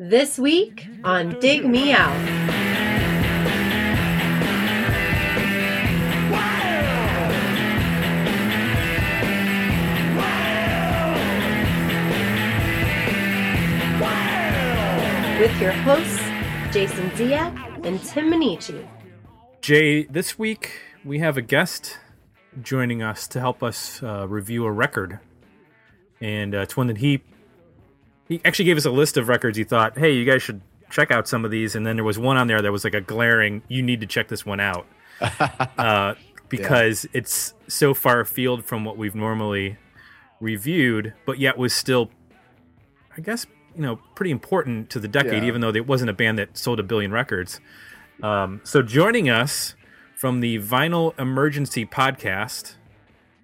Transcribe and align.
This 0.00 0.38
week 0.38 0.86
on 1.02 1.40
Dig 1.40 1.66
Me 1.66 1.92
Out. 1.92 2.14
With 15.40 15.60
your 15.60 15.72
hosts, 15.72 16.22
Jason 16.72 17.10
Ziak 17.10 17.84
and 17.84 18.00
Tim 18.04 18.30
Minneci. 18.30 18.86
Jay, 19.60 20.04
this 20.04 20.38
week 20.38 20.80
we 21.04 21.18
have 21.18 21.36
a 21.36 21.42
guest 21.42 21.98
joining 22.62 23.02
us 23.02 23.26
to 23.26 23.40
help 23.40 23.64
us 23.64 24.00
uh, 24.04 24.28
review 24.28 24.64
a 24.64 24.70
record. 24.70 25.18
And 26.20 26.54
uh, 26.54 26.60
it's 26.60 26.76
one 26.76 26.86
that 26.86 26.98
he 26.98 27.24
he 28.28 28.40
actually 28.44 28.66
gave 28.66 28.76
us 28.76 28.84
a 28.84 28.90
list 28.90 29.16
of 29.16 29.28
records 29.28 29.56
he 29.56 29.64
thought, 29.64 29.98
hey, 29.98 30.12
you 30.12 30.24
guys 30.24 30.42
should 30.42 30.60
check 30.90 31.10
out 31.10 31.26
some 31.26 31.44
of 31.44 31.50
these. 31.50 31.74
And 31.74 31.86
then 31.86 31.96
there 31.96 32.04
was 32.04 32.18
one 32.18 32.36
on 32.36 32.46
there 32.46 32.60
that 32.60 32.70
was 32.70 32.84
like 32.84 32.94
a 32.94 33.00
glaring, 33.00 33.62
you 33.68 33.82
need 33.82 34.00
to 34.00 34.06
check 34.06 34.28
this 34.28 34.44
one 34.44 34.60
out. 34.60 34.86
uh, 35.78 36.14
because 36.48 37.04
yeah. 37.04 37.18
it's 37.18 37.54
so 37.66 37.94
far 37.94 38.20
afield 38.20 38.64
from 38.64 38.84
what 38.84 38.96
we've 38.96 39.14
normally 39.14 39.76
reviewed, 40.40 41.14
but 41.26 41.38
yet 41.38 41.58
was 41.58 41.72
still, 41.72 42.10
I 43.16 43.20
guess, 43.20 43.46
you 43.74 43.82
know, 43.82 43.96
pretty 44.14 44.30
important 44.30 44.90
to 44.90 45.00
the 45.00 45.08
decade, 45.08 45.42
yeah. 45.42 45.48
even 45.48 45.60
though 45.60 45.70
it 45.70 45.86
wasn't 45.86 46.10
a 46.10 46.14
band 46.14 46.38
that 46.38 46.56
sold 46.56 46.80
a 46.80 46.82
billion 46.82 47.12
records. 47.12 47.60
Um, 48.22 48.60
so 48.64 48.82
joining 48.82 49.28
us 49.28 49.74
from 50.14 50.40
the 50.40 50.58
Vinyl 50.58 51.18
Emergency 51.18 51.86
podcast, 51.86 52.74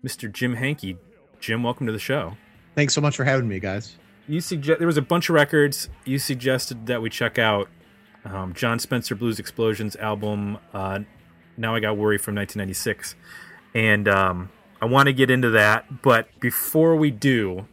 Mr. 0.05 0.31
Jim 0.31 0.57
Hanke. 0.57 0.97
Jim, 1.41 1.63
welcome 1.63 1.87
to 1.87 1.93
the 1.93 1.99
show. 1.99 2.37
Thanks 2.75 2.95
so 2.95 3.01
much 3.01 3.17
for 3.17 3.25
having 3.25 3.49
me, 3.49 3.61
guys 3.61 3.97
you 4.29 4.41
suggest 4.41 4.79
there 4.79 4.87
was 4.87 4.97
a 4.97 5.03
bunch 5.03 5.29
of 5.29 5.35
records 5.35 5.89
you 6.05 6.19
suggested 6.19 6.87
that 6.87 7.03
we 7.03 7.11
check 7.11 7.39
out. 7.39 7.69
Um, 8.25 8.55
Jon 8.55 8.79
Spencer 8.79 9.15
Blues 9.15 9.39
Explosions 9.39 9.97
album. 9.97 10.59
Uh, 10.73 11.01
now 11.57 11.75
I 11.75 11.81
got 11.81 11.97
worry 11.97 12.17
from 12.17 12.35
1996, 12.35 13.15
and 13.75 14.09
um, 14.09 14.51
I 14.81 14.87
want 14.87 15.09
to 15.09 15.13
get 15.13 15.31
into 15.31 15.51
that. 15.51 16.03
But 16.03 16.29
before 16.41 16.97
we 16.97 17.11
do, 17.11 17.67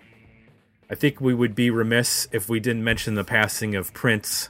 I 0.89 0.95
think 0.95 1.21
we 1.21 1.33
would 1.33 1.55
be 1.55 1.69
remiss 1.69 2.27
if 2.33 2.49
we 2.49 2.59
didn't 2.59 2.83
mention 2.83 3.15
the 3.15 3.23
passing 3.23 3.75
of 3.75 3.93
Prince. 3.93 4.49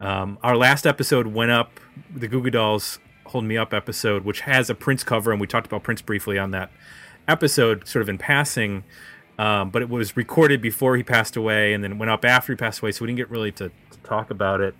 Um, 0.00 0.38
our 0.42 0.56
last 0.56 0.86
episode 0.86 1.28
went 1.28 1.52
up, 1.52 1.78
the 2.12 2.26
Goo 2.26 2.42
Goo 2.42 2.50
Dolls 2.50 2.98
Hold 3.26 3.44
Me 3.44 3.56
Up 3.56 3.72
episode, 3.72 4.24
which 4.24 4.40
has 4.40 4.68
a 4.68 4.74
Prince 4.74 5.04
cover, 5.04 5.30
and 5.30 5.40
we 5.40 5.46
talked 5.46 5.66
about 5.66 5.84
Prince 5.84 6.02
briefly 6.02 6.36
on 6.36 6.50
that 6.50 6.70
episode, 7.28 7.86
sort 7.86 8.02
of 8.02 8.08
in 8.08 8.18
passing. 8.18 8.82
Um, 9.38 9.70
but 9.70 9.82
it 9.82 9.88
was 9.88 10.16
recorded 10.16 10.60
before 10.60 10.96
he 10.96 11.04
passed 11.04 11.36
away 11.36 11.72
and 11.72 11.82
then 11.82 11.96
went 11.96 12.10
up 12.10 12.24
after 12.24 12.52
he 12.52 12.56
passed 12.56 12.80
away, 12.80 12.90
so 12.90 13.04
we 13.04 13.06
didn't 13.06 13.18
get 13.18 13.30
really 13.30 13.52
to, 13.52 13.68
to, 13.68 13.98
talk 14.02 14.30
about 14.30 14.60
it. 14.60 14.74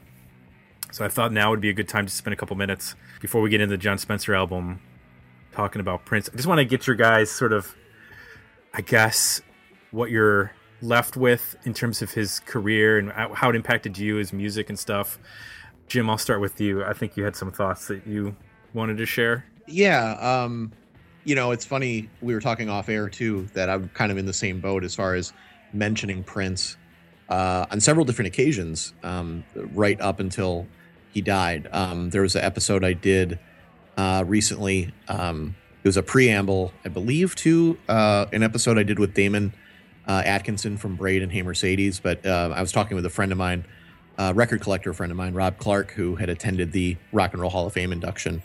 So 0.91 1.05
I 1.05 1.09
thought 1.09 1.33
now 1.33 1.51
would 1.51 1.61
be 1.61 1.69
a 1.69 1.75
good 1.75 1.89
time 1.89 2.07
to 2.07 2.13
spend 2.13 2.35
a 2.35 2.37
couple 2.37 2.57
minutes 2.57 2.97
before 3.21 3.41
we 3.41 3.51
get 3.51 3.61
into 3.61 3.77
the 3.77 3.79
Jon 3.79 3.99
Spencer 3.99 4.35
album 4.35 4.81
talking 5.53 5.81
about 5.81 6.05
Prince. 6.05 6.29
I 6.33 6.37
just 6.37 6.49
want 6.49 6.59
to 6.59 6.65
get 6.65 6.87
your 6.87 6.97
guys 6.97 7.31
sort 7.31 7.53
of, 7.53 7.77
I 8.75 8.81
guess, 8.81 9.43
what 9.93 10.11
you're 10.11 10.53
left 10.81 11.17
with 11.17 11.57
in 11.65 11.75
terms 11.75 12.03
of 12.03 12.13
his 12.13 12.41
career 12.41 12.99
and 12.99 13.13
how 13.13 13.51
it 13.51 13.57
impacted 13.57 13.97
you, 13.99 14.17
his 14.17 14.33
music 14.33 14.71
and 14.71 14.79
stuff. 14.79 15.19
Jim, 15.89 16.11
I'll 16.11 16.19
start 16.19 16.41
with 16.41 16.61
you. 16.61 16.85
I 16.85 16.95
think 16.95 17.17
you 17.17 17.25
had 17.25 17.37
some 17.37 17.53
thoughts 17.53 17.87
that 17.89 18.07
you 18.07 18.37
wanted 18.75 18.99
to 18.99 19.07
share. 19.07 19.45
Yeah. 19.67 20.13
Um, 20.13 20.73
you 21.25 21.35
know, 21.35 21.51
it's 21.51 21.65
funny. 21.65 22.09
We 22.21 22.35
were 22.35 22.41
talking 22.41 22.69
off 22.69 22.89
air 22.89 23.09
too 23.09 23.49
that 23.55 23.69
I'm 23.69 23.89
kind 23.91 24.11
of 24.11 24.19
in 24.19 24.27
the 24.27 24.33
same 24.33 24.61
boat 24.61 24.85
as 24.85 24.95
far 24.95 25.15
as 25.15 25.33
mentioning 25.73 26.25
Prince 26.25 26.77
uh, 27.29 27.67
on 27.71 27.81
several 27.81 28.05
different 28.05 28.29
occasions, 28.29 28.95
um, 29.03 29.45
right 29.55 30.01
up 30.01 30.21
until 30.21 30.67
he 31.13 31.21
died. 31.21 31.69
Um, 31.73 32.11
there 32.11 32.23
was 32.23 32.35
an 32.37 32.45
episode 32.45 32.85
I 32.85 32.95
did 32.95 33.39
uh, 33.97 34.25
recently. 34.27 34.93
Um, 35.09 35.57
it 35.83 35.89
was 35.89 35.97
a 35.97 36.03
preamble, 36.03 36.73
I 36.85 36.89
believe, 36.89 37.35
to 37.37 37.79
uh, 37.89 38.27
an 38.33 38.43
episode 38.43 38.79
I 38.79 38.83
did 38.83 38.99
with 38.99 39.15
Damon 39.15 39.53
uh, 40.07 40.23
Atkinson 40.25 40.77
from 40.79 40.97
Braid 40.97 41.23
and 41.23 41.31
Hey 41.31 41.43
Mercedes. 41.43 42.01
But 42.01 42.25
uh, 42.25 42.53
I 42.55 42.61
was 42.61 42.73
talking 42.73 42.95
with 42.95 43.05
a 43.05 43.11
friend 43.11 43.31
of 43.33 43.39
mine, 43.39 43.65
record 44.19 44.61
collector 44.63 44.93
friend 44.95 45.13
of 45.13 45.19
mine, 45.19 45.35
Rob 45.35 45.59
Clark, 45.59 45.93
who 45.93 46.17
had 46.17 46.31
attended 46.31 46.73
the 46.73 46.97
Rock 47.13 47.33
and 47.33 47.43
Roll 47.43 47.51
Hall 47.51 47.67
of 47.67 47.73
Fame 47.75 47.93
induction 47.93 48.43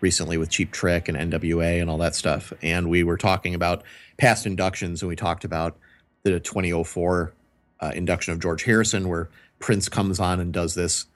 recently 0.00 0.36
with 0.36 0.50
Cheap 0.50 0.72
Trick 0.72 1.08
and 1.08 1.16
NWA 1.16 1.80
and 1.80 1.90
all 1.90 1.98
that 1.98 2.14
stuff. 2.14 2.52
And 2.62 2.88
we 2.88 3.02
were 3.02 3.16
talking 3.16 3.54
about 3.54 3.82
past 4.16 4.46
inductions, 4.46 5.02
and 5.02 5.08
we 5.08 5.16
talked 5.16 5.44
about 5.44 5.76
the 6.24 6.40
2004 6.40 7.32
uh, 7.80 7.92
induction 7.94 8.32
of 8.32 8.40
George 8.40 8.64
Harrison, 8.64 9.08
where 9.08 9.28
Prince 9.58 9.88
comes 9.88 10.20
on 10.20 10.40
and 10.40 10.52
does 10.52 10.74
this, 10.74 11.06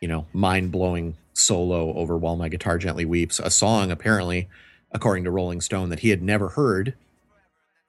you 0.00 0.08
know, 0.08 0.26
mind 0.32 0.72
blowing 0.72 1.16
solo 1.34 1.92
over 1.94 2.16
While 2.16 2.36
My 2.36 2.48
Guitar 2.48 2.78
Gently 2.78 3.04
Weeps, 3.04 3.38
a 3.38 3.50
song 3.50 3.90
apparently, 3.90 4.48
according 4.92 5.24
to 5.24 5.30
Rolling 5.30 5.60
Stone, 5.60 5.90
that 5.90 6.00
he 6.00 6.10
had 6.10 6.22
never 6.22 6.50
heard 6.50 6.94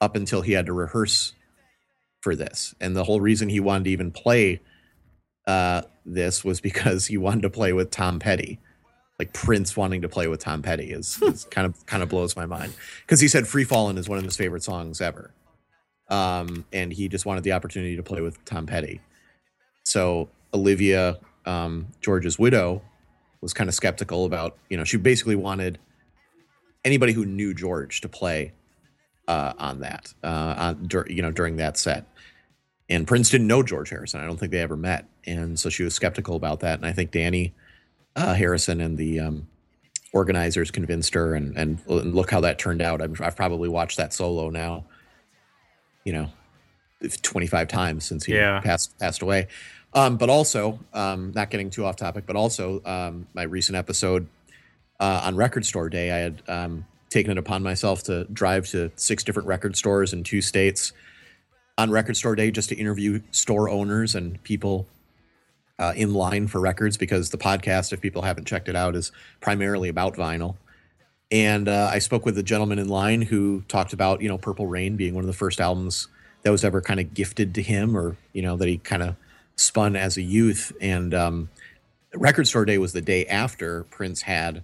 up 0.02 0.16
until 0.16 0.42
he 0.42 0.54
had 0.54 0.66
to 0.66 0.74
rehearse 0.74 1.34
for 2.22 2.36
this. 2.36 2.76
And 2.80 2.96
the 2.96 3.06
whole 3.06 3.22
reason 3.22 3.50
he 3.50 3.60
wanted 3.60 3.86
to 3.86 3.90
even 3.92 4.12
play 4.12 4.62
uh, 5.48 5.84
this 6.06 6.44
was 6.44 6.60
because 6.60 7.08
he 7.08 7.18
wanted 7.18 7.42
to 7.44 7.50
play 7.50 7.72
with 7.74 7.90
Tom 7.90 8.20
Petty 8.20 8.60
like 9.20 9.34
Prince 9.34 9.76
wanting 9.76 10.02
to 10.04 10.10
play 10.10 10.28
with 10.28 10.40
Tom 10.40 10.62
Petty 10.62 10.92
is, 10.92 11.22
is 11.22 11.46
kind 11.52 11.66
of 11.66 11.86
kind 11.86 12.04
of 12.04 12.10
blows 12.10 12.36
my 12.36 12.46
mind 12.46 12.74
because 13.02 13.20
he 13.20 13.28
said 13.28 13.48
"Free 13.48 13.66
Fallin'" 13.66 13.98
is 13.98 14.08
one 14.08 14.18
of 14.18 14.24
his 14.24 14.38
favorite 14.38 14.64
songs 14.64 15.02
ever, 15.02 15.32
um, 16.10 16.66
and 16.72 16.94
he 16.94 17.08
just 17.08 17.26
wanted 17.26 17.44
the 17.44 17.52
opportunity 17.52 17.96
to 17.96 18.04
play 18.04 18.22
with 18.22 18.44
Tom 18.46 18.66
Petty. 18.66 19.02
So 19.84 20.30
Olivia, 20.54 21.20
um, 21.46 21.88
George's 22.02 22.38
widow, 22.38 22.82
was 23.42 23.54
kind 23.54 23.70
of 23.70 23.74
skeptical 23.74 24.26
about 24.26 24.58
you 24.70 24.78
know 24.78 24.84
she 24.84 24.98
basically 24.98 25.36
wanted 25.36 25.80
anybody 26.86 27.14
who 27.14 27.26
knew 27.26 27.54
George 27.54 28.02
to 28.02 28.10
play 28.10 28.54
uh, 29.28 29.54
on 29.58 29.80
that 29.80 30.14
uh, 30.24 30.56
on 30.58 30.88
dur- 30.88 31.08
you 31.10 31.22
know 31.22 31.32
during 31.32 31.58
that 31.58 31.78
set. 31.78 32.06
And 32.90 33.06
Prince 33.06 33.30
didn't 33.30 33.48
know 33.48 33.64
George 33.64 33.90
Harrison. 33.90 34.22
I 34.22 34.26
don't 34.26 34.38
think 34.38 34.54
they 34.54 34.62
ever 34.62 34.78
met, 34.78 35.06
and 35.26 35.60
so 35.60 35.70
she 35.70 35.84
was 35.84 35.94
skeptical 35.94 36.38
about 36.38 36.62
that. 36.62 36.80
And 36.80 36.86
I 36.86 36.94
think 36.94 37.12
Dhani 37.12 37.52
uh, 38.18 38.34
Harrison 38.34 38.82
and 38.82 38.98
the 38.98 39.20
um, 39.20 39.48
organizers 40.12 40.72
convinced 40.72 41.14
her, 41.14 41.36
and, 41.36 41.56
and 41.56 41.80
look 41.88 42.32
how 42.32 42.42
that 42.42 42.60
turned 42.60 42.82
out. 42.82 43.02
i 43.02 43.24
have 43.24 43.36
probably 43.36 43.70
watched 43.70 43.98
that 43.98 44.14
solo 44.14 44.50
now, 44.50 44.86
you 46.04 46.12
know, 46.12 46.30
25 47.22 47.68
times 47.68 48.06
since 48.06 48.26
he 48.26 48.34
yeah. 48.34 48.60
passed 48.60 48.98
passed 48.98 49.22
away. 49.22 49.48
Um, 49.94 50.18
but 50.18 50.30
also, 50.30 50.80
um, 50.94 51.32
not 51.34 51.50
getting 51.50 51.70
too 51.70 51.86
off 51.86 51.96
topic, 51.96 52.26
but 52.26 52.36
also 52.36 52.82
um, 52.84 53.28
my 53.34 53.44
recent 53.44 53.76
episode 53.78 54.28
uh, 55.00 55.22
on 55.24 55.36
Record 55.36 55.66
Store 55.66 55.90
Day, 55.90 56.12
I 56.12 56.18
had 56.18 56.42
um, 56.48 56.86
taken 57.10 57.32
it 57.32 57.38
upon 57.38 57.64
myself 57.64 58.04
to 58.04 58.26
drive 58.26 58.68
to 58.70 58.92
six 58.96 59.24
different 59.24 59.48
record 59.48 59.78
stores 59.78 60.12
in 60.12 60.24
two 60.24 60.42
states 60.42 60.92
on 61.78 61.92
Record 61.92 62.18
Store 62.18 62.36
Day 62.36 62.52
just 62.52 62.70
to 62.70 62.76
interview 62.76 63.22
store 63.32 63.70
owners 63.70 64.16
and 64.16 64.42
people 64.44 64.88
uh, 65.80 65.94
in 65.96 66.14
line 66.14 66.48
for 66.48 66.60
records 66.60 66.98
because 66.98 67.30
the 67.30 67.38
podcast, 67.38 67.94
if 67.94 68.02
people 68.02 68.22
haven't 68.22 68.46
checked 68.46 68.70
it 68.70 68.76
out, 68.76 68.96
is 68.96 69.12
primarily 69.42 69.90
about 69.90 70.16
vinyl. 70.16 70.56
And 71.30 71.68
uh, 71.68 71.90
I 71.92 72.00
spoke 72.00 72.26
with 72.26 72.38
a 72.38 72.44
gentleman 72.44 72.80
in 72.80 72.88
line 72.88 73.22
who 73.22 73.62
talked 73.68 73.94
about, 73.94 74.22
you 74.22 74.30
know, 74.30 74.38
Purple 74.38 74.68
Rain 74.68 74.96
being 74.96 75.14
one 75.14 75.24
of 75.24 75.28
the 75.28 75.34
first 75.34 75.60
albums 75.60 76.08
that 76.44 76.52
was 76.52 76.64
ever 76.64 76.82
kind 76.82 77.00
of 77.00 77.14
gifted 77.14 77.54
to 77.56 77.62
him 77.62 77.98
or, 77.98 78.16
you 78.34 78.42
know, 78.42 78.56
that 78.58 78.68
he 78.68 78.78
kind 78.78 79.04
of 79.04 79.16
spun 79.56 79.96
as 79.96 80.18
a 80.18 80.22
youth. 80.22 80.72
And 80.80 81.14
um, 81.14 81.50
Record 82.14 82.48
Store 82.48 82.64
Day 82.64 82.78
was 82.78 82.94
the 82.94 83.02
day 83.02 83.26
after 83.26 83.84
Prince 83.86 84.22
had 84.22 84.64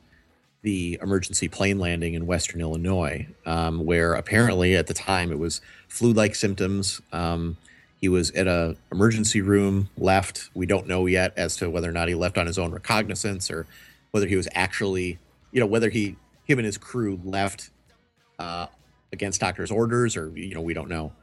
the 0.62 0.97
emergency 1.01 1.50
plane 1.50 1.78
landing 1.78 2.13
in 2.13 2.25
Western 2.25 2.62
Illinois, 2.62 3.28
um, 3.45 3.85
where 3.85 4.13
apparently 4.13 4.75
at 4.75 4.88
the 4.88 4.94
time 4.94 5.31
it 5.31 5.38
was 5.38 5.59
flu 5.90 6.13
like 6.13 6.35
symptoms. 6.35 7.01
Um, 7.12 7.57
he 8.03 8.09
was 8.09 8.31
at 8.31 8.47
a 8.47 8.75
emergency 8.91 9.40
room, 9.40 9.90
left. 9.97 10.50
We 10.53 10.66
don't 10.66 10.88
know 10.88 11.06
yet 11.06 11.31
as 11.38 11.56
to 11.56 11.69
whether 11.69 11.88
or 11.88 11.94
not 11.94 12.10
he 12.10 12.16
left 12.16 12.38
on 12.38 12.48
his 12.48 12.60
own 12.60 12.74
recognizance 12.74 13.50
or 13.50 13.66
whether 14.12 14.28
he 14.28 14.36
was 14.36 14.45
actually, 14.54 15.19
you 15.54 15.62
know, 15.62 15.66
whether 15.66 15.89
he, 15.89 16.18
him 16.44 16.60
and 16.60 16.66
his 16.66 16.78
crew 16.78 17.22
left 17.24 17.69
uh, 18.39 18.68
against 19.13 19.39
doctor's 19.39 19.72
orders 19.72 20.18
or, 20.18 20.38
you 20.38 20.54
know, 20.54 20.60
we 20.60 20.74
don't 20.74 20.89
know. 20.89 21.13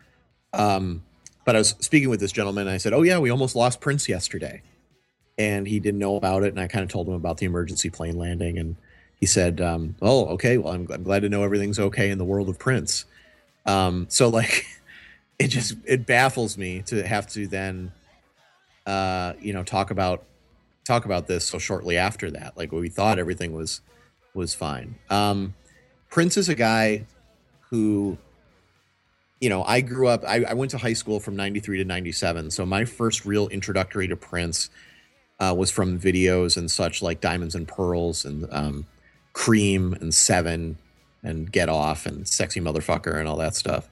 Um, 0.55 1.02
but 1.44 1.55
I 1.55 1.58
was 1.58 1.75
speaking 1.81 2.08
with 2.08 2.19
this 2.19 2.32
gentleman 2.32 2.66
and 2.66 2.75
I 2.75 2.78
said, 2.78 2.94
Oh, 2.94 3.02
yeah, 3.02 3.19
we 3.19 3.28
almost 3.28 3.55
lost 3.55 3.82
Prince 3.82 4.08
yesterday. 4.08 4.62
And 5.37 5.69
he 5.69 5.81
didn't 5.81 6.00
know 6.00 6.16
about 6.16 6.44
it. 6.44 6.49
And 6.49 6.58
I 6.58 6.66
kind 6.66 6.82
of 6.82 6.88
told 6.88 7.08
him 7.08 7.14
about 7.14 7.37
the 7.37 7.44
emergency 7.44 7.90
plane 7.90 8.16
landing. 8.16 8.56
And 8.56 8.76
he 9.16 9.26
said, 9.26 9.60
um, 9.60 9.96
Oh, 10.00 10.28
okay. 10.28 10.56
Well, 10.56 10.72
I'm, 10.72 10.88
I'm 10.90 11.02
glad 11.02 11.20
to 11.20 11.28
know 11.28 11.43
everything's 11.43 11.78
okay 11.78 12.08
in 12.08 12.16
the 12.16 12.25
world 12.25 12.49
of 12.49 12.58
Prince. 12.58 13.05
Um, 13.66 14.06
so, 14.08 14.31
like, 14.31 14.64
it 15.40 15.48
just 15.48 15.75
it 15.87 16.06
baffles 16.06 16.56
me 16.56 16.82
to 16.82 17.02
have 17.02 17.26
to 17.26 17.48
then 17.48 17.90
uh 18.87 19.32
you 19.40 19.52
know 19.52 19.64
talk 19.64 19.90
about 19.90 20.25
talk 20.84 21.04
about 21.04 21.26
this 21.26 21.46
so 21.46 21.58
shortly 21.58 21.96
after 21.96 22.31
that 22.31 22.56
like 22.56 22.70
we 22.70 22.88
thought 22.88 23.19
everything 23.19 23.52
was 23.52 23.81
was 24.34 24.54
fine 24.54 24.96
um 25.08 25.54
prince 26.10 26.37
is 26.37 26.48
a 26.48 26.54
guy 26.54 27.04
who 27.70 28.19
you 29.40 29.48
know, 29.48 29.64
I 29.64 29.81
grew 29.81 30.06
up, 30.06 30.22
I, 30.26 30.44
I, 30.44 30.52
went 30.52 30.70
to 30.72 30.78
high 30.78 30.92
school 30.92 31.19
from 31.19 31.34
93 31.34 31.78
to 31.78 31.84
97. 31.84 32.50
So 32.50 32.66
my 32.66 32.84
first 32.84 33.25
real 33.25 33.48
introductory 33.48 34.06
to 34.08 34.16
Prince 34.16 34.69
uh, 35.38 35.54
was 35.56 35.70
from 35.70 35.98
videos 35.98 36.58
and 36.58 36.70
such 36.70 37.00
like 37.00 37.22
Diamonds 37.22 37.54
and 37.54 37.66
Pearls 37.66 38.26
and 38.26 38.46
um, 38.52 38.86
Cream 39.32 39.94
and 39.94 40.12
Seven 40.12 40.76
and 41.22 41.50
Get 41.50 41.70
Off 41.70 42.04
and 42.04 42.28
Sexy 42.28 42.60
Motherfucker 42.60 43.19
and 43.19 43.26
all 43.26 43.38
that 43.38 43.54
stuff. 43.54 43.88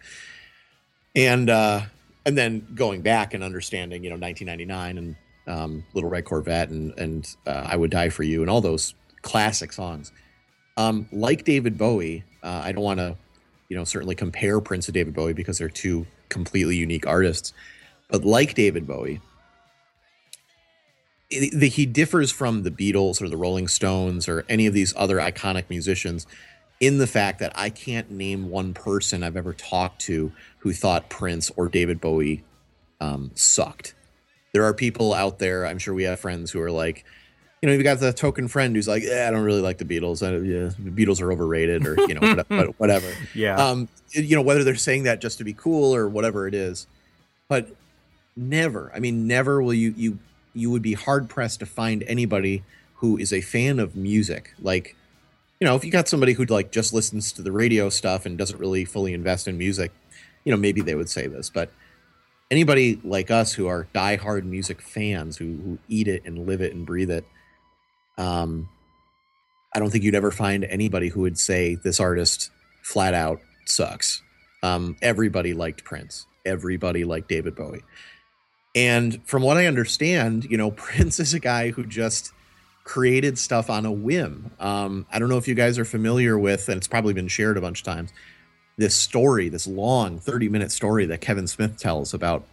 And, 1.18 1.50
uh, 1.50 1.82
and 2.24 2.38
then 2.38 2.66
going 2.74 3.02
back 3.02 3.34
and 3.34 3.44
understanding, 3.44 4.04
you 4.04 4.10
know, 4.10 4.16
1999 4.16 4.98
and 4.98 5.16
um, 5.46 5.84
Little 5.94 6.10
Red 6.10 6.24
Corvette 6.24 6.70
and, 6.70 6.96
and 6.98 7.36
uh, 7.46 7.66
I 7.66 7.76
Would 7.76 7.90
Die 7.90 8.08
for 8.08 8.22
You 8.22 8.42
and 8.42 8.50
all 8.50 8.60
those 8.60 8.94
classic 9.22 9.72
songs. 9.72 10.12
Um, 10.76 11.08
like 11.12 11.44
David 11.44 11.76
Bowie, 11.76 12.24
uh, 12.42 12.62
I 12.64 12.72
don't 12.72 12.84
want 12.84 13.00
to 13.00 13.16
you 13.68 13.76
know, 13.76 13.84
certainly 13.84 14.14
compare 14.14 14.60
Prince 14.60 14.86
to 14.86 14.92
David 14.92 15.14
Bowie 15.14 15.34
because 15.34 15.58
they're 15.58 15.68
two 15.68 16.06
completely 16.28 16.76
unique 16.76 17.06
artists. 17.06 17.52
But 18.08 18.24
like 18.24 18.54
David 18.54 18.86
Bowie, 18.86 19.20
it, 21.30 21.52
the, 21.58 21.68
he 21.68 21.84
differs 21.84 22.32
from 22.32 22.62
the 22.62 22.70
Beatles 22.70 23.20
or 23.20 23.28
the 23.28 23.36
Rolling 23.36 23.68
Stones 23.68 24.28
or 24.28 24.44
any 24.48 24.66
of 24.66 24.72
these 24.72 24.94
other 24.96 25.18
iconic 25.18 25.64
musicians 25.68 26.26
in 26.80 26.98
the 26.98 27.06
fact 27.06 27.40
that 27.40 27.52
I 27.56 27.70
can't 27.70 28.10
name 28.10 28.50
one 28.50 28.75
person 28.75 29.22
I've 29.22 29.36
ever 29.36 29.52
talked 29.52 30.00
to 30.02 30.32
who 30.58 30.72
thought 30.72 31.08
Prince 31.08 31.50
or 31.56 31.69
David 31.69 32.00
Bowie 32.00 32.44
um, 33.00 33.30
sucked. 33.34 33.94
There 34.52 34.64
are 34.64 34.75
people 34.75 35.12
out 35.12 35.38
there, 35.38 35.66
I'm 35.66 35.78
sure 35.78 35.94
we 35.94 36.04
have 36.04 36.20
friends 36.20 36.50
who 36.50 36.60
are 36.60 36.70
like, 36.70 37.04
you 37.60 37.69
know, 37.69 37.75
you've 37.75 37.84
got 37.84 37.98
the 37.98 38.12
token 38.12 38.46
friend 38.46 38.76
who's 38.76 38.86
like, 38.86 39.02
yeah, 39.02 39.26
I 39.26 39.32
don't 39.32 39.42
really 39.42 39.60
like 39.60 39.78
the 39.78 39.84
Beatles. 39.84 40.22
I, 40.22 40.30
yeah, 40.46 40.70
the 40.78 40.90
Beatles 40.90 41.20
are 41.20 41.32
overrated, 41.32 41.86
or 41.86 41.96
you 42.06 42.14
know, 42.14 42.72
whatever. 42.78 43.12
yeah. 43.34 43.56
Um, 43.56 43.88
you 44.12 44.36
know, 44.36 44.42
whether 44.42 44.62
they're 44.62 44.76
saying 44.76 45.02
that 45.04 45.20
just 45.20 45.38
to 45.38 45.44
be 45.44 45.52
cool 45.52 45.94
or 45.94 46.08
whatever 46.08 46.46
it 46.46 46.54
is, 46.54 46.86
but 47.48 47.69
never. 48.36 48.92
I 48.94 49.00
mean, 49.00 49.26
never 49.26 49.60
will 49.60 49.75
you 49.75 49.92
you 49.96 50.19
you 50.54 50.70
would 50.70 50.82
be 50.82 50.94
hard 50.94 51.28
pressed 51.28 51.60
to 51.60 51.66
find 51.66 52.04
anybody 52.04 52.62
who 52.96 53.16
is 53.16 53.32
a 53.32 53.40
fan 53.40 53.78
of 53.78 53.96
music. 53.96 54.54
Like, 54.60 54.96
you 55.60 55.66
know, 55.66 55.75
if 55.75 55.84
you 55.84 55.90
got 55.90 56.08
somebody 56.08 56.32
who 56.32 56.44
like 56.44 56.70
just 56.70 56.93
listens 56.93 57.32
to 57.32 57.43
the 57.43 57.52
radio 57.52 57.88
stuff 57.88 58.26
and 58.26 58.38
doesn't 58.38 58.58
really 58.58 58.84
fully 58.84 59.12
invest 59.12 59.49
in 59.49 59.58
music, 59.58 59.93
you 60.44 60.52
know, 60.52 60.56
maybe 60.58 60.81
they 60.81 60.94
would 60.94 61.10
say 61.10 61.26
this, 61.26 61.50
but 61.50 61.70
anybody 62.50 63.00
like 63.05 63.31
us 63.31 63.52
who 63.52 63.66
are 63.66 63.88
diehard 63.94 64.44
music 64.44 64.81
fans 64.81 65.37
who 65.37 65.56
who 65.56 65.78
eat 65.88 66.08
it 66.08 66.22
and 66.25 66.46
live 66.46 66.62
it 66.62 66.75
and 66.75 66.87
breathe 66.87 67.10
it 67.10 67.26
um, 68.19 68.69
I 69.75 69.78
don't 69.78 69.90
think 69.90 70.05
you'd 70.05 70.14
ever 70.14 70.31
find 70.31 70.64
anybody 70.64 71.08
who 71.08 71.20
would 71.20 71.38
say 71.38 71.76
this 71.76 72.00
artist 72.00 72.50
flat 72.82 73.14
out 73.14 73.40
sucks. 73.64 74.22
Um, 74.62 74.96
everybody 75.00 75.54
liked 75.54 75.84
Prince. 75.84 76.26
Everybody 76.44 77.04
liked 77.04 77.28
David 77.28 77.54
Bowie. 77.54 77.84
And 78.75 79.25
from 79.26 79.43
what 79.43 79.56
I 79.56 79.66
understand, 79.66 80.44
you 80.44 80.56
know, 80.56 80.70
Prince 80.72 81.20
is 81.20 81.32
a 81.32 81.40
guy 81.40 81.70
who 81.70 81.87
just 81.87 82.32
created 82.88 83.38
stuff 83.38 83.69
on 83.69 83.85
a 83.85 83.93
whim. 83.93 84.50
Um, 84.58 85.05
I 85.12 85.19
don't 85.19 85.29
know 85.29 85.37
if 85.37 85.46
you 85.46 85.55
guys 85.55 85.79
are 85.79 85.85
familiar 85.85 86.38
with, 86.38 86.70
and 86.70 86.79
it's 86.79 86.88
probably 86.88 87.12
been 87.12 87.29
shared 87.29 87.58
a 87.58 87.61
bunch 87.61 87.81
of 87.81 87.85
times, 87.85 88.14
this 88.79 88.96
story, 88.96 89.50
this 89.50 89.67
long 89.67 90.19
30 90.19 90.49
minute 90.49 90.73
story 90.73 91.05
that 91.05 91.20
Kevin 91.20 91.46
Smith 91.46 91.76
tells 91.76 92.14
about 92.14 92.44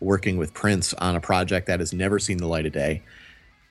working 0.00 0.38
with 0.38 0.52
Prince 0.52 0.92
on 0.94 1.14
a 1.14 1.20
project 1.20 1.68
that 1.68 1.78
has 1.78 1.92
never 1.92 2.18
seen 2.18 2.38
the 2.38 2.48
light 2.48 2.66
of 2.66 2.72
day. 2.72 3.00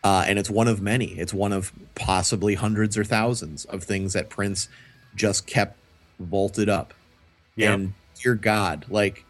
Uh, 0.06 0.24
and 0.26 0.40
it's 0.40 0.50
one 0.50 0.70
of 0.70 0.82
many. 0.82 1.08
It's 1.08 1.34
one 1.34 1.52
of 1.52 1.74
possibly 1.96 2.56
hundreds 2.56 2.98
or 2.98 3.04
thousands 3.04 3.66
of 3.66 3.84
things 3.84 4.14
that 4.14 4.30
Prince 4.30 4.70
just 5.16 5.46
kept 5.46 5.78
vaulted 6.18 6.70
up. 6.70 6.94
Yep. 7.58 7.74
And 7.74 7.94
dear 8.24 8.36
God, 8.36 8.86
like, 8.88 9.26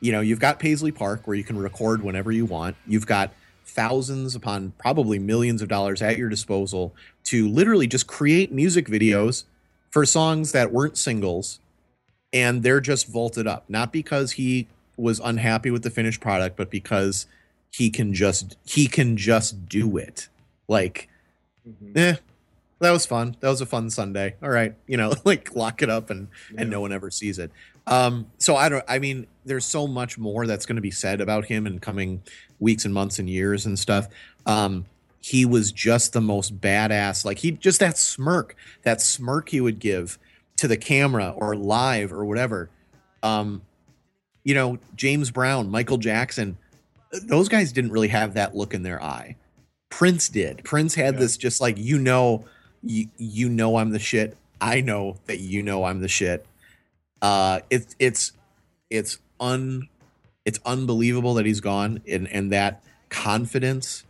you 0.00 0.12
know, 0.12 0.22
you've 0.22 0.40
got 0.40 0.58
Paisley 0.58 0.90
Park 0.90 1.26
where 1.26 1.36
you 1.36 1.44
can 1.44 1.58
record 1.58 2.02
whenever 2.02 2.32
you 2.32 2.46
want. 2.46 2.76
You've 2.86 3.06
got 3.06 3.34
thousands 3.68 4.34
upon 4.34 4.72
probably 4.78 5.18
millions 5.18 5.62
of 5.62 5.68
dollars 5.68 6.02
at 6.02 6.18
your 6.18 6.28
disposal 6.28 6.94
to 7.24 7.48
literally 7.48 7.86
just 7.86 8.06
create 8.06 8.50
music 8.50 8.86
videos 8.86 9.44
for 9.90 10.04
songs 10.04 10.52
that 10.52 10.72
weren't 10.72 10.96
singles 10.96 11.60
and 12.32 12.62
they're 12.62 12.80
just 12.80 13.06
vaulted 13.06 13.46
up 13.46 13.64
not 13.68 13.92
because 13.92 14.32
he 14.32 14.66
was 14.96 15.20
unhappy 15.20 15.70
with 15.70 15.82
the 15.82 15.90
finished 15.90 16.20
product 16.20 16.56
but 16.56 16.70
because 16.70 17.26
he 17.70 17.90
can 17.90 18.14
just 18.14 18.56
he 18.64 18.86
can 18.86 19.16
just 19.16 19.68
do 19.68 19.96
it. 19.96 20.28
Like, 20.66 21.08
mm-hmm. 21.66 21.96
eh, 21.96 22.16
that 22.80 22.90
was 22.90 23.06
fun. 23.06 23.36
That 23.40 23.48
was 23.48 23.60
a 23.60 23.66
fun 23.66 23.90
Sunday. 23.90 24.34
All 24.42 24.50
right, 24.50 24.74
you 24.86 24.96
know, 24.96 25.12
like 25.24 25.54
lock 25.54 25.82
it 25.82 25.90
up 25.90 26.10
and 26.10 26.28
yeah. 26.52 26.62
and 26.62 26.70
no 26.70 26.80
one 26.80 26.92
ever 26.92 27.10
sees 27.10 27.38
it. 27.38 27.50
Um, 27.86 28.26
so 28.38 28.56
I 28.56 28.68
don't. 28.68 28.84
I 28.88 28.98
mean, 28.98 29.26
there's 29.44 29.64
so 29.64 29.86
much 29.86 30.18
more 30.18 30.46
that's 30.46 30.66
going 30.66 30.76
to 30.76 30.82
be 30.82 30.90
said 30.90 31.20
about 31.20 31.46
him 31.46 31.66
in 31.66 31.78
coming 31.78 32.22
weeks 32.60 32.84
and 32.84 32.92
months 32.92 33.18
and 33.18 33.28
years 33.28 33.66
and 33.66 33.78
stuff. 33.78 34.08
Um, 34.46 34.86
he 35.20 35.44
was 35.44 35.72
just 35.72 36.12
the 36.12 36.20
most 36.20 36.60
badass. 36.60 37.24
Like 37.24 37.38
he 37.38 37.52
just 37.52 37.80
that 37.80 37.98
smirk, 37.98 38.54
that 38.82 39.00
smirk 39.00 39.48
he 39.48 39.60
would 39.60 39.78
give 39.78 40.18
to 40.56 40.68
the 40.68 40.76
camera 40.76 41.34
or 41.36 41.56
live 41.56 42.12
or 42.12 42.24
whatever. 42.24 42.70
Um, 43.22 43.62
you 44.44 44.54
know, 44.54 44.78
James 44.96 45.30
Brown, 45.30 45.70
Michael 45.70 45.98
Jackson 45.98 46.56
those 47.10 47.48
guys 47.48 47.72
didn't 47.72 47.92
really 47.92 48.08
have 48.08 48.34
that 48.34 48.54
look 48.54 48.74
in 48.74 48.82
their 48.82 49.02
eye. 49.02 49.36
Prince 49.90 50.28
did. 50.28 50.62
Prince 50.64 50.94
had 50.94 51.14
yeah. 51.14 51.20
this 51.20 51.36
just 51.36 51.60
like 51.60 51.78
you 51.78 51.98
know 51.98 52.44
you, 52.82 53.08
you 53.16 53.48
know 53.48 53.76
I'm 53.76 53.90
the 53.90 53.98
shit. 53.98 54.36
I 54.60 54.80
know 54.80 55.16
that 55.26 55.40
you 55.40 55.62
know 55.62 55.84
I'm 55.84 56.00
the 56.00 56.08
shit. 56.08 56.46
Uh 57.20 57.60
it's 57.70 57.94
it's 57.98 58.32
it's 58.90 59.18
un 59.40 59.88
it's 60.44 60.60
unbelievable 60.64 61.34
that 61.34 61.46
he's 61.46 61.60
gone 61.60 62.00
and 62.08 62.28
and 62.28 62.52
that 62.52 62.82
confidence 63.08 64.04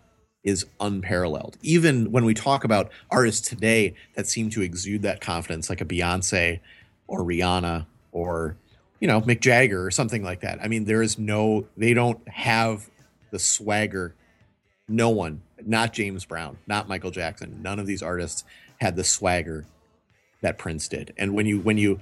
is 0.44 0.66
unparalleled. 0.80 1.56
Even 1.62 2.12
when 2.12 2.24
we 2.24 2.34
talk 2.34 2.64
about 2.64 2.90
artists 3.10 3.46
today 3.46 3.94
that 4.14 4.26
seem 4.26 4.50
to 4.50 4.62
exude 4.62 5.02
that 5.02 5.20
confidence 5.20 5.68
like 5.68 5.80
a 5.80 5.84
Beyonce 5.84 6.60
or 7.06 7.20
Rihanna 7.20 7.86
or 8.12 8.56
you 9.00 9.06
know, 9.06 9.20
Mick 9.20 9.40
Jagger 9.40 9.84
or 9.84 9.90
something 9.90 10.22
like 10.22 10.40
that. 10.40 10.58
I 10.62 10.68
mean, 10.68 10.84
there 10.84 11.02
is 11.02 11.18
no, 11.18 11.66
they 11.76 11.94
don't 11.94 12.26
have 12.28 12.90
the 13.30 13.38
swagger. 13.38 14.14
No 14.88 15.10
one, 15.10 15.42
not 15.68 15.92
James 15.92 16.24
Brown, 16.24 16.58
not 16.66 16.88
Michael 16.88 17.10
Jackson, 17.10 17.60
none 17.62 17.78
of 17.78 17.86
these 17.86 18.02
artists 18.02 18.44
had 18.80 18.96
the 18.96 19.04
swagger 19.04 19.66
that 20.40 20.58
Prince 20.58 20.88
did. 20.88 21.12
And 21.18 21.34
when 21.34 21.46
you, 21.46 21.60
when 21.60 21.78
you 21.78 22.00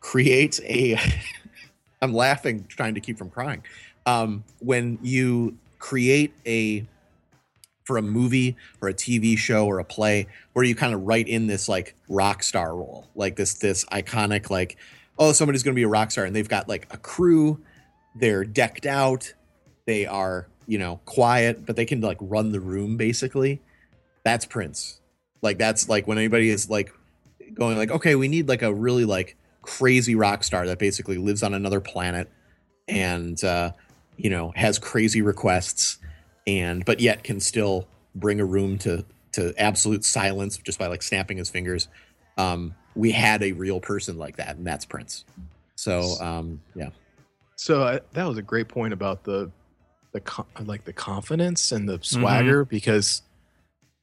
create 0.00 0.60
a, 0.64 0.98
I'm 2.02 2.12
laughing, 2.12 2.66
trying 2.68 2.94
to 2.94 3.00
keep 3.00 3.18
from 3.18 3.30
crying. 3.30 3.62
Um, 4.06 4.44
when 4.60 4.98
you 5.02 5.56
create 5.78 6.34
a, 6.46 6.86
for 7.84 7.96
a 7.98 8.02
movie 8.02 8.56
or 8.80 8.88
a 8.88 8.94
TV 8.94 9.36
show 9.36 9.66
or 9.66 9.78
a 9.78 9.84
play 9.84 10.26
where 10.52 10.64
you 10.64 10.74
kind 10.74 10.94
of 10.94 11.02
write 11.02 11.28
in 11.28 11.46
this 11.46 11.68
like 11.68 11.94
rock 12.08 12.42
star 12.42 12.74
role, 12.74 13.08
like 13.14 13.36
this, 13.36 13.54
this 13.54 13.84
iconic, 13.86 14.50
like, 14.50 14.76
oh, 15.18 15.32
somebody's 15.32 15.62
going 15.62 15.74
to 15.74 15.78
be 15.78 15.82
a 15.84 15.88
rock 15.88 16.10
star, 16.10 16.24
and 16.24 16.34
they've 16.34 16.48
got 16.48 16.68
like 16.68 16.86
a 16.90 16.96
crew, 16.96 17.60
they're 18.14 18.44
decked 18.44 18.86
out, 18.86 19.32
they 19.86 20.06
are 20.06 20.48
you 20.66 20.78
know 20.78 21.00
quiet, 21.04 21.66
but 21.66 21.76
they 21.76 21.84
can 21.84 22.00
like 22.00 22.18
run 22.20 22.52
the 22.52 22.60
room 22.60 22.96
basically. 22.96 23.60
That's 24.24 24.44
Prince. 24.46 25.00
Like 25.42 25.58
that's 25.58 25.88
like 25.88 26.06
when 26.06 26.18
anybody 26.18 26.48
is 26.50 26.70
like 26.70 26.92
going 27.52 27.76
like, 27.76 27.90
okay, 27.90 28.14
we 28.14 28.28
need 28.28 28.48
like 28.48 28.62
a 28.62 28.72
really 28.72 29.04
like 29.04 29.36
crazy 29.62 30.14
rock 30.14 30.44
star 30.44 30.66
that 30.66 30.78
basically 30.78 31.18
lives 31.18 31.42
on 31.42 31.54
another 31.54 31.80
planet 31.80 32.30
and 32.88 33.42
uh, 33.44 33.72
you 34.16 34.30
know 34.30 34.52
has 34.56 34.78
crazy 34.78 35.22
requests 35.22 35.98
and 36.46 36.84
but 36.84 37.00
yet 37.00 37.24
can 37.24 37.40
still 37.40 37.86
bring 38.14 38.40
a 38.40 38.44
room 38.44 38.78
to 38.78 39.04
to 39.32 39.52
absolute 39.58 40.04
silence 40.04 40.58
just 40.58 40.78
by 40.78 40.86
like 40.86 41.02
snapping 41.02 41.36
his 41.36 41.50
fingers. 41.50 41.88
Um, 42.38 42.74
we 42.94 43.10
had 43.10 43.42
a 43.42 43.52
real 43.52 43.80
person 43.80 44.16
like 44.16 44.36
that, 44.36 44.56
and 44.56 44.66
that's 44.66 44.84
Prince. 44.84 45.24
So 45.76 46.00
um, 46.20 46.60
yeah. 46.74 46.90
So 47.56 47.82
uh, 47.82 47.98
that 48.12 48.26
was 48.26 48.38
a 48.38 48.42
great 48.42 48.68
point 48.68 48.92
about 48.92 49.24
the 49.24 49.50
the 50.14 50.44
like 50.64 50.84
the 50.84 50.92
confidence 50.92 51.72
and 51.72 51.86
the 51.88 51.98
swagger 52.00 52.64
mm-hmm. 52.64 52.70
because 52.70 53.22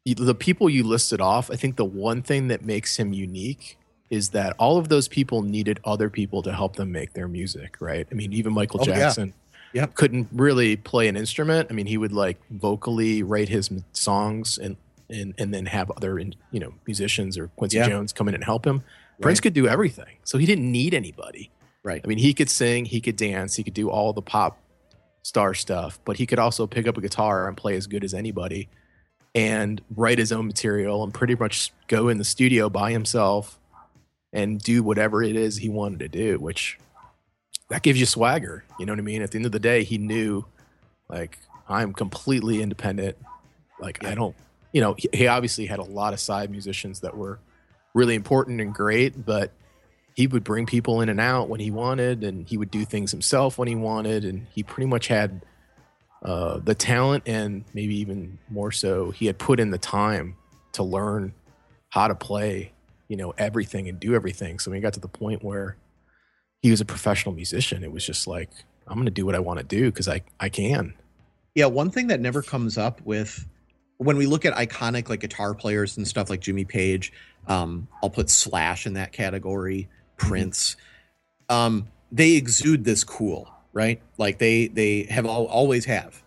the 0.05 0.35
people 0.35 0.69
you 0.69 0.83
listed 0.83 1.21
off, 1.21 1.49
I 1.49 1.55
think 1.55 1.77
the 1.77 1.85
one 1.85 2.21
thing 2.21 2.49
that 2.49 2.63
makes 2.63 2.97
him 2.97 3.13
unique 3.13 3.77
is 4.09 4.29
that 4.29 4.53
all 4.59 4.77
of 4.77 4.89
those 4.89 5.07
people 5.07 5.41
needed 5.41 5.79
other 5.85 6.09
people 6.09 6.43
to 6.43 6.51
help 6.51 6.75
them 6.75 6.91
make 6.91 7.13
their 7.13 7.27
music, 7.27 7.77
right? 7.79 8.05
I 8.11 8.13
mean, 8.13 8.33
even 8.33 8.53
Michael 8.53 8.81
oh, 8.81 8.85
Jackson 8.85 9.33
yeah. 9.73 9.83
Yep. 9.83 9.95
couldn't 9.95 10.27
really 10.33 10.75
play 10.75 11.07
an 11.07 11.15
instrument. 11.15 11.67
I 11.71 11.73
mean, 11.73 11.85
he 11.85 11.97
would 11.97 12.11
like 12.11 12.37
vocally 12.49 13.23
write 13.23 13.49
his 13.49 13.69
songs 13.93 14.57
and 14.57 14.75
and 15.09 15.33
and 15.37 15.53
then 15.53 15.65
have 15.65 15.91
other 15.91 16.19
you 16.19 16.59
know 16.59 16.73
musicians 16.85 17.37
or 17.37 17.47
Quincy 17.55 17.77
yeah. 17.77 17.87
Jones 17.87 18.11
come 18.11 18.27
in 18.27 18.35
and 18.35 18.43
help 18.43 18.67
him. 18.67 18.77
Right. 18.77 19.21
Prince 19.21 19.39
could 19.39 19.53
do 19.53 19.67
everything, 19.67 20.17
so 20.23 20.37
he 20.37 20.45
didn't 20.45 20.69
need 20.69 20.93
anybody. 20.93 21.49
Right. 21.83 22.01
I 22.03 22.07
mean, 22.07 22.19
he 22.19 22.33
could 22.33 22.49
sing, 22.49 22.85
he 22.85 23.01
could 23.01 23.15
dance, 23.15 23.55
he 23.55 23.63
could 23.63 23.73
do 23.73 23.89
all 23.89 24.13
the 24.13 24.21
pop 24.21 24.57
star 25.23 25.53
stuff, 25.53 25.99
but 26.05 26.17
he 26.17 26.25
could 26.25 26.39
also 26.39 26.67
pick 26.67 26.87
up 26.87 26.97
a 26.97 27.01
guitar 27.01 27.47
and 27.47 27.55
play 27.55 27.75
as 27.75 27.87
good 27.87 28.03
as 28.03 28.13
anybody 28.13 28.69
and 29.33 29.81
write 29.95 30.17
his 30.17 30.31
own 30.31 30.47
material 30.47 31.03
and 31.03 31.13
pretty 31.13 31.35
much 31.35 31.71
go 31.87 32.09
in 32.09 32.17
the 32.17 32.23
studio 32.23 32.69
by 32.69 32.91
himself 32.91 33.59
and 34.33 34.61
do 34.61 34.83
whatever 34.83 35.23
it 35.23 35.35
is 35.35 35.57
he 35.57 35.69
wanted 35.69 35.99
to 35.99 36.07
do, 36.07 36.37
which 36.39 36.77
that 37.69 37.83
gives 37.83 37.99
you 37.99 38.05
swagger. 38.05 38.63
You 38.79 38.85
know 38.85 38.93
what 38.93 38.99
I 38.99 39.03
mean? 39.03 39.21
At 39.21 39.31
the 39.31 39.37
end 39.37 39.45
of 39.45 39.51
the 39.51 39.59
day, 39.59 39.83
he 39.83 39.97
knew, 39.97 40.45
like, 41.09 41.37
I'm 41.69 41.93
completely 41.93 42.61
independent. 42.61 43.17
Like, 43.79 44.03
I 44.05 44.15
don't, 44.15 44.35
you 44.73 44.81
know, 44.81 44.95
he, 44.97 45.09
he 45.13 45.27
obviously 45.27 45.65
had 45.65 45.79
a 45.79 45.83
lot 45.83 46.13
of 46.13 46.19
side 46.19 46.49
musicians 46.49 46.99
that 47.01 47.15
were 47.15 47.39
really 47.93 48.15
important 48.15 48.59
and 48.59 48.73
great, 48.73 49.25
but 49.25 49.51
he 50.15 50.27
would 50.27 50.43
bring 50.43 50.65
people 50.65 51.01
in 51.01 51.09
and 51.09 51.19
out 51.19 51.49
when 51.49 51.59
he 51.59 51.71
wanted, 51.71 52.23
and 52.23 52.47
he 52.47 52.57
would 52.57 52.71
do 52.71 52.85
things 52.85 53.11
himself 53.11 53.57
when 53.57 53.67
he 53.67 53.75
wanted, 53.75 54.25
and 54.25 54.47
he 54.53 54.63
pretty 54.63 54.87
much 54.87 55.07
had 55.07 55.41
uh, 56.23 56.59
the 56.59 56.75
talent 56.75 57.23
and 57.25 57.63
maybe 57.73 57.95
even 57.95 58.37
more 58.49 58.71
so, 58.71 59.11
he 59.11 59.25
had 59.25 59.37
put 59.39 59.59
in 59.59 59.71
the 59.71 59.77
time 59.77 60.35
to 60.73 60.83
learn 60.83 61.33
how 61.89 62.07
to 62.07 62.15
play, 62.15 62.71
you 63.07 63.17
know, 63.17 63.33
everything 63.37 63.89
and 63.89 63.99
do 63.99 64.13
everything. 64.13 64.59
So 64.59 64.69
when 64.69 64.75
he 64.75 64.81
got 64.81 64.93
to 64.93 64.99
the 64.99 65.07
point 65.07 65.43
where 65.43 65.77
he 66.61 66.69
was 66.69 66.79
a 66.79 66.85
professional 66.85 67.33
musician, 67.33 67.83
it 67.83 67.91
was 67.91 68.05
just 68.05 68.27
like, 68.27 68.49
I'm 68.87 68.95
going 68.95 69.05
to 69.05 69.11
do 69.11 69.25
what 69.25 69.35
I 69.35 69.39
want 69.39 69.59
to 69.59 69.65
do 69.65 69.85
because 69.85 70.07
I, 70.07 70.21
I 70.39 70.49
can. 70.49 70.93
Yeah, 71.55 71.65
one 71.65 71.89
thing 71.89 72.07
that 72.07 72.19
never 72.19 72.41
comes 72.41 72.77
up 72.77 73.01
with 73.01 73.45
when 73.97 74.17
we 74.17 74.25
look 74.25 74.45
at 74.45 74.53
iconic 74.53 75.09
like 75.09 75.19
guitar 75.19 75.53
players 75.53 75.97
and 75.97 76.07
stuff 76.07 76.29
like 76.29 76.39
Jimmy 76.39 76.65
Page, 76.65 77.11
um, 77.47 77.87
I'll 78.01 78.09
put 78.09 78.29
Slash 78.29 78.85
in 78.85 78.93
that 78.93 79.11
category, 79.11 79.89
Prince. 80.27 80.75
Um, 81.49 81.87
they 82.11 82.33
exude 82.33 82.83
this 82.83 83.03
cool, 83.03 83.49
right? 83.73 84.01
Like 84.17 84.37
they 84.37 84.67
they 84.67 85.03
have 85.03 85.25
all, 85.25 85.45
always 85.45 85.85
have. 85.85 86.21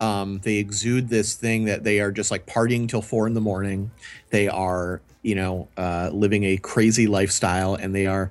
Um, 0.00 0.40
they 0.42 0.56
exude 0.56 1.08
this 1.08 1.34
thing 1.34 1.64
that 1.64 1.84
they 1.84 2.00
are 2.00 2.12
just 2.12 2.30
like 2.30 2.46
partying 2.46 2.88
till 2.88 3.02
four 3.02 3.26
in 3.26 3.34
the 3.34 3.40
morning. 3.40 3.90
They 4.30 4.48
are, 4.48 5.00
you 5.22 5.34
know, 5.34 5.68
uh, 5.76 6.10
living 6.12 6.44
a 6.44 6.58
crazy 6.58 7.06
lifestyle, 7.06 7.74
and 7.74 7.94
they 7.94 8.06
are 8.06 8.30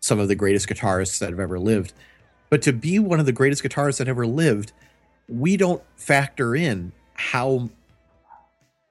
some 0.00 0.18
of 0.18 0.28
the 0.28 0.34
greatest 0.34 0.68
guitarists 0.68 1.18
that 1.20 1.30
have 1.30 1.40
ever 1.40 1.58
lived. 1.58 1.92
But 2.50 2.62
to 2.62 2.72
be 2.72 2.98
one 2.98 3.20
of 3.20 3.26
the 3.26 3.32
greatest 3.32 3.62
guitarists 3.62 3.98
that 3.98 4.08
ever 4.08 4.26
lived, 4.26 4.72
we 5.28 5.56
don't 5.56 5.82
factor 5.96 6.54
in 6.56 6.92
how 7.14 7.70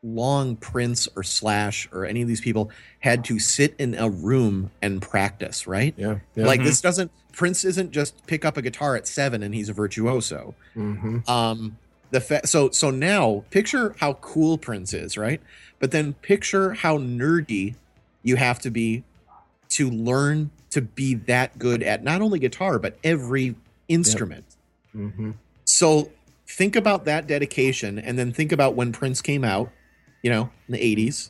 long 0.04 0.58
Prince 0.58 1.08
or 1.16 1.24
Slash 1.24 1.88
or 1.94 2.06
any 2.06 2.22
of 2.22 2.28
these 2.28 2.42
people 2.42 2.70
had 3.00 3.24
to 3.26 3.40
sit 3.40 3.74
in 3.80 3.96
a 3.96 4.10
room 4.10 4.70
and 4.82 5.02
practice, 5.02 5.66
right? 5.66 5.94
Yeah. 5.98 6.20
yeah. 6.36 6.46
Like 6.46 6.62
this 6.62 6.82
doesn't 6.82 7.12
Prince 7.32 7.64
isn't 7.64 7.92
just 7.92 8.28
pick 8.28 8.46
up 8.46 8.58
a 8.58 8.62
guitar 8.62 8.96
at 8.96 9.08
seven 9.08 9.42
and 9.42 9.56
he's 9.56 9.70
a 9.70 9.74
virtuoso. 9.74 10.54
hmm 10.74 11.20
Um 11.28 11.78
the 12.12 12.22
fa- 12.22 12.46
so 12.46 12.70
so 12.70 12.92
now 12.92 13.44
picture 13.50 13.96
how 14.00 14.14
cool 14.16 14.58
Prince 14.58 14.94
is, 14.94 15.18
right? 15.18 15.42
But 15.80 15.92
then 15.92 16.14
picture 16.16 16.74
how 16.74 16.98
nerdy 16.98 17.76
you 18.22 18.36
have 18.36 18.60
to 18.60 18.70
be 18.70 19.04
to 19.70 19.90
learn 19.90 20.52
to 20.70 20.82
be 20.82 21.16
that 21.16 21.58
good 21.58 21.82
at 21.82 22.04
not 22.04 22.22
only 22.22 22.40
guitar 22.40 22.78
but 22.78 22.98
every 23.04 23.56
instrument. 23.88 24.46
hmm 24.92 25.32
So 25.66 26.12
think 26.46 26.76
about 26.76 27.06
that 27.06 27.26
dedication 27.26 27.98
and 27.98 28.20
then 28.20 28.34
think 28.34 28.52
about 28.52 28.76
when 28.76 28.92
Prince 28.92 29.22
came 29.22 29.44
out, 29.44 29.72
you 30.24 30.32
know, 30.32 30.50
in 30.68 30.74
the 30.74 30.96
80s. 30.96 31.30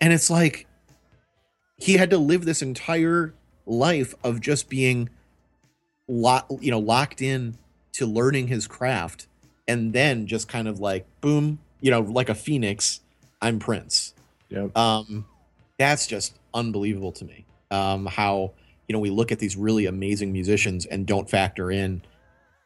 And 0.00 0.12
it's 0.12 0.30
like 0.30 0.66
he 1.76 1.94
had 1.94 2.10
to 2.10 2.18
live 2.18 2.44
this 2.44 2.62
entire 2.62 3.34
life 3.66 4.14
of 4.22 4.40
just 4.40 4.68
being 4.68 5.10
lo- 6.06 6.58
you 6.60 6.70
know, 6.70 6.78
locked 6.78 7.20
in 7.20 7.56
to 7.94 8.06
learning 8.06 8.48
his 8.48 8.66
craft 8.66 9.26
and 9.66 9.92
then 9.92 10.26
just 10.26 10.48
kind 10.48 10.68
of 10.68 10.78
like 10.78 11.06
boom, 11.20 11.58
you 11.80 11.90
know, 11.90 12.00
like 12.00 12.28
a 12.28 12.34
phoenix, 12.34 13.00
I'm 13.42 13.58
Prince. 13.58 14.14
Yep. 14.50 14.76
Um 14.76 15.26
that's 15.78 16.06
just 16.06 16.38
unbelievable 16.52 17.12
to 17.12 17.24
me. 17.24 17.46
Um 17.70 18.06
how, 18.06 18.52
you 18.88 18.92
know, 18.92 18.98
we 19.00 19.10
look 19.10 19.32
at 19.32 19.38
these 19.38 19.56
really 19.56 19.86
amazing 19.86 20.32
musicians 20.32 20.86
and 20.86 21.06
don't 21.06 21.28
factor 21.28 21.70
in 21.70 22.02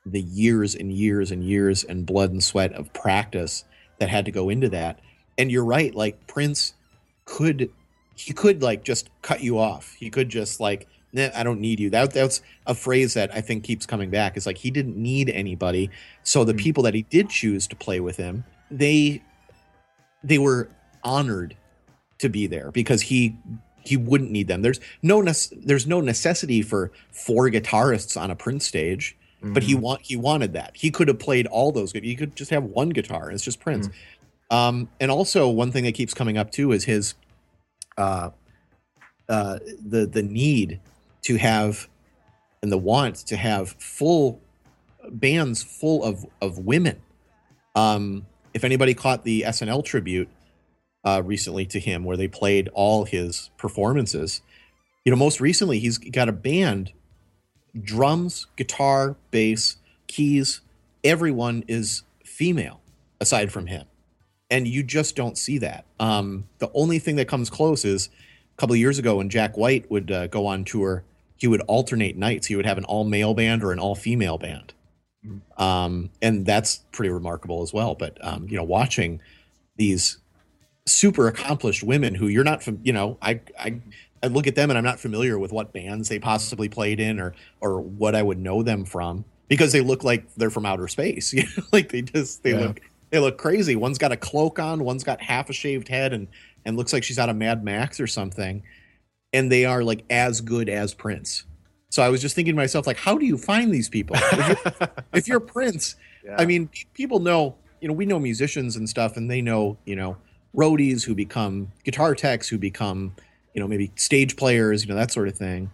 the 0.07 0.21
years 0.21 0.75
and 0.75 0.93
years 0.93 1.31
and 1.31 1.45
years 1.45 1.85
and 1.85 2.05
blood 2.07 2.31
and 2.31 2.43
sweat 2.43 2.73
of 2.73 2.93
practice 2.93 3.65
that 3.99 4.09
had 4.09 4.25
to 4.25 4.31
go 4.31 4.49
into 4.49 4.69
that. 4.69 5.01
And 5.39 5.51
you're 5.51 5.65
right, 5.65 5.95
like 5.95 6.27
Prince 6.27 6.75
could 7.25 7.71
he 8.17 8.33
could 8.33 8.63
like 8.63 8.85
just 8.85 9.11
cut 9.23 9.43
you 9.43 9.59
off. 9.59 9.95
He 9.95 10.09
could 10.09 10.29
just 10.29 10.61
like, 10.61 10.87
nah, 11.13 11.31
I 11.35 11.43
don't 11.43 11.61
need 11.61 11.81
you. 11.81 11.91
That 11.91 12.13
that's 12.13 12.41
a 12.67 12.75
phrase 12.75 13.15
that 13.15 13.35
I 13.35 13.41
think 13.41 13.65
keeps 13.65 13.87
coming 13.87 14.11
back. 14.11 14.37
Is 14.37 14.47
like 14.47 14.59
he 14.59 14.71
didn't 14.71 14.97
need 14.97 15.29
anybody. 15.31 15.91
So 16.23 16.45
the 16.45 16.55
Mm. 16.55 16.59
people 16.59 16.83
that 16.85 16.95
he 16.95 17.03
did 17.03 17.29
choose 17.31 17.67
to 17.69 17.77
play 17.77 17.99
with 18.01 18.17
him, 18.17 18.45
they 18.71 19.23
they 20.23 20.39
were 20.39 20.69
honored 21.03 21.57
to 22.19 22.29
be 22.29 22.47
there 22.47 22.71
because 22.71 23.03
he 23.03 23.37
he 23.85 23.97
wouldn't 23.97 24.31
need 24.31 24.47
them. 24.49 24.63
There's 24.63 24.81
no 25.03 25.23
there's 25.23 25.87
no 25.87 26.01
necessity 26.01 26.63
for 26.63 26.93
four 27.11 27.51
guitarists 27.51 28.19
on 28.21 28.31
a 28.31 28.37
Prince 28.37 28.67
stage 28.67 29.17
but 29.53 29.63
he 29.65 29.75
Mhm. 29.75 29.81
want 29.81 30.01
he 30.03 30.17
wanted 30.17 30.55
that. 30.55 30.71
He 30.75 30.91
could 30.91 31.07
have 31.09 31.19
played 31.19 31.47
all 31.49 31.71
those. 31.71 31.93
He 31.93 32.15
could 32.17 32.35
just 32.35 32.51
have 32.51 32.65
one 32.65 32.89
guitar. 32.89 33.31
It's 33.31 33.45
just 33.45 33.61
Prince. 33.61 33.91
Um, 34.51 34.89
and 35.01 35.11
also 35.11 35.49
one 35.49 35.73
thing 35.73 35.85
that 35.85 35.95
keeps 35.95 36.15
coming 36.15 36.37
up 36.37 36.51
too 36.51 36.73
is 36.73 36.85
his 36.85 37.15
uh, 37.97 38.31
uh, 39.29 39.59
the 39.85 40.07
the 40.07 40.23
need 40.23 40.81
to 41.23 41.37
have 41.37 41.89
and 42.63 42.71
the 42.71 42.79
want 42.79 43.17
to 43.17 43.37
have 43.37 43.71
full 43.79 44.41
bands 45.11 45.63
full 45.63 46.05
of 46.05 46.25
of 46.41 46.59
women. 46.59 47.01
Um, 47.75 48.27
if 48.53 48.65
anybody 48.65 48.95
caught 48.95 49.25
the 49.25 49.43
SNL 49.43 49.85
tribute 49.85 50.29
uh, 51.05 51.23
recently 51.25 51.67
to 51.67 51.81
him, 51.81 52.05
where 52.05 52.17
they 52.17 52.29
played 52.29 52.69
all 52.73 53.05
his 53.05 53.51
performances, 53.57 54.43
you 55.05 55.11
know, 55.11 55.17
most 55.17 55.41
recently 55.41 55.79
he's 55.79 55.99
got 55.99 56.29
a 56.29 56.33
band 56.33 56.93
drums, 57.83 58.47
guitar, 58.57 59.17
bass, 59.31 59.77
keys, 60.07 60.61
everyone 61.03 61.65
is 61.67 62.03
female 62.25 62.81
aside 63.21 63.53
from 63.53 63.67
him. 63.67 63.87
And 64.55 64.69
you 64.69 64.85
just 64.85 65.17
don't 65.17 65.37
see 65.37 65.59
that. 65.59 65.85
Um, 65.99 66.45
the 66.59 66.71
only 66.75 67.01
thing 67.01 67.17
that 67.17 67.27
comes 67.27 67.51
close 67.51 67.85
is 67.85 68.09
a 68.57 68.57
couple 68.57 68.75
of 68.75 68.79
years 68.79 69.01
ago 69.01 69.17
when 69.17 69.29
Jack 69.29 69.57
White 69.57 69.91
would 69.91 70.13
uh, 70.13 70.29
go 70.29 70.47
on 70.47 70.65
tour, 70.65 71.03
he 71.37 71.49
would 71.49 71.61
alternate 71.63 72.17
nights. 72.17 72.47
He 72.47 72.55
would 72.55 72.65
have 72.65 72.79
an 72.79 72.85
all 72.85 73.03
male 73.03 73.35
band 73.35 73.65
or 73.65 73.73
an 73.73 73.81
all 73.81 73.97
female 73.97 74.39
band. 74.39 74.73
Um, 75.59 76.11
and 76.23 76.47
that's 76.47 76.83
pretty 76.93 77.11
remarkable 77.11 77.63
as 77.63 77.73
well. 77.73 77.97
But, 77.97 78.17
um, 78.25 78.47
you 78.49 78.57
know, 78.57 78.63
watching 78.63 79.21
these 79.77 80.19
super 80.87 81.27
accomplished 81.27 81.83
women 81.83 82.15
who 82.15 82.29
you're 82.29 82.45
not, 82.45 82.63
fam- 82.63 82.81
you 82.85 82.93
know, 82.93 83.19
I, 83.21 83.41
I, 83.59 83.81
I 84.23 84.29
look 84.29 84.47
at 84.47 84.55
them 84.55 84.71
and 84.71 84.79
I'm 84.79 84.85
not 84.85 85.01
familiar 85.01 85.37
with 85.37 85.51
what 85.51 85.73
bands 85.73 86.09
they 86.09 86.21
possibly 86.21 86.69
played 86.69 87.01
in 87.01 87.19
or 87.19 87.35
or 87.61 87.81
what 87.81 88.15
I 88.15 88.23
would 88.23 88.39
know 88.39 88.63
them 88.63 88.85
from 88.85 89.25
because 89.49 89.73
they 89.73 89.81
look 89.81 90.05
like 90.05 90.33
they're 90.37 90.49
from 90.51 90.65
outer 90.65 90.87
space. 90.89 91.33
You 91.35 91.43
know, 91.57 91.65
like 91.73 91.91
they 91.91 92.03
just 92.03 92.43
they 92.45 92.53
Yeah. 92.53 92.69
look 92.69 92.81
they 93.15 93.21
look 93.21 93.39
crazy. 93.39 93.77
One's 93.77 93.97
got 93.97 94.11
a 94.11 94.17
cloak 94.17 94.59
on, 94.59 94.83
one's 94.83 95.05
got 95.05 95.23
half 95.23 95.49
a 95.49 95.53
shaved 95.53 95.87
head 95.87 96.13
and 96.13 96.27
and 96.65 96.77
looks 96.77 96.93
like 96.93 97.05
she's 97.05 97.19
out 97.19 97.29
of 97.29 97.37
Mad 97.37 97.63
Max 97.63 98.01
or 98.01 98.09
something. 98.09 98.65
And 99.33 99.53
they 99.53 99.65
are 99.65 99.85
like 99.85 100.05
as 100.11 100.41
good 100.41 100.69
as 100.69 100.95
Prince. 100.95 101.45
So 101.91 102.03
I 102.03 102.09
was 102.09 102.21
just 102.21 102.35
thinking 102.35 102.55
to 102.55 102.57
myself, 102.57 102.89
like, 102.89 102.97
how 102.97 103.17
do 103.17 103.25
you 103.25 103.39
find 103.39 103.73
these 103.73 103.89
people? 103.89 104.17
If 104.17 104.49
you're, 104.49 104.89
if 105.13 105.29
you're 105.29 105.41
Prince, 105.41 105.95
Yeah. 106.25 106.35
I 106.41 106.45
mean, 106.45 106.69
people 106.95 107.21
know, 107.21 107.55
you 107.81 107.87
know, 107.87 107.95
we 107.95 108.05
know 108.05 108.19
musicians 108.19 108.75
and 108.75 108.89
stuff, 108.89 109.17
and 109.17 109.31
they 109.31 109.41
know, 109.41 109.79
you 109.85 109.95
know, 109.95 110.17
roadies 110.57 111.05
who 111.05 111.15
become 111.15 111.71
guitar 111.85 112.17
techs, 112.17 112.49
who 112.49 112.59
become, 112.59 113.15
you 113.55 113.61
know, 113.61 113.69
maybe 113.69 113.93
stage 113.95 114.35
players, 114.37 114.83
you 114.83 114.89
know, 114.89 114.97
that 114.97 115.13
sort 115.13 115.29
of 115.29 115.37
thing. 115.37 115.71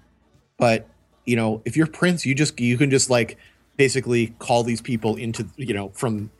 But, 0.59 0.87
you 1.25 1.37
know, 1.37 1.63
if 1.65 1.75
you're 1.75 1.87
Prince, 1.87 2.27
you 2.27 2.35
just, 2.35 2.61
you 2.61 2.77
can 2.77 2.91
just 2.91 3.09
like 3.09 3.39
basically 3.79 4.35
call 4.41 4.63
these 4.63 4.83
people 4.83 5.17
into, 5.17 5.47
you 5.57 5.73
know, 5.73 5.89
from, 5.95 6.31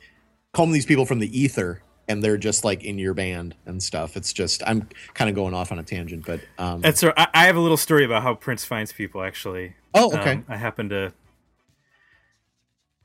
call 0.53 0.67
these 0.67 0.85
people 0.85 1.05
from 1.05 1.19
the 1.19 1.39
ether 1.39 1.81
and 2.07 2.23
they're 2.23 2.37
just 2.37 2.65
like 2.65 2.83
in 2.83 2.99
your 2.99 3.13
band 3.13 3.55
and 3.65 3.81
stuff. 3.81 4.17
It's 4.17 4.33
just, 4.33 4.61
I'm 4.67 4.89
kind 5.13 5.29
of 5.29 5.35
going 5.35 5.53
off 5.53 5.71
on 5.71 5.79
a 5.79 5.83
tangent, 5.83 6.25
but, 6.25 6.41
um, 6.57 6.81
That's 6.81 7.03
I, 7.03 7.27
I 7.33 7.45
have 7.45 7.55
a 7.55 7.59
little 7.59 7.77
story 7.77 8.03
about 8.03 8.23
how 8.23 8.35
Prince 8.35 8.65
finds 8.65 8.91
people. 8.91 9.23
Actually, 9.23 9.75
oh, 9.93 10.13
okay. 10.17 10.33
Um, 10.33 10.45
I 10.49 10.57
happen 10.57 10.89
to 10.89 11.13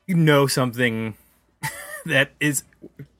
know 0.08 0.46
something 0.46 1.14
that 2.06 2.32
is 2.40 2.64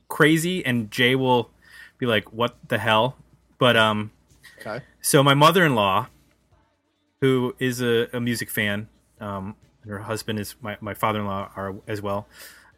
crazy, 0.08 0.64
and 0.64 0.90
Jay 0.90 1.14
will 1.14 1.50
be 1.98 2.06
like, 2.06 2.32
"What 2.32 2.56
the 2.68 2.78
hell?" 2.78 3.16
But 3.58 3.76
um, 3.76 4.10
okay. 4.60 4.84
so 5.00 5.22
my 5.22 5.34
mother-in-law, 5.34 6.08
who 7.20 7.54
is 7.58 7.80
a, 7.80 8.08
a 8.12 8.20
music 8.20 8.50
fan, 8.50 8.88
um, 9.20 9.56
and 9.82 9.92
her 9.92 10.00
husband 10.00 10.38
is 10.38 10.56
my, 10.60 10.76
my 10.80 10.94
father-in-law 10.94 11.52
are 11.56 11.74
as 11.86 12.02
well. 12.02 12.26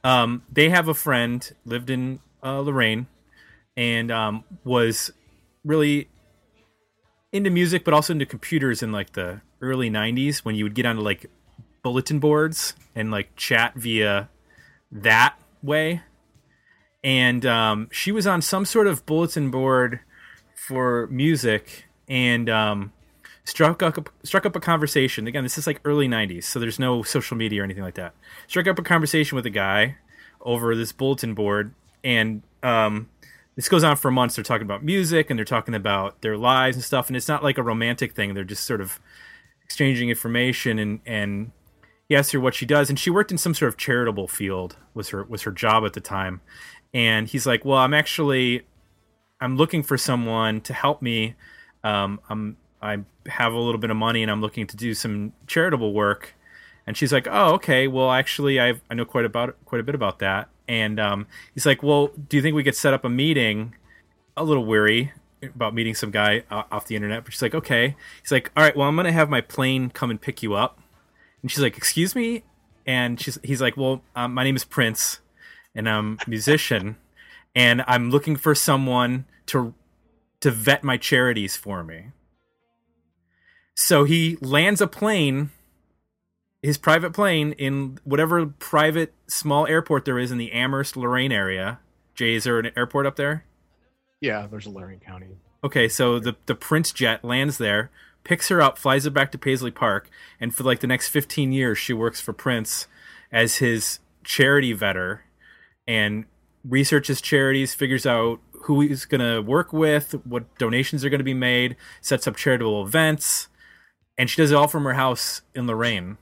Um, 0.05 0.43
they 0.51 0.71
have 0.71 0.89
a 0.89 0.95
friend 0.95 1.51
lived 1.65 1.91
in 1.91 2.21
uh, 2.43 2.61
Lorain, 2.61 3.07
and 3.77 4.11
um, 4.11 4.45
was 4.65 5.11
really 5.65 6.09
into 7.33 7.51
music, 7.51 7.85
but 7.85 7.95
also 7.95 8.13
into 8.13 8.27
computers 8.27 8.83
in 8.83 8.93
like 8.93 9.13
the 9.13 9.41
early 9.61 9.91
'90s 9.91 10.39
when 10.39 10.55
you 10.55 10.65
would 10.65 10.75
get 10.75 10.87
onto 10.87 11.03
like 11.03 11.31
bulletin 11.83 12.19
boards 12.19 12.75
and 12.95 13.11
like 13.11 13.35
chat 13.37 13.75
via 13.75 14.29
that 14.91 15.37
way. 15.63 16.03
And 17.05 17.47
um, 17.47 17.89
she 17.93 18.11
was 18.11 18.27
on 18.27 18.43
some 18.43 18.65
sort 18.65 18.87
of 18.87 19.07
bulletin 19.07 19.51
board 19.51 20.01
for 20.55 21.07
music, 21.09 21.85
and 22.09 22.49
um, 22.51 22.93
struck 23.49 23.83
up 23.83 24.11
struck 24.23 24.45
up 24.45 24.55
a 24.55 24.61
conversation. 24.61 25.27
Again, 25.27 25.43
this 25.43 25.57
is 25.57 25.67
like 25.67 25.81
early 25.85 26.07
'90s, 26.07 26.45
so 26.45 26.61
there's 26.61 26.79
no 26.79 27.03
social 27.03 27.37
media 27.37 27.63
or 27.63 27.65
anything 27.65 27.83
like 27.83 27.95
that. 27.95 28.15
Struck 28.47 28.67
up 28.67 28.79
a 28.79 28.83
conversation 28.83 29.37
with 29.37 29.47
a 29.47 29.51
guy 29.51 29.97
over 30.43 30.77
this 30.77 30.93
bulletin 30.93 31.35
board, 31.35 31.73
and 32.05 32.43
um, 32.63 33.09
this 33.57 33.69
goes 33.69 33.83
on 33.83 33.97
for 33.97 34.11
months. 34.11 34.37
They're 34.37 34.45
talking 34.45 34.67
about 34.67 34.85
music 34.85 35.31
and 35.31 35.39
they're 35.39 35.47
talking 35.47 35.75
about 35.75 36.21
their 36.21 36.37
lives 36.37 36.77
and 36.77 36.85
stuff, 36.85 37.09
and 37.09 37.17
it's 37.17 37.29
not 37.29 37.43
like 37.43 37.57
a 37.57 37.63
romantic 37.63 38.13
thing. 38.13 38.35
They're 38.35 38.45
just 38.45 38.65
sort 38.65 38.83
of 38.83 39.01
exchanging 39.65 40.11
information, 40.11 40.79
and 40.79 41.01
and 41.07 41.53
he 42.07 42.17
asked 42.17 42.33
her 42.33 42.41
what 42.41 42.55
she 42.55 42.67
does, 42.67 42.91
and 42.91 42.99
she 42.99 43.09
worked 43.09 43.33
in 43.33 43.39
some 43.39 43.55
sort 43.55 43.71
of 43.71 43.79
charitable 43.79 44.29
field 44.29 44.77
was 44.93 45.09
her 45.09 45.25
was 45.25 45.43
her 45.43 45.53
job 45.53 45.85
at 45.87 45.95
the 45.95 46.01
time, 46.03 46.43
and 46.93 47.27
he's 47.27 47.47
like, 47.47 47.65
well, 47.65 47.79
I'm 47.79 47.95
actually 47.95 48.67
I'm 49.41 49.57
looking 49.57 49.83
for 49.83 49.97
someone 49.97 50.61
to 50.63 50.75
help 50.75 51.01
me. 51.01 51.35
Um, 51.83 52.21
I'm 52.29 52.59
I 52.81 52.99
have 53.27 53.53
a 53.53 53.59
little 53.59 53.81
bit 53.81 53.91
of 53.91 53.97
money 53.97 54.23
and 54.23 54.31
I'm 54.31 54.41
looking 54.41 54.67
to 54.67 54.77
do 54.77 54.95
some 54.95 55.33
charitable 55.47 55.93
work. 55.93 56.35
And 56.87 56.97
she's 56.97 57.13
like, 57.13 57.27
"Oh, 57.31 57.53
okay. 57.55 57.87
Well, 57.87 58.11
actually, 58.11 58.59
I 58.61 58.75
I 58.89 58.95
know 58.95 59.05
quite 59.05 59.27
about 59.27 59.57
quite 59.67 59.81
a 59.81 59.85
bit 59.85 59.95
about 59.95 60.21
that." 60.21 60.49
And 60.67 60.99
um, 60.99 61.27
he's 61.53 61.67
like, 61.67 61.83
"Well, 61.83 62.09
do 62.09 62.37
you 62.37 62.43
think 62.43 62.57
we 62.57 62.65
could 62.65 62.77
set 62.77 62.95
up 62.95 63.05
a 63.05 63.11
meeting?" 63.11 63.75
A 64.39 64.45
little 64.45 64.65
weary 64.65 65.13
about 65.43 65.75
meeting 65.75 65.95
some 65.95 66.11
guy 66.11 66.45
off 66.51 66.87
the 66.87 66.97
internet, 66.97 67.25
but 67.25 67.33
she's 67.33 67.43
like, 67.43 67.55
"Okay." 67.55 67.95
He's 68.23 68.33
like, 68.33 68.51
"All 68.57 68.63
right. 68.63 68.75
Well, 68.75 68.89
I'm 68.89 68.97
gonna 68.97 69.13
have 69.13 69.29
my 69.29 69.43
plane 69.43 69.91
come 69.91 70.11
and 70.11 70.21
pick 70.21 70.43
you 70.43 70.55
up." 70.55 70.81
And 71.43 71.51
she's 71.51 71.61
like, 71.61 71.77
"Excuse 71.77 72.15
me?" 72.15 72.45
And 72.87 73.21
she's 73.21 73.39
he's 73.43 73.61
like, 73.61 73.77
"Well, 73.77 74.03
um, 74.17 74.33
my 74.33 74.43
name 74.45 74.57
is 74.57 74.65
Prince, 74.65 75.21
and 75.75 75.89
I'm 75.89 76.19
a 76.27 76.31
musician, 76.31 76.97
and 77.55 77.85
I'm 77.87 78.11
looking 78.11 78.37
for 78.37 78.55
someone 78.55 79.27
to 79.47 79.75
to 80.41 80.51
vet 80.51 80.83
my 80.83 80.97
charities 80.97 81.55
for 81.57 81.85
me." 81.85 82.13
So 83.81 84.03
he 84.03 84.37
lands 84.41 84.81
a 84.81 84.89
plane, 84.89 85.51
his 86.61 86.77
private 86.77 87.13
plane, 87.13 87.53
in 87.53 88.01
whatever 88.03 88.45
private 88.45 89.15
small 89.29 89.69
airport 89.69 90.05
there 90.05 90.19
is 90.19 90.33
in 90.33 90.39
the 90.39 90.51
Amherst 90.51 90.97
Lorain 90.97 91.31
area. 91.31 91.79
Jay, 92.13 92.35
is 92.35 92.43
there 92.43 92.59
an 92.59 92.73
airport 92.77 93.07
up 93.07 93.15
there? 93.15 93.45
Yeah, 94.21 94.49
there's 94.49 94.67
a 94.67 94.71
Lorain 94.71 94.99
County. 94.99 95.29
Okay, 95.63 95.89
so 95.89 96.19
the 96.19 96.35
the 96.47 96.57
Prince 96.57 96.91
jet 96.91 97.25
lands 97.25 97.59
there, 97.59 97.93
picks 98.25 98.49
her 98.49 98.61
up, 98.61 98.79
flies 98.79 99.05
her 99.05 99.11
back 99.11 99.31
to 99.31 99.39
Paisley 99.39 99.71
Park, 99.71 100.11
and 100.41 100.53
for 100.53 100.65
like 100.65 100.81
the 100.81 100.89
next 100.89 101.09
15 101.11 101.53
years, 101.53 101.79
she 101.79 101.93
works 101.93 102.21
for 102.21 102.33
Prince 102.33 102.89
as 103.31 103.59
his 103.59 104.01
charity 104.25 104.75
vetter 104.75 105.21
and 105.87 106.25
researches 106.65 107.21
charities, 107.21 107.75
figures 107.75 108.07
out 108.07 108.41
who 108.63 108.81
he's 108.81 109.05
going 109.05 109.21
to 109.21 109.41
work 109.41 109.73
with, 109.73 110.17
what 110.27 110.59
donations 110.59 111.05
are 111.05 111.11
going 111.11 111.21
to 111.21 111.25
be 111.25 111.33
made, 111.33 111.77
sets 112.01 112.27
up 112.27 112.35
charitable 112.35 112.85
events, 112.85 113.48
and 114.19 114.29
she 114.29 114.37
does 114.37 114.51
it 114.51 114.57
all 114.57 114.69
from 114.69 114.85
her 114.85 114.95
house 114.95 115.41
in 115.55 115.67
Lorain. 115.67 116.19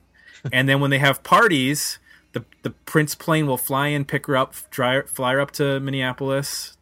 and 0.53 0.69
then 0.69 0.79
when 0.79 0.91
they 0.91 0.99
have 0.99 1.23
parties, 1.23 1.97
the 2.33 2.45
the 2.61 2.69
Prince 2.69 3.15
plane 3.15 3.47
will 3.47 3.57
fly 3.57 3.87
in, 3.87 4.05
pick 4.05 4.27
her 4.27 4.37
up, 4.37 4.53
dry, 4.69 5.01
fly 5.01 5.33
her 5.33 5.41
up 5.41 5.51
to 5.51 5.79
Minneapolis. 5.79 6.77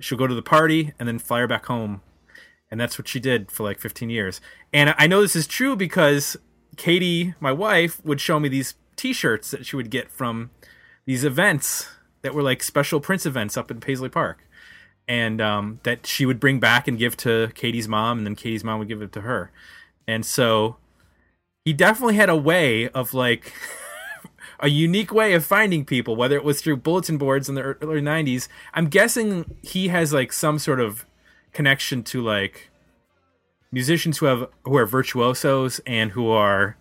She'll 0.00 0.18
go 0.18 0.26
to 0.26 0.34
the 0.34 0.42
party 0.42 0.92
and 0.98 1.06
then 1.06 1.18
fly 1.18 1.40
her 1.40 1.46
back 1.46 1.66
home. 1.66 2.02
And 2.70 2.80
that's 2.80 2.98
what 2.98 3.08
she 3.08 3.20
did 3.20 3.50
for 3.50 3.64
like 3.64 3.80
15 3.80 4.10
years. 4.10 4.40
And 4.72 4.94
I 4.96 5.06
know 5.06 5.20
this 5.20 5.36
is 5.36 5.46
true 5.46 5.76
because 5.76 6.36
Katie, 6.76 7.34
my 7.40 7.52
wife, 7.52 8.02
would 8.04 8.20
show 8.20 8.40
me 8.40 8.48
these 8.48 8.74
T-shirts 8.96 9.50
that 9.50 9.66
she 9.66 9.76
would 9.76 9.90
get 9.90 10.10
from 10.10 10.50
these 11.04 11.24
events 11.24 11.88
that 12.22 12.32
were 12.32 12.42
like 12.42 12.62
special 12.62 13.00
Prince 13.00 13.26
events 13.26 13.56
up 13.56 13.70
in 13.70 13.80
Paisley 13.80 14.08
Park 14.08 14.46
and 15.10 15.40
um, 15.40 15.80
that 15.82 16.06
she 16.06 16.24
would 16.24 16.38
bring 16.38 16.60
back 16.60 16.86
and 16.86 16.96
give 16.96 17.16
to 17.16 17.50
Katie's 17.56 17.88
mom, 17.88 18.18
and 18.18 18.26
then 18.28 18.36
Katie's 18.36 18.62
mom 18.62 18.78
would 18.78 18.86
give 18.86 19.02
it 19.02 19.10
to 19.14 19.22
her. 19.22 19.50
And 20.06 20.24
so 20.24 20.76
he 21.64 21.72
definitely 21.72 22.14
had 22.14 22.30
a 22.30 22.36
way 22.36 22.88
of 22.90 23.12
like 23.12 23.52
a 24.60 24.68
unique 24.68 25.12
way 25.12 25.34
of 25.34 25.44
finding 25.44 25.84
people, 25.84 26.14
whether 26.14 26.36
it 26.36 26.44
was 26.44 26.62
through 26.62 26.76
bulletin 26.76 27.18
boards 27.18 27.48
in 27.48 27.56
the 27.56 27.62
early 27.62 28.00
'90s. 28.00 28.46
I'm 28.72 28.86
guessing 28.86 29.56
he 29.62 29.88
has 29.88 30.12
like 30.12 30.32
some 30.32 30.60
sort 30.60 30.78
of 30.78 31.04
connection 31.52 32.04
to 32.04 32.22
like 32.22 32.70
musicians 33.72 34.18
who 34.18 34.26
have 34.26 34.48
who 34.62 34.76
are 34.76 34.86
virtuosos 34.86 35.80
and 35.88 36.12
who 36.12 36.30
are 36.30 36.76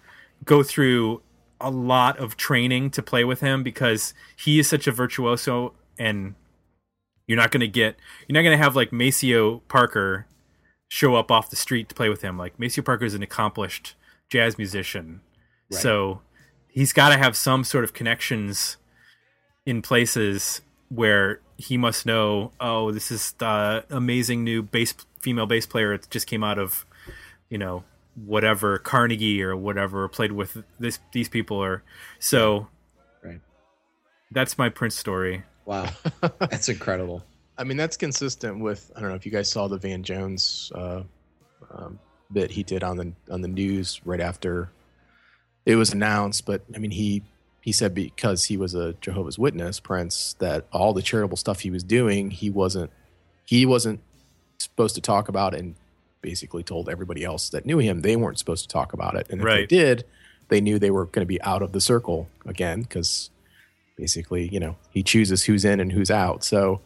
go 0.45 0.61
through 0.61 1.23
a 1.59 1.71
lot 1.71 2.19
of 2.19 2.37
training 2.37 2.91
to 2.91 3.01
play 3.01 3.23
with 3.23 3.41
him 3.41 3.63
because 3.63 4.13
he 4.37 4.59
is 4.59 4.67
such 4.67 4.85
a 4.85 4.91
virtuoso 4.91 5.73
and 5.97 6.35
you're 7.29 7.37
not 7.37 7.51
going 7.51 7.61
to 7.61 7.67
get 7.67 7.95
you're 8.27 8.33
not 8.33 8.41
going 8.41 8.57
to 8.57 8.61
have 8.63 8.75
like 8.75 8.91
Maceo 8.91 9.59
Parker 9.67 10.25
show 10.87 11.15
up 11.15 11.29
off 11.29 11.51
the 11.51 11.55
street 11.55 11.87
to 11.87 11.95
play 11.95 12.09
with 12.09 12.23
him. 12.23 12.39
Like 12.39 12.59
Maceo 12.59 12.83
Parker 12.83 13.05
is 13.05 13.13
an 13.13 13.21
accomplished 13.21 13.93
jazz 14.29 14.57
musician. 14.57 15.21
Right. 15.71 15.79
So 15.79 16.21
he's 16.67 16.91
got 16.91 17.09
to 17.09 17.17
have 17.17 17.37
some 17.37 17.63
sort 17.63 17.83
of 17.83 17.93
connections 17.93 18.77
in 19.63 19.83
places 19.83 20.61
where 20.89 21.39
he 21.55 21.77
must 21.77 22.03
know, 22.03 22.51
oh, 22.59 22.91
this 22.91 23.11
is 23.11 23.33
the 23.33 23.85
amazing 23.91 24.43
new 24.43 24.63
bass 24.63 24.95
female 25.19 25.45
bass 25.45 25.67
player 25.67 25.95
that 25.95 26.09
just 26.09 26.25
came 26.25 26.43
out 26.43 26.57
of, 26.57 26.83
you 27.47 27.59
know, 27.59 27.83
whatever 28.15 28.79
Carnegie 28.79 29.43
or 29.43 29.55
whatever 29.55 30.07
played 30.07 30.31
with 30.31 30.63
this 30.79 30.97
these 31.11 31.29
people 31.29 31.57
or 31.57 31.83
so 32.17 32.67
right. 33.23 33.39
That's 34.31 34.57
my 34.57 34.69
Prince 34.69 34.95
story. 34.95 35.43
Wow, 35.69 35.87
that's 36.39 36.67
incredible. 36.67 37.23
I 37.55 37.63
mean, 37.63 37.77
that's 37.77 37.95
consistent 37.95 38.59
with 38.59 38.91
I 38.95 39.01
don't 39.01 39.09
know 39.09 39.15
if 39.15 39.23
you 39.23 39.31
guys 39.31 39.51
saw 39.51 39.67
the 39.67 39.77
Van 39.77 40.01
Jones 40.01 40.71
uh, 40.73 41.03
um, 41.71 41.99
bit 42.31 42.49
he 42.49 42.63
did 42.63 42.83
on 42.83 42.97
the 42.97 43.13
on 43.29 43.41
the 43.41 43.47
news 43.47 44.01
right 44.03 44.19
after 44.19 44.71
it 45.67 45.75
was 45.75 45.93
announced. 45.93 46.47
But 46.47 46.63
I 46.73 46.79
mean, 46.79 46.89
he 46.89 47.21
he 47.61 47.71
said 47.71 47.93
because 47.93 48.45
he 48.45 48.57
was 48.57 48.73
a 48.73 48.93
Jehovah's 48.93 49.37
Witness, 49.37 49.79
Prince, 49.79 50.33
that 50.39 50.65
all 50.73 50.91
the 50.91 51.03
charitable 51.03 51.37
stuff 51.37 51.59
he 51.59 51.69
was 51.69 51.83
doing, 51.83 52.31
he 52.31 52.49
wasn't 52.49 52.89
he 53.45 53.67
wasn't 53.67 53.99
supposed 54.57 54.95
to 54.95 55.01
talk 55.01 55.29
about, 55.29 55.53
it 55.53 55.59
and 55.59 55.75
basically 56.23 56.63
told 56.63 56.89
everybody 56.89 57.23
else 57.23 57.49
that 57.49 57.67
knew 57.67 57.77
him 57.77 58.01
they 58.01 58.15
weren't 58.15 58.39
supposed 58.39 58.63
to 58.63 58.73
talk 58.73 58.93
about 58.93 59.13
it. 59.13 59.27
And 59.29 59.39
if 59.39 59.45
right. 59.45 59.69
they 59.69 59.77
did, 59.77 60.03
they 60.47 60.61
knew 60.61 60.79
they 60.79 60.89
were 60.89 61.05
going 61.05 61.21
to 61.21 61.27
be 61.27 61.39
out 61.43 61.61
of 61.61 61.73
the 61.73 61.79
circle 61.79 62.27
again 62.47 62.81
because 62.81 63.29
basically, 63.99 64.47
you 64.47 64.59
know, 64.59 64.77
he 64.91 65.03
chooses 65.03 65.43
who's 65.43 65.65
in 65.65 65.79
and 65.79 65.91
who's 65.91 66.09
out. 66.09 66.43
So 66.43 66.79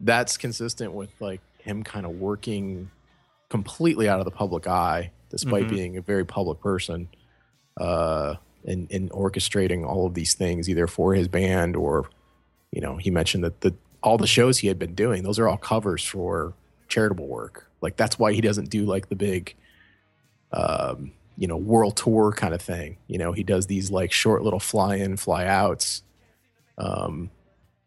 that's 0.00 0.36
consistent 0.36 0.92
with 0.92 1.10
like 1.20 1.40
him 1.58 1.84
kind 1.84 2.04
of 2.04 2.12
working 2.12 2.90
completely 3.48 4.08
out 4.08 4.18
of 4.18 4.24
the 4.24 4.32
public 4.32 4.66
eye, 4.66 5.12
despite 5.30 5.64
mm-hmm. 5.64 5.74
being 5.74 5.96
a 5.96 6.02
very 6.02 6.24
public 6.24 6.60
person, 6.60 7.08
uh, 7.80 8.34
and, 8.64 8.90
and 8.90 9.10
orchestrating 9.10 9.86
all 9.86 10.06
of 10.06 10.14
these 10.14 10.34
things 10.34 10.68
either 10.68 10.86
for 10.86 11.14
his 11.14 11.28
band 11.28 11.76
or, 11.76 12.08
you 12.72 12.80
know, 12.80 12.96
he 12.96 13.10
mentioned 13.10 13.44
that 13.44 13.60
the 13.60 13.74
all 14.02 14.18
the 14.18 14.26
shows 14.26 14.58
he 14.58 14.66
had 14.66 14.80
been 14.80 14.94
doing, 14.96 15.22
those 15.22 15.38
are 15.38 15.48
all 15.48 15.56
covers 15.56 16.04
for 16.04 16.54
charitable 16.88 17.28
work. 17.28 17.70
Like 17.80 17.96
that's 17.96 18.18
why 18.18 18.32
he 18.32 18.40
doesn't 18.40 18.68
do 18.68 18.84
like 18.84 19.08
the 19.08 19.14
big, 19.14 19.54
um, 20.52 21.12
you 21.38 21.46
know, 21.46 21.56
world 21.56 21.96
tour 21.96 22.32
kind 22.32 22.52
of 22.52 22.60
thing. 22.60 22.96
You 23.06 23.18
know, 23.18 23.30
he 23.30 23.44
does 23.44 23.68
these 23.68 23.92
like 23.92 24.10
short 24.10 24.42
little 24.42 24.58
fly 24.58 24.96
in, 24.96 25.16
fly 25.16 25.46
outs 25.46 26.02
um, 26.78 27.30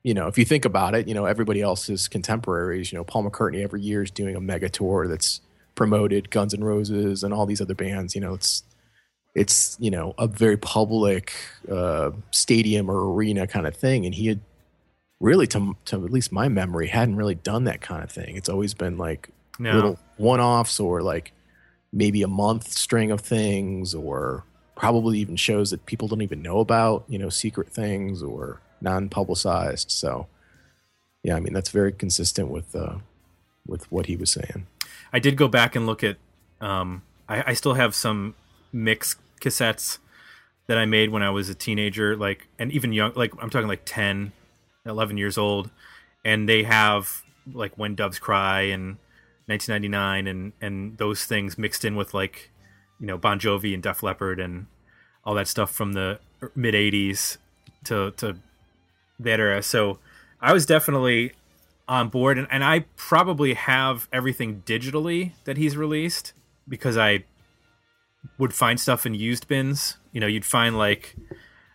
you 0.04 0.14
know, 0.14 0.28
if 0.28 0.38
you 0.38 0.46
think 0.46 0.66
about 0.66 0.94
it, 0.94 1.08
you 1.08 1.14
know, 1.14 1.26
everybody 1.26 1.62
else's 1.62 2.08
contemporaries, 2.08 2.92
you 2.92 2.98
know, 2.98 3.04
Paul 3.04 3.30
McCartney 3.30 3.64
every 3.64 3.82
year 3.82 4.04
is 4.04 4.12
doing 4.12 4.36
a 4.36 4.42
mega 4.42 4.70
tour 4.70 5.08
that's 5.08 5.42
promoted 5.74 6.30
Guns 6.30 6.54
N' 6.54 6.64
Roses 6.64 7.24
and 7.24 7.34
all 7.34 7.46
these 7.46 7.62
other 7.62 7.76
bands. 7.76 8.16
You 8.16 8.22
know, 8.22 8.34
it's 8.34 8.64
it's 9.34 9.76
you 9.80 9.92
know 9.92 10.14
a 10.18 10.28
very 10.28 10.58
public 10.58 11.34
uh, 11.70 12.12
stadium 12.32 12.90
or 12.90 13.14
arena 13.14 13.48
kind 13.48 13.68
of 13.68 13.76
thing, 13.76 14.06
and 14.06 14.16
he 14.16 14.28
had 14.28 14.40
really, 15.20 15.48
to 15.48 15.76
to 15.86 16.06
at 16.06 16.12
least 16.12 16.32
my 16.32 16.48
memory, 16.48 16.88
hadn't 16.88 17.16
really 17.16 17.36
done 17.36 17.66
that 17.66 17.82
kind 17.82 18.04
of 18.04 18.12
thing. 18.12 18.36
It's 18.36 18.50
always 18.50 18.74
been 18.74 18.98
like 18.98 19.30
no. 19.60 19.74
little 19.74 20.00
one 20.18 20.40
offs 20.40 20.80
or 20.80 21.02
like 21.02 21.32
maybe 21.92 22.22
a 22.22 22.28
month 22.28 22.72
string 22.72 23.12
of 23.12 23.22
things 23.22 23.96
or 23.96 24.44
probably 24.76 25.20
even 25.20 25.36
shows 25.36 25.72
that 25.72 25.86
people 25.86 26.08
don't 26.08 26.22
even 26.22 26.42
know 26.42 26.60
about, 26.60 27.06
you 27.08 27.18
know, 27.18 27.30
secret 27.30 27.70
things 27.70 28.22
or 28.22 28.62
non-publicized. 28.82 29.92
So, 29.92 30.28
yeah, 31.24 31.36
I 31.36 31.40
mean 31.40 31.54
that's 31.54 31.70
very 31.70 31.92
consistent 31.92 32.50
with 32.50 32.76
uh, 32.76 32.98
with 33.66 33.92
what 33.92 34.06
he 34.06 34.16
was 34.16 34.32
saying. 34.32 34.68
I 35.12 35.20
did 35.20 35.38
go 35.38 35.48
back 35.48 35.76
and 35.76 35.86
look 35.86 36.04
at. 36.04 36.18
Um, 36.62 37.04
I, 37.28 37.52
I 37.52 37.54
still 37.54 37.74
have 37.74 37.96
some 37.96 38.36
mix 38.72 39.16
cassettes 39.42 39.98
that 40.68 40.78
I 40.78 40.86
made 40.86 41.10
when 41.10 41.24
I 41.24 41.30
was 41.30 41.50
a 41.50 41.56
teenager, 41.56 42.16
like 42.16 42.48
and 42.58 42.72
even 42.72 42.94
young, 42.94 43.14
like 43.16 43.34
I'm 43.42 43.50
talking 43.50 43.68
like 43.68 43.84
10, 43.86 44.32
11 44.86 45.18
years 45.18 45.38
old, 45.38 45.70
and 46.24 46.48
they 46.50 46.64
have 46.64 47.24
like 47.54 47.78
When 47.78 47.96
Doves 47.96 48.20
Cry 48.20 48.62
and 48.62 48.98
1999 49.48 50.28
and 50.28 50.54
and 50.60 50.98
those 50.98 51.26
things 51.26 51.58
mixed 51.58 51.86
in 51.86 51.96
with 51.96 52.14
like 52.14 52.50
you 53.00 53.06
know 53.06 53.18
Bon 53.18 53.40
Jovi 53.40 53.74
and 53.74 53.84
Def 53.84 54.02
Leppard 54.02 54.40
and 54.40 54.66
all 55.24 55.36
that 55.36 55.48
stuff 55.48 55.72
from 55.72 55.94
the 55.94 56.20
mid 56.56 56.74
80s 56.74 57.38
to 57.86 58.12
to 58.18 58.38
that 59.20 59.40
era. 59.40 59.64
So 59.64 60.00
I 60.42 60.54
was 60.54 60.66
definitely 60.66 61.34
on 61.88 62.10
board, 62.10 62.38
and, 62.38 62.48
and 62.50 62.64
I 62.64 62.86
probably 62.96 63.54
have 63.54 64.08
everything 64.12 64.64
digitally 64.66 65.34
that 65.44 65.58
he's 65.58 65.78
released. 65.78 66.34
because 66.68 66.98
I 66.98 67.24
would 68.38 68.54
find 68.54 68.80
stuff 68.80 69.06
in 69.06 69.14
used 69.14 69.48
bins. 69.48 69.98
You 70.12 70.20
know, 70.20 70.28
you'd 70.28 70.46
find 70.46 70.78
like 70.78 71.16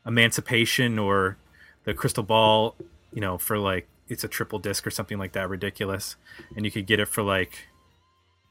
Emancipation 0.07 0.98
or 0.98 1.37
the 1.85 1.94
Crystal 1.94 2.22
Ball, 2.22 2.76
you 3.12 3.20
know, 3.20 3.38
for 3.38 3.59
like 3.59 3.88
it's 4.09 4.24
a 4.24 4.29
triple 4.29 4.59
disc 4.59 4.87
or 4.87 4.90
something 4.90 5.18
like 5.18 5.33
that, 5.33 5.48
ridiculous, 5.48 6.16
and 6.57 6.64
you 6.64 6.70
could 6.70 6.87
get 6.87 7.00
it 7.00 7.07
for 7.07 7.22
like, 7.22 7.68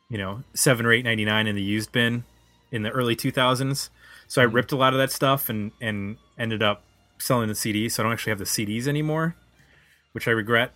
you 0.10 0.17
know, 0.17 0.43
seven 0.54 0.86
or 0.86 0.93
eight 0.93 1.06
ninety 1.06 1.25
nine 1.25 1.47
in 1.47 1.56
the 1.56 1.62
used 1.62 1.91
bin 1.91 2.23
in 2.71 2.84
the 2.84 2.89
early 2.91 3.15
two 3.15 3.32
thousands. 3.32 3.89
So 4.28 4.41
I 4.41 4.45
mm-hmm. 4.45 4.56
ripped 4.56 4.71
a 4.71 4.78
lot 4.78 4.93
of 4.93 4.99
that 4.99 5.12
stuff 5.12 5.49
and 5.49 5.71
and 5.82 6.17
ended 6.38 6.63
up 6.63 6.84
selling 7.20 7.48
the 7.48 7.56
CDs. 7.56 7.94
So 7.94 8.04
I 8.04 8.06
don't 8.06 8.14
actually 8.14 8.32
have 8.32 8.40
the 8.40 8.46
CDs 8.46 8.88
anymore, 8.88 9.36
which 10.14 10.28
I 10.28 10.32
regret 10.32 10.74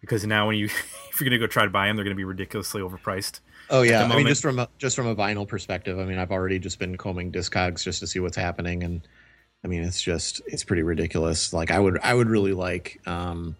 because 0.00 0.26
now 0.26 0.46
when 0.48 0.56
you 0.56 0.66
if 1.12 1.20
you're 1.20 1.28
gonna 1.28 1.38
go 1.38 1.46
try 1.46 1.64
to 1.64 1.70
buy 1.70 1.86
them, 1.88 1.96
they're 1.96 2.04
gonna 2.04 2.16
be 2.16 2.24
ridiculously 2.24 2.82
overpriced. 2.82 3.40
Oh 3.68 3.82
yeah, 3.82 4.04
I 4.04 4.16
mean 4.16 4.26
just 4.26 4.42
from 4.42 4.58
a, 4.60 4.68
just 4.78 4.94
from 4.94 5.06
a 5.06 5.16
vinyl 5.16 5.46
perspective, 5.46 5.98
I 5.98 6.04
mean 6.04 6.18
I've 6.18 6.30
already 6.30 6.58
just 6.58 6.78
been 6.78 6.96
combing 6.96 7.32
Discogs 7.32 7.82
just 7.82 8.00
to 8.00 8.06
see 8.06 8.20
what's 8.20 8.36
happening, 8.36 8.82
and 8.84 9.06
I 9.64 9.68
mean 9.68 9.82
it's 9.82 10.02
just 10.02 10.40
it's 10.46 10.64
pretty 10.64 10.82
ridiculous. 10.82 11.52
Like 11.52 11.70
I 11.70 11.78
would 11.80 11.98
I 12.02 12.14
would 12.14 12.28
really 12.28 12.52
like 12.52 13.00
um, 13.06 13.56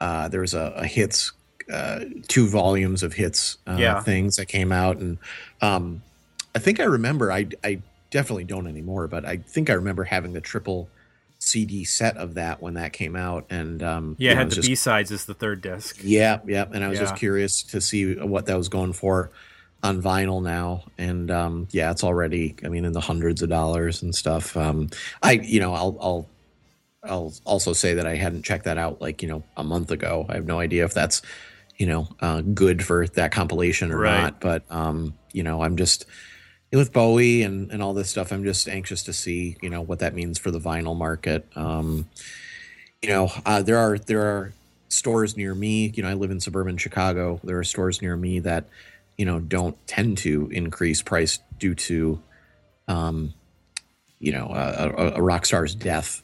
uh, 0.00 0.28
there 0.28 0.40
was 0.40 0.54
a, 0.54 0.72
a 0.76 0.86
hits 0.86 1.32
uh, 1.72 2.00
two 2.28 2.48
volumes 2.48 3.02
of 3.02 3.14
hits 3.14 3.58
uh, 3.66 3.78
Yeah. 3.78 4.00
things 4.02 4.36
that 4.36 4.46
came 4.46 4.72
out, 4.72 4.98
and 4.98 5.18
um, 5.60 6.02
I 6.54 6.58
think 6.58 6.80
I 6.80 6.84
remember 6.84 7.32
I 7.32 7.48
I 7.64 7.82
definitely 8.10 8.44
don't 8.44 8.66
anymore, 8.66 9.08
but 9.08 9.24
I 9.24 9.38
think 9.38 9.70
I 9.70 9.74
remember 9.74 10.04
having 10.04 10.32
the 10.32 10.40
triple 10.40 10.88
CD 11.44 11.82
set 11.84 12.16
of 12.16 12.34
that 12.34 12.62
when 12.62 12.74
that 12.74 12.92
came 12.92 13.16
out, 13.16 13.46
and 13.50 13.82
um, 13.82 14.16
Yeah, 14.18 14.30
you 14.30 14.30
it 14.30 14.34
know, 14.34 14.38
had 14.40 14.50
the 14.50 14.54
just- 14.56 14.68
B 14.68 14.74
sides 14.76 15.10
as 15.10 15.24
the 15.24 15.34
third 15.34 15.60
disc. 15.60 15.98
yeah, 16.02 16.38
yeah, 16.46 16.66
and 16.72 16.84
I 16.84 16.88
was 16.88 16.98
just 16.98 17.16
curious 17.16 17.62
to 17.64 17.80
see 17.80 18.14
what 18.14 18.46
that 18.46 18.56
was 18.56 18.68
going 18.68 18.92
for 18.92 19.30
on 19.82 20.00
vinyl 20.00 20.40
now, 20.40 20.84
and 20.98 21.30
um, 21.32 21.66
yeah, 21.72 21.90
it's 21.90 22.04
already, 22.04 22.54
I 22.64 22.68
mean, 22.68 22.84
in 22.84 22.92
the 22.92 23.00
hundreds 23.00 23.42
of 23.42 23.48
dollars 23.48 24.02
and 24.02 24.14
stuff. 24.14 24.56
Um, 24.56 24.90
I, 25.22 25.32
you 25.32 25.58
know, 25.58 25.74
I'll, 25.74 25.96
I'll, 26.00 26.28
I'll 27.02 27.32
also 27.44 27.72
say 27.72 27.94
that 27.94 28.06
I 28.06 28.14
hadn't 28.14 28.44
checked 28.44 28.64
that 28.66 28.78
out 28.78 29.00
like 29.00 29.22
you 29.22 29.28
know 29.28 29.42
a 29.56 29.64
month 29.64 29.90
ago. 29.90 30.24
I 30.28 30.36
have 30.36 30.46
no 30.46 30.60
idea 30.60 30.84
if 30.84 30.94
that's, 30.94 31.20
you 31.76 31.86
know, 31.86 32.06
uh, 32.20 32.42
good 32.42 32.84
for 32.84 33.08
that 33.08 33.32
compilation 33.32 33.90
or 33.90 33.98
Right. 33.98 34.20
not. 34.22 34.40
But 34.40 34.62
um, 34.70 35.14
you 35.32 35.42
know, 35.42 35.62
I'm 35.64 35.76
just 35.76 36.06
with 36.72 36.92
Bowie 36.92 37.42
and 37.42 37.70
and 37.70 37.82
all 37.82 37.94
this 37.94 38.10
stuff. 38.10 38.32
I'm 38.32 38.44
just 38.44 38.68
anxious 38.68 39.02
to 39.04 39.12
see 39.12 39.56
you 39.60 39.70
know 39.70 39.80
what 39.80 39.98
that 40.00 40.14
means 40.14 40.38
for 40.38 40.50
the 40.50 40.60
vinyl 40.60 40.96
market. 40.96 41.46
Um, 41.54 42.08
you 43.02 43.08
know, 43.08 43.30
uh, 43.44 43.62
there 43.62 43.78
are 43.78 43.98
there 43.98 44.22
are 44.22 44.52
stores 44.88 45.36
near 45.36 45.54
me. 45.54 45.92
You 45.94 46.02
know, 46.02 46.08
I 46.08 46.14
live 46.14 46.30
in 46.30 46.40
suburban 46.40 46.76
Chicago. 46.76 47.40
There 47.42 47.58
are 47.58 47.64
stores 47.64 48.00
near 48.00 48.16
me 48.16 48.38
that, 48.40 48.66
you 49.16 49.24
know, 49.24 49.40
don't 49.40 49.76
tend 49.86 50.18
to 50.18 50.48
increase 50.52 51.02
price 51.02 51.40
due 51.58 51.74
to, 51.74 52.22
um, 52.88 53.34
you 54.20 54.32
know, 54.32 54.48
a, 54.48 54.90
a, 54.90 55.12
a 55.16 55.22
rock 55.22 55.46
star's 55.46 55.74
death, 55.74 56.22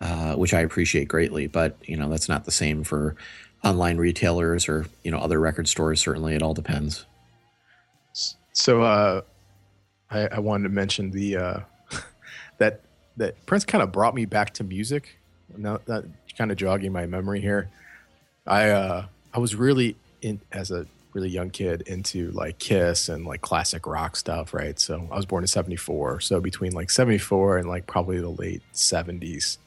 uh, 0.00 0.34
which 0.34 0.54
I 0.54 0.60
appreciate 0.60 1.08
greatly. 1.08 1.48
But 1.48 1.76
you 1.82 1.96
know, 1.96 2.08
that's 2.08 2.28
not 2.28 2.44
the 2.44 2.52
same 2.52 2.84
for 2.84 3.16
online 3.64 3.96
retailers 3.96 4.68
or 4.68 4.86
you 5.02 5.10
know 5.10 5.18
other 5.18 5.40
record 5.40 5.66
stores. 5.66 6.00
Certainly, 6.00 6.36
it 6.36 6.42
all 6.42 6.54
depends. 6.54 7.06
So 8.52 8.82
uh, 8.82 9.22
I, 10.14 10.28
I 10.36 10.38
wanted 10.38 10.64
to 10.64 10.68
mention 10.70 11.10
the 11.10 11.36
uh, 11.36 11.60
that 12.58 12.80
that 13.16 13.44
Prince 13.46 13.64
kind 13.64 13.82
of 13.82 13.92
brought 13.92 14.14
me 14.14 14.24
back 14.24 14.54
to 14.54 14.64
music. 14.64 15.18
Now 15.56 15.80
that 15.86 16.04
kind 16.36 16.50
of 16.50 16.56
jogging 16.56 16.92
my 16.92 17.06
memory 17.06 17.40
here. 17.40 17.70
I 18.46 18.70
uh, 18.70 19.06
I 19.32 19.38
was 19.38 19.54
really 19.54 19.96
in 20.22 20.40
as 20.52 20.70
a 20.70 20.86
really 21.12 21.28
young 21.28 21.50
kid 21.50 21.82
into 21.82 22.30
like 22.32 22.58
Kiss 22.58 23.08
and 23.08 23.24
like 23.24 23.40
classic 23.40 23.86
rock 23.86 24.16
stuff, 24.16 24.52
right? 24.52 24.78
So 24.78 25.08
I 25.10 25.16
was 25.16 25.26
born 25.26 25.44
in 25.44 25.48
'74, 25.48 26.20
so 26.20 26.40
between 26.40 26.72
like 26.72 26.90
'74 26.90 27.58
and 27.58 27.68
like 27.68 27.86
probably 27.86 28.18
the 28.20 28.28
late 28.28 28.62
'70s, 28.72 29.58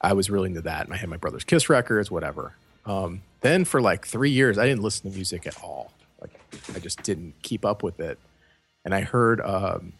I 0.00 0.12
was 0.12 0.28
really 0.28 0.48
into 0.48 0.62
that. 0.62 0.84
And 0.84 0.94
I 0.94 0.96
had 0.96 1.08
my 1.08 1.16
brother's 1.16 1.44
Kiss 1.44 1.68
records, 1.68 2.10
whatever. 2.10 2.54
Um, 2.84 3.22
then 3.40 3.64
for 3.64 3.80
like 3.80 4.06
three 4.06 4.30
years, 4.30 4.58
I 4.58 4.66
didn't 4.66 4.82
listen 4.82 5.10
to 5.10 5.16
music 5.16 5.46
at 5.46 5.62
all. 5.62 5.92
Like 6.20 6.38
I 6.74 6.78
just 6.78 7.02
didn't 7.02 7.34
keep 7.42 7.64
up 7.64 7.82
with 7.82 8.00
it. 8.00 8.18
And 8.86 8.94
I 8.94 9.00
heard 9.02 9.40
um, 9.40 9.92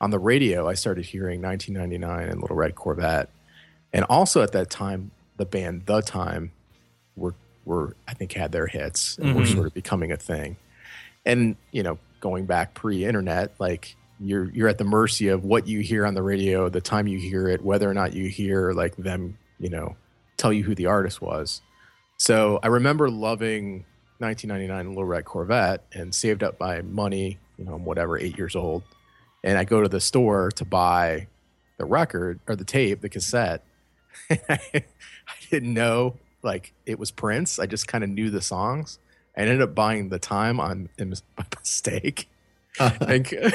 on 0.00 0.10
the 0.10 0.18
radio, 0.18 0.68
I 0.68 0.74
started 0.74 1.04
hearing 1.06 1.40
1999 1.40 2.28
and 2.28 2.40
Little 2.42 2.56
Red 2.56 2.74
Corvette. 2.74 3.30
And 3.92 4.04
also 4.10 4.42
at 4.42 4.50
that 4.52 4.68
time, 4.68 5.12
the 5.36 5.44
band 5.46 5.86
The 5.86 6.00
Time 6.02 6.50
were 7.16 7.34
were 7.64 7.94
I 8.06 8.12
think 8.14 8.32
had 8.32 8.50
their 8.52 8.66
hits 8.66 9.16
and 9.16 9.34
were 9.34 9.42
Mhm. 9.42 9.54
sort 9.54 9.66
of 9.68 9.74
becoming 9.74 10.10
a 10.12 10.16
thing. 10.16 10.56
And 11.24 11.54
you 11.70 11.82
know, 11.84 11.98
going 12.20 12.44
back 12.46 12.74
pre-internet, 12.74 13.54
like 13.60 13.94
you're 14.18 14.50
you're 14.50 14.68
at 14.68 14.78
the 14.78 14.84
mercy 14.84 15.28
of 15.28 15.44
what 15.44 15.66
you 15.68 15.78
hear 15.80 16.04
on 16.04 16.14
the 16.14 16.22
radio, 16.22 16.68
the 16.68 16.80
time 16.80 17.06
you 17.06 17.18
hear 17.20 17.48
it, 17.48 17.62
whether 17.62 17.88
or 17.88 17.94
not 17.94 18.12
you 18.12 18.28
hear 18.28 18.72
like 18.72 18.96
them, 18.96 19.38
you 19.60 19.70
know, 19.70 19.94
tell 20.36 20.52
you 20.52 20.64
who 20.64 20.74
the 20.74 20.86
artist 20.86 21.22
was. 21.22 21.62
So 22.18 22.58
I 22.62 22.66
remember 22.66 23.08
loving 23.08 23.84
1999 24.18 24.88
Little 24.90 25.04
Red 25.04 25.24
Corvette 25.24 25.84
and 25.92 26.12
saved 26.14 26.42
up 26.42 26.58
my 26.60 26.82
money, 26.82 27.38
you 27.58 27.64
know, 27.64 27.74
I'm 27.74 27.84
whatever, 27.84 28.18
eight 28.18 28.36
years 28.36 28.56
old. 28.56 28.82
And 29.42 29.58
I 29.58 29.64
go 29.64 29.82
to 29.82 29.88
the 29.88 30.00
store 30.00 30.50
to 30.52 30.64
buy 30.64 31.28
the 31.78 31.84
record 31.84 32.40
or 32.46 32.56
the 32.56 32.64
tape, 32.64 33.00
the 33.00 33.08
cassette. 33.08 33.62
I 34.30 34.82
didn't 35.50 35.74
know 35.74 36.16
like 36.42 36.72
it 36.86 36.98
was 36.98 37.10
Prince. 37.10 37.58
I 37.58 37.66
just 37.66 37.88
kind 37.88 38.04
of 38.04 38.10
knew 38.10 38.30
the 38.30 38.42
songs. 38.42 38.98
I 39.36 39.40
ended 39.40 39.62
up 39.62 39.74
buying 39.74 40.10
the 40.10 40.18
time 40.18 40.60
on 40.60 40.88
by 40.98 41.44
mistake. 41.58 42.28
Uh-huh. 42.78 43.06
and, 43.06 43.32
and 43.32 43.54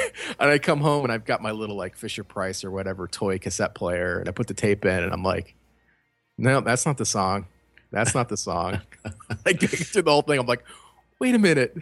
I 0.50 0.58
come 0.58 0.80
home 0.80 1.04
and 1.04 1.12
I've 1.12 1.24
got 1.24 1.42
my 1.42 1.50
little 1.50 1.76
like 1.76 1.96
Fisher 1.96 2.24
Price 2.24 2.64
or 2.64 2.70
whatever 2.70 3.06
toy 3.06 3.38
cassette 3.38 3.74
player, 3.74 4.18
and 4.18 4.28
I 4.28 4.32
put 4.32 4.46
the 4.46 4.54
tape 4.54 4.84
in, 4.84 5.02
and 5.02 5.12
I'm 5.12 5.22
like, 5.22 5.54
no, 6.38 6.60
that's 6.60 6.86
not 6.86 6.96
the 6.96 7.04
song. 7.04 7.46
That's 7.90 8.14
not 8.14 8.28
the 8.28 8.36
song. 8.36 8.80
I 9.44 9.52
going 9.52 9.68
through 9.68 10.02
the 10.02 10.10
whole 10.10 10.22
thing, 10.22 10.38
I'm 10.38 10.46
like, 10.46 10.64
wait 11.18 11.34
a 11.34 11.38
minute, 11.38 11.76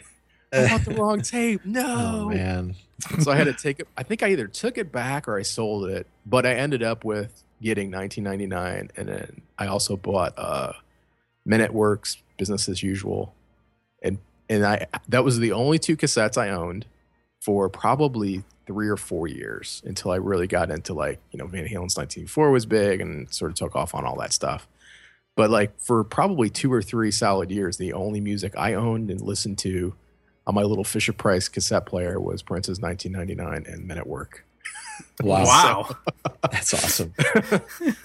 I 0.52 0.68
bought 0.68 0.84
the 0.84 0.94
wrong 0.94 1.20
tape. 1.20 1.64
No, 1.64 2.26
Oh 2.26 2.28
man, 2.30 2.74
so 3.20 3.30
I 3.30 3.36
had 3.36 3.44
to 3.44 3.52
take 3.52 3.80
it. 3.80 3.88
I 3.96 4.02
think 4.02 4.22
I 4.22 4.30
either 4.30 4.46
took 4.46 4.78
it 4.78 4.90
back 4.90 5.28
or 5.28 5.38
I 5.38 5.42
sold 5.42 5.88
it, 5.88 6.06
but 6.26 6.46
I 6.46 6.54
ended 6.54 6.82
up 6.82 7.04
with 7.04 7.42
getting 7.62 7.90
1999, 7.90 8.90
and 8.96 9.08
then 9.08 9.42
I 9.58 9.66
also 9.66 9.96
bought 9.96 10.34
uh, 10.36 10.72
Men 11.44 11.60
at 11.60 11.74
Work's 11.74 12.18
Business 12.36 12.68
as 12.68 12.82
Usual, 12.82 13.34
and 14.02 14.18
and 14.48 14.64
I 14.64 14.86
that 15.08 15.24
was 15.24 15.38
the 15.38 15.52
only 15.52 15.78
two 15.78 15.96
cassettes 15.96 16.38
I 16.38 16.50
owned 16.50 16.86
for 17.40 17.68
probably 17.68 18.44
three 18.66 18.88
or 18.88 18.96
four 18.96 19.26
years 19.26 19.82
until 19.86 20.10
I 20.10 20.16
really 20.16 20.46
got 20.46 20.70
into 20.70 20.92
like 20.92 21.20
you 21.30 21.38
know 21.38 21.46
Van 21.46 21.64
Halen's 21.66 21.96
1984 21.96 22.50
was 22.50 22.66
big 22.66 23.00
and 23.00 23.32
sort 23.32 23.50
of 23.50 23.56
took 23.56 23.76
off 23.76 23.94
on 23.94 24.04
all 24.04 24.18
that 24.18 24.32
stuff. 24.32 24.68
But 25.36 25.50
like 25.50 25.78
for 25.80 26.02
probably 26.04 26.50
two 26.50 26.72
or 26.72 26.82
three 26.82 27.10
solid 27.10 27.50
years, 27.50 27.76
the 27.76 27.92
only 27.92 28.20
music 28.20 28.54
I 28.56 28.74
owned 28.74 29.10
and 29.10 29.20
listened 29.20 29.58
to 29.58 29.94
on 30.48 30.54
my 30.54 30.62
little 30.62 30.82
Fisher 30.82 31.12
Price 31.12 31.48
cassette 31.48 31.86
player 31.86 32.18
was 32.18 32.42
Prince's 32.42 32.80
1999 32.80 33.72
and 33.72 33.86
Men 33.86 33.98
at 33.98 34.06
Work. 34.06 34.44
wow, 35.22 35.44
Wow. 35.44 35.96
that's 36.50 36.74
awesome. 36.74 37.12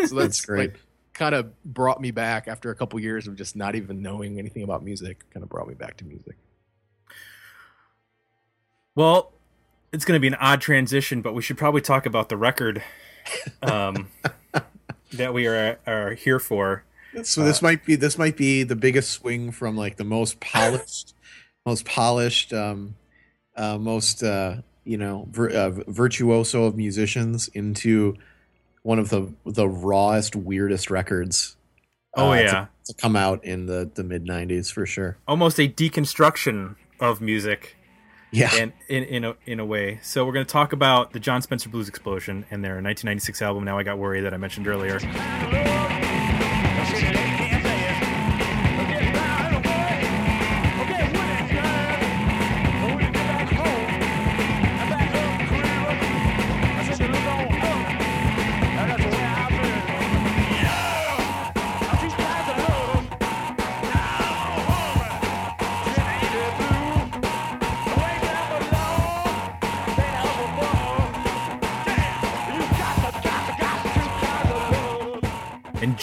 So 0.05 0.15
that's, 0.15 0.45
great. 0.45 0.71
Like, 0.71 0.79
kind 1.13 1.33
of 1.33 1.63
brought 1.63 2.01
me 2.01 2.11
back 2.11 2.47
after 2.47 2.69
a 2.69 2.75
couple 2.75 2.99
years 2.99 3.27
of 3.27 3.35
just 3.35 3.55
not 3.55 3.75
even 3.75 4.01
knowing 4.01 4.37
anything 4.37 4.63
about 4.63 4.83
music. 4.83 5.23
Kind 5.33 5.43
of 5.43 5.49
brought 5.49 5.67
me 5.67 5.73
back 5.73 5.97
to 5.97 6.05
music. 6.05 6.35
Well, 8.95 9.31
it's 9.91 10.05
going 10.05 10.17
to 10.17 10.19
be 10.19 10.27
an 10.27 10.35
odd 10.35 10.59
transition, 10.61 11.21
but 11.21 11.33
we 11.33 11.41
should 11.41 11.57
probably 11.57 11.81
talk 11.81 12.05
about 12.05 12.29
the 12.29 12.37
record 12.37 12.83
um, 13.61 14.09
that 15.13 15.33
we 15.33 15.47
are 15.47 15.79
are 15.87 16.13
here 16.13 16.39
for. 16.39 16.83
So 17.23 17.43
this 17.43 17.61
might 17.61 17.85
be 17.85 17.95
this 17.95 18.17
might 18.17 18.35
be 18.35 18.63
the 18.63 18.75
biggest 18.75 19.11
swing 19.11 19.51
from 19.51 19.77
like 19.77 19.97
the 19.97 20.03
most 20.03 20.39
polished, 20.39 21.12
most 21.65 21.85
polished, 21.85 22.53
um, 22.53 22.95
uh, 23.55 23.77
most 23.77 24.23
uh, 24.23 24.57
you 24.83 24.97
know 24.97 25.27
vir- 25.31 25.49
uh, 25.51 25.69
virtuoso 25.87 26.65
of 26.65 26.75
musicians 26.75 27.47
into 27.49 28.15
one 28.81 28.99
of 28.99 29.09
the 29.09 29.33
the 29.45 29.67
rawest, 29.67 30.35
weirdest 30.35 30.89
records. 30.89 31.55
Oh 32.15 32.31
uh, 32.31 32.37
to- 32.37 32.43
yeah, 32.43 32.65
to, 32.85 32.93
come 32.93 33.15
out 33.15 33.43
in 33.43 33.65
the 33.65 33.89
the 33.93 34.03
mid 34.03 34.25
'90s 34.25 34.71
for 34.71 34.85
sure. 34.85 35.17
almost 35.27 35.59
a 35.59 35.67
deconstruction 35.67 36.75
of 36.99 37.21
music, 37.21 37.75
Yeah, 38.31 38.51
and 38.53 38.73
in 38.87 39.03
in 39.03 39.23
a, 39.23 39.35
in 39.45 39.59
a 39.59 39.65
way. 39.65 39.99
So 40.03 40.25
we're 40.25 40.33
going 40.33 40.45
to 40.45 40.51
talk 40.51 40.73
about 40.73 41.13
the 41.13 41.19
Jon 41.19 41.41
Spencer 41.41 41.69
Blues 41.69 41.87
Explosion 41.89 42.45
and 42.51 42.63
their 42.63 42.73
1996 42.73 43.41
album. 43.41 43.63
Now 43.63 43.77
I 43.77 43.83
got 43.83 43.97
worried 43.97 44.21
that 44.21 44.33
I 44.33 44.37
mentioned 44.37 44.67
earlier. 44.67 44.99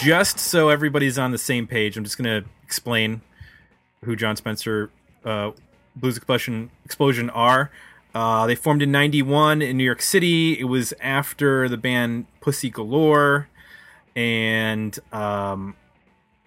Just 0.03 0.39
so 0.39 0.71
everybody's 0.71 1.19
on 1.19 1.31
the 1.31 1.39
same 1.39 1.67
page, 1.67 1.97
I'm 1.97 2.05
just 2.05 2.17
going 2.17 2.43
to 2.43 2.49
explain 2.63 3.21
who 4.05 4.17
Jon 4.17 4.35
Spencer 4.35 4.91
uh, 5.27 5.51
Blues 5.95 6.17
Explosion 6.17 6.71
Explosion 6.87 7.29
are. 7.31 7.71
Uh, 8.15 8.47
they 8.47 8.55
formed 8.55 8.81
in 8.81 8.91
'91 8.91 9.61
in 9.61 9.77
New 9.77 9.85
York 9.85 10.01
City. 10.01 10.59
It 10.59 10.65
was 10.65 10.95
after 11.01 11.69
the 11.69 11.77
band 11.77 12.27
Pussy 12.41 12.71
Galore, 12.71 13.49
and 14.17 14.99
um, 15.13 15.77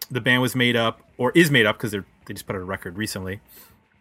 the 0.09 0.19
band 0.19 0.41
was 0.41 0.55
made 0.55 0.75
up 0.75 1.01
or 1.17 1.31
is 1.35 1.51
made 1.51 1.67
up 1.67 1.77
because 1.77 1.91
they 1.91 2.33
just 2.33 2.47
put 2.47 2.55
out 2.55 2.61
a 2.61 2.65
record 2.65 2.97
recently. 2.97 3.39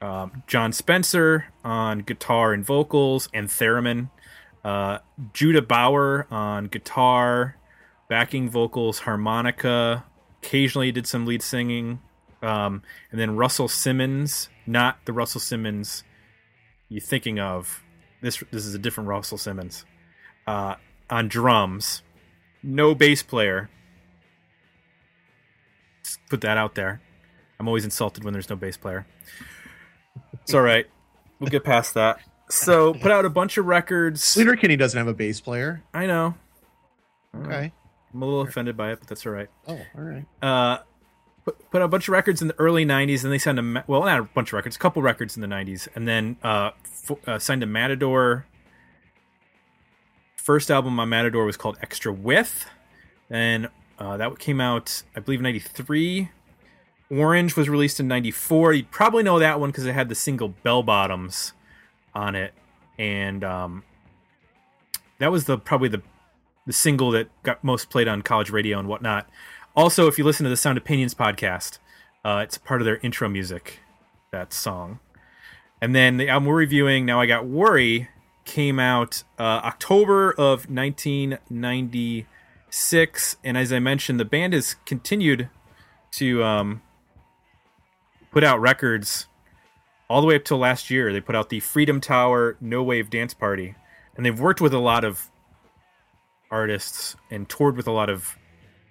Um, 0.00 0.42
Jon 0.46 0.72
Spencer 0.72 1.46
on 1.62 2.00
guitar 2.00 2.52
and 2.52 2.64
vocals 2.64 3.28
and 3.34 3.48
theremin. 3.48 4.08
Uh, 4.64 4.98
Judah 5.32 5.62
Bauer 5.62 6.26
on 6.30 6.66
guitar, 6.66 7.56
backing 8.12 8.50
vocals, 8.50 8.98
harmonica. 8.98 10.04
Occasionally 10.42 10.92
did 10.92 11.06
some 11.06 11.24
lead 11.24 11.40
singing. 11.40 11.98
Um, 12.42 12.82
and 13.10 13.18
then 13.18 13.36
Russell 13.36 13.68
Simins, 13.68 14.50
not 14.66 14.98
the 15.06 15.14
Russell 15.14 15.40
Simmons 15.40 16.04
you're 16.90 17.00
thinking 17.00 17.40
of. 17.40 17.82
This 18.20 18.44
this 18.50 18.66
is 18.66 18.74
a 18.74 18.78
different 18.78 19.08
Russell 19.08 19.38
Simins. 19.38 19.86
Uh, 20.46 20.74
on 21.08 21.28
drums, 21.28 22.02
no 22.62 22.94
bass 22.94 23.22
player. 23.22 23.70
Just 26.04 26.18
put 26.28 26.42
that 26.42 26.58
out 26.58 26.74
there. 26.74 27.00
I'm 27.58 27.66
always 27.66 27.84
insulted 27.84 28.24
when 28.24 28.34
there's 28.34 28.50
no 28.50 28.56
bass 28.56 28.76
player. 28.76 29.06
It's 30.42 30.52
all 30.52 30.60
right. 30.60 30.86
We'll 31.40 31.48
get 31.48 31.64
past 31.64 31.94
that. 31.94 32.18
So 32.50 32.92
put 32.92 33.10
out 33.10 33.24
a 33.24 33.30
bunch 33.30 33.56
of 33.56 33.64
records. 33.64 34.36
Letterkenny 34.36 34.76
doesn't 34.76 34.98
have 34.98 35.08
a 35.08 35.14
bass 35.14 35.40
player. 35.40 35.82
I 35.94 36.04
know. 36.04 36.34
Okay. 37.34 37.72
I'm 38.14 38.22
a 38.22 38.24
little 38.24 38.42
offended 38.42 38.76
by 38.76 38.92
it, 38.92 38.98
but 39.00 39.08
that's 39.08 39.24
all 39.26 39.32
right. 39.32 39.48
Oh, 39.66 39.80
all 39.96 40.02
right. 40.02 40.24
Uh, 40.42 40.78
put, 41.44 41.70
put 41.70 41.82
a 41.82 41.88
bunch 41.88 42.08
of 42.08 42.12
records 42.12 42.42
in 42.42 42.48
the 42.48 42.58
early 42.58 42.84
90s, 42.84 43.24
and 43.24 43.32
they 43.32 43.38
signed 43.38 43.58
a 43.58 43.84
well, 43.86 44.02
not 44.02 44.18
a 44.18 44.22
bunch 44.24 44.50
of 44.50 44.54
records, 44.54 44.76
a 44.76 44.78
couple 44.78 45.02
records 45.02 45.36
in 45.36 45.40
the 45.40 45.48
90s, 45.48 45.88
and 45.94 46.06
then 46.06 46.36
uh, 46.42 46.70
f- 46.84 47.28
uh, 47.28 47.38
signed 47.38 47.62
a 47.62 47.66
Matador. 47.66 48.46
First 50.36 50.70
album 50.70 50.98
on 50.98 51.08
Matador 51.08 51.44
was 51.44 51.56
called 51.56 51.78
Extra 51.80 52.12
Width, 52.12 52.66
and 53.30 53.68
uh, 53.98 54.16
that 54.16 54.38
came 54.38 54.60
out, 54.60 55.02
I 55.16 55.20
believe, 55.20 55.40
93. 55.40 56.30
Orange 57.10 57.56
was 57.56 57.68
released 57.68 58.00
in 58.00 58.08
94. 58.08 58.72
You 58.72 58.84
probably 58.84 59.22
know 59.22 59.38
that 59.38 59.60
one 59.60 59.70
because 59.70 59.86
it 59.86 59.92
had 59.92 60.08
the 60.08 60.14
single 60.14 60.48
Bell 60.48 60.82
Bottoms 60.82 61.52
on 62.14 62.34
it, 62.34 62.54
and 62.98 63.44
um, 63.44 63.84
that 65.18 65.30
was 65.30 65.44
the 65.44 65.58
probably 65.58 65.88
the 65.88 66.02
the 66.66 66.72
single 66.72 67.10
that 67.10 67.28
got 67.42 67.62
most 67.64 67.90
played 67.90 68.08
on 68.08 68.22
college 68.22 68.48
radio 68.50 68.78
and 68.78 68.88
whatnot. 68.88 69.28
Also, 69.74 70.06
if 70.06 70.18
you 70.18 70.24
listen 70.24 70.44
to 70.44 70.50
the 70.50 70.56
Sound 70.56 70.78
Opinions 70.78 71.14
podcast, 71.14 71.78
uh, 72.24 72.40
it's 72.44 72.56
part 72.58 72.80
of 72.80 72.84
their 72.84 72.98
intro 72.98 73.28
music, 73.28 73.80
that 74.30 74.52
song. 74.52 75.00
And 75.80 75.92
then 75.94 76.18
the 76.18 76.28
album 76.28 76.46
we're 76.46 76.56
reviewing, 76.56 77.04
Now 77.04 77.20
I 77.20 77.26
Got 77.26 77.46
Worry, 77.46 78.08
came 78.44 78.78
out 78.78 79.24
uh, 79.38 79.42
October 79.42 80.30
of 80.32 80.70
1996. 80.70 83.36
And 83.42 83.56
as 83.56 83.72
I 83.72 83.80
mentioned, 83.80 84.20
the 84.20 84.24
band 84.24 84.52
has 84.52 84.76
continued 84.86 85.48
to 86.12 86.44
um, 86.44 86.80
put 88.30 88.44
out 88.44 88.60
records 88.60 89.26
all 90.08 90.20
the 90.20 90.28
way 90.28 90.36
up 90.36 90.44
till 90.44 90.58
last 90.58 90.90
year. 90.90 91.12
They 91.12 91.20
put 91.20 91.34
out 91.34 91.48
the 91.48 91.58
Freedom 91.58 92.00
Tower 92.00 92.56
No 92.60 92.84
Wave 92.84 93.10
Dance 93.10 93.34
Party. 93.34 93.74
And 94.16 94.24
they've 94.24 94.38
worked 94.38 94.60
with 94.60 94.74
a 94.74 94.78
lot 94.78 95.02
of 95.02 95.31
artists 96.52 97.16
and 97.30 97.48
toured 97.48 97.76
with 97.76 97.88
a 97.88 97.90
lot 97.90 98.10
of 98.10 98.36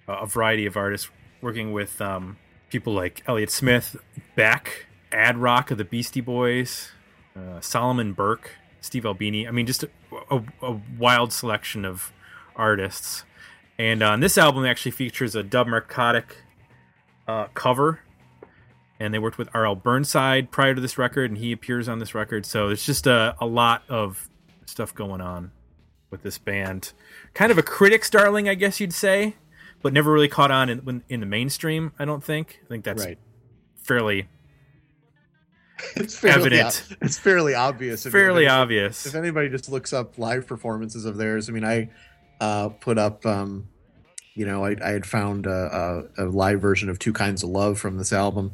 uh, 0.08 0.18
a 0.22 0.26
variety 0.26 0.66
of 0.66 0.76
artists, 0.76 1.08
working 1.40 1.72
with 1.72 2.00
um, 2.02 2.36
people 2.68 2.92
like 2.92 3.22
Elliott 3.26 3.50
Smith, 3.50 3.96
Beck, 4.34 4.86
Ad 5.12 5.38
Rock 5.38 5.70
of 5.70 5.78
the 5.78 5.84
Beastie 5.84 6.20
Boys, 6.20 6.90
uh, 7.36 7.60
Solomon 7.60 8.12
Burke, 8.12 8.56
Steve 8.80 9.06
Albini. 9.06 9.46
I 9.46 9.52
mean, 9.52 9.66
just 9.66 9.84
a, 9.84 9.90
a, 10.30 10.42
a 10.60 10.80
wild 10.98 11.32
selection 11.32 11.84
of 11.84 12.12
artists. 12.56 13.24
And 13.78 14.02
on 14.02 14.20
this 14.20 14.36
album, 14.36 14.66
actually 14.66 14.90
features 14.90 15.34
a 15.34 15.42
Dub 15.42 15.68
Narcotic 15.68 16.36
uh, 17.26 17.46
cover. 17.54 18.00
And 19.00 19.12
they 19.12 19.18
worked 19.18 19.38
with 19.38 19.48
R.L. 19.54 19.76
Burnside 19.76 20.50
prior 20.50 20.74
to 20.74 20.80
this 20.80 20.96
record, 20.96 21.30
and 21.30 21.38
he 21.38 21.50
appears 21.50 21.88
on 21.88 21.98
this 21.98 22.14
record. 22.14 22.46
So 22.46 22.68
there's 22.68 22.86
just 22.86 23.06
a, 23.06 23.34
a 23.40 23.46
lot 23.46 23.82
of 23.88 24.28
stuff 24.66 24.94
going 24.94 25.20
on 25.20 25.50
with 26.12 26.22
this 26.22 26.38
band. 26.38 26.92
Kind 27.34 27.50
of 27.50 27.58
a 27.58 27.62
critic's 27.62 28.08
darling, 28.10 28.48
I 28.48 28.54
guess 28.54 28.78
you'd 28.78 28.92
say, 28.92 29.34
but 29.82 29.92
never 29.92 30.12
really 30.12 30.28
caught 30.28 30.52
on 30.52 30.68
in, 30.68 31.02
in 31.08 31.18
the 31.20 31.26
mainstream. 31.26 31.92
I 31.98 32.04
don't 32.04 32.22
think. 32.22 32.60
I 32.64 32.68
think 32.68 32.84
that's 32.84 33.04
Right. 33.04 33.18
fairly 33.82 34.28
It's 35.96 36.16
fairly, 36.16 36.38
Evident. 36.58 36.86
o- 36.92 36.94
It's 37.00 37.18
fairly 37.18 37.54
obvious. 37.54 38.06
if 38.06 38.12
fairly 38.12 38.44
anybody- 38.46 38.62
obvious. 38.62 39.06
If 39.06 39.14
anybody 39.16 39.48
just 39.48 39.68
looks 39.68 39.92
up 39.92 40.16
live 40.18 40.46
performances 40.46 41.04
of 41.04 41.16
theirs, 41.16 41.48
I 41.48 41.52
mean, 41.52 41.64
I 41.64 41.90
uh, 42.40 42.68
put 42.68 42.98
up, 42.98 43.26
um, 43.26 43.66
you 44.34 44.46
know, 44.46 44.64
I, 44.64 44.76
I 44.84 44.90
had 44.90 45.06
found 45.06 45.46
a, 45.46 46.04
a, 46.16 46.24
a 46.24 46.26
live 46.26 46.60
version 46.60 46.88
of 46.88 46.98
Two 47.00 47.12
Kinds 47.12 47.42
of 47.42 47.48
Love 47.50 47.78
from 47.80 47.98
this 47.98 48.12
album. 48.12 48.52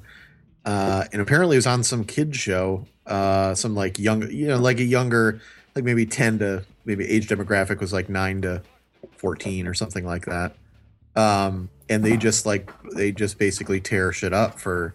Uh, 0.64 1.04
and 1.12 1.20
apparently 1.22 1.56
it 1.56 1.58
was 1.58 1.66
on 1.66 1.82
some 1.82 2.04
kids 2.04 2.36
show, 2.36 2.86
uh, 3.06 3.54
some 3.54 3.74
like 3.74 3.98
young, 3.98 4.30
you 4.30 4.46
know, 4.48 4.58
like 4.58 4.78
a 4.80 4.84
younger, 4.84 5.40
like 5.78 5.84
maybe 5.84 6.04
10 6.04 6.40
to 6.40 6.64
maybe 6.84 7.08
age 7.08 7.28
demographic 7.28 7.78
was 7.80 7.92
like 7.92 8.08
9 8.08 8.42
to 8.42 8.62
14 9.16 9.68
or 9.68 9.74
something 9.74 10.04
like 10.04 10.26
that. 10.26 10.56
Um, 11.14 11.70
and 11.88 12.04
they 12.04 12.16
just 12.16 12.44
like, 12.46 12.70
they 12.96 13.12
just 13.12 13.38
basically 13.38 13.80
tear 13.80 14.12
shit 14.12 14.32
up 14.32 14.58
for 14.58 14.94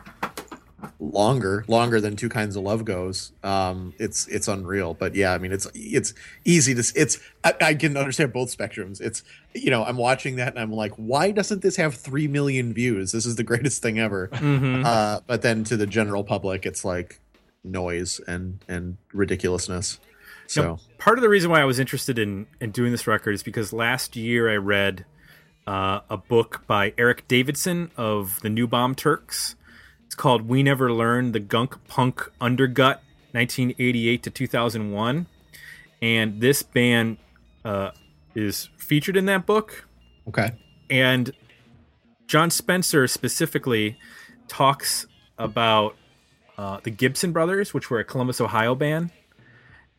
longer 1.00 1.63
longer 1.69 2.02
than 2.02 2.15
two 2.17 2.28
kinds 2.28 2.58
of 2.58 2.63
love 2.63 2.84
goes. 2.84 3.32
Um 3.43 3.93
it's 4.00 4.28
it's 4.28 4.50
unreal. 4.50 4.93
But 4.93 5.15
yeah 5.15 5.34
i 5.34 5.38
mean 5.38 5.54
it's 5.54 5.65
it's 5.74 6.13
easy 6.43 6.74
to 6.74 6.80
s- 6.82 6.91
it's 6.96 7.19
I, 7.43 7.54
I 7.62 7.74
can 7.74 7.96
understand 7.96 8.34
both 8.34 8.56
spectrums. 8.56 9.00
It's 9.00 9.24
you 9.54 9.72
know 9.72 9.84
i'm 9.86 9.96
watching 9.98 10.36
that 10.38 10.50
and 10.50 10.60
i'm 10.60 10.72
like 10.74 10.91
why 10.96 11.32
doesn't 11.32 11.62
this 11.62 11.78
have 11.78 11.96
three 11.96 12.28
million 12.28 12.74
views? 12.74 13.13
This 13.13 13.26
is 13.26 13.38
the 13.38 13.43
greatest 13.52 13.82
thing 13.82 13.98
ever. 14.00 14.28
Mhm. 14.34 14.84
uh 14.86 15.22
but 15.26 15.41
then 15.41 15.63
to 15.65 15.78
the 15.78 15.88
general 15.88 16.24
public 16.26 16.65
it's 16.65 16.84
like 16.84 17.19
noise 17.63 18.19
and 18.28 18.60
and 18.67 18.98
ridiculousness 19.13 20.00
so 20.54 20.62
Now, 20.62 20.80
part 20.98 21.18
of 21.18 21.22
the 21.22 21.30
reason 21.30 21.50
why 21.52 21.62
I 21.62 21.66
was 21.66 21.80
interested 21.80 22.20
in 22.20 22.48
in 22.60 22.72
doing 22.72 22.92
this 22.92 23.08
record 23.08 23.32
is 23.32 23.44
because 23.44 23.74
last 23.74 24.16
year 24.16 24.50
I 24.50 24.56
read 24.56 25.06
uh, 25.66 26.02
a 26.10 26.18
book 26.18 26.63
by 26.68 26.94
Eric 26.98 27.28
Davidson 27.28 27.92
of 27.98 28.39
the 28.42 28.50
New 28.50 28.68
Bomb 28.68 28.96
Turks. 28.96 29.56
It's 30.06 30.16
called 30.16 30.48
"We 30.48 30.63
Never 30.63 30.92
Learned: 30.92 31.34
The 31.34 31.39
Gunk 31.39 31.88
Punk 31.88 32.30
Undergut, 32.39 33.00
1988 33.32 34.24
to 34.24 34.30
2001," 34.30 35.28
and 36.02 36.42
this 36.42 36.63
band 36.63 37.18
uh, 37.63 37.92
is 38.36 38.70
featured 38.78 39.18
in 39.18 39.26
that 39.26 39.46
book. 39.46 39.88
okay 40.28 40.52
and 40.89 41.32
Jon 42.28 42.52
Spencer 42.52 43.08
specifically 43.08 43.98
talks 44.48 45.08
about 45.38 45.96
uh, 46.58 46.80
the 46.84 46.92
Gibson 46.92 47.32
Brothers, 47.32 47.74
which 47.74 47.89
were 47.89 48.00
a 48.00 48.04
Columbus, 48.04 48.39
Ohio 48.39 48.76
band, 48.76 49.12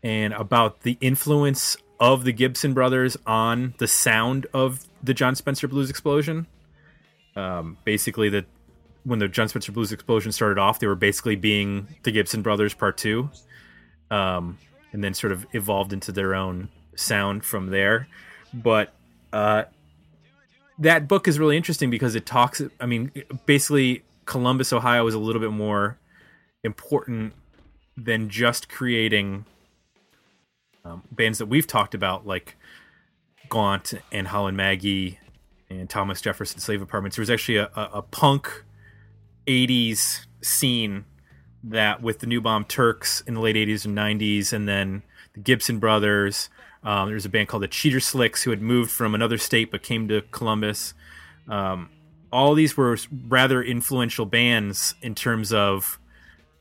and 0.04 0.34
about 0.34 0.82
the 0.82 0.98
influence 1.00 1.76
of 1.98 2.24
the 2.24 2.32
Gibson 2.32 2.74
Brothers 2.74 3.16
on 3.26 3.74
the 3.78 3.88
sound 3.88 4.46
of 4.52 4.86
the 5.02 5.14
Jon 5.14 5.34
Spencer 5.34 5.66
Blues 5.66 5.88
Explosion. 5.88 6.46
Um, 7.34 7.78
basically, 7.84 8.28
that 8.28 8.44
when 9.04 9.18
the 9.18 9.26
Jon 9.26 9.48
Spencer 9.48 9.72
Blues 9.72 9.90
Explosion 9.90 10.30
started 10.30 10.58
off, 10.58 10.78
they 10.78 10.86
were 10.86 10.94
basically 10.94 11.34
being 11.34 11.88
the 12.04 12.12
Gibson 12.12 12.42
Brothers 12.42 12.74
Part 12.74 12.98
Two, 12.98 13.30
um, 14.10 14.58
and 14.92 15.02
then 15.02 15.14
sort 15.14 15.32
of 15.32 15.46
evolved 15.52 15.92
into 15.92 16.12
their 16.12 16.34
own 16.34 16.68
sound 16.94 17.44
from 17.44 17.70
there. 17.70 18.06
But 18.52 18.92
uh, 19.32 19.64
that 20.78 21.08
book 21.08 21.26
is 21.26 21.38
really 21.38 21.56
interesting 21.56 21.90
because 21.90 22.14
it 22.14 22.26
talks. 22.26 22.62
I 22.78 22.86
mean, 22.86 23.10
basically, 23.46 24.04
Columbus, 24.26 24.72
Ohio, 24.72 25.06
is 25.06 25.14
a 25.14 25.18
little 25.18 25.40
bit 25.40 25.50
more 25.50 25.98
important 26.62 27.32
than 27.96 28.28
just 28.28 28.68
creating 28.68 29.44
um, 30.84 31.02
bands 31.10 31.38
that 31.38 31.46
we've 31.46 31.66
talked 31.66 31.94
about, 31.94 32.26
like 32.26 32.56
Gaunt 33.48 33.94
and 34.12 34.28
Holland 34.28 34.56
Maggie 34.56 35.18
and 35.70 35.88
Thomas 35.88 36.20
Jefferson 36.20 36.60
Slave 36.60 36.82
Apartments. 36.82 37.16
There 37.16 37.22
was 37.22 37.30
actually 37.30 37.56
a, 37.56 37.70
a, 37.74 37.90
a 37.94 38.02
punk 38.02 38.64
'80s 39.46 40.26
scene 40.42 41.04
that 41.62 42.02
with 42.02 42.18
the 42.18 42.26
New 42.26 42.40
Bomb 42.40 42.64
Turks 42.64 43.22
in 43.22 43.34
the 43.34 43.40
late 43.40 43.56
'80s 43.56 43.84
and 43.84 43.96
'90s, 43.96 44.52
and 44.52 44.68
then 44.68 45.02
the 45.32 45.40
Gibson 45.40 45.78
Brothers. 45.78 46.50
Um, 46.82 47.08
there 47.08 47.14
was 47.14 47.24
a 47.24 47.30
band 47.30 47.48
called 47.48 47.62
the 47.62 47.68
Cheater 47.68 47.98
Slicks 47.98 48.42
who 48.42 48.50
had 48.50 48.60
moved 48.60 48.90
from 48.90 49.14
another 49.14 49.38
state 49.38 49.70
but 49.70 49.82
came 49.82 50.06
to 50.08 50.20
Columbus. 50.30 50.92
Um, 51.48 51.88
all 52.30 52.52
these 52.52 52.76
were 52.76 52.98
rather 53.26 53.62
influential 53.62 54.26
bands 54.26 54.94
in 55.00 55.14
terms 55.14 55.50
of 55.50 55.98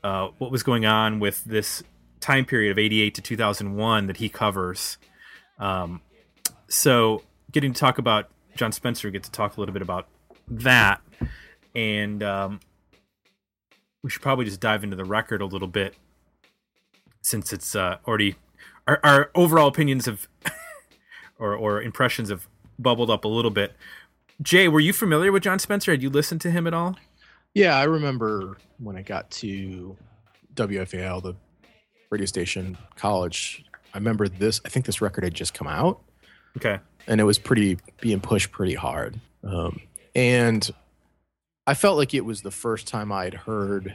uh, 0.02 0.28
what 0.38 0.50
was 0.50 0.62
going 0.62 0.86
on 0.86 1.20
with 1.20 1.44
this 1.44 1.82
time 2.24 2.46
period 2.46 2.70
of 2.70 2.78
88 2.78 3.14
to 3.16 3.22
2001 3.22 4.06
that 4.06 4.16
he 4.16 4.28
covers. 4.28 4.96
Um, 5.58 6.00
so, 6.68 7.22
getting 7.52 7.74
to 7.74 7.78
talk 7.78 7.98
about 7.98 8.30
Jon 8.56 8.72
Spencer, 8.72 9.10
get 9.10 9.22
to 9.24 9.30
talk 9.30 9.56
a 9.56 9.60
little 9.60 9.74
bit 9.74 9.82
about 9.82 10.08
that, 10.48 11.02
and 11.74 12.22
um, 12.22 12.60
we 14.02 14.10
should 14.10 14.22
probably 14.22 14.46
just 14.46 14.60
dive 14.60 14.82
into 14.82 14.96
the 14.96 15.04
record 15.04 15.42
a 15.42 15.46
little 15.46 15.68
bit 15.68 15.94
since 17.20 17.52
it's 17.52 17.76
uh, 17.76 17.98
already 18.08 18.36
our, 18.88 19.00
our 19.04 19.30
overall 19.34 19.68
opinions 19.68 20.08
of 20.08 20.26
or 21.38 21.54
or 21.54 21.82
impressions 21.82 22.30
have 22.30 22.48
bubbled 22.78 23.10
up 23.10 23.24
a 23.24 23.28
little 23.28 23.50
bit. 23.50 23.74
Jay, 24.42 24.66
were 24.66 24.80
you 24.80 24.92
familiar 24.92 25.30
with 25.30 25.42
Jon 25.42 25.58
Spencer? 25.58 25.92
Had 25.92 26.02
you 26.02 26.10
listened 26.10 26.40
to 26.40 26.50
him 26.50 26.66
at 26.66 26.74
all? 26.74 26.96
Yeah, 27.52 27.76
I 27.76 27.84
remember 27.84 28.56
when 28.78 28.96
I 28.96 29.02
got 29.02 29.30
to 29.32 29.96
WFAL, 30.54 31.22
the 31.22 31.36
radio 32.14 32.26
station, 32.26 32.78
college. 32.96 33.64
I 33.92 33.98
remember 33.98 34.28
this. 34.28 34.60
I 34.64 34.68
think 34.68 34.86
this 34.86 35.00
record 35.00 35.24
had 35.24 35.34
just 35.34 35.52
come 35.54 35.66
out. 35.66 36.00
Okay. 36.56 36.78
And 37.06 37.20
it 37.20 37.24
was 37.24 37.38
pretty 37.38 37.78
being 38.00 38.20
pushed 38.20 38.50
pretty 38.52 38.74
hard. 38.74 39.20
Um, 39.42 39.80
and 40.14 40.68
I 41.66 41.74
felt 41.74 41.96
like 41.98 42.14
it 42.14 42.24
was 42.24 42.42
the 42.42 42.50
first 42.50 42.86
time 42.86 43.10
I'd 43.12 43.34
heard 43.34 43.94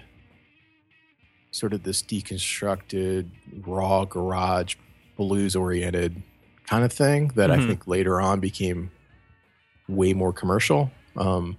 sort 1.52 1.74
of 1.74 1.84
this 1.84 2.04
deconstructed, 2.04 3.30
raw 3.66 4.06
garage, 4.06 4.76
blues 5.18 5.56
oriented 5.56 6.22
kind 6.68 6.84
of 6.84 6.94
thing 6.94 7.30
that 7.36 7.50
Mhm. 7.50 7.54
I 7.64 7.68
think 7.68 7.88
later 7.88 8.22
on 8.22 8.40
became 8.40 8.92
way 9.88 10.14
more 10.14 10.32
commercial. 10.32 10.92
Um, 11.18 11.58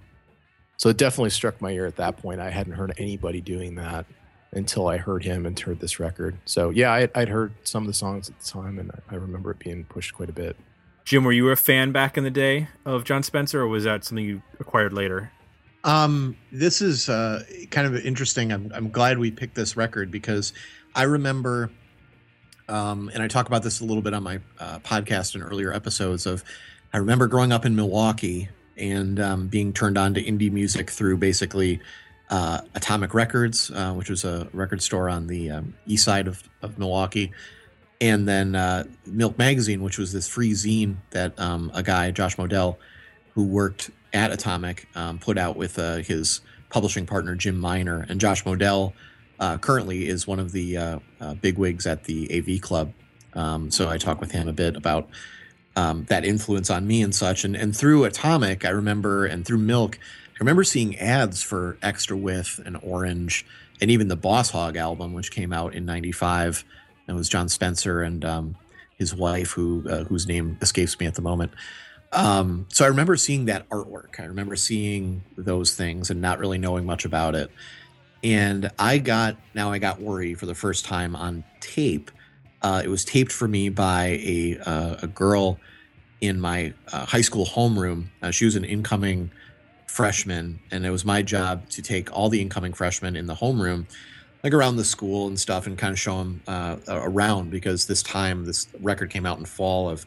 so 0.77 0.89
it 0.89 0.97
definitely 0.97 1.31
struck 1.31 1.59
my 1.61 1.71
ear 1.71 1.85
at 1.85 1.97
that 1.97 2.17
point. 2.17 2.39
I 2.39 2.49
hadn't 2.49 2.73
heard 2.73 2.93
anybody 2.97 3.41
doing 3.41 3.75
that 3.75 4.05
until 4.53 4.87
I 4.87 4.97
heard 4.97 5.23
him 5.23 5.45
and 5.45 5.57
heard 5.57 5.79
this 5.79 5.99
record. 5.99 6.37
So 6.45 6.69
yeah, 6.69 6.91
I, 6.91 7.09
I'd 7.15 7.29
heard 7.29 7.53
some 7.63 7.83
of 7.83 7.87
the 7.87 7.93
songs 7.93 8.29
at 8.29 8.39
the 8.39 8.45
time, 8.45 8.79
and 8.79 8.91
I, 8.91 9.15
I 9.15 9.17
remember 9.17 9.51
it 9.51 9.59
being 9.59 9.85
pushed 9.85 10.13
quite 10.13 10.29
a 10.29 10.33
bit. 10.33 10.57
Jim, 11.05 11.23
were 11.23 11.31
you 11.31 11.49
a 11.49 11.55
fan 11.55 11.91
back 11.91 12.17
in 12.17 12.23
the 12.23 12.31
day 12.31 12.67
of 12.85 13.03
Jon 13.03 13.23
Spencer, 13.23 13.61
or 13.61 13.67
was 13.67 13.85
that 13.85 14.03
something 14.03 14.25
you 14.25 14.41
acquired 14.59 14.93
later? 14.93 15.31
Um, 15.83 16.37
this 16.51 16.81
is 16.81 17.09
uh, 17.09 17.43
kind 17.71 17.87
of 17.87 18.05
interesting. 18.05 18.51
I'm, 18.51 18.71
I'm 18.73 18.89
glad 18.91 19.17
we 19.17 19.31
picked 19.31 19.55
this 19.55 19.75
record 19.75 20.11
because 20.11 20.53
I 20.93 21.03
remember, 21.03 21.71
um, 22.69 23.09
and 23.13 23.23
I 23.23 23.27
talk 23.27 23.47
about 23.47 23.63
this 23.63 23.79
a 23.79 23.85
little 23.85 24.03
bit 24.03 24.13
on 24.13 24.23
my 24.23 24.39
uh, 24.59 24.79
podcast 24.79 25.33
in 25.33 25.41
earlier 25.41 25.73
episodes. 25.73 26.25
Of 26.25 26.43
I 26.93 26.97
remember 26.97 27.27
growing 27.27 27.51
up 27.51 27.65
in 27.65 27.75
Milwaukee 27.75 28.49
and 28.77 29.19
um, 29.19 29.47
being 29.47 29.73
turned 29.73 29.97
on 29.97 30.13
to 30.13 30.23
indie 30.23 30.51
music 30.51 30.89
through 30.89 31.17
basically 31.17 31.81
uh, 32.31 32.61
Atomic 32.73 33.13
Records, 33.13 33.69
uh, 33.71 33.93
which 33.93 34.09
was 34.09 34.23
a 34.23 34.47
record 34.53 34.81
store 34.81 35.09
on 35.09 35.27
the 35.27 35.51
um, 35.51 35.75
east 35.85 36.05
side 36.05 36.27
of, 36.27 36.41
of 36.61 36.79
Milwaukee, 36.79 37.31
and 37.99 38.27
then 38.27 38.55
uh, 38.55 38.85
Milk 39.05 39.37
Magazine, 39.37 39.83
which 39.83 39.99
was 39.99 40.11
this 40.11 40.27
free 40.27 40.53
zine 40.53 40.95
that 41.11 41.39
um, 41.39 41.69
a 41.75 41.83
guy, 41.83 42.09
Josh 42.09 42.37
Modell, 42.37 42.77
who 43.33 43.45
worked 43.45 43.91
at 44.13 44.31
Atomic, 44.31 44.87
um, 44.95 45.19
put 45.19 45.37
out 45.37 45.55
with 45.55 45.77
uh, 45.77 45.97
his 45.97 46.41
publishing 46.69 47.05
partner 47.05 47.35
Jim 47.35 47.59
Miner. 47.59 48.05
And 48.09 48.19
Josh 48.19 48.43
Modell 48.43 48.93
uh, 49.39 49.57
currently 49.57 50.07
is 50.07 50.25
one 50.25 50.39
of 50.39 50.51
the 50.51 50.77
uh, 50.77 50.99
uh, 51.19 51.33
bigwigs 51.35 51.85
at 51.85 52.05
the 52.05 52.31
AV 52.35 52.61
Club. 52.61 52.93
Um, 53.33 53.69
so 53.69 53.87
I 53.89 53.97
talk 53.97 54.19
with 54.19 54.31
him 54.31 54.47
a 54.47 54.53
bit 54.53 54.75
about 54.75 55.07
um, 55.75 56.05
that 56.05 56.25
influence 56.25 56.69
on 56.69 56.87
me 56.87 57.01
and 57.01 57.13
such. 57.13 57.43
And 57.43 57.55
and 57.55 57.75
through 57.75 58.03
Atomic, 58.05 58.65
I 58.65 58.69
remember, 58.69 59.25
and 59.25 59.45
through 59.45 59.59
Milk, 59.59 59.99
remember 60.41 60.63
seeing 60.63 60.97
ads 60.97 61.41
for 61.41 61.77
Extra 61.81 62.17
Width 62.17 62.59
and 62.65 62.77
Orange, 62.81 63.45
and 63.79 63.89
even 63.89 64.07
the 64.07 64.15
Boss 64.15 64.49
Hog 64.49 64.75
album, 64.75 65.13
which 65.13 65.31
came 65.31 65.53
out 65.53 65.73
in 65.73 65.85
'95. 65.85 66.65
It 67.07 67.13
was 67.13 67.29
Jon 67.29 67.47
Spencer 67.47 68.01
and 68.01 68.25
um, 68.25 68.55
his 68.97 69.15
wife, 69.15 69.51
who 69.51 69.87
uh, 69.87 70.03
whose 70.05 70.27
name 70.27 70.57
escapes 70.61 70.99
me 70.99 71.05
at 71.05 71.15
the 71.15 71.21
moment. 71.21 71.51
Um, 72.11 72.65
so 72.69 72.83
I 72.83 72.89
remember 72.89 73.15
seeing 73.15 73.45
that 73.45 73.69
artwork. 73.69 74.19
I 74.19 74.25
remember 74.25 74.55
seeing 74.55 75.23
those 75.37 75.75
things 75.75 76.09
and 76.09 76.21
not 76.21 76.39
really 76.39 76.57
knowing 76.57 76.85
much 76.85 77.05
about 77.05 77.35
it. 77.35 77.49
And 78.23 78.69
I 78.77 78.97
got 78.97 79.37
now 79.53 79.71
I 79.71 79.77
got 79.77 80.01
worry 80.01 80.33
for 80.33 80.45
the 80.45 80.55
first 80.55 80.85
time 80.85 81.15
on 81.15 81.43
tape. 81.59 82.11
Uh, 82.61 82.81
it 82.83 82.89
was 82.89 83.05
taped 83.05 83.31
for 83.31 83.47
me 83.47 83.69
by 83.69 84.19
a 84.23 84.57
uh, 84.65 84.95
a 85.03 85.07
girl 85.07 85.59
in 86.19 86.39
my 86.39 86.73
uh, 86.91 87.05
high 87.05 87.21
school 87.21 87.45
homeroom. 87.45 88.07
Uh, 88.21 88.31
she 88.31 88.45
was 88.45 88.55
an 88.55 88.63
incoming 88.63 89.31
freshman, 89.91 90.57
and 90.71 90.85
it 90.85 90.89
was 90.89 91.03
my 91.03 91.21
job 91.21 91.67
to 91.69 91.81
take 91.81 92.09
all 92.13 92.29
the 92.29 92.41
incoming 92.41 92.71
freshmen 92.71 93.17
in 93.17 93.25
the 93.25 93.35
homeroom, 93.35 93.85
like 94.41 94.53
around 94.53 94.77
the 94.77 94.85
school 94.85 95.27
and 95.27 95.37
stuff, 95.37 95.67
and 95.67 95.77
kind 95.77 95.91
of 95.91 95.99
show 95.99 96.17
them 96.17 96.41
uh, 96.47 96.77
around 96.87 97.51
because 97.51 97.87
this 97.87 98.01
time 98.01 98.45
this 98.45 98.69
record 98.79 99.09
came 99.09 99.25
out 99.25 99.37
in 99.37 99.43
fall 99.43 99.89
of 99.89 100.05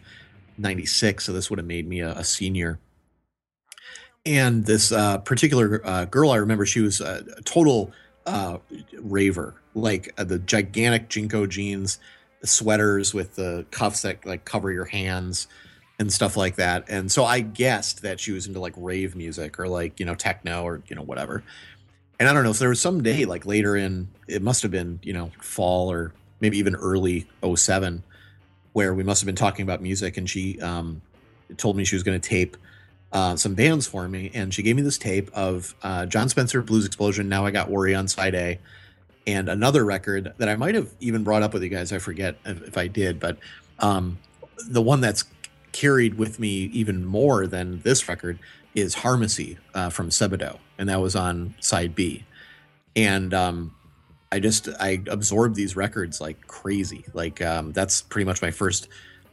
96 0.57 1.25
so 1.25 1.33
this 1.33 1.51
would 1.51 1.59
have 1.59 1.67
made 1.67 1.87
me 1.87 2.01
a, 2.01 2.13
a 2.13 2.25
senior. 2.25 2.81
And 4.25 4.65
this 4.65 4.91
uh, 4.91 5.19
particular 5.19 5.83
uh, 5.85 6.07
girl 6.07 6.31
i 6.31 6.37
remember 6.37 6.65
she 6.65 6.81
was 6.81 7.03
a, 7.03 7.23
a 7.37 7.43
total 7.43 7.93
uh, 8.25 8.57
raver 9.01 9.55
like 9.75 10.15
uh, 10.17 10.25
the 10.25 10.39
gigantic 10.39 11.11
JNCO 11.11 11.47
jeans 11.47 11.99
the 12.41 12.47
sweaters 12.47 13.13
with 13.13 13.35
the 13.35 13.67
cuffs 13.71 14.01
that 14.01 14.25
like 14.25 14.47
cover 14.47 14.73
your 14.73 14.87
hands 14.87 15.47
and 15.99 16.13
stuff 16.13 16.37
like 16.37 16.57
that. 16.57 16.85
And 16.89 17.11
so 17.11 17.25
i 17.25 17.41
guessed 17.41 18.03
that 18.03 18.21
she 18.21 18.33
was 18.33 18.47
into 18.47 18.61
like 18.61 18.75
rave 18.77 19.15
music 19.15 19.59
or 19.59 19.69
like 19.69 20.01
you 20.01 20.07
know 20.07 20.15
techno 20.15 20.65
or 20.65 20.83
you 20.89 20.97
know 20.97 21.03
whatever. 21.03 21.43
And 22.19 22.29
i 22.29 22.33
don't 22.33 22.45
know 22.45 22.53
so 22.53 22.61
there 22.61 22.69
was 22.69 22.81
some 22.81 23.03
day 23.03 23.25
like 23.25 23.47
later 23.47 23.77
in 23.77 24.09
it 24.29 24.43
must 24.43 24.63
have 24.63 24.71
been 24.71 25.01
you 25.03 25.13
know 25.13 25.31
fall 25.41 25.91
or 25.91 26.13
maybe 26.41 26.59
even 26.59 26.75
early 26.77 27.27
07 27.43 28.03
where 28.73 28.93
we 28.93 29.03
must 29.03 29.21
have 29.21 29.27
been 29.27 29.37
talking 29.37 29.63
about 29.63 29.81
music 29.81 30.17
and 30.17 30.29
she 30.29 30.61
um, 30.61 31.01
told 31.57 31.77
me 31.77 31.85
she 31.85 31.95
was 31.95 32.03
going 32.03 32.21
to 32.21 32.29
tape 32.29 32.57
uh, 33.13 33.37
some 33.37 33.55
bands 33.55 33.87
for 33.87 34.09
me. 34.09 34.29
And 34.35 34.53
she 34.53 34.65
gave 34.65 34.75
me 34.75 34.83
this 34.83 34.99
tape 34.99 35.31
of 35.33 35.75
uh, 35.83 36.07
jon 36.07 36.29
spencer 36.29 36.61
blues 36.63 36.85
explosion 36.85 37.29
now 37.29 37.47
i 37.47 37.51
got 37.51 37.71
worry 37.71 37.95
on 37.95 38.09
side 38.09 38.35
a 38.35 38.59
and 39.27 39.49
another 39.49 39.85
record 39.85 40.35
that 40.39 40.49
i 40.49 40.57
might 40.57 40.75
have 40.75 40.93
even 41.01 41.25
brought 41.25 41.43
up 41.43 41.53
with 41.55 41.63
you 41.63 41.69
guys. 41.69 41.93
I 41.93 41.99
forget 41.99 42.37
if, 42.45 42.63
if 42.63 42.77
i 42.77 42.89
did 42.89 43.21
but 43.21 43.39
um, 43.79 44.19
the 44.69 44.83
one 44.83 45.01
that's 45.01 45.25
carried 45.75 46.15
with 46.15 46.39
me 46.39 46.71
even 46.73 47.05
more 47.05 47.47
than 47.47 47.81
this 47.81 48.09
record 48.09 48.39
is 48.75 48.97
harmacy 48.97 49.59
uh, 49.75 49.91
from 49.91 50.09
Sebadoh, 50.09 50.59
and 50.79 50.89
that 50.89 51.01
was 51.01 51.15
on 51.15 51.55
side 51.61 51.95
b 51.95 52.25
and 52.97 53.35
um, 53.35 53.75
I 54.33 54.41
just 54.41 54.69
I 54.81 55.03
absorbed 55.09 55.57
these 55.57 55.77
records 55.77 56.21
like 56.21 56.47
crazy. 56.47 57.05
Like 57.13 57.43
um, 57.43 57.73
that's 57.73 58.03
pretty 58.03 58.25
much 58.25 58.43
my 58.43 58.51
first 58.51 58.89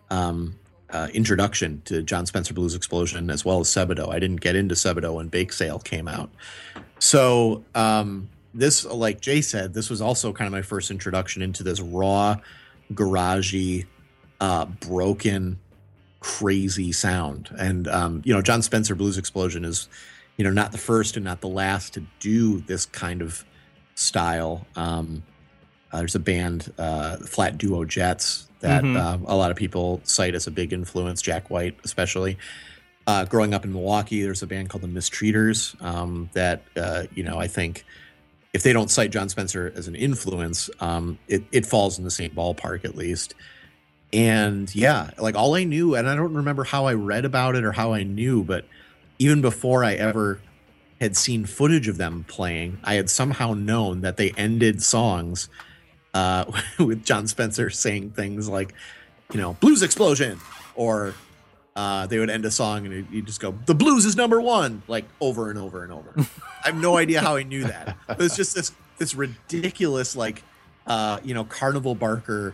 um, 0.10 0.58
uh, 0.90 1.08
introduction 1.14 1.82
to 1.86 2.02
Jon 2.02 2.26
Spencer 2.26 2.54
Blues 2.54 2.76
Explosion 2.76 3.30
as 3.30 3.46
well 3.46 3.60
as 3.60 3.68
Sebadoh. 3.68 4.10
I 4.10 4.20
didn't 4.20 4.42
get 4.42 4.56
into 4.56 4.76
Sebadoh 4.76 5.16
when 5.16 5.28
Bake 5.28 5.54
Sale 5.54 5.80
came 5.80 6.08
out. 6.08 6.30
So 7.00 7.64
um, 7.74 8.30
this, 8.54 8.86
like 8.86 9.22
Jay 9.22 9.42
said, 9.42 9.74
this 9.74 9.90
was 9.90 10.02
also 10.02 10.34
kind 10.34 10.48
of 10.48 10.52
my 10.52 10.62
first 10.62 10.92
introduction 10.92 11.42
into 11.42 11.64
this 11.64 11.80
raw, 11.80 12.38
garagey, 12.94 13.86
uh, 14.40 14.66
broken, 14.66 15.60
crazy 16.22 16.94
sound. 16.94 17.50
And 17.60 17.88
um, 17.90 18.22
you 18.24 18.34
know, 18.34 18.42
Jon 18.42 18.62
Spencer 18.62 18.96
Blues 18.96 19.18
Explosion 19.18 19.66
is, 19.66 19.90
you 20.38 20.46
know, 20.46 20.52
not 20.52 20.72
the 20.72 20.78
first 20.78 21.18
and 21.18 21.26
not 21.26 21.42
the 21.42 21.50
last 21.50 21.94
to 21.96 22.04
do 22.22 22.62
this 22.62 22.86
kind 22.86 23.22
of 23.22 23.44
style. 23.96 24.66
Um, 24.78 25.24
uh, 25.92 25.98
there's 25.98 26.16
a 26.16 26.20
band, 26.20 26.72
uh, 26.78 27.18
Flat 27.18 27.58
Duo 27.58 27.84
Jets, 27.84 28.48
that 28.62 28.84
Mhm. 28.84 28.96
uh, 28.98 29.18
a 29.28 29.36
lot 29.36 29.52
of 29.52 29.58
people 29.58 30.00
cite 30.06 30.36
as 30.36 30.48
a 30.48 30.52
big 30.52 30.72
influence. 30.72 31.22
Jack 31.22 31.50
White, 31.50 31.78
especially. 31.84 32.38
Uh, 33.08 33.26
growing 33.26 33.54
up 33.54 33.66
in 33.66 33.74
Milwaukee, 33.74 34.22
there's 34.22 34.44
a 34.44 34.48
band 34.48 34.70
called 34.70 34.84
the 34.84 34.88
Mistreaters 34.88 35.76
um, 35.84 36.30
that 36.34 36.62
uh, 36.78 37.04
you 37.14 37.24
know 37.24 37.40
I 37.40 37.48
think 37.48 37.84
if 38.54 38.62
they 38.64 38.74
don't 38.74 38.92
cite 38.92 39.12
Jon 39.12 39.28
Spencer 39.28 39.74
as 39.76 39.88
an 39.88 39.96
influence, 39.96 40.70
um, 40.80 41.18
it 41.28 41.44
it 41.52 41.66
falls 41.66 41.98
in 41.98 42.04
the 42.06 42.12
same 42.12 42.30
ballpark 42.32 42.86
at 42.86 42.96
least. 42.96 43.34
And 44.14 44.74
yeah, 44.76 45.12
like 45.18 45.36
all 45.36 45.56
I 45.56 45.64
knew, 45.64 45.96
and 45.96 46.08
I 46.08 46.16
don't 46.16 46.34
remember 46.34 46.64
how 46.64 46.86
I 46.86 46.94
read 46.94 47.26
about 47.26 47.56
it 47.56 47.64
or 47.64 47.72
how 47.72 47.94
I 47.94 48.04
knew, 48.04 48.44
but 48.44 48.66
even 49.20 49.42
before 49.42 49.84
I 49.84 49.94
ever 49.94 50.42
had 51.00 51.16
seen 51.16 51.46
footage 51.46 51.88
of 51.88 51.98
them 51.98 52.26
playing, 52.28 52.80
I 52.84 52.96
had 52.96 53.10
somehow 53.10 53.54
known 53.54 54.02
that 54.02 54.18
they 54.18 54.32
ended 54.32 54.84
songs 54.84 55.50
uh, 56.14 56.46
with 56.80 57.06
Jon 57.06 57.28
Spencer 57.28 57.70
saying 57.70 58.12
things 58.12 58.50
like, 58.50 58.74
you 59.32 59.40
know, 59.40 59.54
blues 59.54 59.82
explosion, 59.82 60.40
or 60.76 61.14
uh, 61.76 62.06
they 62.08 62.20
would 62.20 62.30
end 62.30 62.44
a 62.46 62.52
song 62.52 62.86
and 62.86 63.08
you 63.12 63.22
just 63.22 63.40
go, 63.40 63.52
the 63.66 63.76
blues 63.76 64.06
is 64.06 64.18
number 64.18 64.42
one, 64.42 64.84
like 64.88 65.06
over 65.22 65.50
and 65.50 65.58
over 65.58 65.84
and 65.84 65.94
over. 65.94 66.14
I 66.18 66.68
have 66.68 66.76
no 66.76 66.98
idea 66.98 67.22
how 67.22 67.38
I 67.38 67.44
knew 67.44 67.64
that. 67.64 67.98
But 68.08 68.22
it's 68.22 68.36
just 68.36 68.56
this 68.56 68.74
this 68.98 69.16
ridiculous, 69.16 70.16
like, 70.16 70.44
uh, 70.86 71.20
you 71.24 71.34
know, 71.34 71.44
Carnival 71.44 71.96
Barker 71.96 72.54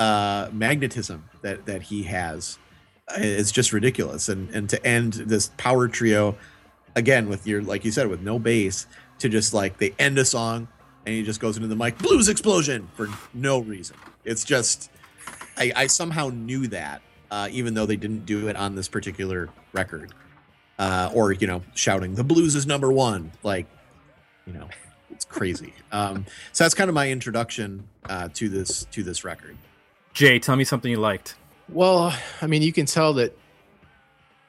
uh, 0.00 0.48
magnetism 0.52 1.28
that 1.42 1.66
that 1.66 1.82
he 1.82 2.02
has. 2.04 2.58
It's 3.16 3.52
just 3.52 3.72
ridiculous, 3.72 4.28
and 4.28 4.50
and 4.50 4.68
to 4.70 4.84
end 4.84 5.12
this 5.12 5.52
power 5.56 5.86
trio 5.86 6.36
again 6.96 7.28
with 7.28 7.46
your 7.46 7.62
like 7.62 7.84
you 7.84 7.92
said 7.92 8.08
with 8.08 8.20
no 8.20 8.38
bass 8.38 8.88
to 9.20 9.28
just 9.28 9.54
like 9.54 9.78
they 9.78 9.94
end 9.98 10.18
a 10.18 10.24
song 10.24 10.66
and 11.06 11.14
he 11.14 11.22
just 11.22 11.38
goes 11.38 11.56
into 11.56 11.68
the 11.68 11.76
mic 11.76 11.96
blues 11.98 12.28
explosion 12.28 12.88
for 12.94 13.08
no 13.32 13.60
reason 13.60 13.96
it's 14.24 14.42
just 14.42 14.90
i, 15.56 15.70
I 15.76 15.86
somehow 15.86 16.30
knew 16.30 16.66
that 16.66 17.00
uh, 17.30 17.48
even 17.52 17.74
though 17.74 17.86
they 17.86 17.94
didn't 17.94 18.26
do 18.26 18.48
it 18.48 18.56
on 18.56 18.74
this 18.74 18.88
particular 18.88 19.50
record 19.72 20.12
uh, 20.80 21.10
or 21.14 21.30
you 21.32 21.46
know, 21.46 21.62
shouting 21.74 22.14
the 22.14 22.24
blues 22.24 22.56
is 22.56 22.66
number 22.66 22.90
one. 22.90 23.30
Like, 23.42 23.66
you 24.46 24.54
know, 24.54 24.68
it's 25.10 25.24
crazy. 25.24 25.74
Um, 25.92 26.24
so 26.52 26.62
that's 26.62 26.74
kind 26.74 26.88
of 26.88 26.94
my 26.94 27.10
introduction 27.10 27.88
uh, 28.08 28.28
to 28.34 28.48
this 28.48 28.84
to 28.92 29.02
this 29.02 29.24
record. 29.24 29.56
Jay, 30.12 30.38
tell 30.38 30.56
me 30.56 30.64
something 30.64 30.90
you 30.90 30.98
liked. 30.98 31.36
Well, 31.68 32.14
I 32.42 32.46
mean, 32.46 32.62
you 32.62 32.72
can 32.72 32.86
tell 32.86 33.14
that, 33.14 33.36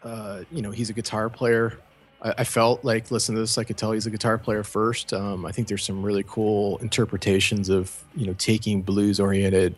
uh, 0.04 0.42
you 0.52 0.62
know, 0.62 0.72
he's 0.72 0.90
a 0.90 0.94
guitar 0.94 1.30
player. 1.30 1.80
I, 2.22 2.34
I 2.40 2.44
felt 2.44 2.84
like 2.84 3.12
listening 3.12 3.36
to 3.36 3.42
this, 3.42 3.58
I 3.58 3.64
could 3.64 3.78
tell 3.78 3.92
he's 3.92 4.08
a 4.08 4.12
guitar 4.12 4.38
player 4.38 4.64
first. 4.64 5.14
Um, 5.14 5.46
I 5.46 5.52
think 5.52 5.68
there's 5.68 5.84
some 5.84 6.04
really 6.04 6.24
cool 6.28 6.78
interpretations 6.80 7.70
of, 7.70 7.96
you 8.16 8.26
know, 8.26 8.34
taking 8.34 8.82
blues 8.82 9.20
oriented 9.20 9.76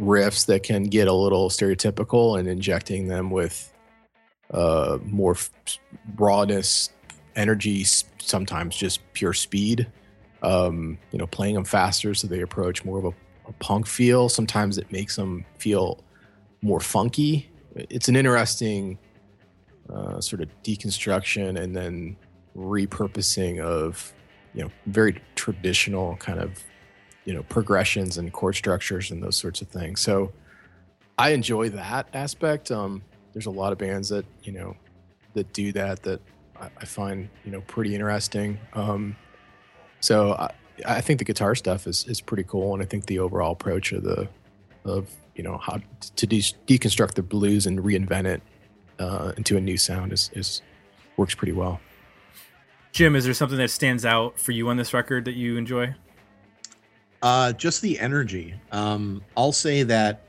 riffs 0.00 0.46
that 0.46 0.62
can 0.62 0.84
get 0.84 1.08
a 1.08 1.12
little 1.12 1.48
stereotypical 1.48 2.38
and 2.38 2.48
injecting 2.48 3.08
them 3.08 3.30
with 3.30 3.72
uh, 4.52 4.98
more 5.04 5.32
f- 5.32 5.50
rawness, 6.16 6.90
energy, 7.34 7.84
sometimes 8.18 8.76
just 8.76 9.00
pure 9.12 9.32
speed. 9.32 9.86
Um, 10.42 10.98
you 11.12 11.18
know, 11.18 11.26
playing 11.26 11.54
them 11.54 11.64
faster 11.64 12.14
so 12.14 12.26
they 12.26 12.40
approach 12.42 12.84
more 12.84 12.98
of 12.98 13.06
a, 13.06 13.12
a 13.48 13.52
punk 13.54 13.86
feel. 13.86 14.28
Sometimes 14.28 14.78
it 14.78 14.90
makes 14.90 15.16
them 15.16 15.44
feel 15.58 16.02
more 16.62 16.80
funky. 16.80 17.50
It's 17.74 18.08
an 18.08 18.16
interesting 18.16 18.98
uh, 19.92 20.20
sort 20.20 20.42
of 20.42 20.48
deconstruction 20.62 21.60
and 21.60 21.74
then 21.76 22.16
repurposing 22.56 23.60
of 23.60 24.12
you 24.54 24.62
know 24.62 24.70
very 24.86 25.20
traditional 25.34 26.16
kind 26.16 26.40
of 26.40 26.64
you 27.24 27.34
know 27.34 27.42
progressions 27.44 28.16
and 28.16 28.32
chord 28.32 28.54
structures 28.54 29.10
and 29.10 29.22
those 29.22 29.36
sorts 29.36 29.60
of 29.60 29.68
things. 29.68 30.00
So 30.00 30.32
I 31.18 31.30
enjoy 31.30 31.70
that 31.70 32.08
aspect. 32.14 32.70
Um, 32.70 33.02
there's 33.32 33.46
a 33.46 33.50
lot 33.50 33.72
of 33.72 33.78
bands 33.78 34.08
that 34.08 34.24
you 34.42 34.52
know 34.52 34.76
that 35.34 35.52
do 35.52 35.72
that 35.72 36.02
that 36.02 36.20
I, 36.58 36.70
I 36.80 36.84
find 36.84 37.28
you 37.44 37.52
know 37.52 37.60
pretty 37.62 37.94
interesting. 37.94 38.58
Um, 38.72 39.16
so 40.00 40.32
I, 40.32 40.50
I 40.84 41.00
think 41.00 41.18
the 41.18 41.24
guitar 41.24 41.54
stuff 41.54 41.86
is 41.86 42.04
is 42.06 42.20
pretty 42.20 42.44
cool, 42.44 42.74
and 42.74 42.82
I 42.82 42.86
think 42.86 43.06
the 43.06 43.18
overall 43.18 43.52
approach 43.52 43.92
of 43.92 44.02
the 44.02 44.28
of 44.84 45.08
you 45.34 45.42
know 45.42 45.58
how 45.58 45.80
to 46.16 46.26
de- 46.26 46.54
deconstruct 46.66 47.14
the 47.14 47.22
blues 47.22 47.66
and 47.66 47.78
reinvent 47.80 48.26
it 48.26 48.42
uh, 48.98 49.32
into 49.36 49.56
a 49.56 49.60
new 49.60 49.76
sound 49.76 50.12
is 50.12 50.30
is 50.34 50.62
works 51.16 51.34
pretty 51.34 51.52
well. 51.52 51.80
Jim, 52.92 53.14
is 53.14 53.24
there 53.24 53.34
something 53.34 53.58
that 53.58 53.70
stands 53.70 54.04
out 54.04 54.38
for 54.38 54.52
you 54.52 54.68
on 54.68 54.76
this 54.76 54.94
record 54.94 55.26
that 55.26 55.34
you 55.34 55.56
enjoy? 55.56 55.94
Uh, 57.22 57.52
just 57.52 57.82
the 57.82 57.98
energy. 57.98 58.54
Um, 58.72 59.22
I'll 59.36 59.52
say 59.52 59.82
that 59.82 60.22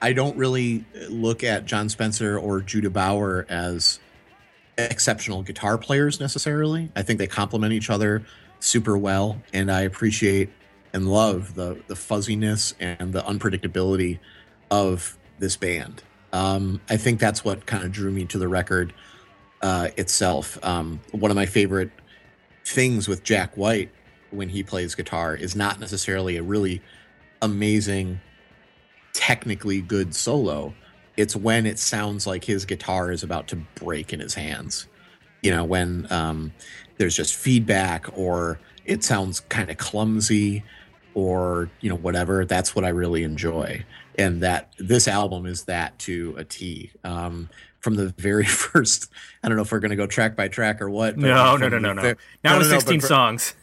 I 0.00 0.12
don't 0.12 0.36
really 0.36 0.84
look 1.08 1.44
at 1.44 1.64
Jon 1.64 1.88
Spencer 1.88 2.38
or 2.38 2.60
Judah 2.60 2.90
Bauer 2.90 3.46
as 3.48 3.98
exceptional 4.78 5.42
guitar 5.42 5.76
players 5.76 6.20
necessarily. 6.20 6.90
I 6.94 7.02
think 7.02 7.18
they 7.18 7.26
complement 7.26 7.72
each 7.72 7.90
other 7.90 8.24
super 8.60 8.96
well, 8.96 9.40
and 9.52 9.70
I 9.70 9.82
appreciate 9.82 10.50
and 10.92 11.08
love 11.08 11.54
the 11.54 11.82
the 11.86 11.96
fuzziness 11.96 12.74
and 12.80 13.12
the 13.12 13.22
unpredictability 13.22 14.18
of 14.70 15.18
this 15.38 15.56
band. 15.56 16.02
Um, 16.32 16.80
I 16.90 16.96
think 16.96 17.20
that's 17.20 17.44
what 17.44 17.66
kind 17.66 17.84
of 17.84 17.92
drew 17.92 18.10
me 18.10 18.24
to 18.26 18.38
the 18.38 18.48
record 18.48 18.92
uh, 19.62 19.88
itself. 19.96 20.58
Um, 20.62 21.00
one 21.12 21.30
of 21.30 21.36
my 21.36 21.46
favorite 21.46 21.90
things 22.64 23.08
with 23.08 23.22
Jack 23.22 23.56
White 23.56 23.90
when 24.30 24.50
he 24.50 24.62
plays 24.62 24.94
guitar 24.94 25.34
is 25.34 25.56
not 25.56 25.80
necessarily 25.80 26.36
a 26.36 26.42
really 26.42 26.82
amazing, 27.40 28.20
technically 29.14 29.80
good 29.80 30.14
solo. 30.14 30.74
It's 31.16 31.34
when 31.34 31.66
it 31.66 31.78
sounds 31.78 32.26
like 32.26 32.44
his 32.44 32.64
guitar 32.64 33.10
is 33.10 33.22
about 33.22 33.48
to 33.48 33.56
break 33.74 34.12
in 34.12 34.20
his 34.20 34.34
hands. 34.34 34.86
You 35.42 35.50
know, 35.52 35.64
when 35.64 36.06
um, 36.10 36.52
there's 36.96 37.14
just 37.16 37.34
feedback 37.36 38.06
or 38.16 38.58
it 38.84 39.04
sounds 39.04 39.40
kind 39.40 39.70
of 39.70 39.76
clumsy 39.76 40.64
or, 41.14 41.70
you 41.80 41.88
know, 41.88 41.96
whatever. 41.96 42.44
That's 42.44 42.74
what 42.74 42.84
I 42.84 42.88
really 42.88 43.22
enjoy. 43.22 43.84
And 44.16 44.42
that 44.42 44.72
this 44.78 45.06
album 45.06 45.46
is 45.46 45.64
that 45.64 45.98
to 46.00 46.34
a 46.38 46.44
T. 46.44 46.90
Um, 47.04 47.48
from 47.80 47.94
the 47.94 48.08
very 48.18 48.44
first, 48.46 49.10
I 49.42 49.48
don't 49.48 49.56
know 49.56 49.62
if 49.62 49.70
we're 49.70 49.78
going 49.78 49.90
to 49.90 49.96
go 49.96 50.06
track 50.06 50.34
by 50.34 50.48
track 50.48 50.82
or 50.82 50.90
what. 50.90 51.16
No, 51.16 51.56
no, 51.56 51.68
no, 51.68 51.78
no, 51.78 51.92
no. 51.92 52.02
Now 52.42 52.52
no, 52.52 52.58
with 52.58 52.68
no, 52.68 52.74
no, 52.74 52.78
16 52.80 52.96
but 52.96 53.00
for- 53.02 53.06
songs. 53.06 53.54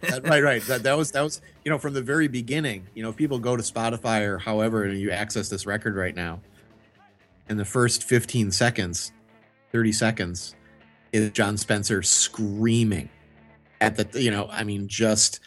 that- 0.00 0.24
right, 0.28 0.42
right. 0.42 0.62
That, 0.62 0.82
that 0.84 0.96
was 0.96 1.12
that 1.12 1.22
was 1.22 1.40
you 1.64 1.70
know 1.70 1.78
from 1.78 1.92
the 1.92 2.02
very 2.02 2.26
beginning. 2.28 2.86
You 2.94 3.02
know, 3.04 3.10
if 3.10 3.16
people 3.16 3.38
go 3.38 3.56
to 3.56 3.62
Spotify 3.62 4.22
or 4.22 4.38
however 4.38 4.84
and 4.84 4.98
you 4.98 5.10
access 5.12 5.48
this 5.48 5.66
record 5.66 5.94
right 5.94 6.14
now, 6.14 6.40
in 7.48 7.56
the 7.56 7.64
first 7.64 8.02
15 8.04 8.50
seconds, 8.50 9.12
30 9.72 9.92
seconds, 9.92 10.54
is 11.12 11.30
Jon 11.30 11.56
Spencer 11.56 12.02
screaming 12.02 13.08
at 13.80 13.96
the 13.96 14.20
you 14.20 14.30
know, 14.30 14.48
I 14.50 14.64
mean, 14.64 14.88
just 14.88 15.40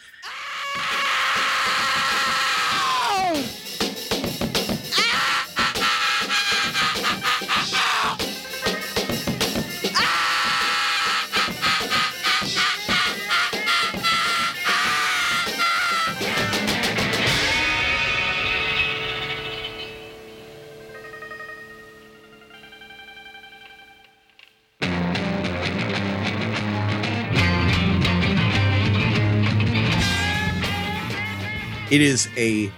it 31.96 32.02
is 32.02 32.28
a 32.36 32.70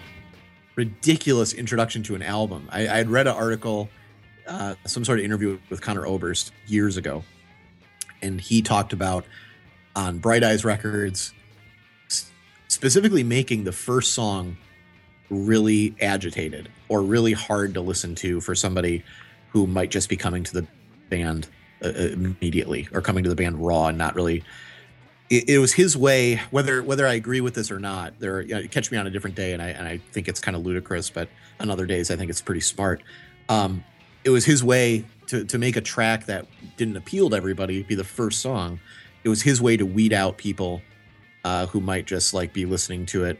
ridiculous 0.76 1.52
introduction 1.52 2.04
to 2.04 2.14
an 2.14 2.22
album. 2.22 2.68
I, 2.70 2.82
I 2.82 2.98
had 2.98 3.10
read 3.10 3.26
an 3.26 3.34
article, 3.34 3.88
uh, 4.46 4.76
some 4.86 5.04
sort 5.04 5.18
of 5.18 5.24
interview 5.24 5.58
with 5.70 5.80
Conor 5.80 6.06
Oberst 6.06 6.52
years 6.68 6.96
ago, 6.96 7.24
and 8.22 8.40
he 8.40 8.62
talked 8.62 8.92
about 8.92 9.24
on 9.96 10.18
Bright 10.18 10.44
Eyes 10.44 10.64
Records, 10.64 11.34
specifically 12.68 13.24
making 13.24 13.64
the 13.64 13.72
first 13.72 14.14
song 14.14 14.56
really 15.30 15.96
agitated 16.00 16.68
or 16.88 17.02
really 17.02 17.32
hard 17.32 17.74
to 17.74 17.80
listen 17.80 18.14
to 18.14 18.40
for 18.40 18.54
somebody 18.54 19.02
who 19.48 19.66
might 19.66 19.90
just 19.90 20.08
be 20.08 20.16
coming 20.16 20.44
to 20.44 20.52
the 20.52 20.66
band 21.10 21.48
uh, 21.84 21.88
immediately 21.88 22.88
or 22.92 23.00
coming 23.00 23.24
to 23.24 23.30
the 23.30 23.36
band 23.36 23.58
raw 23.58 23.88
and 23.88 23.98
not 23.98 24.14
really 24.14 24.44
it, 25.30 25.48
it 25.48 25.58
was 25.58 25.72
his 25.72 25.96
way 25.96 26.40
whether 26.50 26.82
whether 26.82 27.06
i 27.06 27.14
agree 27.14 27.40
with 27.40 27.54
this 27.54 27.70
or 27.70 27.78
not 27.78 28.18
there 28.18 28.40
you 28.40 28.54
know, 28.54 28.66
catch 28.68 28.90
me 28.90 28.98
on 28.98 29.06
a 29.06 29.10
different 29.10 29.36
day 29.36 29.52
and 29.52 29.62
i 29.62 29.68
and 29.68 29.86
i 29.86 29.98
think 30.12 30.28
it's 30.28 30.40
kind 30.40 30.56
of 30.56 30.64
ludicrous 30.64 31.10
but 31.10 31.28
on 31.60 31.70
other 31.70 31.86
days 31.86 32.10
i 32.10 32.16
think 32.16 32.30
it's 32.30 32.42
pretty 32.42 32.60
smart. 32.60 33.02
Um 33.48 33.84
it 34.24 34.30
was 34.30 34.44
his 34.44 34.62
way 34.62 35.04
to 35.28 35.44
to 35.44 35.58
make 35.58 35.76
a 35.76 35.80
track 35.80 36.26
that 36.26 36.46
didn't 36.76 36.96
appeal 36.96 37.30
to 37.30 37.36
everybody 37.36 37.82
be 37.82 37.94
the 37.94 38.04
first 38.04 38.40
song. 38.40 38.80
It 39.24 39.28
was 39.28 39.42
his 39.42 39.60
way 39.60 39.76
to 39.76 39.86
weed 39.86 40.12
out 40.12 40.38
people 40.38 40.82
uh 41.44 41.66
who 41.66 41.80
might 41.80 42.06
just 42.06 42.34
like 42.34 42.52
be 42.52 42.66
listening 42.66 43.06
to 43.06 43.24
it 43.24 43.38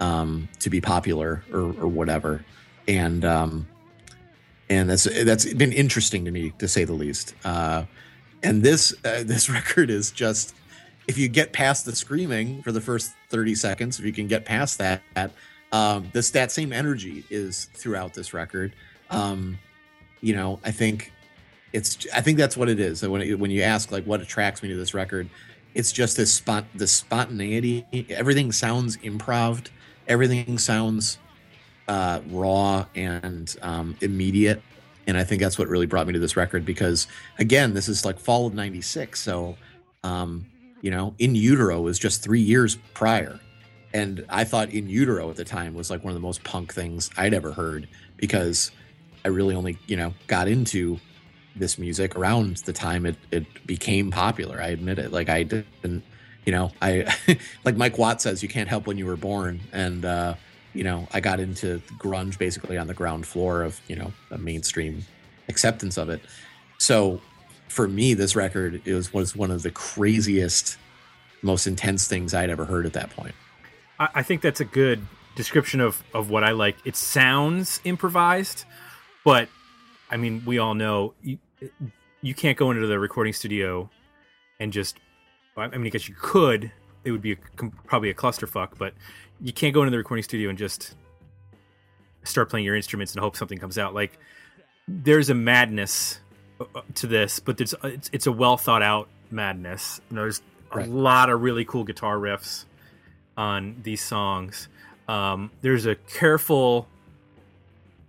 um 0.00 0.48
to 0.60 0.70
be 0.70 0.80
popular 0.80 1.44
or 1.52 1.60
or 1.60 1.86
whatever. 1.86 2.44
And 2.88 3.24
um 3.24 3.68
and 4.68 4.90
that's 4.90 5.04
that's 5.24 5.52
been 5.54 5.72
interesting 5.72 6.24
to 6.24 6.30
me 6.30 6.52
to 6.58 6.68
say 6.68 6.84
the 6.84 6.94
least. 6.94 7.34
Uh 7.44 7.84
and 8.42 8.62
this 8.62 8.92
uh, 9.04 9.22
this 9.24 9.48
record 9.48 9.90
is 9.90 10.10
just 10.10 10.54
if 11.06 11.18
you 11.18 11.28
get 11.28 11.52
past 11.52 11.84
the 11.84 11.94
screaming 11.94 12.62
for 12.62 12.72
the 12.72 12.80
first 12.80 13.12
30 13.30 13.54
seconds 13.54 13.98
if 13.98 14.04
you 14.04 14.12
can 14.12 14.26
get 14.26 14.44
past 14.44 14.78
that 14.78 15.02
um 15.72 16.08
this 16.12 16.30
that 16.30 16.52
same 16.52 16.72
energy 16.72 17.24
is 17.30 17.66
throughout 17.74 18.14
this 18.14 18.32
record. 18.32 18.74
Um 19.10 19.58
you 20.20 20.34
know 20.34 20.58
i 20.64 20.70
think 20.70 21.12
it's 21.72 22.06
i 22.14 22.20
think 22.20 22.38
that's 22.38 22.56
what 22.56 22.68
it 22.68 22.80
is. 22.80 23.06
When 23.06 23.20
it, 23.20 23.38
when 23.38 23.50
you 23.50 23.62
ask 23.62 23.90
like 23.92 24.04
what 24.04 24.20
attracts 24.20 24.62
me 24.62 24.68
to 24.70 24.76
this 24.76 24.94
record 24.94 25.28
it's 25.74 25.90
just 25.90 26.16
this 26.16 26.32
spot 26.32 26.64
the 26.74 26.86
spontaneity. 26.86 27.84
Everything 28.10 28.52
sounds 28.52 28.96
improv 28.98 29.68
everything 30.06 30.58
sounds 30.58 31.18
uh 31.88 32.20
raw 32.28 32.86
and 32.94 33.56
um 33.62 33.96
immediate. 34.00 34.62
And 35.06 35.18
i 35.18 35.24
think 35.24 35.42
that's 35.42 35.58
what 35.58 35.68
really 35.68 35.86
brought 35.86 36.06
me 36.06 36.12
to 36.12 36.18
this 36.18 36.36
record 36.36 36.64
because 36.64 37.08
again 37.38 37.74
this 37.74 37.88
is 37.88 38.04
like 38.04 38.18
fall 38.18 38.46
of 38.46 38.54
96 38.54 39.20
so 39.20 39.56
um 40.04 40.46
you 40.84 40.90
know 40.90 41.14
in 41.18 41.34
utero 41.34 41.80
was 41.80 41.98
just 41.98 42.22
three 42.22 42.42
years 42.42 42.76
prior. 42.92 43.40
And 43.94 44.26
i 44.28 44.44
thought 44.44 44.70
in 44.70 44.88
utero 44.88 45.30
at 45.30 45.36
the 45.36 45.44
time 45.44 45.74
was 45.74 45.88
like 45.88 46.04
one 46.04 46.10
of 46.10 46.14
the 46.14 46.26
most 46.28 46.44
punk 46.44 46.74
things 46.74 47.10
i'd 47.16 47.32
ever 47.32 47.52
heard 47.52 47.88
because 48.16 48.70
i 49.24 49.28
really 49.28 49.54
only 49.54 49.78
you 49.86 49.96
know 49.96 50.12
got 50.26 50.46
into 50.48 50.98
this 51.56 51.78
music 51.78 52.16
around 52.16 52.56
the 52.68 52.72
time 52.72 53.06
it, 53.06 53.16
it 53.30 53.46
became 53.66 54.10
popular 54.10 54.60
i 54.60 54.68
admit 54.68 54.98
it. 54.98 55.10
Like 55.12 55.28
i 55.28 55.44
didn't 55.44 56.02
you 56.44 56.52
know 56.52 56.70
i 56.82 56.90
like 57.64 57.76
mike 57.76 57.96
watt 57.96 58.20
says 58.20 58.42
you 58.42 58.48
can't 58.48 58.68
help 58.68 58.86
when 58.86 58.98
you 58.98 59.06
were 59.06 59.16
born. 59.16 59.60
And 59.72 60.04
uh 60.04 60.34
you 60.74 60.84
know 60.84 61.08
i 61.12 61.20
got 61.20 61.40
into 61.40 61.80
grunge 61.98 62.36
basically 62.36 62.76
on 62.76 62.88
the 62.88 62.94
ground 62.94 63.26
floor 63.26 63.62
of 63.62 63.80
you 63.88 63.96
know 63.96 64.12
a 64.30 64.38
mainstream 64.38 65.04
acceptance 65.48 65.96
of 65.96 66.10
it. 66.10 66.20
So 66.78 67.20
for 67.74 67.88
me, 67.88 68.14
this 68.14 68.36
record 68.36 68.80
is 68.84 69.12
was 69.12 69.34
one 69.34 69.50
of 69.50 69.64
the 69.64 69.70
craziest, 69.72 70.78
most 71.42 71.66
intense 71.66 72.06
things 72.06 72.32
I'd 72.32 72.48
ever 72.48 72.64
heard 72.64 72.86
at 72.86 72.92
that 72.92 73.10
point. 73.10 73.34
I, 73.98 74.08
I 74.14 74.22
think 74.22 74.42
that's 74.42 74.60
a 74.60 74.64
good 74.64 75.04
description 75.34 75.80
of 75.80 76.02
of 76.14 76.30
what 76.30 76.44
I 76.44 76.52
like. 76.52 76.76
It 76.84 76.94
sounds 76.94 77.80
improvised, 77.82 78.64
but 79.24 79.48
I 80.08 80.16
mean, 80.16 80.44
we 80.46 80.58
all 80.58 80.74
know 80.74 81.14
you, 81.20 81.38
you 82.22 82.32
can't 82.32 82.56
go 82.56 82.70
into 82.70 82.86
the 82.86 82.98
recording 82.98 83.32
studio 83.32 83.90
and 84.60 84.72
just. 84.72 84.98
I 85.56 85.68
mean, 85.68 85.86
I 85.86 85.90
guess 85.90 86.08
you 86.08 86.16
could. 86.18 86.70
It 87.04 87.10
would 87.10 87.22
be 87.22 87.32
a, 87.32 87.36
probably 87.86 88.10
a 88.10 88.14
clusterfuck, 88.14 88.78
but 88.78 88.94
you 89.40 89.52
can't 89.52 89.74
go 89.74 89.82
into 89.82 89.90
the 89.90 89.98
recording 89.98 90.22
studio 90.22 90.48
and 90.48 90.58
just 90.58 90.94
start 92.22 92.50
playing 92.50 92.64
your 92.64 92.74
instruments 92.74 93.12
and 93.12 93.20
hope 93.20 93.36
something 93.36 93.58
comes 93.58 93.78
out. 93.78 93.94
Like 93.94 94.18
there's 94.88 95.30
a 95.30 95.34
madness 95.34 96.20
to 96.94 97.06
this, 97.06 97.40
but 97.40 97.60
it's 97.60 97.74
it's, 97.82 98.10
it's 98.12 98.26
a 98.26 98.32
well 98.32 98.56
thought 98.56 98.82
out 98.82 99.08
madness. 99.30 100.00
You 100.10 100.16
know, 100.16 100.22
there's 100.22 100.42
right. 100.72 100.86
a 100.86 100.90
lot 100.90 101.30
of 101.30 101.42
really 101.42 101.64
cool 101.64 101.84
guitar 101.84 102.16
riffs 102.16 102.64
on 103.36 103.76
these 103.82 104.02
songs. 104.02 104.68
Um, 105.08 105.50
there's 105.60 105.86
a 105.86 105.94
careful 105.94 106.88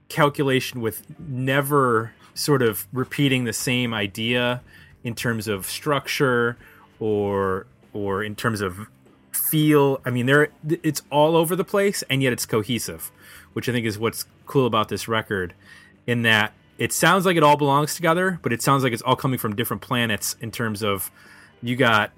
calculation 0.08 0.82
with 0.82 1.04
never 1.20 2.14
sort 2.34 2.62
of 2.62 2.88
repeating 2.94 3.46
the 3.46 3.54
same 3.54 3.94
idea 3.94 4.62
in 5.04 5.16
terms 5.16 5.48
of 5.48 5.66
structure 5.66 6.58
or 7.00 7.66
or 7.94 8.24
in 8.24 8.36
terms 8.36 8.62
of 8.62 8.88
feel. 9.32 10.02
I 10.06 10.10
mean, 10.10 10.26
there 10.26 10.50
it's 10.68 11.02
all 11.10 11.36
over 11.36 11.56
the 11.56 11.64
place, 11.64 12.04
and 12.10 12.22
yet 12.22 12.34
it's 12.34 12.46
cohesive, 12.46 13.12
which 13.54 13.68
I 13.68 13.72
think 13.72 13.86
is 13.86 13.98
what's 13.98 14.26
cool 14.46 14.68
about 14.68 14.90
this 14.90 15.08
record. 15.08 15.54
In 16.08 16.22
that 16.22 16.54
it 16.78 16.92
sounds 16.92 17.26
like 17.26 17.38
it 17.38 17.44
all 17.44 17.58
belongs 17.58 17.96
together, 17.96 18.40
but 18.42 18.52
it 18.52 18.62
sounds 18.62 18.84
like 18.84 18.94
it's 18.94 19.02
all 19.02 19.16
coming 19.16 19.40
from 19.40 19.56
different 19.56 19.82
planets 19.82 20.36
in 20.42 20.52
terms 20.52 20.84
of 20.84 21.12
you 21.62 21.76
got 21.76 22.12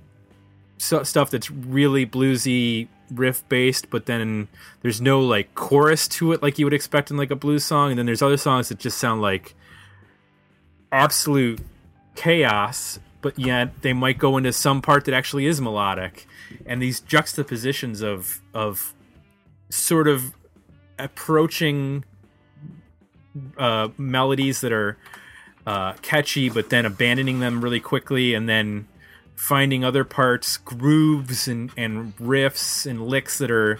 so, 0.78 1.04
stuff 1.04 1.30
that's 1.30 1.50
really 1.52 2.06
bluesy 2.06 2.88
riff 3.12 3.48
based, 3.50 3.90
but 3.90 4.06
then 4.06 4.48
there's 4.82 5.00
no 5.00 5.22
like 5.22 5.54
chorus 5.56 6.08
to 6.08 6.34
it 6.34 6.42
like 6.42 6.60
you 6.60 6.66
would 6.66 6.74
expect 6.74 7.12
in 7.12 7.18
like 7.18 7.32
a 7.32 7.36
blues 7.36 7.64
song, 7.64 7.92
and 7.92 8.00
then 8.00 8.06
there's 8.06 8.22
other 8.22 8.38
songs 8.38 8.70
that 8.70 8.80
just 8.80 8.98
sound 8.98 9.22
like 9.22 9.56
absolute 10.92 11.60
chaos, 12.16 13.00
but 13.22 13.38
yet 13.38 13.82
they 13.82 13.94
might 13.94 14.18
go 14.18 14.38
into 14.38 14.52
some 14.52 14.82
part 14.82 15.06
that 15.06 15.14
actually 15.14 15.46
is 15.46 15.62
melodic, 15.62 16.28
and 16.66 16.82
these 16.82 17.00
juxtapositions 17.00 18.02
of 18.02 18.42
of 18.54 18.94
sort 19.70 20.08
of 20.08 20.34
approaching 21.00 22.04
uh, 23.58 23.90
melodies 23.98 24.62
that 24.62 24.72
are 24.72 24.98
uh, 25.66 25.94
catchy, 26.02 26.50
but 26.50 26.70
then 26.70 26.86
abandoning 26.86 27.40
them 27.40 27.62
really 27.62 27.80
quickly, 27.80 28.34
and 28.34 28.48
then 28.48 28.88
finding 29.36 29.84
other 29.84 30.04
parts, 30.04 30.58
grooves 30.58 31.48
and, 31.48 31.72
and 31.78 32.16
riffs 32.18 32.90
and 32.90 33.08
licks 33.08 33.38
that 33.38 33.52
are 33.52 33.80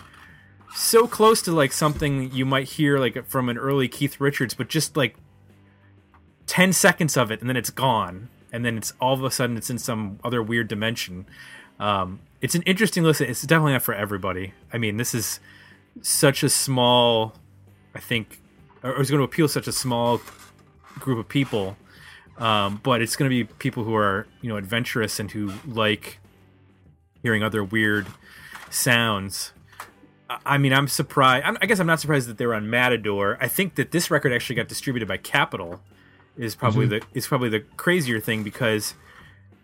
so 0.76 1.08
close 1.08 1.42
to 1.42 1.52
like 1.52 1.72
something 1.72 2.32
you 2.32 2.46
might 2.46 2.68
hear 2.68 3.00
like 3.00 3.26
from 3.26 3.50
an 3.50 3.58
early 3.58 3.88
Keith 3.88 4.22
Richards, 4.22 4.54
but 4.54 4.70
just 4.70 4.96
like 4.96 5.16
10 6.46 6.74
seconds 6.74 7.18
of 7.18 7.32
it 7.32 7.42
and 7.42 7.50
then 7.50 7.58
it's 7.58 7.72
gone. 7.72 8.30
And 8.54 8.64
then 8.64 8.78
it's 8.78 8.94
all 9.02 9.14
of 9.14 9.24
a 9.24 9.32
sudden 9.32 9.58
it's 9.58 9.70
in 9.70 9.80
some 9.80 10.20
other 10.24 10.42
weird 10.42 10.68
dimension. 10.68 11.26
Um, 11.80 12.20
it's 12.40 12.56
an 12.56 12.62
interesting 12.64 13.04
listen. 13.04 13.30
It's 13.30 13.42
definitely 13.42 13.74
not 13.74 13.84
for 13.84 13.94
everybody. 13.94 14.54
I 14.72 14.78
mean, 14.78 14.98
this 14.98 15.14
is 15.14 15.40
such 16.02 16.44
a 16.44 16.50
small, 16.50 17.34
I 17.96 18.00
think, 18.00 18.40
or 18.84 19.00
it's 19.02 19.10
going 19.10 19.20
to 19.20 19.26
appeal 19.26 19.48
to 19.48 19.54
such 19.54 19.68
a 19.68 19.72
small 19.72 20.22
group 21.00 21.20
of 21.20 21.28
people 21.28 21.78
um, 22.38 22.80
but 22.84 23.02
it's 23.02 23.16
going 23.16 23.30
to 23.30 23.36
be 23.36 23.52
people 23.56 23.84
who 23.84 23.96
are 23.96 24.28
you 24.42 24.50
know 24.50 24.58
adventurous 24.58 25.20
and 25.20 25.32
who 25.32 25.54
like 25.66 26.20
hearing 27.24 27.44
other 27.44 27.64
weird 27.64 28.08
sounds. 28.70 29.54
I 30.46 30.58
mean, 30.58 30.74
I'm 30.74 30.88
surprised. 30.88 31.58
I 31.62 31.66
guess 31.66 31.80
I'm 31.80 31.88
not 31.88 32.00
surprised 32.00 32.28
that 32.28 32.38
they 32.38 32.46
were 32.46 32.54
on 32.54 32.70
Matador. 32.70 33.38
I 33.40 33.48
think 33.48 33.76
that 33.76 33.92
this 33.92 34.12
record 34.12 34.34
actually 34.34 34.58
got 34.58 34.68
distributed 34.68 35.08
by 35.08 35.18
Capitol. 35.18 35.82
Is 36.38 36.54
probably 36.54 36.86
mm-hmm. 36.86 37.10
the 37.12 37.18
is 37.18 37.26
probably 37.26 37.50
the 37.50 37.62
crazier 37.62 38.20
thing 38.20 38.44
because 38.44 38.94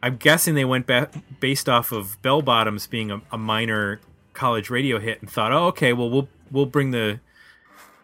I'm 0.01 0.17
guessing 0.17 0.55
they 0.55 0.65
went 0.65 0.87
ba- 0.87 1.09
based 1.39 1.69
off 1.69 1.91
of 1.91 2.19
Bell 2.23 2.41
Bottoms 2.41 2.87
being 2.87 3.11
a, 3.11 3.21
a 3.31 3.37
minor 3.37 3.99
college 4.33 4.71
radio 4.71 4.97
hit 4.99 5.21
and 5.21 5.29
thought, 5.29 5.51
oh, 5.51 5.67
okay, 5.67 5.93
well 5.93 6.09
we'll 6.09 6.29
we'll 6.49 6.65
bring 6.65 6.89
the 6.89 7.19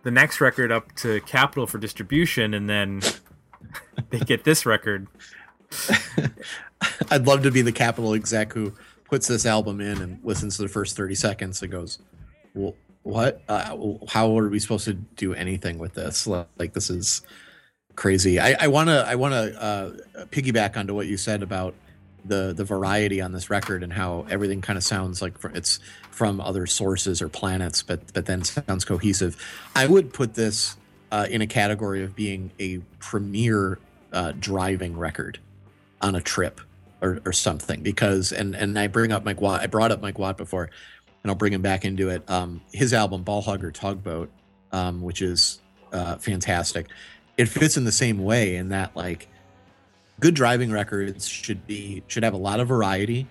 the 0.04 0.12
next 0.12 0.41
record 0.41 0.72
up 0.72 0.93
to 0.97 1.22
Capitol 1.22 1.68
for 1.68 1.78
distribution, 1.78 2.54
and 2.54 2.70
then 2.70 3.02
they 4.10 4.20
get 4.20 4.43
this 4.43 4.66
record. 4.66 5.08
I'd 7.12 7.28
love 7.28 7.43
to 7.43 7.52
be 7.52 7.62
the 7.62 7.72
Capitol 7.72 8.14
exec 8.14 8.54
who 8.54 8.74
puts 9.06 9.28
this 9.28 9.45
album 9.45 9.82
in 9.82 10.02
and 10.02 10.20
listens 10.24 10.58
to 10.58 10.64
the 10.64 10.70
first 10.70 10.95
30 10.95 11.16
seconds 11.16 11.62
and 11.62 11.72
goes, 11.72 12.00
well, 12.54 12.76
what? 13.04 13.41
Uh, 13.47 13.95
how 14.08 14.38
are 14.38 14.50
we 14.50 14.60
supposed 14.60 14.86
to 14.86 14.93
do 14.93 15.34
anything 15.34 15.78
with 15.78 15.93
this? 15.93 16.28
Like, 16.28 16.74
this 16.74 16.89
is 16.89 17.22
crazy. 17.95 18.39
I 18.39 18.68
want 18.68 18.89
to, 18.89 19.06
I 19.06 19.16
want 19.16 19.34
to 19.34 19.62
uh, 19.62 19.91
piggyback 20.28 20.78
onto 20.78 20.93
what 20.93 21.08
you 21.08 21.18
said 21.18 21.43
about 21.43 21.74
the 22.26 22.53
the 22.55 22.63
variety 22.63 23.22
on 23.22 23.32
this 23.32 23.49
record 23.49 23.84
and 23.84 23.93
how 23.93 24.26
everything 24.30 24.61
kind 24.61 24.78
of 24.78 24.84
sounds 24.84 25.22
like 25.22 25.34
it's 25.53 25.80
from 26.11 26.41
other 26.41 26.65
sources 26.65 27.22
or 27.22 27.30
planets, 27.30 27.84
but 27.84 28.13
but 28.13 28.26
then 28.26 28.43
sounds 28.43 28.86
cohesive. 28.86 29.38
I 29.76 29.88
would 29.88 30.13
put 30.13 30.34
this 30.34 30.78
uh, 31.11 31.28
in 31.30 31.41
a 31.41 31.47
category 31.47 32.03
of 32.03 32.15
being 32.15 32.51
a 32.59 32.80
premier 32.99 33.80
uh, 34.13 34.34
driving 34.39 34.97
record 34.97 35.39
on 36.01 36.15
a 36.15 36.22
trip 36.22 36.61
or, 37.01 37.20
or 37.26 37.34
something 37.34 37.82
because 37.82 38.32
and 38.32 38.55
and 38.55 38.78
I 38.78 38.88
bring 38.88 39.11
up 39.11 39.24
Mike 39.24 39.41
Watt 39.41 39.61
I 39.61 39.67
brought 39.67 39.91
up 39.91 40.01
Mike 40.01 40.20
Watt 40.20 40.38
before 40.38 40.70
and 41.24 41.32
I'll 41.32 41.36
bring 41.36 41.53
him 41.53 41.61
back 41.61 41.86
into 41.86 42.09
it 42.09 42.30
um, 42.30 42.61
his 42.72 42.93
album 42.93 43.24
Ball-Hog 43.24 43.63
or 43.63 43.72
Tugboat 43.72 44.30
um, 44.72 45.01
which 45.01 45.22
is 45.22 45.59
uh, 45.91 46.15
fantastic 46.17 46.88
it 47.38 47.47
fits 47.47 47.78
in 47.78 47.84
the 47.86 47.91
same 47.91 48.20
way 48.20 48.55
in 48.55 48.70
that 48.70 48.95
like 48.95 49.28
good 50.20 50.34
driving 50.34 50.72
records 50.72 51.28
should 51.28 51.65
be 51.67 52.03
should 52.07 52.24
have 52.24 52.34
a 52.34 52.38
lot 52.38 52.59
of 52.59 52.67
variety. 52.67 53.28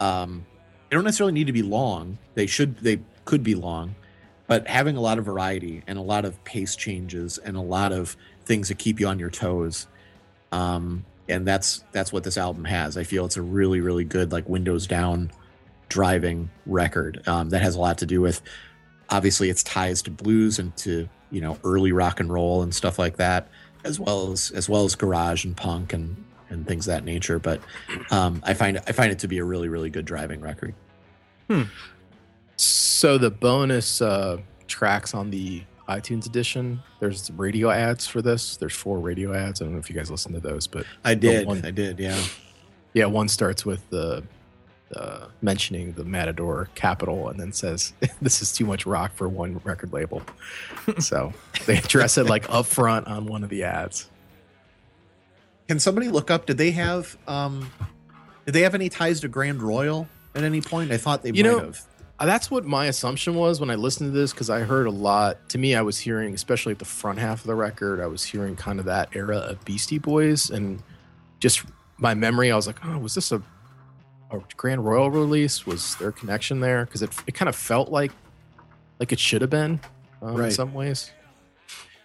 Um 0.00 0.46
they 0.88 0.96
don't 0.96 1.04
necessarily 1.04 1.32
need 1.32 1.46
to 1.46 1.52
be 1.52 1.62
long. 1.62 2.18
They 2.34 2.46
should 2.46 2.78
they 2.78 3.00
could 3.24 3.42
be 3.42 3.54
long 3.54 3.94
but 4.48 4.66
having 4.66 4.96
a 4.96 5.00
lot 5.00 5.18
of 5.18 5.24
variety 5.24 5.82
and 5.86 5.98
a 5.98 6.02
lot 6.02 6.24
of 6.24 6.42
pace 6.44 6.76
changes 6.76 7.38
and 7.38 7.56
a 7.56 7.60
lot 7.60 7.92
of 7.92 8.16
things 8.44 8.68
that 8.68 8.76
keep 8.76 9.00
you 9.00 9.06
on 9.06 9.18
your 9.18 9.30
toes 9.30 9.86
um, 10.50 11.04
and 11.28 11.46
that's 11.46 11.82
that's 11.92 12.12
what 12.12 12.24
this 12.24 12.36
album 12.36 12.64
has. 12.64 12.96
I 12.96 13.04
feel 13.04 13.24
it's 13.24 13.36
a 13.36 13.42
really 13.42 13.80
really 13.80 14.04
good 14.04 14.32
like 14.32 14.48
windows 14.48 14.86
down 14.86 15.32
driving 15.88 16.50
record 16.66 17.26
um, 17.26 17.50
that 17.50 17.62
has 17.62 17.74
a 17.74 17.80
lot 17.80 17.98
to 17.98 18.06
do 18.06 18.20
with 18.20 18.42
obviously 19.08 19.50
its 19.50 19.62
ties 19.62 20.02
to 20.02 20.10
blues 20.10 20.58
and 20.58 20.76
to 20.76 21.08
you 21.30 21.40
know 21.40 21.58
early 21.64 21.92
rock 21.92 22.20
and 22.20 22.32
roll 22.32 22.62
and 22.62 22.74
stuff 22.74 22.98
like 22.98 23.16
that 23.16 23.48
as 23.84 23.98
well 24.00 24.32
as 24.32 24.50
as 24.52 24.68
well 24.68 24.84
as 24.84 24.94
garage 24.94 25.44
and 25.44 25.56
punk 25.56 25.92
and 25.92 26.24
and 26.50 26.66
things 26.66 26.84
that 26.86 27.04
nature 27.04 27.38
but 27.38 27.60
um, 28.10 28.42
i 28.44 28.52
find 28.52 28.78
i 28.86 28.92
find 28.92 29.10
it 29.10 29.18
to 29.18 29.28
be 29.28 29.38
a 29.38 29.44
really 29.44 29.68
really 29.68 29.90
good 29.90 30.04
driving 30.04 30.40
record 30.40 30.74
hmm. 31.48 31.62
So 32.56 33.18
the 33.18 33.30
bonus 33.30 34.00
uh, 34.00 34.38
tracks 34.68 35.14
on 35.14 35.30
the 35.30 35.62
iTunes 35.88 36.26
edition, 36.26 36.80
there's 37.00 37.30
radio 37.32 37.70
ads 37.70 38.06
for 38.06 38.22
this. 38.22 38.56
There's 38.56 38.74
four 38.74 39.00
radio 39.00 39.34
ads. 39.34 39.60
I 39.60 39.64
don't 39.64 39.74
know 39.74 39.80
if 39.80 39.90
you 39.90 39.96
guys 39.96 40.10
listen 40.10 40.32
to 40.34 40.40
those, 40.40 40.68
but 40.68 40.86
I 41.04 41.14
did. 41.14 41.46
One, 41.46 41.64
I 41.64 41.72
did. 41.72 41.98
Yeah. 41.98 42.20
Yeah. 42.92 43.06
One 43.06 43.26
starts 43.26 43.66
with 43.66 43.88
the 43.90 44.22
uh, 44.96 45.26
mentioning 45.40 45.92
the 45.92 46.04
Matador 46.04 46.68
Capitol 46.74 47.28
and 47.28 47.38
then 47.38 47.52
says 47.52 47.92
this 48.22 48.42
is 48.42 48.52
too 48.52 48.66
much 48.66 48.86
rock 48.86 49.14
for 49.14 49.28
one 49.28 49.60
record 49.64 49.92
label. 49.92 50.22
so 50.98 51.32
they 51.66 51.78
address 51.78 52.18
it 52.18 52.26
like 52.26 52.48
up 52.50 52.66
front 52.66 53.06
on 53.06 53.26
one 53.26 53.42
of 53.44 53.50
the 53.50 53.64
ads. 53.64 54.08
Can 55.68 55.78
somebody 55.78 56.08
look 56.08 56.30
up? 56.30 56.46
Did 56.46 56.58
they 56.58 56.72
have 56.72 57.16
um, 57.26 57.70
did 58.44 58.52
they 58.52 58.62
have 58.62 58.74
any 58.74 58.88
ties 58.88 59.20
to 59.20 59.28
Grand 59.28 59.62
Royal 59.62 60.08
at 60.34 60.42
any 60.42 60.60
point? 60.60 60.90
I 60.90 60.96
thought 60.96 61.22
they 61.22 61.30
you 61.30 61.44
might 61.44 61.50
know, 61.50 61.58
have. 61.60 61.86
Uh, 62.18 62.26
that's 62.26 62.50
what 62.50 62.64
my 62.64 62.86
assumption 62.86 63.34
was 63.34 63.60
when 63.60 63.70
I 63.70 63.74
listened 63.74 64.12
to 64.12 64.18
this 64.18 64.32
because 64.32 64.50
I 64.50 64.60
heard 64.60 64.86
a 64.86 64.90
lot. 64.90 65.48
To 65.50 65.58
me, 65.58 65.74
I 65.74 65.82
was 65.82 65.98
hearing, 65.98 66.34
especially 66.34 66.72
at 66.72 66.78
the 66.78 66.84
front 66.84 67.18
half 67.18 67.40
of 67.40 67.46
the 67.46 67.54
record, 67.54 68.00
I 68.00 68.06
was 68.06 68.24
hearing 68.24 68.54
kind 68.54 68.78
of 68.78 68.84
that 68.86 69.08
era 69.14 69.38
of 69.38 69.64
Beastie 69.64 69.98
Boys, 69.98 70.50
and 70.50 70.82
just 71.40 71.64
my 71.98 72.14
memory, 72.14 72.52
I 72.52 72.56
was 72.56 72.66
like, 72.66 72.84
oh, 72.84 72.98
was 72.98 73.14
this 73.14 73.32
a 73.32 73.42
a 74.32 74.42
Grand 74.56 74.84
Royal 74.84 75.10
release? 75.10 75.66
Was 75.66 75.96
there 75.96 76.08
a 76.08 76.12
connection 76.12 76.60
there? 76.60 76.84
Because 76.84 77.02
it 77.02 77.10
it 77.26 77.32
kind 77.32 77.48
of 77.48 77.56
felt 77.56 77.90
like 77.90 78.12
like 78.98 79.12
it 79.12 79.18
should 79.18 79.40
have 79.40 79.50
been 79.50 79.80
um, 80.20 80.34
right. 80.34 80.46
in 80.46 80.50
some 80.50 80.74
ways. 80.74 81.10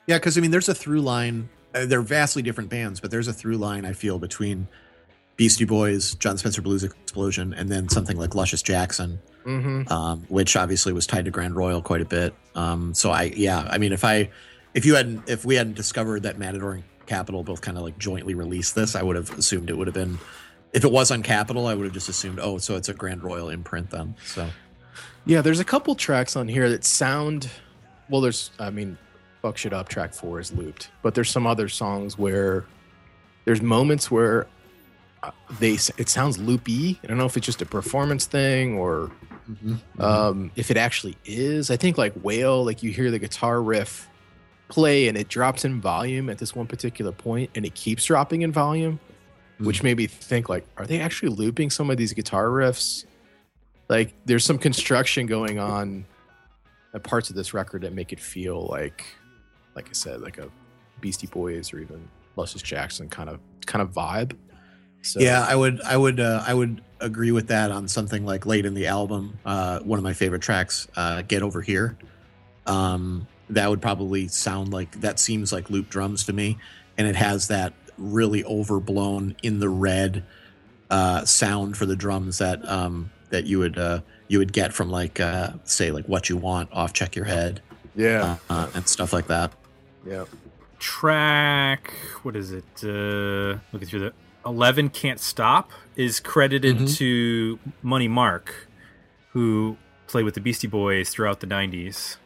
Yeah, 0.05 0.17
because 0.17 0.38
I 0.38 0.41
mean, 0.41 0.51
there's 0.51 0.69
a 0.69 0.75
through 0.75 1.01
line. 1.01 1.49
Uh, 1.75 1.86
they're 1.86 2.01
vastly 2.01 2.41
different 2.41 2.69
bands, 2.69 2.99
but 2.99 3.11
there's 3.11 3.28
a 3.28 3.34
through 3.34 3.57
line 3.57 3.86
I 3.86 3.93
feel 3.93 4.19
between 4.19 4.67
Beastie 5.36 5.65
Boys, 5.65 6.15
Jon 6.15 6.38
Spencer 6.38 6.61
Blues 6.61 6.84
Explosion, 6.84 7.53
and 7.53 7.69
then 7.69 7.89
something 7.89 8.17
like 8.17 8.36
Luscious 8.36 8.61
Jackson 8.61 9.19
mm-hmm. 9.47 9.91
um, 9.91 10.25
which 10.28 10.55
obviously 10.55 10.93
was 10.93 11.07
tied 11.07 11.25
to 11.25 11.32
Grand 11.32 11.55
Royal 11.55 11.82
quite 11.82 12.01
a 12.01 12.05
bit. 12.05 12.36
Um, 12.53 12.93
so 12.93 13.11
I, 13.11 13.23
yeah, 13.36 13.67
I 13.69 13.78
mean, 13.78 13.93
if 13.93 14.03
I, 14.03 14.30
if 14.73 14.86
you 14.86 14.95
hadn't, 14.95 15.28
if 15.28 15.45
we 15.45 15.55
hadn't 15.55 15.75
discovered 15.75 16.23
that 16.23 16.38
Matador 16.38 16.73
and 16.73 16.84
Capitol 17.05 17.43
both 17.43 17.61
kind 17.61 17.78
of 17.78 17.84
like 17.84 17.97
jointly 17.97 18.36
released 18.36 18.75
this, 18.75 18.95
I 18.95 19.01
would 19.01 19.15
have 19.15 19.36
assumed 19.38 19.69
it 19.69 19.78
would 19.78 19.88
have 19.88 19.93
been. 19.93 20.19
If 20.78 20.84
it 20.84 20.91
was 20.91 21.09
on 21.09 21.23
Capitol, 21.23 21.65
I 21.65 21.73
would 21.73 21.86
have 21.86 21.93
just 21.93 22.07
assumed, 22.07 22.38
oh, 22.39 22.59
so 22.59 22.75
it's 22.75 22.88
a 22.88 22.93
Grand 22.93 23.23
Royal 23.23 23.49
imprint 23.49 23.89
then. 23.89 24.13
So 24.23 24.47
Yeah, 25.25 25.41
there's 25.41 25.59
a 25.59 25.65
couple 25.65 25.95
tracks 25.95 26.36
on 26.36 26.47
here 26.47 26.69
that 26.69 26.84
sound 26.84 27.49
well. 28.09 28.21
There's, 28.21 28.51
I 28.59 28.69
mean, 28.69 28.95
"Fuck 29.41 29.57
Shit 29.57 29.73
Up" 29.73 29.89
track 29.89 30.13
four 30.13 30.39
is 30.39 30.53
looped, 30.53 30.91
but 31.01 31.15
there's 31.15 31.32
some 31.32 31.47
other 31.47 31.67
songs 31.67 32.15
where 32.15 32.65
there's 33.45 33.59
moments 33.59 34.11
where 34.11 34.45
uh, 35.23 35.32
they 35.59 35.71
it 35.97 36.09
sounds 36.09 36.38
loopy. 36.38 36.99
I 37.03 37.07
don't 37.07 37.17
know 37.17 37.25
if 37.25 37.36
it's 37.38 37.45
just 37.47 37.63
a 37.63 37.65
performance 37.65 38.28
thing 38.28 38.75
or 38.78 39.09
um, 39.99 40.51
if 40.55 40.69
it 40.69 40.78
actually 40.78 41.17
is. 41.25 41.71
I 41.71 41.78
think 41.78 41.97
like 41.97 42.13
Wail, 42.21 42.63
like 42.63 42.84
you 42.84 42.91
hear 42.91 43.09
the 43.09 43.17
guitar 43.19 43.63
riff 43.63 44.07
play 44.69 45.07
and 45.07 45.17
it 45.17 45.28
drops 45.28 45.65
in 45.65 45.82
volume 45.82 46.30
at 46.30 46.38
this 46.38 46.53
one 46.53 46.67
particular 46.67 47.11
point, 47.11 47.49
and 47.55 47.65
it 47.65 47.73
keeps 47.73 48.05
dropping 48.05 48.43
in 48.43 48.51
volume, 48.51 48.99
which 49.60 49.84
made 49.84 49.97
me 49.97 50.08
think 50.08 50.49
like, 50.49 50.66
are 50.78 50.86
they 50.86 50.99
actually 50.99 51.30
looping 51.30 51.70
some 51.70 51.89
of 51.89 51.97
these 51.97 52.14
guitar 52.14 52.47
riffs? 52.47 53.05
Like, 53.89 54.14
there's 54.26 54.45
some 54.45 54.58
construction 54.58 55.26
going 55.28 55.60
on 55.60 56.05
at 56.93 57.03
parts 57.03 57.30
of 57.30 57.36
this 57.36 57.53
record 57.53 57.84
that 57.84 57.93
make 57.93 58.12
it 58.14 58.20
feel 58.20 58.68
like, 58.68 59.05
like 59.76 59.89
I 59.89 59.93
said, 59.93 60.22
like 60.22 60.38
a 60.38 60.49
Beastie 60.99 61.28
Boys 61.28 61.74
or 61.74 61.80
even 61.80 62.08
Luscious 62.36 62.62
Jackson 62.62 63.10
kind 63.10 63.30
of 63.30 63.39
kind 63.66 63.82
of 63.82 63.91
vibe. 63.91 64.36
So 65.01 65.20
yeah, 65.20 65.45
I 65.47 65.55
would, 65.55 65.82
I 65.82 65.95
would, 65.95 66.20
uh, 66.20 66.43
I 66.45 66.53
would 66.53 66.82
agree 66.99 67.32
with 67.32 67.47
that 67.47 67.72
on 67.72 67.88
something 67.88 68.26
like 68.26 68.45
late 68.45 68.66
in 68.66 68.74
the 68.74 68.88
album. 68.88 69.39
Uh, 69.45 69.80
one 69.80 69.99
of 69.99 70.03
my 70.03 70.14
favorite 70.14 70.41
tracks, 70.41 70.88
uh, 70.95 71.22
"Get 71.22 71.43
Over 71.43 71.62
Here." 71.62 71.97
Um, 72.66 73.28
that 73.49 73.70
would 73.70 73.82
probably 73.82 74.28
sound 74.28 74.74
like 74.74 74.99
that 75.01 75.20
seems 75.20 75.53
like 75.53 75.70
loop 75.70 75.89
drums 75.89 76.26
to 76.26 76.34
me, 76.34 76.58
and 76.97 77.08
it 77.08 77.16
has 77.16 77.47
that 77.47 77.74
really 77.98 78.43
overblown 78.45 79.36
in 79.43 79.60
the 79.60 79.70
red 79.70 80.24
uh, 80.89 81.26
sound 81.26 81.76
for 81.78 81.86
the 81.86 81.95
drums 81.95 82.38
that 82.38 82.68
um, 82.70 83.12
that 83.30 83.45
you 83.45 83.60
would 83.60 83.78
uh, 83.78 84.00
you 84.28 84.39
would 84.39 84.54
get 84.54 84.74
from 84.74 84.89
like 84.89 85.20
uh, 85.20 85.52
say 85.64 85.91
like 85.91 86.06
"What 86.06 86.30
You 86.30 86.38
Want" 86.38 86.70
off 86.72 86.93
"Check 86.93 87.16
Your 87.16 87.26
Head" 87.26 87.62
yeah, 87.95 88.38
uh, 88.50 88.70
and 88.74 88.88
stuff 88.88 89.12
like 89.14 89.28
that. 89.28 89.52
yeah. 90.06 90.26
track 90.80 91.91
what 92.24 92.36
is 92.36 92.52
it 92.52 92.64
uh 92.84 93.58
looking 93.74 93.88
through 93.88 94.00
the 94.00 94.14
11 94.45 94.89
can't 94.89 95.20
stop 95.20 95.72
is 95.95 96.20
credited 96.20 96.78
Mhm. 96.78 96.95
to 96.98 97.60
money 97.82 98.08
mark 98.08 98.68
who 99.32 99.76
played 100.06 100.24
with 100.24 100.36
the 100.36 100.39
beastie 100.39 100.68
boys 100.68 101.10
throughout 101.10 101.39
the 101.39 101.48
90s 101.48 102.18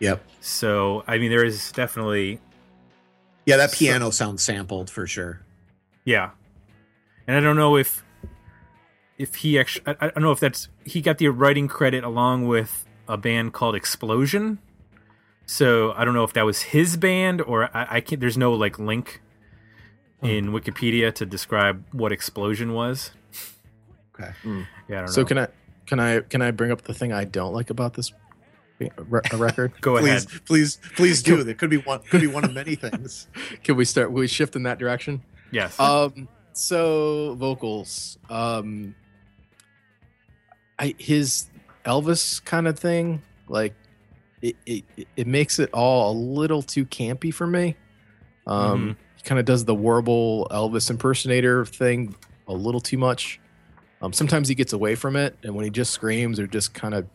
Yep. 0.00 0.24
so 0.40 1.04
i 1.06 1.18
mean 1.18 1.30
there 1.30 1.44
is 1.44 1.70
definitely 1.72 2.40
Yeah, 3.50 3.56
that 3.58 3.70
So- 3.70 3.78
piano 3.78 4.10
sounds 4.10 4.42
sampled 4.42 4.88
for 4.90 5.06
sure. 5.06 5.40
yeah. 6.04 6.30
And 7.26 7.36
i 7.36 7.40
don't 7.40 7.56
know 7.56 7.76
if 7.76 8.02
if 9.18 9.34
he 9.36 9.58
actually 9.58 9.84
I, 9.86 9.96
I 10.00 10.08
don't 10.10 10.22
know 10.22 10.32
if 10.32 10.40
that's 10.40 10.68
he 10.84 11.00
got 11.00 11.18
the 11.18 11.28
writing 11.28 11.68
credit 11.68 12.02
along 12.04 12.48
with 12.48 12.86
a 13.06 13.16
band 13.16 13.52
called 13.52 13.74
explosion. 13.76 14.58
So 15.46 15.92
i 15.96 16.04
don't 16.04 16.14
know 16.14 16.24
if 16.24 16.32
that 16.32 16.44
was 16.46 16.62
his 16.74 16.96
band 16.96 17.40
or 17.42 17.64
i, 17.76 17.96
I 17.96 18.00
can't 18.00 18.20
there's 18.20 18.38
no 18.38 18.52
like 18.54 18.78
link 18.78 19.20
hmm. 20.20 20.26
in 20.26 20.42
wikipedia 20.52 21.12
to 21.14 21.26
describe 21.26 21.84
what 21.92 22.10
explosion 22.12 22.72
was. 22.72 23.10
Okay. 24.14 24.32
yeah 24.88 24.98
i 24.98 25.00
don't 25.02 25.08
So 25.08 25.20
know. 25.22 25.26
can 25.26 25.38
I 25.38 25.46
can 25.86 26.00
I 26.00 26.20
can 26.20 26.40
I 26.42 26.50
bring 26.52 26.70
up 26.72 26.82
the 26.82 26.94
thing 26.94 27.12
I 27.12 27.24
don't 27.24 27.52
like 27.52 27.70
about 27.70 27.94
this 27.94 28.12
re- 28.96 29.20
record? 29.34 29.72
go 29.80 29.98
please, 29.98 30.26
ahead 30.26 30.44
please, 30.46 30.78
please 30.96 31.22
do. 31.22 31.40
It 31.40 31.58
could 31.58 31.70
be 31.70 31.76
one. 31.78 32.00
Could 32.00 32.20
be 32.20 32.26
one 32.26 32.44
of 32.44 32.52
many 32.52 32.74
things. 32.74 33.28
Can 33.64 33.76
we 33.76 33.84
start? 33.84 34.12
Will 34.12 34.20
we 34.20 34.26
shift 34.26 34.56
in 34.56 34.62
that 34.64 34.78
direction? 34.78 35.22
yes 35.50 35.78
Um. 35.78 36.28
So 36.52 37.34
vocals. 37.38 38.18
Um. 38.28 38.94
I 40.78 40.94
his 40.98 41.48
Elvis 41.84 42.44
kind 42.44 42.66
of 42.66 42.78
thing, 42.78 43.22
like 43.48 43.74
it, 44.42 44.56
it 44.66 44.84
it 45.16 45.26
makes 45.26 45.58
it 45.58 45.70
all 45.72 46.12
a 46.12 46.14
little 46.14 46.62
too 46.62 46.86
campy 46.86 47.32
for 47.32 47.46
me. 47.46 47.76
Um. 48.46 48.96
He 49.16 49.22
kind 49.22 49.38
of 49.38 49.44
does 49.44 49.66
the 49.66 49.74
warble 49.74 50.48
Elvis 50.50 50.88
impersonator 50.88 51.66
thing 51.66 52.14
a 52.48 52.54
little 52.54 52.80
too 52.80 52.96
much. 52.98 53.38
Um. 54.00 54.12
Sometimes 54.12 54.48
he 54.48 54.54
gets 54.54 54.72
away 54.72 54.94
from 54.94 55.16
it, 55.16 55.36
and 55.42 55.54
when 55.54 55.64
he 55.64 55.70
just 55.70 55.92
screams 55.92 56.40
or 56.40 56.46
just 56.46 56.72
kind 56.72 56.94
of 56.94 57.06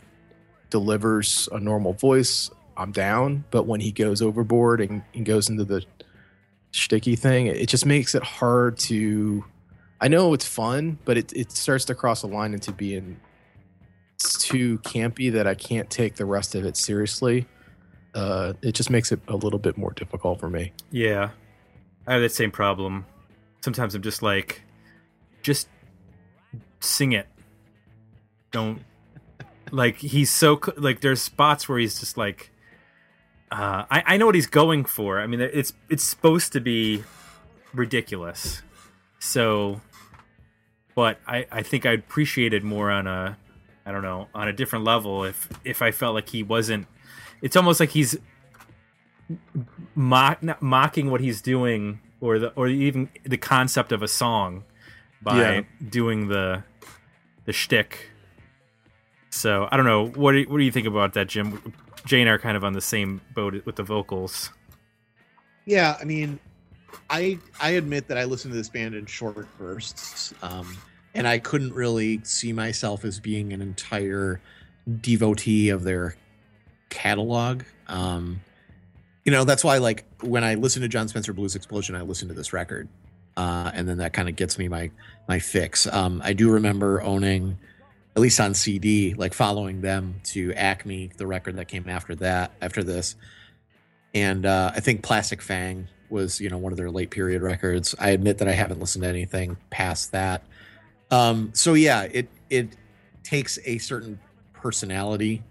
delivers 0.75 1.47
a 1.53 1.59
normal 1.59 1.93
voice, 1.93 2.51
I'm 2.75 2.91
down. 2.91 3.45
But 3.49 3.63
when 3.65 3.79
he 3.79 3.93
goes 3.93 4.21
overboard 4.21 4.81
and, 4.81 5.03
and 5.13 5.25
goes 5.25 5.49
into 5.49 5.63
the 5.63 5.85
sticky 6.71 7.15
thing, 7.15 7.47
it 7.47 7.69
just 7.69 7.85
makes 7.85 8.13
it 8.13 8.23
hard 8.23 8.77
to. 8.89 9.45
I 10.01 10.09
know 10.09 10.33
it's 10.33 10.45
fun, 10.45 10.99
but 11.05 11.17
it 11.17 11.31
it 11.31 11.51
starts 11.53 11.85
to 11.85 11.95
cross 11.95 12.23
a 12.23 12.27
line 12.27 12.53
into 12.53 12.73
being 12.73 13.21
too 14.17 14.79
campy 14.79 15.31
that 15.31 15.47
I 15.47 15.55
can't 15.55 15.89
take 15.89 16.15
the 16.15 16.25
rest 16.25 16.55
of 16.55 16.65
it 16.65 16.75
seriously. 16.75 17.47
Uh, 18.13 18.51
it 18.61 18.73
just 18.73 18.89
makes 18.89 19.13
it 19.13 19.21
a 19.29 19.35
little 19.35 19.59
bit 19.59 19.77
more 19.77 19.91
difficult 19.91 20.39
for 20.39 20.49
me. 20.49 20.71
yeah 20.91 21.31
i 22.07 22.13
have 22.13 22.21
that 22.21 22.31
same 22.31 22.49
problem 22.51 23.05
sometimes 23.61 23.93
i'm 23.93 24.01
just 24.01 24.21
like 24.21 24.61
just 25.43 25.67
sing 26.79 27.11
it 27.11 27.27
don't 28.51 28.79
like 29.71 29.97
he's 29.97 30.31
so 30.31 30.59
like 30.77 31.01
there's 31.01 31.21
spots 31.21 31.67
where 31.67 31.77
he's 31.79 31.99
just 31.99 32.17
like 32.17 32.51
uh 33.51 33.85
I, 33.89 34.03
I 34.05 34.17
know 34.17 34.25
what 34.25 34.35
he's 34.35 34.47
going 34.47 34.85
for 34.85 35.19
i 35.19 35.27
mean 35.27 35.41
it's 35.41 35.73
it's 35.89 36.03
supposed 36.03 36.53
to 36.53 36.59
be 36.59 37.03
ridiculous 37.73 38.61
so 39.19 39.81
but 40.95 41.19
i 41.27 41.45
i 41.51 41.61
think 41.61 41.85
i'd 41.85 41.99
appreciate 41.99 42.53
it 42.53 42.63
more 42.63 42.89
on 42.91 43.07
a 43.07 43.37
i 43.85 43.91
don't 43.91 44.01
know 44.03 44.27
on 44.33 44.47
a 44.47 44.53
different 44.53 44.85
level 44.85 45.23
if 45.23 45.49
if 45.63 45.81
i 45.81 45.91
felt 45.91 46.13
like 46.15 46.29
he 46.29 46.43
wasn't 46.43 46.87
it's 47.41 47.55
almost 47.55 47.79
like 47.79 47.89
he's 47.89 48.17
mock, 49.95 50.41
not 50.43 50.61
mocking 50.61 51.09
what 51.11 51.21
he's 51.21 51.41
doing 51.41 51.99
or 52.21 52.39
the 52.39 52.49
or 52.53 52.67
even 52.67 53.09
the 53.23 53.37
concept 53.37 53.91
of 53.91 54.01
a 54.01 54.07
song 54.07 54.63
by 55.21 55.37
Yeah. 55.39 55.61
doing 55.89 56.27
the 56.27 56.63
the 57.45 57.53
shtick. 57.53 58.09
So 59.35 59.67
I 59.69 59.75
don't 59.75 59.85
know. 59.85 60.07
What 60.07 60.31
do 60.31 60.39
you, 60.39 60.45
what 60.49 60.57
do 60.57 60.63
you 60.63 60.71
think 60.71 60.87
about 60.87 61.13
that, 61.13 61.27
Jim? 61.27 61.73
I 62.09 62.15
are 62.15 62.39
kind 62.39 62.55
of 62.55 62.63
on 62.63 62.73
the 62.73 62.81
same 62.81 63.19
boat 63.33 63.65
with 63.65 63.75
the 63.75 63.83
vocals. 63.83 64.49
Yeah, 65.65 65.97
I 65.99 66.05
mean, 66.05 66.39
I 67.09 67.39
I 67.59 67.71
admit 67.71 68.07
that 68.07 68.17
I 68.17 68.23
listened 68.23 68.53
to 68.53 68.57
this 68.57 68.69
band 68.69 68.95
in 68.95 69.05
short 69.07 69.47
bursts, 69.57 70.33
um, 70.41 70.77
and 71.13 71.27
I 71.27 71.39
couldn't 71.39 71.73
really 71.73 72.21
see 72.23 72.53
myself 72.53 73.03
as 73.03 73.19
being 73.19 73.51
an 73.51 73.61
entire 73.61 74.39
devotee 75.01 75.69
of 75.69 75.83
their 75.83 76.15
catalog. 76.89 77.63
Um, 77.87 78.39
you 79.25 79.31
know, 79.31 79.43
that's 79.43 79.63
why 79.63 79.79
like 79.79 80.05
when 80.21 80.43
I 80.43 80.55
listen 80.55 80.81
to 80.83 80.87
Jon 80.87 81.07
Spencer 81.07 81.33
Blues 81.33 81.55
Explosion, 81.55 81.95
I 81.95 82.01
listen 82.03 82.27
to 82.29 82.33
this 82.33 82.53
record, 82.53 82.87
uh, 83.35 83.71
and 83.73 83.89
then 83.89 83.97
that 83.97 84.13
kind 84.13 84.29
of 84.29 84.35
gets 84.35 84.57
me 84.57 84.69
my 84.69 84.91
my 85.27 85.39
fix. 85.39 85.87
Um, 85.87 86.21
I 86.23 86.33
do 86.33 86.51
remember 86.51 87.01
owning, 87.01 87.57
at 88.15 88.21
least 88.21 88.39
on 88.39 88.53
CD, 88.53 89.13
like 89.13 89.33
following 89.33 89.81
them 89.81 90.21
to 90.25 90.53
Acme, 90.53 91.11
the 91.17 91.27
record 91.27 91.57
that 91.57 91.67
came 91.67 91.89
after 91.89 92.15
that, 92.15 92.51
after 92.61 92.83
this 92.83 93.15
and 94.15 94.45
uh, 94.45 94.71
I 94.73 94.79
think 94.79 95.03
Plastic 95.03 95.41
Fang 95.41 95.89
was 96.09 96.39
you 96.39 96.49
know 96.49 96.57
one 96.57 96.71
of 96.71 96.77
their 96.77 96.89
late 96.89 97.11
period 97.11 97.43
records. 97.43 97.93
I 97.99 98.09
admit 98.09 98.39
that 98.39 98.47
I 98.47 98.53
haven't 98.53 98.79
listened 98.79 99.03
to 99.03 99.09
anything 99.09 99.57
past 99.69 100.13
that. 100.13 100.43
Um, 101.11 101.51
so 101.53 101.73
yeah, 101.73 102.03
it 102.03 102.29
it 102.49 102.77
takes 103.23 103.59
a 103.65 103.77
certain 103.77 104.19
personality 104.53 105.43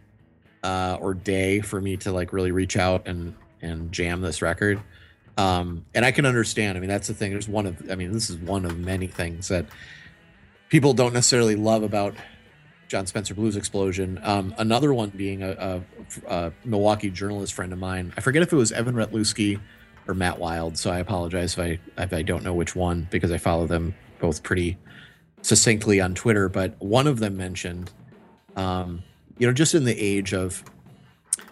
uh, 0.63 0.97
or 0.99 1.13
day 1.13 1.61
for 1.61 1.81
me 1.81 1.99
to 1.99 2.11
like 2.11 2.33
really 2.33 2.51
reach 2.51 2.77
out 2.77 3.07
and 3.07 3.37
and 3.61 3.93
jam 3.93 4.23
this 4.23 4.41
record. 4.41 4.81
Um, 5.37 5.85
and 5.95 6.05
I 6.05 6.13
can 6.13 6.27
understand. 6.27 6.79
I 6.79 6.81
mean, 6.81 6.89
that's 6.89 7.09
the 7.09 7.15
thing. 7.15 7.33
There's 7.33 7.49
one 7.49 7.67
of. 7.67 7.91
I 7.91 7.97
mean, 7.97 8.13
this 8.13 8.31
is 8.31 8.39
one 8.39 8.65
of 8.65 8.79
many 8.79 9.09
things 9.09 9.49
that 9.49 9.67
people 10.71 10.95
don't 10.95 11.13
necessarily 11.13 11.55
love 11.55 11.83
about 11.83 12.15
Jon 12.95 13.07
Spencer 13.07 13.35
Blues 13.35 13.57
Explosion. 13.57 14.21
Um, 14.23 14.55
another 14.57 14.95
one 14.95 15.09
being 15.09 15.43
a, 15.43 15.51
a, 16.29 16.33
a 16.33 16.53
Milwaukee 16.65 17.11
journalist 17.11 17.53
friend 17.53 17.73
of 17.73 17.79
mine. 17.81 18.15
I 18.17 18.21
forget 18.21 18.41
if 18.41 18.53
it 18.53 18.57
was 18.57 18.71
Evan 18.71 18.95
Rytlewski 18.95 19.59
or 20.07 20.15
Matt 20.15 20.39
Wild. 20.39 20.79
So 20.79 20.93
I 20.93 21.01
apologize 21.01 21.55
if 21.55 21.59
I 21.59 21.81
if 22.01 22.13
I 22.13 22.23
don't 22.23 22.45
know 22.45 22.55
which 22.55 22.77
one 22.77 23.09
because 23.11 23.33
I 23.33 23.39
follow 23.39 23.67
them 23.67 23.97
both 24.21 24.45
pretty 24.45 24.79
succinctly 25.43 26.01
on 26.01 26.15
Twitter. 26.15 26.49
But 26.49 26.81
one 26.81 27.09
of 27.09 27.19
them 27.19 27.37
mentioned, 27.37 27.91
um, 28.55 29.03
you 29.39 29.49
know, 29.49 29.53
just 29.53 29.75
in 29.75 29.83
the 29.83 30.01
age 30.01 30.33
of 30.33 30.63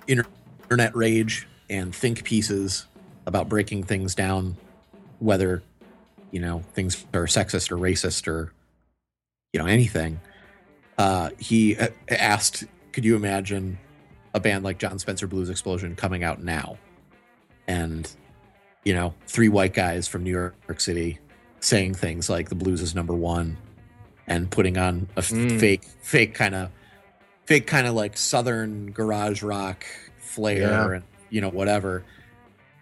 inter- 0.07 0.27
internet 0.63 0.95
rage 0.95 1.49
and 1.69 1.93
think 1.93 2.23
pieces 2.23 2.87
about 3.27 3.49
breaking 3.49 3.83
things 3.83 4.15
down, 4.15 4.57
whether 5.19 5.61
you 6.31 6.39
know 6.39 6.63
things 6.75 7.05
are 7.13 7.27
sexist 7.27 7.73
or 7.73 7.79
racist 7.79 8.29
or 8.29 8.53
you 9.53 9.59
know 9.59 9.67
anything 9.67 10.21
uh, 10.99 11.31
he 11.39 11.77
uh, 11.77 11.89
asked, 12.09 12.65
"Could 12.93 13.05
you 13.05 13.17
imagine 13.17 13.79
a 14.35 14.41
band 14.41 14.65
like 14.65 14.79
Jon 14.79 14.99
Spencer 14.99 15.27
Blues 15.27 15.51
Explosion 15.51 15.97
coming 15.97 16.23
out 16.25 16.43
now?" 16.43 16.79
And 17.67 18.11
you 18.85 18.93
know, 18.95 19.15
three 19.27 19.49
white 19.49 19.75
guys 19.75 20.09
from 20.09 20.25
New 20.25 20.31
York 20.33 20.81
City 20.81 21.19
saying 21.61 21.95
things 21.95 22.29
like 22.29 22.49
the 22.49 22.55
blues 22.57 22.81
is 22.81 22.95
number 22.97 23.15
one 23.15 23.57
and 24.27 24.51
putting 24.51 24.77
on 24.77 25.09
a 25.17 25.21
Mm. 25.23 25.61
fake, 25.61 25.83
fake 26.03 26.35
kind 26.35 26.55
of, 26.57 26.71
fake 27.47 27.69
kind 27.69 27.87
of 27.87 27.95
like 27.95 28.17
Southern 28.19 28.91
garage 28.91 29.43
rock 29.45 29.85
flair 30.19 30.59
Yeah. 30.61 30.91
and, 30.97 31.05
you 31.31 31.41
know, 31.41 31.49
whatever. 31.51 32.03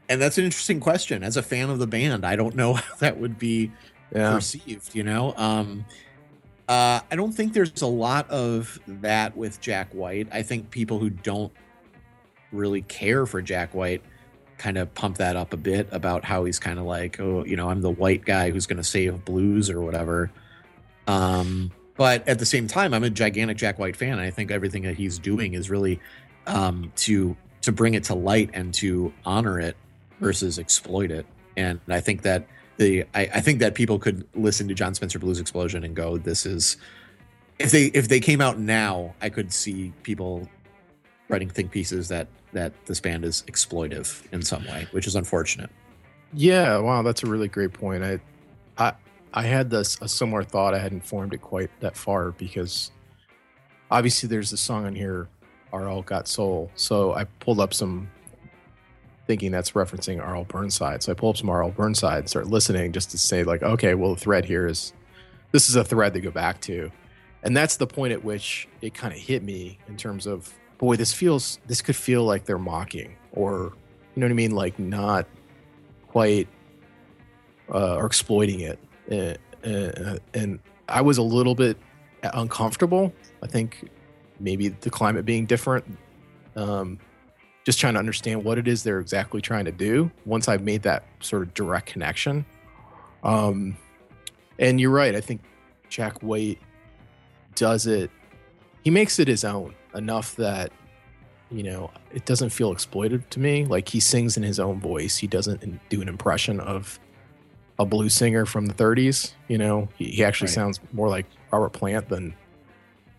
And 0.09 0.23
that's 0.23 0.39
an 0.39 0.45
interesting 0.45 0.81
question. 0.81 1.23
As 1.23 1.37
a 1.37 1.43
fan 1.43 1.69
of 1.69 1.79
the 1.79 1.87
band, 1.87 2.25
I 2.25 2.35
don't 2.37 2.55
know 2.57 2.73
how 2.75 2.95
that 3.01 3.19
would 3.19 3.39
be 3.39 3.71
Yeah. 4.15 4.33
perceived, 4.33 4.95
you 4.95 5.03
know? 5.03 5.35
Um, 5.37 5.85
uh, 6.71 7.01
I 7.11 7.17
don't 7.17 7.33
think 7.33 7.53
there's 7.53 7.83
a 7.83 7.87
lot 7.89 8.31
of 8.31 8.79
that 8.87 9.37
with 9.37 9.61
Jack 9.61 9.93
White. 9.93 10.29
I 10.31 10.43
think 10.43 10.71
people 10.71 11.01
who 11.01 11.11
don't 11.11 11.53
really 12.53 12.83
care 12.83 13.27
for 13.27 13.43
Jack 13.43 13.75
White 13.75 14.05
kind 14.57 14.79
of 14.79 14.95
pump 14.95 15.19
that 15.19 15.35
up 15.35 15.53
a 15.53 15.57
bit 15.57 15.89
about 15.91 16.25
how 16.25 16.45
he's 16.45 16.61
kind 16.61 16.79
of 16.79 16.85
like, 16.85 17.19
oh, 17.19 17.45
you 17.45 17.57
know, 17.57 17.71
I'm 17.71 17.81
the 17.81 17.91
white 17.91 18.25
guy 18.25 18.53
who's 18.53 18.69
going 18.69 18.77
to 18.77 18.85
save 18.85 19.25
blues 19.25 19.69
or 19.69 19.81
whatever. 19.81 20.31
Um, 21.09 21.73
but 21.97 22.29
at 22.29 22.39
the 22.39 22.47
same 22.47 22.69
time, 22.69 22.95
I'm 22.95 23.03
a 23.03 23.11
gigantic 23.11 23.57
Jack 23.57 23.81
White 23.81 23.97
fan. 23.97 24.13
And 24.13 24.21
I 24.21 24.31
think 24.31 24.53
everything 24.53 24.85
that 24.85 24.95
he's 24.95 25.19
doing 25.19 25.55
is 25.55 25.71
really 25.71 25.99
um, 26.47 26.93
to 26.99 27.37
to 27.63 27.73
bring 27.73 27.95
it 27.95 28.05
to 28.05 28.15
light 28.15 28.51
and 28.55 28.73
to 28.75 29.13
honor 29.25 29.59
it 29.59 29.77
versus 30.21 30.61
exploit 30.61 31.11
it. 31.11 31.27
And 31.57 31.81
I 31.89 31.99
think 31.99 32.23
that 32.23 32.47
the 32.81 33.05
I, 33.15 33.29
I 33.35 33.41
think 33.41 33.61
that 33.61 33.75
people 33.77 33.99
could 33.99 34.27
listen 34.35 34.67
to 34.69 34.75
Jon 34.75 34.95
Spencer 34.95 35.21
Blues 35.21 35.39
Explosion 35.39 35.85
and 35.85 35.95
go, 35.95 36.19
"This 36.19 36.45
is." 36.45 36.77
If 37.61 37.71
they 37.71 37.85
if 37.87 38.09
they 38.09 38.21
came 38.21 38.41
out 38.41 38.59
now, 38.59 39.15
I 39.21 39.29
could 39.29 39.53
see 39.53 39.93
people 40.03 40.49
writing 41.29 41.49
think 41.49 41.71
pieces 41.71 42.09
that 42.09 42.27
that 42.53 42.73
this 42.87 43.01
band 43.01 43.25
is 43.25 43.45
exploitive 43.47 44.23
in 44.33 44.43
some 44.43 44.65
way, 44.67 44.89
which 44.91 45.07
is 45.07 45.15
unfortunate. 45.15 45.71
Yeah, 46.33 46.79
wow, 46.79 47.03
that's 47.03 47.23
a 47.23 47.27
really 47.27 47.49
great 47.49 47.73
point. 47.73 48.03
I, 48.03 48.21
I, 48.79 48.93
I 49.35 49.43
had 49.43 49.71
this 49.71 49.99
a 50.01 50.09
similar 50.09 50.43
thought. 50.43 50.75
I 50.75 50.79
hadn't 50.79 51.05
formed 51.05 51.35
it 51.35 51.43
quite 51.43 51.71
that 51.81 51.97
far 51.97 52.33
because 52.33 52.93
obviously 53.91 54.29
there's 54.29 54.53
a 54.53 54.57
song 54.57 54.87
on 54.87 54.95
here, 54.95 55.29
"R.L. 55.73 56.03
Got 56.03 56.29
Soul." 56.29 56.71
So 56.75 57.15
I 57.15 57.25
pulled 57.25 57.61
up 57.61 57.75
some, 57.75 58.09
thinking 59.31 59.53
that's 59.53 59.71
referencing 59.71 60.21
R.L. 60.21 60.43
Burnside. 60.43 61.05
So 61.05 61.13
I 61.13 61.15
pull 61.15 61.31
up 61.31 61.37
some 61.37 61.49
R.L. 61.49 61.71
Burnside, 61.71 62.29
start 62.29 62.49
listening 62.49 62.91
just 62.91 63.13
to 63.13 63.19
say 63.19 63.45
like, 63.45 63.63
okay, 63.63 63.95
well 63.95 64.17
the 64.17 64.21
thread 64.21 64.45
here 64.45 64.67
is, 64.67 64.93
this 65.53 65.69
is 65.69 65.77
a 65.77 65.85
thread 65.85 66.15
to 66.15 66.21
go 66.21 66.33
back 66.33 66.61
to, 66.63 66.91
and 67.45 67.57
that's 67.57 67.77
the 67.77 67.87
point 67.87 68.13
at 68.13 68.25
which 68.25 68.67
it 68.83 68.93
kind 68.93 69.15
of 69.15 69.21
hit 69.21 69.45
me 69.45 69.79
in 69.87 69.97
terms 69.97 70.27
of, 70.27 70.53
boy, 70.79 70.97
this 70.97 71.13
feels, 71.13 71.61
this 71.69 71.81
could 71.81 71.95
feel 71.95 72.25
like 72.25 72.45
they're 72.45 72.59
mocking 72.59 73.15
or, 73.31 73.73
you 74.17 74.21
know 74.21 74.27
what 74.27 74.33
I 74.33 74.35
mean, 74.35 74.51
like 74.51 74.81
not 74.81 75.29
quite 76.09 76.49
uh, 77.73 77.95
or 77.99 78.07
exploiting 78.07 78.61
it. 78.63 78.81
Uh, 79.13 79.35
uh, 79.65 80.19
and 80.35 80.59
I 80.89 81.03
was 81.03 81.19
a 81.19 81.23
little 81.23 81.55
bit 81.55 81.77
uncomfortable. 82.35 83.13
I 83.45 83.47
think 83.47 83.91
maybe 84.41 84.71
the 84.71 84.91
climate 84.91 85.25
being 85.25 85.47
different, 85.47 85.85
um, 86.57 86.99
just 87.71 87.79
trying 87.79 87.93
to 87.95 88.01
understand 88.01 88.43
what 88.43 88.59
it 88.59 88.67
is 88.67 88.83
they're 88.83 88.99
exactly 88.99 89.41
trying 89.41 89.65
to 89.65 89.71
do. 89.71 90.11
Once 90.25 90.49
I've 90.49 90.63
made 90.65 90.83
that 90.83 91.05
sort 91.21 91.43
of 91.43 91.55
direct 91.55 91.87
connection, 91.87 92.45
um, 93.23 93.77
and 94.59 94.81
you're 94.81 94.91
right. 94.91 95.15
I 95.15 95.21
think 95.21 95.41
Jack 95.89 96.21
White 96.21 96.59
does 97.55 97.87
it. 97.87 98.11
He 98.83 98.91
makes 98.91 99.21
it 99.21 99.29
his 99.29 99.45
own 99.45 99.77
enough 99.95 100.35
that 100.35 100.73
you 101.49 101.63
know 101.63 101.93
it 102.13 102.25
doesn't 102.25 102.51
feel 102.51 102.75
exploitive 102.75 103.29
to 103.31 103.39
me 103.39 103.65
like 103.65 103.89
he 103.89 104.01
sings 104.01 104.37
in 104.37 104.43
his 104.43 104.59
own 104.61 104.79
voice 104.81 105.17
he 105.17 105.27
doesn't 105.27 105.61
do 105.89 106.01
an 106.01 106.09
impression 106.09 106.61
of 106.61 107.01
a 107.81 107.85
blues 107.85 108.15
singer 108.15 108.47
from 108.47 108.67
the 108.67 108.75
30s 108.75 109.33
you 109.49 109.59
know 109.59 109.89
he, 109.97 110.05
he 110.13 110.23
actually 110.25 110.47
Right. 110.47 110.55
sounds 110.55 110.79
more 110.93 111.09
like 111.09 111.27
robert 111.51 111.71
plant 111.73 112.09
than 112.09 112.35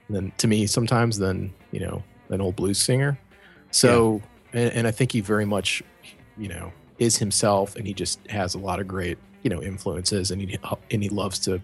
than 0.10 0.32
to 0.38 0.48
me 0.48 0.66
sometimes 0.66 1.18
than 1.18 1.54
you 1.72 1.82
know 1.82 2.02
an 2.30 2.40
old 2.40 2.56
blues 2.56 2.78
singer 2.78 3.20
so 3.72 4.22
and, 4.54 4.72
and 4.74 4.88
i 4.88 4.92
think 4.92 5.12
he 5.12 5.22
very 5.22 5.46
much 5.46 5.82
you 6.38 6.48
know 6.48 6.72
is 7.00 7.18
himself 7.18 7.76
and 7.76 7.86
he 7.88 7.94
just 7.94 8.20
has 8.30 8.54
a 8.56 8.60
lot 8.60 8.80
of 8.80 8.88
great 8.88 9.18
you 9.44 9.50
know 9.50 9.62
influences 9.62 10.32
and 10.32 10.42
he 10.42 10.58
and 10.92 11.02
he 11.04 11.10
loves 11.10 11.40
to 11.40 11.62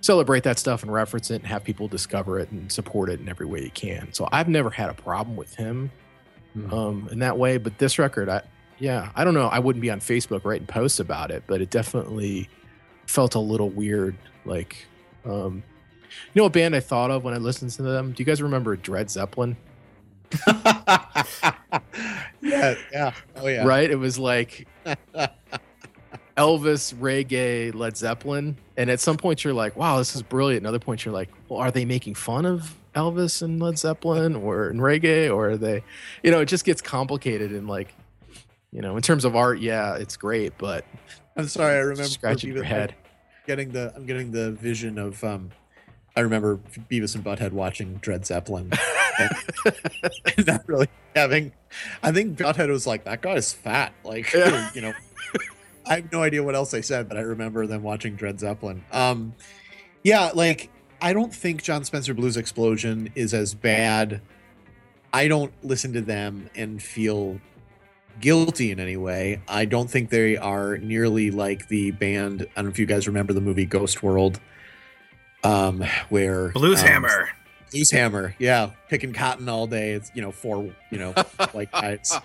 celebrate 0.00 0.44
that 0.44 0.58
stuff 0.58 0.82
and 0.82 0.92
reference 0.92 1.30
it 1.30 1.36
and 1.36 1.46
have 1.46 1.64
people 1.64 1.88
discover 1.88 2.38
it 2.38 2.50
and 2.50 2.70
support 2.70 3.08
it 3.10 3.18
in 3.18 3.28
every 3.28 3.46
way 3.46 3.60
he 3.62 3.68
can. 3.70 4.12
So 4.12 4.28
I've 4.30 4.48
never 4.48 4.70
had 4.70 4.90
a 4.90 4.94
problem 4.94 5.36
with 5.36 5.56
him 5.56 5.90
Mhm. 6.56 6.72
um, 6.72 7.08
in 7.10 7.18
that 7.18 7.36
way. 7.36 7.56
But 7.58 7.78
this 7.78 7.98
record, 7.98 8.28
I 8.28 8.42
yeah, 8.78 9.10
I 9.16 9.24
don't 9.24 9.34
know. 9.34 9.48
I 9.48 9.58
wouldn't 9.58 9.80
be 9.82 9.90
on 9.90 9.98
Facebook 9.98 10.44
writing 10.44 10.68
posts 10.68 11.00
about 11.00 11.32
it, 11.32 11.42
but 11.48 11.60
it 11.60 11.70
definitely 11.70 12.48
felt 13.06 13.34
a 13.34 13.40
little 13.40 13.70
weird. 13.70 14.14
Like, 14.44 14.86
um, 15.24 15.64
you 16.32 16.40
know, 16.42 16.46
a 16.46 16.50
band 16.50 16.76
I 16.76 16.80
thought 16.80 17.10
of 17.10 17.24
when 17.24 17.34
I 17.34 17.38
listened 17.38 17.72
to 17.72 17.82
them. 17.82 18.12
Do 18.12 18.22
you 18.22 18.24
guys 18.24 18.40
remember 18.40 18.76
Dread 18.76 19.10
Zeppelin? 19.10 19.56
yeah, 22.40 22.74
yeah, 22.92 23.12
oh 23.36 23.46
yeah, 23.46 23.64
Right? 23.64 23.90
It 23.90 23.98
was 23.98 24.18
like 24.18 24.66
Elvis, 26.38 26.94
reggae, 26.94 27.74
Led 27.74 27.96
Zeppelin. 27.96 28.56
And 28.76 28.88
at 28.90 29.00
some 29.00 29.16
point 29.16 29.42
you're 29.42 29.52
like, 29.52 29.76
wow, 29.76 29.98
this 29.98 30.14
is 30.14 30.22
brilliant. 30.22 30.60
And 30.60 30.66
other 30.68 30.78
points 30.78 31.04
you're 31.04 31.12
like, 31.12 31.30
well, 31.48 31.58
are 31.58 31.70
they 31.72 31.84
making 31.84 32.14
fun 32.14 32.46
of 32.46 32.76
Elvis 32.94 33.42
and 33.42 33.60
Led 33.60 33.76
Zeppelin 33.76 34.36
or 34.36 34.70
in 34.70 34.78
reggae? 34.78 35.34
Or 35.34 35.50
are 35.50 35.56
they, 35.56 35.82
you 36.22 36.30
know, 36.30 36.40
it 36.40 36.46
just 36.46 36.64
gets 36.64 36.80
complicated 36.80 37.50
and 37.50 37.66
like, 37.66 37.92
you 38.70 38.80
know, 38.82 38.96
in 38.96 39.02
terms 39.02 39.24
of 39.24 39.34
art, 39.34 39.58
yeah, 39.60 39.96
it's 39.96 40.16
great, 40.16 40.52
but 40.58 40.84
I'm 41.36 41.48
sorry, 41.48 41.74
I 41.74 41.78
remember 41.78 42.04
scratching 42.04 42.54
your 42.54 42.64
head. 42.64 42.94
Getting 43.46 43.72
the, 43.72 43.92
I'm 43.96 44.06
getting 44.06 44.30
the 44.30 44.52
vision 44.52 44.98
of, 44.98 45.22
um, 45.24 45.50
I 46.16 46.20
remember 46.20 46.58
Beavis 46.90 47.14
and 47.14 47.22
Butthead 47.24 47.52
watching 47.52 47.94
Dread 47.96 48.26
Zeppelin, 48.26 48.70
not 50.46 50.66
really 50.68 50.88
having. 51.14 51.52
I 52.02 52.12
think 52.12 52.38
Butthead 52.38 52.68
was 52.70 52.86
like, 52.86 53.04
"That 53.04 53.20
guy 53.22 53.34
is 53.34 53.52
fat," 53.52 53.92
like 54.04 54.32
Yeah. 54.32 54.70
you 54.74 54.80
know. 54.80 54.92
I 55.86 55.96
have 55.96 56.12
no 56.12 56.22
idea 56.22 56.42
what 56.42 56.54
else 56.54 56.70
they 56.70 56.82
said, 56.82 57.08
but 57.08 57.16
I 57.16 57.22
remember 57.22 57.66
them 57.66 57.82
watching 57.82 58.14
Dread 58.14 58.38
Zeppelin. 58.40 58.84
Um, 58.92 59.34
yeah, 60.04 60.30
like 60.34 60.68
I 61.00 61.12
don't 61.12 61.32
think 61.34 61.62
Jon 61.62 61.84
Spencer 61.84 62.12
Blues 62.14 62.36
Explosion 62.36 63.10
is 63.14 63.32
as 63.32 63.54
bad. 63.54 64.20
I 65.12 65.28
don't 65.28 65.52
listen 65.64 65.94
to 65.94 66.02
them 66.02 66.50
and 66.54 66.82
feel 66.82 67.40
guilty 68.20 68.70
in 68.70 68.80
any 68.80 68.96
way. 68.98 69.40
I 69.48 69.64
don't 69.64 69.88
think 69.90 70.10
they 70.10 70.36
are 70.36 70.76
nearly 70.78 71.30
like 71.30 71.68
the 71.68 71.92
band. 71.92 72.42
I 72.42 72.44
don't 72.56 72.66
know 72.66 72.70
if 72.70 72.78
you 72.78 72.84
guys 72.84 73.06
remember 73.06 73.32
the 73.32 73.40
movie 73.40 73.64
Ghost 73.64 74.02
World, 74.02 74.40
um, 75.44 75.84
where 76.08 76.48
Blues 76.50 76.80
um, 76.80 76.86
Hammer. 76.86 77.30
Blues 77.70 77.90
Hammer, 77.90 78.34
yeah, 78.38 78.70
picking 78.88 79.12
cotton 79.12 79.48
all 79.48 79.66
day. 79.66 79.92
It's 79.92 80.10
you 80.14 80.22
know 80.22 80.32
four 80.32 80.72
you 80.90 80.98
know 80.98 81.14
like 81.54 81.70
guys 81.70 82.18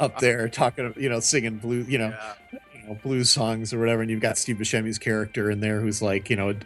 up 0.00 0.18
there 0.20 0.48
talking, 0.48 0.92
you 0.96 1.08
know, 1.08 1.20
singing 1.20 1.56
blue, 1.56 1.84
you 1.88 1.98
know, 1.98 2.16
you 2.52 2.86
know, 2.86 2.94
blues 3.02 3.30
songs 3.30 3.72
or 3.72 3.78
whatever. 3.78 4.02
And 4.02 4.10
you've 4.10 4.20
got 4.20 4.38
Steve 4.38 4.56
Buscemi's 4.56 4.98
character 4.98 5.50
in 5.50 5.60
there, 5.60 5.80
who's 5.80 6.02
like, 6.02 6.30
you 6.30 6.36
know, 6.36 6.50
a, 6.50 6.56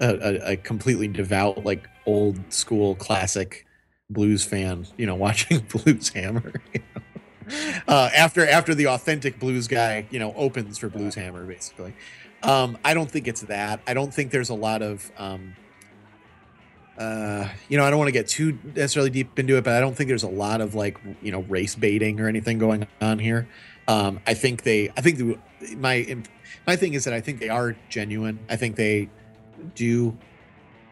a, 0.00 0.52
a 0.52 0.56
completely 0.56 1.08
devout, 1.08 1.64
like 1.64 1.88
old 2.06 2.38
school 2.52 2.94
classic 2.94 3.66
blues 4.10 4.44
fan, 4.44 4.86
you 4.96 5.06
know, 5.06 5.14
watching 5.16 5.60
Blues 5.60 6.08
Hammer. 6.10 6.52
you 6.74 6.80
know. 6.94 7.02
Uh, 7.88 8.08
after 8.16 8.48
after 8.48 8.74
the 8.74 8.86
authentic 8.86 9.38
blues 9.38 9.66
guy, 9.66 10.06
you 10.10 10.18
know, 10.18 10.32
opens 10.36 10.78
for 10.78 10.88
Blues 10.88 11.16
Hammer, 11.16 11.44
basically. 11.44 11.92
Um, 12.42 12.78
I 12.84 12.94
don't 12.94 13.10
think 13.10 13.28
it's 13.28 13.42
that. 13.42 13.80
I 13.86 13.94
don't 13.94 14.12
think 14.12 14.32
there's 14.32 14.50
a 14.50 14.54
lot 14.54 14.82
of 14.82 15.10
um, 15.16 15.54
uh, 16.98 17.48
you 17.68 17.78
know, 17.78 17.84
I 17.84 17.90
don't 17.90 17.98
want 17.98 18.08
to 18.08 18.12
get 18.12 18.28
too 18.28 18.58
necessarily 18.64 19.10
deep 19.10 19.38
into 19.38 19.56
it, 19.56 19.64
but 19.64 19.74
I 19.74 19.80
don't 19.80 19.94
think 19.96 20.08
there's 20.08 20.22
a 20.22 20.28
lot 20.28 20.60
of 20.60 20.74
like, 20.74 20.98
you 21.22 21.32
know, 21.32 21.40
race 21.40 21.74
baiting 21.74 22.20
or 22.20 22.28
anything 22.28 22.58
going 22.58 22.86
on 23.00 23.18
here. 23.18 23.48
Um, 23.88 24.20
I 24.26 24.34
think 24.34 24.62
they, 24.62 24.90
I 24.90 25.00
think 25.00 25.18
the, 25.18 25.38
my, 25.76 26.16
my 26.66 26.76
thing 26.76 26.94
is 26.94 27.04
that 27.04 27.14
I 27.14 27.20
think 27.20 27.40
they 27.40 27.48
are 27.48 27.76
genuine. 27.88 28.38
I 28.48 28.56
think 28.56 28.76
they 28.76 29.08
do 29.74 30.16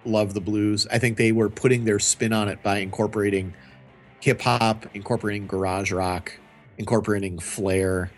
love 0.05 0.33
the 0.33 0.41
blues. 0.41 0.87
I 0.91 0.99
think 0.99 1.19
they 1.19 1.33
were 1.33 1.51
putting 1.51 1.85
their 1.85 1.99
spin 1.99 2.33
on 2.33 2.49
it 2.49 2.63
by 2.63 2.79
incorporating 2.79 3.55
hip 4.21 4.41
hop, 4.41 4.87
incorporating 4.95 5.47
garage 5.47 5.93
rock, 5.93 6.33
incorporating 6.79 7.39
flair, 7.39 8.11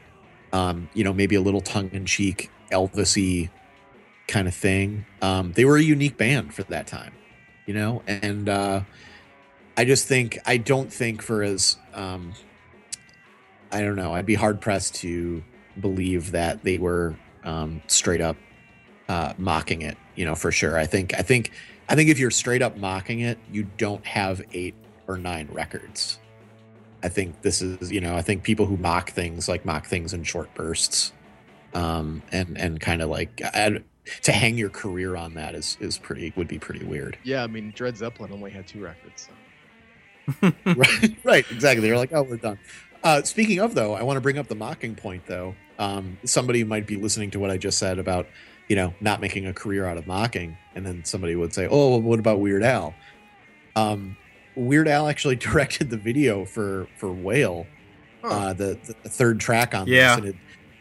um, 0.53 0.89
you 0.95 1.03
know, 1.03 1.12
maybe 1.12 1.35
a 1.35 1.41
little 1.41 1.61
tongue 1.61 1.91
in 1.93 2.07
cheek, 2.07 2.51
Elvis-y 2.73 3.51
kind 4.27 4.49
of 4.49 4.55
thing. 4.55 5.07
Um, 5.20 5.53
they 5.53 5.64
were 5.64 5.77
a 5.77 5.83
unique 5.83 6.16
band 6.16 6.55
for 6.55 6.64
that 6.64 6.87
time 6.87 7.12
you 7.66 7.75
know? 7.75 8.03
And 8.07 8.49
uh 8.49 8.83
i 9.75 9.87
just 9.87 10.07
think 10.07 10.39
i 10.45 10.59
don't 10.59 10.93
think 10.93 11.23
for 11.23 11.43
as 11.43 11.79
um 11.95 12.35
i 13.70 13.81
don't 13.81 13.97
know 13.97 14.12
i'd 14.12 14.27
be 14.27 14.35
hard 14.35 14.61
pressed 14.61 14.95
to 14.97 15.43
believe 15.81 16.33
that 16.33 16.62
they 16.62 16.77
were 16.77 17.16
um 17.43 17.81
straight 17.87 18.20
up 18.20 18.37
uh 19.09 19.33
mocking 19.39 19.81
it 19.81 19.97
you 20.14 20.27
know 20.27 20.35
for 20.35 20.53
sure. 20.53 20.79
I 20.79 20.85
think 20.85 21.14
i 21.18 21.23
think 21.23 21.53
i 21.89 21.95
think 21.95 22.11
if 22.11 22.18
you're 22.18 22.31
straight 22.31 22.61
up 22.61 22.77
mocking 22.77 23.20
it 23.20 23.39
you 23.51 23.66
don't 23.79 24.05
have 24.05 24.43
eight 24.53 24.75
or 25.09 25.16
nine 25.16 25.49
records. 25.51 26.18
I 27.03 27.09
think 27.09 27.41
this 27.43 27.62
is 27.62 27.91
you 27.91 28.01
know 28.01 28.14
i 28.14 28.23
think 28.23 28.43
people 28.43 28.66
who 28.66 28.77
mock 28.77 29.11
things 29.11 29.49
like 29.49 29.64
mock 29.64 29.87
things 29.87 30.12
in 30.12 30.23
short 30.23 30.53
bursts 30.55 31.12
um, 31.75 32.23
and 32.33 32.57
and 32.59 32.81
kind 32.81 33.03
of 33.03 33.09
like 33.09 33.41
I, 33.43 33.81
to 34.23 34.33
hang 34.33 34.59
your 34.59 34.68
career 34.70 35.16
on 35.16 35.35
that 35.35 35.55
is 35.55 35.77
is 35.81 35.99
pretty 35.99 36.33
would 36.37 36.49
be 36.49 36.59
pretty 36.59 36.85
weird. 36.85 37.18
Yeah, 37.23 37.43
I 37.43 37.47
mean, 37.47 37.73
Dread 37.75 37.97
Zeppelin 37.97 38.33
only 38.33 38.51
had 38.51 38.66
two 38.66 38.83
records. 38.83 39.29
So. 39.29 40.53
right, 40.66 41.16
right, 41.25 41.45
exactly. 41.51 41.87
They're 41.89 41.97
like, 41.97 42.12
oh, 42.12 42.23
we're 42.23 42.37
done. 42.37 42.59
Uh, 43.03 43.23
speaking 43.23 43.59
of 43.59 43.75
though, 43.75 43.95
I 43.95 44.03
want 44.03 44.16
to 44.16 44.20
bring 44.20 44.39
up 44.39 44.47
the 44.49 44.55
mocking 44.55 44.95
point 44.95 45.27
though. 45.27 45.55
Um, 45.79 46.18
somebody 46.25 46.62
might 46.64 46.87
be 46.87 46.97
listening 46.97 47.31
to 47.33 47.41
what 47.41 47.51
I 47.51 47.57
just 47.57 47.79
said 47.79 47.99
about 47.99 48.27
you 48.68 48.77
know 48.77 48.95
not 49.01 49.20
making 49.20 49.47
a 49.47 49.53
career 49.53 49.87
out 49.87 49.97
of 49.99 50.07
mocking, 50.07 50.57
and 50.75 50.87
then 50.87 51.05
somebody 51.05 51.35
would 51.35 51.53
say, 51.53 51.66
oh, 51.68 51.91
well, 51.91 52.01
what 52.01 52.18
about 52.18 52.39
Weird 52.41 52.62
Al? 52.62 52.95
Um, 53.75 54.16
Weird 54.55 54.87
Al 54.89 55.09
actually 55.09 55.37
directed 55.49 55.91
the 55.91 55.97
video 55.97 56.45
for 56.45 56.87
for 56.99 57.12
Wail, 57.12 57.66
Huh. 58.23 58.29
uh, 58.29 58.53
the, 58.53 58.79
the 59.03 59.09
third 59.09 59.41
track 59.41 59.75
on 59.75 59.89
Yeah. 59.89 60.11
this, 60.11 60.18
and, 60.18 60.27
it, 60.29 60.37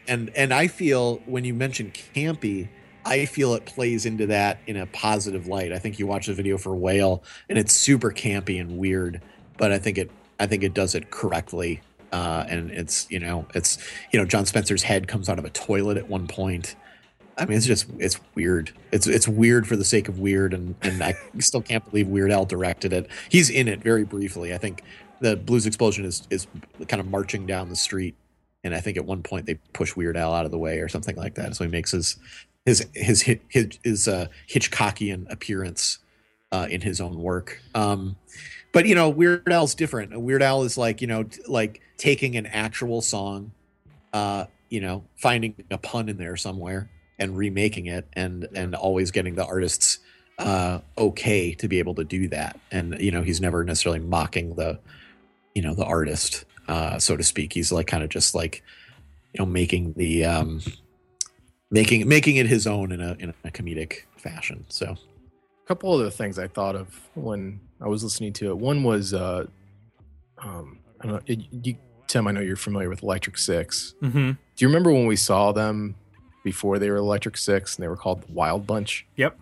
and 0.08 0.30
and 0.36 0.52
I 0.52 0.66
feel 0.66 1.16
when 1.26 1.44
you 1.44 1.54
mention 1.54 1.90
campy, 1.90 2.68
I 3.04 3.26
feel 3.26 3.54
it 3.54 3.64
plays 3.64 4.06
into 4.06 4.26
that 4.26 4.60
in 4.66 4.76
a 4.76 4.86
positive 4.86 5.46
light. 5.46 5.72
I 5.72 5.78
think 5.78 5.98
you 5.98 6.06
watch 6.06 6.26
the 6.26 6.34
video 6.34 6.58
for 6.58 6.74
Wail, 6.74 7.22
and 7.48 7.58
it's 7.58 7.72
super 7.72 8.10
campy 8.10 8.60
and 8.60 8.78
weird, 8.78 9.20
but 9.56 9.72
I 9.72 9.78
think 9.78 9.98
it 9.98 10.10
I 10.38 10.46
think 10.46 10.62
it 10.62 10.74
does 10.74 10.94
it 10.94 11.10
correctly. 11.10 11.80
Uh, 12.12 12.44
and 12.48 12.70
it's 12.70 13.10
you 13.10 13.18
know 13.18 13.46
it's 13.54 13.78
you 14.12 14.18
know 14.18 14.26
Jon 14.26 14.44
Spencer's 14.44 14.82
head 14.82 15.08
comes 15.08 15.28
out 15.28 15.38
of 15.38 15.44
a 15.44 15.50
toilet 15.50 15.96
at 15.96 16.08
one 16.08 16.26
point. 16.26 16.76
I 17.38 17.46
mean, 17.46 17.56
it's 17.56 17.66
just 17.66 17.86
it's 17.98 18.20
weird. 18.34 18.72
It's 18.92 19.06
it's 19.06 19.26
weird 19.26 19.66
for 19.66 19.76
the 19.76 19.84
sake 19.84 20.08
of 20.08 20.18
weird, 20.18 20.52
and 20.52 20.74
and 20.82 21.02
I 21.02 21.14
still 21.38 21.62
can't 21.62 21.88
believe 21.88 22.08
Weird 22.08 22.30
Al 22.30 22.44
directed 22.44 22.92
it. 22.92 23.08
He's 23.30 23.48
in 23.48 23.68
it 23.68 23.80
very 23.80 24.04
briefly. 24.04 24.52
I 24.52 24.58
think 24.58 24.82
the 25.20 25.36
Blues 25.36 25.66
Explosion 25.66 26.04
is 26.04 26.26
is 26.30 26.46
kind 26.88 27.00
of 27.00 27.06
marching 27.06 27.46
down 27.46 27.70
the 27.70 27.76
street, 27.76 28.14
and 28.64 28.74
I 28.74 28.80
think 28.80 28.96
at 28.96 29.04
one 29.04 29.22
point 29.22 29.46
they 29.46 29.54
push 29.72 29.96
Weird 29.96 30.16
Al 30.16 30.34
out 30.34 30.44
of 30.44 30.50
the 30.50 30.58
way 30.58 30.78
or 30.78 30.88
something 30.88 31.16
like 31.16 31.34
that. 31.34 31.56
So 31.56 31.64
he 31.64 31.70
makes 31.70 31.90
his 31.90 32.16
his 32.64 32.86
his 32.94 33.22
his, 33.22 33.78
his, 33.82 34.08
uh, 34.08 34.26
Hitchcockian 34.48 35.30
appearance 35.30 35.98
uh, 36.52 36.68
in 36.70 36.80
his 36.80 37.00
own 37.00 37.18
work. 37.18 37.60
Um, 37.74 38.16
but 38.72 38.86
you 38.86 38.94
know, 38.94 39.08
Weird 39.08 39.50
Al's 39.50 39.74
different. 39.74 40.18
Weird 40.20 40.42
Al 40.42 40.62
is 40.62 40.78
like 40.78 41.00
you 41.00 41.06
know 41.06 41.24
like 41.48 41.80
taking 41.96 42.36
an 42.36 42.46
actual 42.46 43.00
song, 43.00 43.52
uh, 44.12 44.46
you 44.68 44.80
know, 44.80 45.04
finding 45.16 45.54
a 45.70 45.78
pun 45.78 46.08
in 46.08 46.16
there 46.16 46.36
somewhere 46.36 46.88
and 47.18 47.36
remaking 47.36 47.86
it, 47.86 48.06
and 48.14 48.48
and 48.54 48.74
always 48.74 49.10
getting 49.10 49.34
the 49.34 49.44
artists 49.44 49.98
uh, 50.38 50.80
okay 50.96 51.54
to 51.54 51.68
be 51.68 51.78
able 51.78 51.94
to 51.96 52.04
do 52.04 52.28
that. 52.28 52.58
And 52.70 52.98
you 53.00 53.10
know, 53.10 53.22
he's 53.22 53.40
never 53.40 53.64
necessarily 53.64 54.00
mocking 54.00 54.54
the 54.54 54.78
you 55.54 55.62
know 55.62 55.74
the 55.74 55.84
artist, 55.84 56.44
uh, 56.68 56.98
so 56.98 57.16
to 57.16 57.22
speak. 57.22 57.52
He's 57.52 57.72
like 57.72 57.86
kind 57.86 58.02
of 58.02 58.08
just 58.10 58.34
like 58.34 58.62
you 59.32 59.38
know 59.40 59.46
making 59.46 59.94
the 59.96 60.24
um, 60.24 60.60
making 61.70 62.08
making 62.08 62.36
it 62.36 62.46
his 62.46 62.66
own 62.66 62.92
in 62.92 63.00
a 63.00 63.16
in 63.18 63.34
a 63.44 63.50
comedic 63.50 64.02
fashion. 64.16 64.64
So 64.68 64.86
A 65.64 65.66
couple 65.66 65.92
other 65.92 66.10
things 66.10 66.38
I 66.38 66.48
thought 66.48 66.76
of 66.76 66.88
when 67.14 67.60
I 67.80 67.88
was 67.88 68.04
listening 68.04 68.32
to 68.34 68.50
it. 68.50 68.58
One 68.58 68.84
was, 68.84 69.12
uh, 69.12 69.46
um, 70.38 70.78
I 71.00 71.06
don't 71.06 71.14
know, 71.16 71.20
it, 71.26 71.40
you, 71.66 71.76
Tim. 72.06 72.26
I 72.28 72.32
know 72.32 72.40
you're 72.40 72.56
familiar 72.56 72.88
with 72.88 73.02
Electric 73.02 73.36
Six. 73.38 73.94
hmm 74.00 74.30
Do 74.32 74.36
you 74.58 74.68
remember 74.68 74.92
when 74.92 75.06
we 75.06 75.16
saw 75.16 75.50
them 75.52 75.96
before 76.44 76.78
they 76.78 76.90
were 76.90 76.96
Electric 76.96 77.36
Six 77.36 77.76
and 77.76 77.82
they 77.82 77.88
were 77.88 77.96
called 77.96 78.22
the 78.22 78.32
Wild 78.32 78.66
Bunch? 78.66 79.06
Yep. 79.16 79.38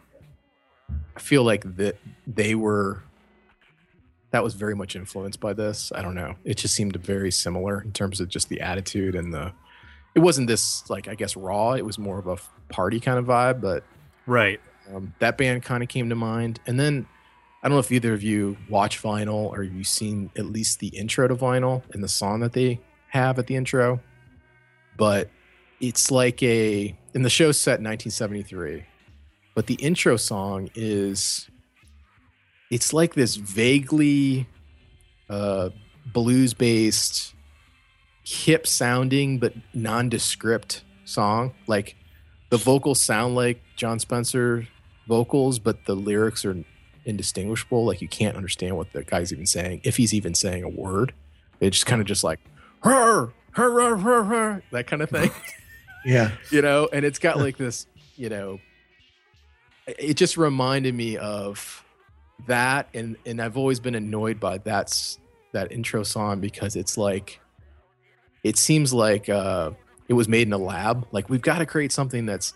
I 1.16 1.20
feel 1.20 1.42
like 1.44 1.76
that 1.76 1.96
they 2.26 2.54
were 2.54 3.02
that 4.32 4.44
was 4.44 4.54
very 4.54 4.74
much 4.76 4.94
influenced 4.96 5.40
by 5.40 5.52
this. 5.52 5.90
I 5.94 6.02
don't 6.02 6.14
know. 6.14 6.36
It 6.44 6.56
just 6.56 6.74
seemed 6.74 6.96
very 6.96 7.30
similar 7.30 7.80
in 7.80 7.92
terms 7.92 8.20
of 8.20 8.28
just 8.28 8.48
the 8.48 8.60
attitude 8.60 9.14
and 9.14 9.34
the 9.34 9.52
it 10.14 10.20
wasn't 10.20 10.46
this 10.48 10.88
like 10.90 11.08
I 11.08 11.14
guess 11.14 11.36
raw, 11.36 11.72
it 11.72 11.84
was 11.84 11.98
more 11.98 12.18
of 12.18 12.26
a 12.26 12.36
party 12.72 13.00
kind 13.00 13.18
of 13.18 13.26
vibe, 13.26 13.60
but 13.60 13.84
Right. 14.26 14.60
um, 14.94 15.14
that 15.18 15.36
band 15.38 15.62
kind 15.62 15.82
of 15.82 15.88
came 15.88 16.08
to 16.08 16.14
mind. 16.14 16.60
And 16.66 16.78
then 16.78 17.06
I 17.62 17.68
don't 17.68 17.76
know 17.76 17.80
if 17.80 17.92
either 17.92 18.12
of 18.14 18.22
you 18.22 18.56
watch 18.68 19.02
vinyl 19.02 19.50
or 19.50 19.62
you've 19.62 19.86
seen 19.86 20.30
at 20.36 20.46
least 20.46 20.78
the 20.80 20.88
intro 20.88 21.28
to 21.28 21.34
vinyl 21.36 21.82
and 21.92 22.02
the 22.02 22.08
song 22.08 22.40
that 22.40 22.52
they 22.52 22.80
have 23.08 23.38
at 23.38 23.46
the 23.48 23.56
intro, 23.56 24.00
but 24.96 25.28
it's 25.80 26.10
like 26.10 26.42
a 26.42 26.96
in 27.14 27.22
the 27.22 27.30
show 27.30 27.50
set 27.52 27.80
in 27.80 27.84
1973, 27.84 28.84
but 29.54 29.66
the 29.66 29.74
intro 29.74 30.16
song 30.16 30.70
is 30.74 31.49
it's 32.70 32.92
like 32.92 33.14
this 33.14 33.36
vaguely 33.36 34.46
uh, 35.28 35.70
blues 36.06 36.54
based, 36.54 37.34
hip 38.22 38.66
sounding 38.66 39.38
but 39.38 39.54
nondescript 39.74 40.84
song. 41.04 41.52
Like 41.66 41.96
the 42.50 42.56
vocals 42.56 43.00
sound 43.00 43.34
like 43.34 43.60
Jon 43.76 43.98
Spencer 43.98 44.68
vocals, 45.08 45.58
but 45.58 45.84
the 45.86 45.94
lyrics 45.94 46.44
are 46.44 46.56
indistinguishable. 47.04 47.84
Like 47.84 48.00
you 48.00 48.08
can't 48.08 48.36
understand 48.36 48.76
what 48.76 48.92
the 48.92 49.02
guy's 49.02 49.32
even 49.32 49.46
saying, 49.46 49.80
if 49.84 49.96
he's 49.96 50.14
even 50.14 50.34
saying 50.34 50.62
a 50.62 50.68
word. 50.68 51.12
It's 51.58 51.76
just 51.76 51.86
kind 51.86 52.00
of 52.00 52.06
just 52.06 52.24
like 52.24 52.40
her, 52.82 53.32
her, 53.52 53.96
her, 53.96 54.24
her, 54.24 54.62
that 54.70 54.86
kind 54.86 55.02
of 55.02 55.10
thing, 55.10 55.30
yeah, 56.04 56.30
you 56.50 56.62
know. 56.62 56.88
And 56.90 57.04
it's 57.04 57.18
got 57.18 57.36
like 57.36 57.56
this, 57.58 57.86
you 58.16 58.28
know. 58.28 58.60
It 59.86 60.14
just 60.14 60.36
reminded 60.36 60.94
me 60.94 61.16
of 61.16 61.84
that, 62.46 62.88
and 62.94 63.16
and 63.26 63.40
I've 63.40 63.56
always 63.56 63.80
been 63.80 63.94
annoyed 63.94 64.40
by 64.40 64.58
that's 64.58 65.18
that 65.52 65.72
intro 65.72 66.02
song 66.02 66.40
because 66.40 66.76
it's 66.76 66.96
like, 66.96 67.40
it 68.44 68.56
seems 68.56 68.92
like 68.92 69.28
uh, 69.28 69.70
it 70.08 70.14
was 70.14 70.28
made 70.28 70.46
in 70.46 70.52
a 70.52 70.58
lab. 70.58 71.06
Like 71.12 71.28
we've 71.28 71.42
got 71.42 71.58
to 71.58 71.66
create 71.66 71.92
something 71.92 72.26
that's 72.26 72.54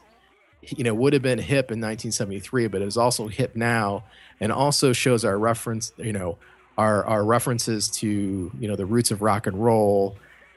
you 0.62 0.84
know 0.84 0.94
would 0.94 1.12
have 1.12 1.22
been 1.22 1.38
hip 1.38 1.70
in 1.70 1.80
1973 1.80 2.68
but 2.68 2.82
is 2.82 2.96
also 2.96 3.28
hip 3.28 3.54
now 3.54 4.04
and 4.40 4.50
also 4.50 4.92
shows 4.92 5.24
our 5.24 5.38
reference 5.38 5.92
you 5.98 6.12
know 6.12 6.38
our 6.78 7.04
our 7.04 7.24
references 7.24 7.88
to 7.88 8.50
you 8.58 8.68
know 8.68 8.76
the 8.76 8.86
roots 8.86 9.10
of 9.10 9.22
rock 9.22 9.46
and 9.46 9.62
roll 9.62 10.16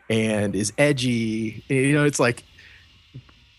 and 0.10 0.56
is 0.56 0.72
edgy 0.78 1.64
you 1.68 1.94
know 1.94 2.06
it's 2.06 2.20
like 2.20 2.44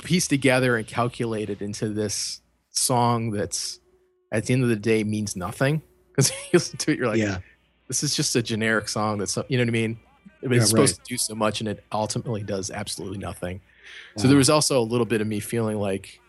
pieced 0.05 0.31
together 0.31 0.77
and 0.77 0.87
calculated 0.87 1.61
into 1.61 1.89
this 1.89 2.41
song 2.71 3.31
that's 3.31 3.81
at 4.33 4.47
the 4.47 4.53
end 4.55 4.63
of 4.63 4.69
the 4.69 4.77
day 4.77 5.05
means 5.05 5.37
nothing 5.37 5.83
because 6.11 6.31
you 6.31 6.37
listen 6.53 6.79
to 6.79 6.93
it 6.93 6.99
you're 6.99 7.09
like 7.09 7.19
yeah, 7.19 7.39
this 7.89 8.03
is 8.03 8.15
just 8.15 8.35
a 8.37 8.43
generic 8.43 8.89
song 8.89 9.19
that's 9.19 9.37
you 9.49 9.57
know 9.59 9.63
what 9.63 9.69
i 9.69 9.73
mean 9.73 9.99
but 10.43 10.53
Yeah, 10.53 10.57
it's 10.59 10.71
supposed 10.71 10.97
to 10.97 11.03
do 11.09 11.17
so 11.17 11.35
much 11.35 11.61
and 11.61 11.69
it 11.69 11.85
ultimately 11.93 12.43
does 12.43 12.71
absolutely 12.71 13.19
nothing 13.19 13.61
so 14.17 14.29
there 14.29 14.37
was 14.37 14.51
also 14.51 14.79
a 14.81 14.83
little 14.85 15.07
bit 15.07 15.21
of 15.21 15.27
me 15.27 15.41
feeling 15.41 15.79
like 15.79 16.21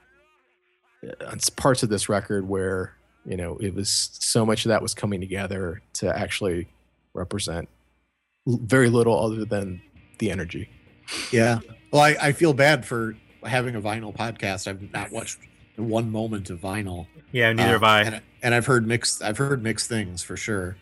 uh, 1.06 1.28
on 1.28 1.40
parts 1.58 1.84
of 1.84 1.90
this 1.90 2.08
record 2.10 2.48
where 2.48 2.96
you 3.26 3.36
know 3.36 3.58
it 3.58 3.74
was 3.76 4.10
so 4.14 4.46
much 4.46 4.66
of 4.66 4.70
that 4.70 4.82
was 4.82 4.94
coming 4.94 5.20
together 5.20 5.82
to 5.94 6.08
actually 6.18 6.68
represent 7.14 7.68
l- 8.48 8.60
very 8.64 8.90
little 8.90 9.20
other 9.20 9.44
than 9.46 9.82
the 10.20 10.32
energy. 10.32 10.70
yeah. 11.32 11.60
Well, 11.92 12.02
I, 12.02 12.16
I 12.22 12.32
feel 12.34 12.54
bad 12.54 12.86
for 12.86 13.16
having 13.44 13.76
a 13.76 13.82
vinyl 13.82 14.16
podcast. 14.16 14.68
I've 14.68 14.92
not 14.94 15.12
watched 15.12 15.40
one 15.80 16.12
moment 16.12 16.50
of 16.50 16.60
vinyl. 16.60 17.08
Yeah, 17.32 17.52
neither 17.54 17.70
Uh, 17.70 17.74
have 17.74 17.84
I. 17.84 18.02
And, 18.04 18.22
and 18.44 18.56
I've 18.56 18.66
heard 18.66 18.88
mixed. 18.88 19.22
I've 19.22 19.38
heard 19.38 19.64
mixed 19.64 19.88
things 19.90 20.22
for 20.24 20.36
sure. 20.38 20.78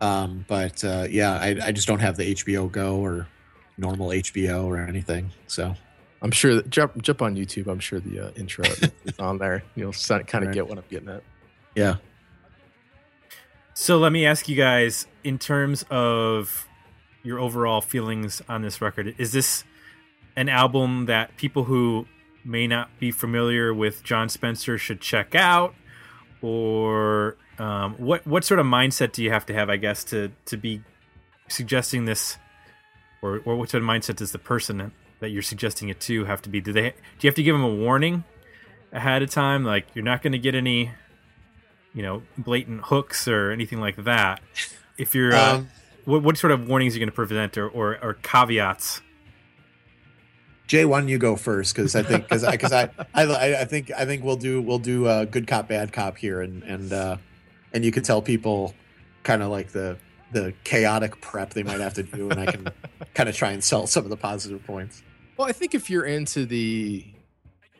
Um, 0.00 0.44
but 0.48 0.82
uh, 0.84 1.06
yeah, 1.10 1.32
I, 1.34 1.58
I 1.66 1.72
just 1.72 1.86
don't 1.86 2.00
have 2.00 2.16
the 2.16 2.34
HBO 2.34 2.70
Go 2.72 2.96
or 2.96 3.28
normal 3.76 4.08
HBO 4.08 4.64
or 4.64 4.78
anything. 4.78 5.30
So 5.46 5.74
I'm 6.22 6.30
sure 6.30 6.54
that 6.54 6.70
jump 6.70 7.00
jump 7.02 7.20
on 7.22 7.36
YouTube. 7.36 7.66
I'm 7.66 7.80
sure 7.80 8.00
the 8.00 8.28
uh, 8.28 8.30
intro 8.36 8.64
is 9.04 9.18
on 9.18 9.38
there. 9.38 9.62
You'll 9.74 9.92
kind 9.92 10.22
of 10.22 10.32
Right. 10.32 10.52
get 10.54 10.68
what 10.68 10.78
I'm 10.78 10.84
getting 10.90 11.08
at. 11.10 11.22
yeah, 11.74 11.96
So 13.74 13.98
let 13.98 14.12
me 14.12 14.26
ask 14.26 14.48
you 14.48 14.56
guys, 14.56 15.06
in 15.24 15.38
terms 15.38 15.84
of 15.90 16.66
your 17.22 17.38
overall 17.38 17.80
feelings 17.80 18.42
on 18.48 18.62
this 18.62 18.80
record, 18.80 19.14
is 19.18 19.32
this 19.32 19.64
an 20.36 20.48
album 20.48 21.06
that 21.06 21.36
people 21.36 21.64
who 21.64 22.06
may 22.44 22.66
not 22.66 22.90
be 22.98 23.10
familiar 23.10 23.72
with 23.72 24.02
Jon 24.02 24.28
Spencer 24.28 24.78
should 24.78 25.00
check 25.00 25.34
out, 25.34 25.74
or 26.42 27.36
um, 27.58 27.94
what 27.94 28.26
what 28.26 28.44
sort 28.44 28.60
of 28.60 28.66
mindset 28.66 29.12
do 29.12 29.22
you 29.22 29.30
have 29.30 29.46
to 29.46 29.54
have, 29.54 29.70
I 29.70 29.76
guess, 29.76 30.04
to 30.04 30.30
to 30.46 30.56
be 30.56 30.82
suggesting 31.48 32.04
this, 32.04 32.38
or 33.22 33.40
or 33.44 33.56
what 33.56 33.70
sort 33.70 33.82
of 33.82 33.88
mindset 33.88 34.16
does 34.16 34.32
the 34.32 34.38
person 34.38 34.92
that 35.20 35.30
you're 35.30 35.42
suggesting 35.42 35.88
it 35.88 36.00
to 36.00 36.24
have 36.24 36.42
to 36.42 36.48
be? 36.48 36.60
Do 36.60 36.72
they 36.72 36.90
do 36.90 36.94
you 37.20 37.28
have 37.28 37.36
to 37.36 37.42
give 37.42 37.54
them 37.54 37.64
a 37.64 37.74
warning 37.74 38.24
ahead 38.92 39.22
of 39.22 39.30
time, 39.30 39.64
like 39.64 39.86
you're 39.94 40.04
not 40.04 40.22
going 40.22 40.32
to 40.32 40.38
get 40.38 40.54
any 40.54 40.92
you 41.94 42.02
know 42.02 42.22
blatant 42.38 42.82
hooks 42.84 43.26
or 43.26 43.50
anything 43.50 43.80
like 43.80 43.96
that 44.04 44.40
if 44.96 45.14
you're 45.14 45.34
uh, 45.34 45.56
um, 45.56 45.68
what, 46.04 46.22
what 46.22 46.36
sort 46.36 46.52
of 46.52 46.68
warnings 46.68 46.94
are 46.94 46.98
you 46.98 47.00
going 47.00 47.10
to 47.10 47.14
present 47.14 47.58
or, 47.58 47.68
or, 47.68 47.98
or 48.02 48.14
caveats 48.14 49.00
Jay, 50.70 50.84
why 50.84 51.00
don't 51.00 51.08
you 51.08 51.18
go 51.18 51.34
first? 51.34 51.74
Because 51.74 51.96
I 51.96 52.04
think 52.04 52.28
because 52.28 52.44
I 52.44 52.52
because 52.52 52.70
I, 52.70 52.88
I 53.12 53.62
I 53.62 53.64
think 53.64 53.90
I 53.90 54.04
think 54.04 54.22
we'll 54.22 54.36
do 54.36 54.62
we'll 54.62 54.78
do 54.78 55.04
uh, 55.04 55.24
good 55.24 55.48
cop 55.48 55.66
bad 55.66 55.92
cop 55.92 56.16
here, 56.16 56.42
and 56.42 56.62
and 56.62 56.92
uh, 56.92 57.16
and 57.72 57.84
you 57.84 57.90
can 57.90 58.04
tell 58.04 58.22
people 58.22 58.72
kind 59.24 59.42
of 59.42 59.50
like 59.50 59.72
the 59.72 59.98
the 60.30 60.54
chaotic 60.62 61.20
prep 61.20 61.54
they 61.54 61.64
might 61.64 61.80
have 61.80 61.94
to 61.94 62.04
do, 62.04 62.30
and 62.30 62.38
I 62.38 62.46
can 62.46 62.68
kind 63.14 63.28
of 63.28 63.34
try 63.34 63.50
and 63.50 63.64
sell 63.64 63.88
some 63.88 64.04
of 64.04 64.10
the 64.10 64.16
positive 64.16 64.64
points. 64.64 65.02
Well, 65.36 65.48
I 65.48 65.50
think 65.50 65.74
if 65.74 65.90
you're 65.90 66.04
into 66.04 66.46
the, 66.46 67.04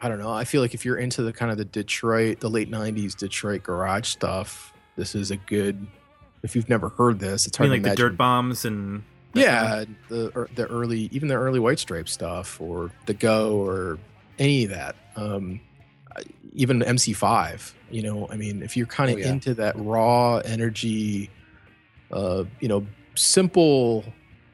I 0.00 0.08
don't 0.08 0.18
know. 0.18 0.32
I 0.32 0.42
feel 0.42 0.60
like 0.60 0.74
if 0.74 0.84
you're 0.84 0.98
into 0.98 1.22
the 1.22 1.32
kind 1.32 1.52
of 1.52 1.58
the 1.58 1.66
Detroit, 1.66 2.40
the 2.40 2.50
late 2.50 2.72
'90s 2.72 3.16
Detroit 3.16 3.62
garage 3.62 4.08
stuff, 4.08 4.74
this 4.96 5.14
is 5.14 5.30
a 5.30 5.36
good. 5.36 5.86
If 6.42 6.56
you've 6.56 6.68
never 6.68 6.88
heard 6.88 7.20
this, 7.20 7.46
it's 7.46 7.56
I 7.60 7.62
hard 7.62 7.70
mean, 7.70 7.82
to 7.84 7.88
like 7.90 7.96
the 7.96 8.02
dirt 8.02 8.16
bombs 8.16 8.64
and 8.64 9.04
Yeah, 9.34 9.84
the 10.08 10.32
er, 10.36 10.48
the 10.54 10.66
early, 10.66 11.08
even 11.12 11.28
the 11.28 11.34
early 11.34 11.60
White 11.60 11.78
Stripe 11.78 12.08
stuff, 12.08 12.60
or 12.60 12.90
the 13.06 13.14
Go, 13.14 13.58
or 13.64 13.98
any 14.38 14.64
of 14.64 14.70
that. 14.70 14.96
Um, 15.16 15.60
even 16.52 16.80
MC5. 16.80 17.72
You 17.90 18.02
know, 18.02 18.28
I 18.30 18.36
mean, 18.36 18.62
if 18.62 18.76
you're 18.76 18.86
kind 18.86 19.10
of 19.10 19.16
Oh, 19.16 19.20
yeah. 19.20 19.28
into 19.32 19.54
that 19.54 19.74
raw 19.78 20.38
energy, 20.38 21.30
uh, 22.12 22.44
you 22.60 22.68
know, 22.68 22.86
simple, 23.14 24.04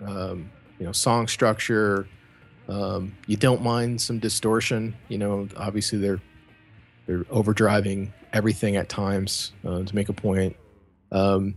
um, 0.04 0.50
you 0.78 0.86
know, 0.86 0.92
song 0.92 1.26
structure. 1.28 2.06
Um, 2.68 3.16
you 3.26 3.36
don't 3.36 3.62
mind 3.62 4.00
some 4.00 4.18
distortion. 4.18 4.94
You 5.08 5.18
know, 5.18 5.48
obviously 5.56 5.98
they're 5.98 6.20
they're 7.06 7.24
overdriving 7.24 8.12
everything 8.32 8.76
at 8.76 8.88
times 8.88 9.52
uh, 9.64 9.84
to 9.84 9.94
make 9.94 10.08
a 10.08 10.12
point. 10.12 10.56
Um, 11.12 11.54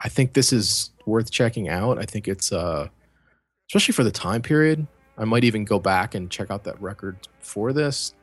I 0.00 0.08
think 0.08 0.32
this 0.32 0.52
is 0.52 0.90
worth 1.06 1.30
checking 1.30 1.68
out. 1.68 1.98
I 1.98 2.04
think 2.04 2.28
it's 2.28 2.52
uh, 2.52 2.88
especially 3.68 3.92
for 3.92 4.04
the 4.04 4.10
time 4.10 4.42
period. 4.42 4.86
I 5.18 5.24
might 5.24 5.44
even 5.44 5.64
go 5.64 5.78
back 5.78 6.14
and 6.14 6.30
check 6.30 6.50
out 6.50 6.64
that 6.64 6.80
record 6.80 7.18
for 7.40 7.72
this, 7.72 8.14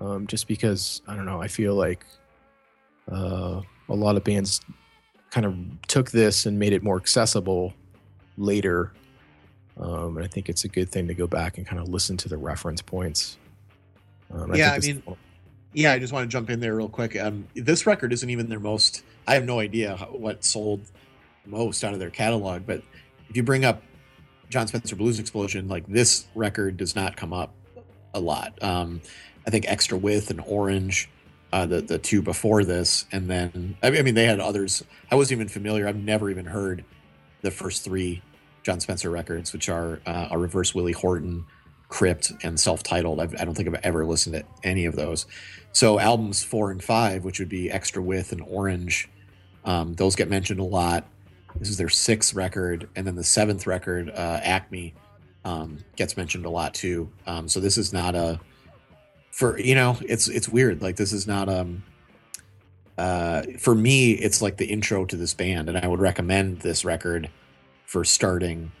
um, 0.00 0.26
just 0.26 0.48
because 0.48 1.02
I 1.06 1.14
don't 1.14 1.26
know. 1.26 1.42
I 1.42 1.48
feel 1.48 1.74
like 1.74 2.06
uh, 3.10 3.60
a 3.88 3.94
lot 3.94 4.16
of 4.16 4.24
bands 4.24 4.60
kind 5.30 5.46
of 5.46 5.54
took 5.88 6.10
this 6.10 6.46
and 6.46 6.58
made 6.58 6.72
it 6.72 6.82
more 6.82 6.96
accessible 6.96 7.74
later. 8.36 8.92
Um, 9.78 10.16
and 10.16 10.24
I 10.24 10.28
think 10.28 10.48
it's 10.48 10.64
a 10.64 10.68
good 10.68 10.90
thing 10.90 11.06
to 11.08 11.14
go 11.14 11.26
back 11.26 11.58
and 11.58 11.66
kind 11.66 11.80
of 11.80 11.88
listen 11.88 12.16
to 12.18 12.28
the 12.28 12.36
reference 12.36 12.82
points. 12.82 13.38
Um, 14.32 14.54
Yeah, 14.54 14.78
think 14.78 15.04
I 15.06 15.10
mean, 15.10 15.16
Yeah, 15.72 15.92
I 15.92 15.98
just 15.98 16.12
want 16.12 16.24
to 16.24 16.28
jump 16.28 16.50
in 16.50 16.60
there 16.60 16.76
real 16.76 16.88
quick. 16.88 17.18
Um, 17.18 17.46
this 17.54 17.86
record 17.86 18.12
isn't 18.12 18.28
even 18.28 18.48
their 18.48 18.60
most. 18.60 19.04
I 19.26 19.34
have 19.34 19.44
no 19.44 19.60
idea 19.60 19.96
how, 19.96 20.06
what 20.06 20.44
sold 20.44 20.80
most 21.46 21.84
out 21.84 21.92
of 21.92 21.98
their 21.98 22.10
catalog, 22.10 22.66
but 22.66 22.82
if 23.28 23.36
you 23.36 23.42
bring 23.42 23.64
up 23.64 23.82
Jon 24.48 24.66
Spencer 24.66 24.96
Blues 24.96 25.18
Explosion, 25.18 25.68
like 25.68 25.86
this 25.86 26.26
record 26.34 26.76
does 26.76 26.94
not 26.94 27.16
come 27.16 27.32
up 27.32 27.54
a 28.14 28.20
lot. 28.20 28.62
Um, 28.62 29.00
I 29.46 29.50
think 29.50 29.64
Extra 29.66 29.96
Width 29.96 30.30
and 30.30 30.40
Orange, 30.46 31.08
uh, 31.52 31.66
the 31.66 31.80
the 31.80 31.98
two 31.98 32.22
before 32.22 32.64
this, 32.64 33.06
and 33.12 33.28
then 33.30 33.76
I 33.82 33.90
mean, 33.90 34.00
I 34.00 34.02
mean 34.02 34.14
they 34.14 34.26
had 34.26 34.40
others. 34.40 34.84
I 35.10 35.14
wasn't 35.14 35.38
even 35.38 35.48
familiar. 35.48 35.88
I've 35.88 35.96
never 35.96 36.30
even 36.30 36.44
heard 36.46 36.84
the 37.40 37.50
first 37.50 37.82
three 37.82 38.22
Jon 38.62 38.80
Spencer 38.80 39.10
records, 39.10 39.52
which 39.52 39.68
are 39.68 40.00
uh, 40.06 40.28
a 40.30 40.38
Reverse 40.38 40.74
Willie 40.74 40.92
Horton, 40.92 41.44
Crypt, 41.88 42.32
and 42.42 42.58
Self-Titled. 42.58 43.20
I've, 43.20 43.34
I 43.40 43.44
don't 43.44 43.54
think 43.54 43.68
I've 43.68 43.80
ever 43.82 44.04
listened 44.04 44.36
to 44.36 44.44
any 44.62 44.84
of 44.84 44.94
those. 44.94 45.26
So 45.72 45.98
albums 45.98 46.42
four 46.42 46.70
and 46.70 46.82
five, 46.82 47.24
which 47.24 47.38
would 47.38 47.48
be 47.48 47.70
Extra 47.70 48.02
Width 48.02 48.32
and 48.32 48.42
Orange, 48.42 49.08
um, 49.64 49.94
those 49.94 50.14
get 50.14 50.28
mentioned 50.28 50.60
a 50.60 50.64
lot. 50.64 51.06
This 51.56 51.68
is 51.68 51.76
their 51.76 51.88
sixth 51.88 52.34
record, 52.34 52.88
and 52.96 53.06
then 53.06 53.14
the 53.14 53.24
seventh 53.24 53.66
record, 53.66 54.10
uh, 54.10 54.40
Acme, 54.42 54.94
um, 55.44 55.78
gets 55.96 56.16
mentioned 56.16 56.44
a 56.44 56.50
lot 56.50 56.74
too. 56.74 57.10
Um, 57.26 57.48
so 57.48 57.60
this 57.60 57.78
is 57.78 57.92
not 57.92 58.14
a 58.14 58.40
for 59.30 59.58
you 59.58 59.74
know 59.74 59.96
it's 60.02 60.28
it's 60.28 60.48
weird. 60.48 60.82
Like 60.82 60.96
this 60.96 61.12
is 61.12 61.26
not 61.26 61.48
um 61.48 61.82
uh 62.98 63.42
for 63.58 63.74
me 63.74 64.12
it's 64.12 64.42
like 64.42 64.58
the 64.58 64.66
intro 64.66 65.04
to 65.04 65.16
this 65.16 65.34
band, 65.34 65.68
and 65.68 65.78
I 65.78 65.86
would 65.86 66.00
recommend 66.00 66.60
this 66.60 66.84
record 66.84 67.30
for 67.86 68.04
starting. 68.04 68.72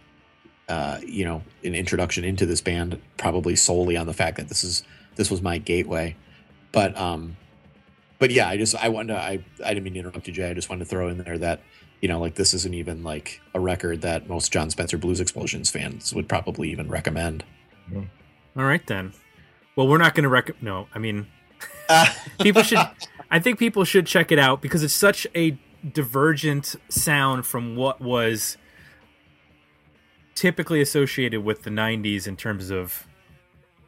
Uh, 0.68 1.00
you 1.04 1.24
know, 1.24 1.42
an 1.64 1.74
introduction 1.74 2.24
into 2.24 2.46
this 2.46 2.62
band, 2.62 2.98
probably 3.18 3.54
solely 3.54 3.96
on 3.96 4.06
the 4.06 4.14
fact 4.14 4.38
that 4.38 4.48
this 4.48 4.64
is 4.64 4.84
this 5.16 5.30
was 5.30 5.42
my 5.42 5.58
gateway 5.58 6.16
but 6.72 6.96
um 6.96 7.36
but 8.18 8.30
yeah 8.30 8.48
i 8.48 8.56
just 8.56 8.74
i 8.76 8.88
wanted 8.88 9.12
to 9.12 9.20
i 9.20 9.38
i 9.64 9.68
didn't 9.68 9.84
mean 9.84 9.92
to 9.92 10.00
interrupt 10.00 10.26
you 10.26 10.32
jay 10.32 10.50
i 10.50 10.54
just 10.54 10.68
wanted 10.68 10.84
to 10.84 10.90
throw 10.90 11.08
in 11.08 11.18
there 11.18 11.38
that 11.38 11.60
you 12.02 12.08
know 12.08 12.20
like 12.20 12.34
this 12.34 12.52
isn't 12.52 12.74
even 12.74 13.02
like 13.02 13.40
a 13.54 13.60
record 13.60 14.02
that 14.02 14.28
most 14.28 14.52
jon 14.52 14.68
spencer 14.68 14.98
blues 14.98 15.20
explosions 15.20 15.70
fans 15.70 16.12
would 16.12 16.28
probably 16.28 16.70
even 16.70 16.88
recommend 16.88 17.42
mm-hmm. 17.88 18.04
all 18.60 18.66
right 18.66 18.86
then. 18.86 19.14
Well, 19.76 19.88
we're 19.88 19.98
not 19.98 20.14
going 20.14 20.24
to 20.24 20.28
rec. 20.28 20.62
No, 20.62 20.86
I 20.94 20.98
mean, 20.98 21.26
people 22.40 22.62
should. 22.62 22.78
I 23.30 23.38
think 23.38 23.58
people 23.58 23.84
should 23.84 24.06
check 24.06 24.30
it 24.30 24.38
out 24.38 24.60
because 24.60 24.82
it's 24.82 24.94
such 24.94 25.26
a 25.34 25.58
divergent 25.90 26.76
sound 26.88 27.46
from 27.46 27.74
what 27.76 28.00
was 28.00 28.56
typically 30.34 30.80
associated 30.80 31.42
with 31.42 31.62
the 31.62 31.70
'90s 31.70 32.26
in 32.26 32.36
terms 32.36 32.70
of 32.70 33.06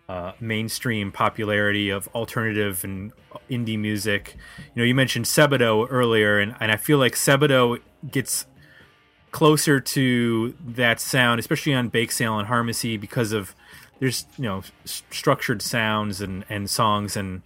uh, 0.09 0.33
mainstream 0.41 1.11
popularity 1.11 1.91
of 1.91 2.09
alternative 2.15 2.85
and 2.85 3.13
indie 3.51 3.79
music. 3.79 4.37
You 4.75 4.83
know, 4.83 4.85
you 4.85 4.95
mentioned 4.95 5.25
Sebadoh 5.25 5.87
earlier, 5.91 6.39
and, 6.39 6.55
and 6.61 6.71
I 6.71 6.77
feel 6.77 6.99
like 6.99 7.15
Sebadoh 7.15 7.81
gets 8.11 8.47
closer 9.31 9.81
to 9.81 10.55
that 10.65 11.01
sound, 11.01 11.41
especially 11.41 11.75
on 11.75 11.89
Bake 11.89 12.13
Sale 12.13 12.39
and 12.39 12.49
Harmacy, 12.49 13.01
because 13.01 13.33
of 13.33 13.55
there's 13.99 14.27
you 14.37 14.45
know 14.45 14.63
structured 14.85 15.63
sounds 15.63 16.21
and 16.21 16.45
and 16.49 16.69
songs, 16.69 17.17
and 17.17 17.43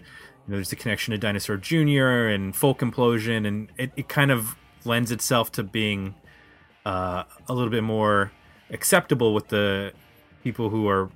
you 0.46 0.52
know, 0.52 0.56
there's 0.56 0.70
the 0.70 0.76
connection 0.76 1.12
to 1.12 1.18
Dinosaur 1.18 1.56
Jr. 1.56 2.28
and 2.28 2.56
Folk 2.56 2.80
Implosion, 2.80 3.46
and 3.46 3.68
it, 3.76 3.92
it 3.96 4.08
kind 4.08 4.30
of 4.30 4.56
lends 4.84 5.12
itself 5.12 5.52
to 5.52 5.62
being 5.62 6.14
uh, 6.84 7.24
a 7.48 7.54
little 7.54 7.70
bit 7.70 7.84
more 7.84 8.32
acceptable 8.70 9.32
with 9.32 9.48
the 9.48 9.92
people 10.42 10.70
who 10.70 10.88
are 10.88 11.10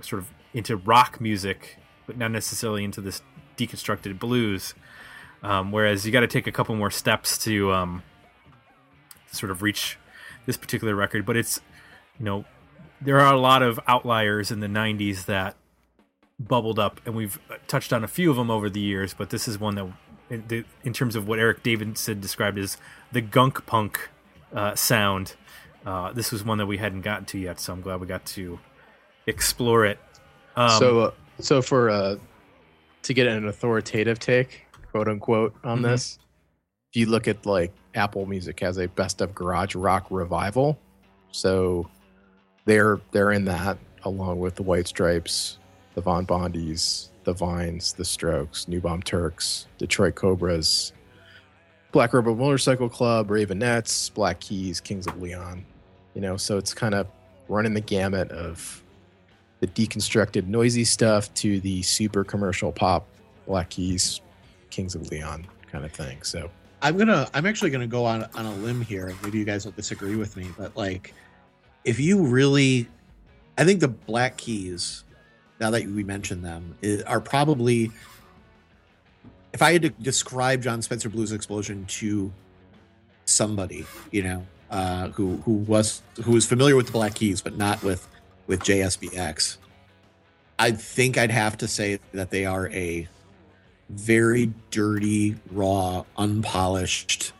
sort 0.00 0.22
of 0.22 0.30
into 0.54 0.76
rock 0.76 1.20
music, 1.20 1.76
but 2.06 2.16
not 2.16 2.30
necessarily 2.30 2.84
into 2.84 3.00
this 3.00 3.20
deconstructed 3.56 4.18
blues. 4.18 4.74
Um, 5.42 5.72
whereas 5.72 6.06
you 6.06 6.12
got 6.12 6.20
to 6.20 6.26
take 6.26 6.46
a 6.46 6.52
couple 6.52 6.74
more 6.74 6.90
steps 6.90 7.36
to 7.44 7.70
um, 7.72 8.02
sort 9.30 9.50
of 9.50 9.60
reach 9.60 9.98
this 10.46 10.56
particular 10.56 10.94
record. 10.94 11.26
But 11.26 11.36
it's, 11.36 11.60
you 12.18 12.24
know, 12.24 12.46
there 13.00 13.20
are 13.20 13.34
a 13.34 13.38
lot 13.38 13.62
of 13.62 13.78
outliers 13.86 14.50
in 14.50 14.60
the 14.60 14.66
90s 14.66 15.26
that 15.26 15.56
bubbled 16.38 16.78
up, 16.78 17.00
and 17.04 17.14
we've 17.14 17.38
touched 17.66 17.92
on 17.92 18.02
a 18.04 18.08
few 18.08 18.30
of 18.30 18.36
them 18.36 18.50
over 18.50 18.70
the 18.70 18.80
years, 18.80 19.14
but 19.14 19.30
this 19.30 19.46
is 19.46 19.58
one 19.58 19.74
that, 19.74 20.64
in 20.82 20.92
terms 20.92 21.14
of 21.14 21.28
what 21.28 21.38
Eric 21.38 21.62
Davidson 21.62 22.20
described 22.20 22.58
as 22.58 22.76
the 23.12 23.20
gunk 23.20 23.66
punk 23.66 24.08
uh, 24.52 24.74
sound, 24.74 25.34
uh, 25.86 26.12
this 26.12 26.32
was 26.32 26.44
one 26.44 26.58
that 26.58 26.66
we 26.66 26.78
hadn't 26.78 27.02
gotten 27.02 27.24
to 27.26 27.38
yet, 27.38 27.60
so 27.60 27.72
I'm 27.72 27.82
glad 27.82 28.00
we 28.00 28.06
got 28.06 28.24
to 28.26 28.58
explore 29.26 29.84
it. 29.84 29.98
Um, 30.56 30.78
so, 30.78 31.00
uh, 31.00 31.10
so 31.40 31.62
for 31.62 31.90
uh, 31.90 32.16
to 33.02 33.14
get 33.14 33.26
an 33.26 33.48
authoritative 33.48 34.18
take, 34.18 34.66
quote 34.92 35.08
unquote, 35.08 35.54
on 35.64 35.80
Mhm. 35.80 35.82
this, 35.82 36.18
if 36.90 36.96
you 37.00 37.06
look 37.06 37.26
at 37.28 37.44
like 37.46 37.72
Apple 37.94 38.26
Music 38.26 38.60
has 38.60 38.78
a 38.78 38.86
best 38.88 39.20
of 39.20 39.34
garage 39.34 39.74
rock 39.74 40.06
revival, 40.10 40.78
so 41.32 41.88
they're 42.66 43.00
they're 43.10 43.32
in 43.32 43.44
that 43.46 43.78
along 44.04 44.38
with 44.38 44.54
the 44.54 44.62
White 44.62 44.86
Stripes, 44.86 45.58
the 45.94 46.00
Von 46.00 46.26
Bondies, 46.26 47.08
the 47.24 47.32
Vines, 47.32 47.92
the 47.94 48.04
Strokes, 48.04 48.68
New 48.68 48.80
Bomb 48.80 49.02
Turks, 49.02 49.66
Detroit 49.78 50.14
Cobras, 50.14 50.92
Black 51.90 52.12
Rebel 52.12 52.34
Motorcycle 52.36 52.88
Club, 52.88 53.28
Raveonettes, 53.28 54.12
Black 54.12 54.40
Keys, 54.40 54.78
Kings 54.80 55.06
of 55.06 55.20
Leon. 55.20 55.64
You 56.14 56.20
know, 56.20 56.36
so 56.36 56.58
it's 56.58 56.74
kind 56.74 56.94
of 56.94 57.06
running 57.48 57.74
the 57.74 57.80
gamut 57.80 58.30
of 58.30 58.83
the 59.64 59.86
deconstructed 59.86 60.46
noisy 60.46 60.84
stuff 60.84 61.32
to 61.34 61.60
the 61.60 61.80
super 61.82 62.24
commercial 62.24 62.70
pop 62.72 63.06
Black 63.46 63.70
Keys, 63.70 64.20
Kings 64.70 64.94
of 64.94 65.10
Leon 65.10 65.46
kind 65.70 65.84
of 65.84 65.92
thing. 65.92 66.22
So 66.22 66.50
i'm 66.82 66.98
gonna 66.98 67.26
i'm 67.32 67.46
actually 67.46 67.70
gonna 67.70 67.86
go 67.86 68.04
on 68.04 68.24
on 68.34 68.44
a 68.44 68.54
limb 68.56 68.82
here 68.82 69.06
and 69.08 69.22
maybe 69.22 69.38
you 69.38 69.44
guys 69.46 69.64
will 69.64 69.72
disagree 69.72 70.16
with 70.16 70.36
me 70.36 70.48
but 70.58 70.76
like 70.76 71.14
if 71.84 71.98
you 71.98 72.22
really 72.22 72.86
i 73.56 73.64
think 73.64 73.80
the 73.80 73.88
black 73.88 74.36
keys 74.36 75.04
now 75.60 75.70
that 75.70 75.86
we 75.86 76.04
mentioned 76.04 76.44
them 76.44 76.76
i- 76.84 77.02
are 77.06 77.20
probably 77.22 77.90
if 79.54 79.62
i 79.62 79.72
had 79.72 79.80
to 79.80 79.88
describe 79.88 80.60
jon 80.60 80.82
spencer 80.82 81.08
blues 81.08 81.32
explosion 81.32 81.86
to 81.86 82.30
somebody 83.24 83.86
you 84.10 84.22
know 84.22 84.46
uh 84.70 85.08
who 85.10 85.36
who 85.38 85.52
was 85.52 86.02
who 86.22 86.32
was 86.32 86.44
familiar 86.44 86.76
with 86.76 86.86
the 86.86 86.92
black 86.92 87.14
keys 87.14 87.40
but 87.40 87.56
not 87.56 87.82
with 87.82 88.06
with 88.46 88.60
jsbx 88.60 89.56
i 90.58 90.70
think 90.70 91.16
i'd 91.18 91.30
have 91.30 91.56
to 91.56 91.66
say 91.68 91.98
that 92.12 92.30
they 92.30 92.44
are 92.44 92.68
a 92.70 93.08
very 93.90 94.52
dirty 94.70 95.36
raw 95.50 96.04
unpolished 96.16 97.32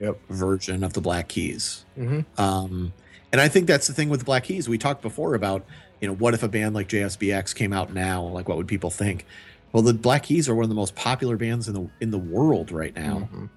Yep. 0.00 0.18
version 0.28 0.82
of 0.84 0.92
the 0.92 1.00
black 1.00 1.28
keys 1.28 1.84
Mhm. 1.98 2.24
um, 2.38 2.92
and 3.32 3.40
I 3.40 3.48
think 3.48 3.66
that's 3.66 3.88
the 3.88 3.92
thing 3.94 4.10
with 4.10 4.20
the 4.20 4.24
Black 4.26 4.44
Keys. 4.44 4.68
We 4.68 4.78
talked 4.78 5.02
before 5.02 5.34
about, 5.34 5.66
you 6.00 6.06
know, 6.06 6.14
what 6.14 6.34
if 6.34 6.44
a 6.44 6.48
band 6.48 6.72
like 6.72 6.86
JSBX 6.88 7.52
came 7.52 7.72
out 7.72 7.92
now? 7.92 8.22
Like, 8.22 8.46
what 8.48 8.56
would 8.56 8.68
people 8.68 8.90
think? 8.90 9.26
Well, 9.72 9.82
the 9.82 9.92
Black 9.92 10.22
Keys 10.22 10.48
are 10.48 10.54
one 10.54 10.62
of 10.62 10.68
the 10.68 10.76
most 10.76 10.94
popular 10.94 11.36
bands 11.36 11.66
in 11.66 11.74
the 11.74 11.90
in 12.00 12.12
the 12.12 12.18
world 12.18 12.70
right 12.70 12.94
now, 12.94 13.28
Mhm. 13.34 13.48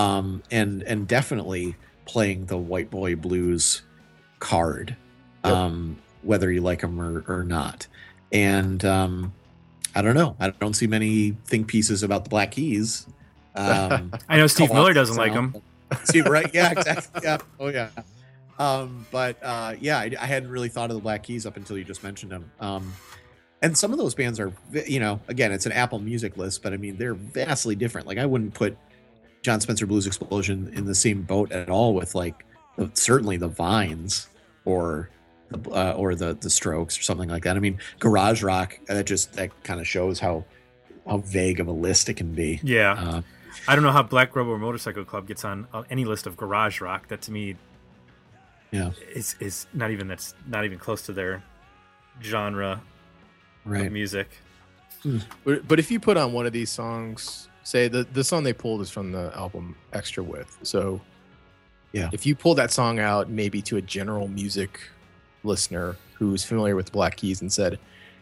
um, 0.00 0.42
and 0.50 0.82
and 0.84 1.06
definitely 1.06 1.76
playing 2.06 2.46
the 2.46 2.56
white 2.56 2.90
boy 2.90 3.16
blues 3.16 3.82
card. 4.38 4.96
Yep. 5.44 5.54
Um, 5.54 5.98
whether 6.22 6.50
you 6.50 6.60
like 6.60 6.80
them 6.80 7.00
or, 7.00 7.24
or 7.28 7.44
not. 7.44 7.86
And 8.32 8.84
um, 8.84 9.32
I 9.94 10.02
don't 10.02 10.14
know. 10.14 10.36
I 10.38 10.50
don't 10.50 10.74
see 10.74 10.86
many 10.86 11.32
think 11.46 11.68
pieces 11.68 12.02
about 12.02 12.24
the 12.24 12.30
Black 12.30 12.52
Keys. 12.52 13.06
Um, 13.54 14.12
I 14.28 14.36
know 14.36 14.46
Steve 14.46 14.72
Miller 14.72 14.92
doesn't 14.92 15.16
like 15.16 15.32
them. 15.32 15.56
Steve, 16.04 16.26
right? 16.26 16.50
Yeah, 16.52 16.70
exactly. 16.76 17.22
Yeah. 17.24 17.38
Oh, 17.58 17.68
yeah. 17.68 17.90
Um, 18.58 19.06
but 19.10 19.38
uh, 19.42 19.74
yeah, 19.80 19.98
I, 19.98 20.10
I 20.20 20.26
hadn't 20.26 20.50
really 20.50 20.68
thought 20.68 20.90
of 20.90 20.96
the 20.96 21.02
Black 21.02 21.22
Keys 21.22 21.46
up 21.46 21.56
until 21.56 21.78
you 21.78 21.84
just 21.84 22.02
mentioned 22.02 22.32
them. 22.32 22.50
Um, 22.60 22.92
and 23.62 23.76
some 23.76 23.92
of 23.92 23.98
those 23.98 24.14
bands 24.14 24.38
are, 24.38 24.52
you 24.86 25.00
know, 25.00 25.20
again, 25.28 25.52
it's 25.52 25.66
an 25.66 25.72
Apple 25.72 25.98
Music 25.98 26.36
list, 26.36 26.62
but 26.62 26.72
I 26.72 26.76
mean, 26.76 26.96
they're 26.96 27.14
vastly 27.14 27.74
different. 27.74 28.06
Like, 28.06 28.18
I 28.18 28.26
wouldn't 28.26 28.54
put 28.54 28.76
Jon 29.42 29.60
Spencer 29.60 29.86
Blues 29.86 30.06
Explosion 30.06 30.72
in 30.74 30.84
the 30.84 30.94
same 30.94 31.22
boat 31.22 31.52
at 31.52 31.68
all 31.68 31.94
with 31.94 32.14
like 32.14 32.44
certainly 32.94 33.36
the 33.36 33.48
Vines 33.48 34.28
or 34.64 35.10
the 35.50 35.70
uh, 35.70 35.92
or 35.96 36.14
the 36.14 36.34
the 36.34 36.50
Strokes 36.50 36.98
or 36.98 37.02
something 37.02 37.28
like 37.28 37.44
that. 37.44 37.56
I 37.56 37.60
mean, 37.60 37.78
garage 37.98 38.42
rock 38.42 38.78
that 38.86 39.04
just 39.06 39.32
that 39.34 39.50
kind 39.64 39.80
of 39.80 39.86
shows 39.86 40.18
how 40.20 40.44
how 41.06 41.18
vague 41.18 41.58
of 41.60 41.68
a 41.68 41.72
list 41.72 42.08
it 42.08 42.14
can 42.14 42.34
be. 42.34 42.60
Yeah, 42.62 42.92
Uh, 42.92 43.22
I 43.66 43.74
don't 43.74 43.82
know 43.82 43.92
how 43.92 44.02
Black 44.02 44.36
Rebel 44.36 44.58
Motorcycle 44.58 45.04
Club 45.04 45.26
gets 45.26 45.44
on 45.44 45.66
uh, 45.72 45.82
any 45.90 46.04
list 46.04 46.26
of 46.26 46.36
garage 46.36 46.80
rock. 46.80 47.08
That 47.08 47.22
to 47.22 47.32
me, 47.32 47.56
Yeah. 48.70 48.90
is 49.14 49.36
is 49.40 49.66
not 49.72 49.90
even 49.90 50.06
that's 50.08 50.34
not 50.46 50.64
even 50.64 50.78
close 50.78 51.02
to 51.06 51.12
their 51.12 51.42
genre 52.22 52.72
of 52.72 52.80
right. 53.72 53.90
music. 53.92 54.28
But, 55.44 55.66
but 55.68 55.78
if 55.78 55.90
you 55.90 56.00
put 56.00 56.16
on 56.16 56.32
one 56.32 56.44
of 56.46 56.52
these 56.52 56.70
songs, 56.70 57.48
say 57.62 57.88
the 57.88 58.04
the 58.12 58.24
song 58.24 58.42
they 58.42 58.52
pulled 58.52 58.80
is 58.82 58.90
from 58.90 59.12
the 59.12 59.32
album 59.34 59.76
Extra 59.92 60.22
Width. 60.22 60.58
So 60.62 61.00
Yeah. 61.92 62.10
if 62.12 62.26
you 62.26 62.34
pull 62.34 62.54
that 62.56 62.70
song 62.70 62.98
out 62.98 63.30
maybe 63.30 63.62
to 63.62 63.76
a 63.76 63.82
general 63.82 64.28
music 64.28 64.80
listener 65.44 65.96
who's 66.14 66.44
familiar 66.44 66.74
with 66.76 66.86
the 66.86 66.92
Black 66.92 67.16
Keys 67.16 67.40
and 67.40 67.52
said, 67.52 67.78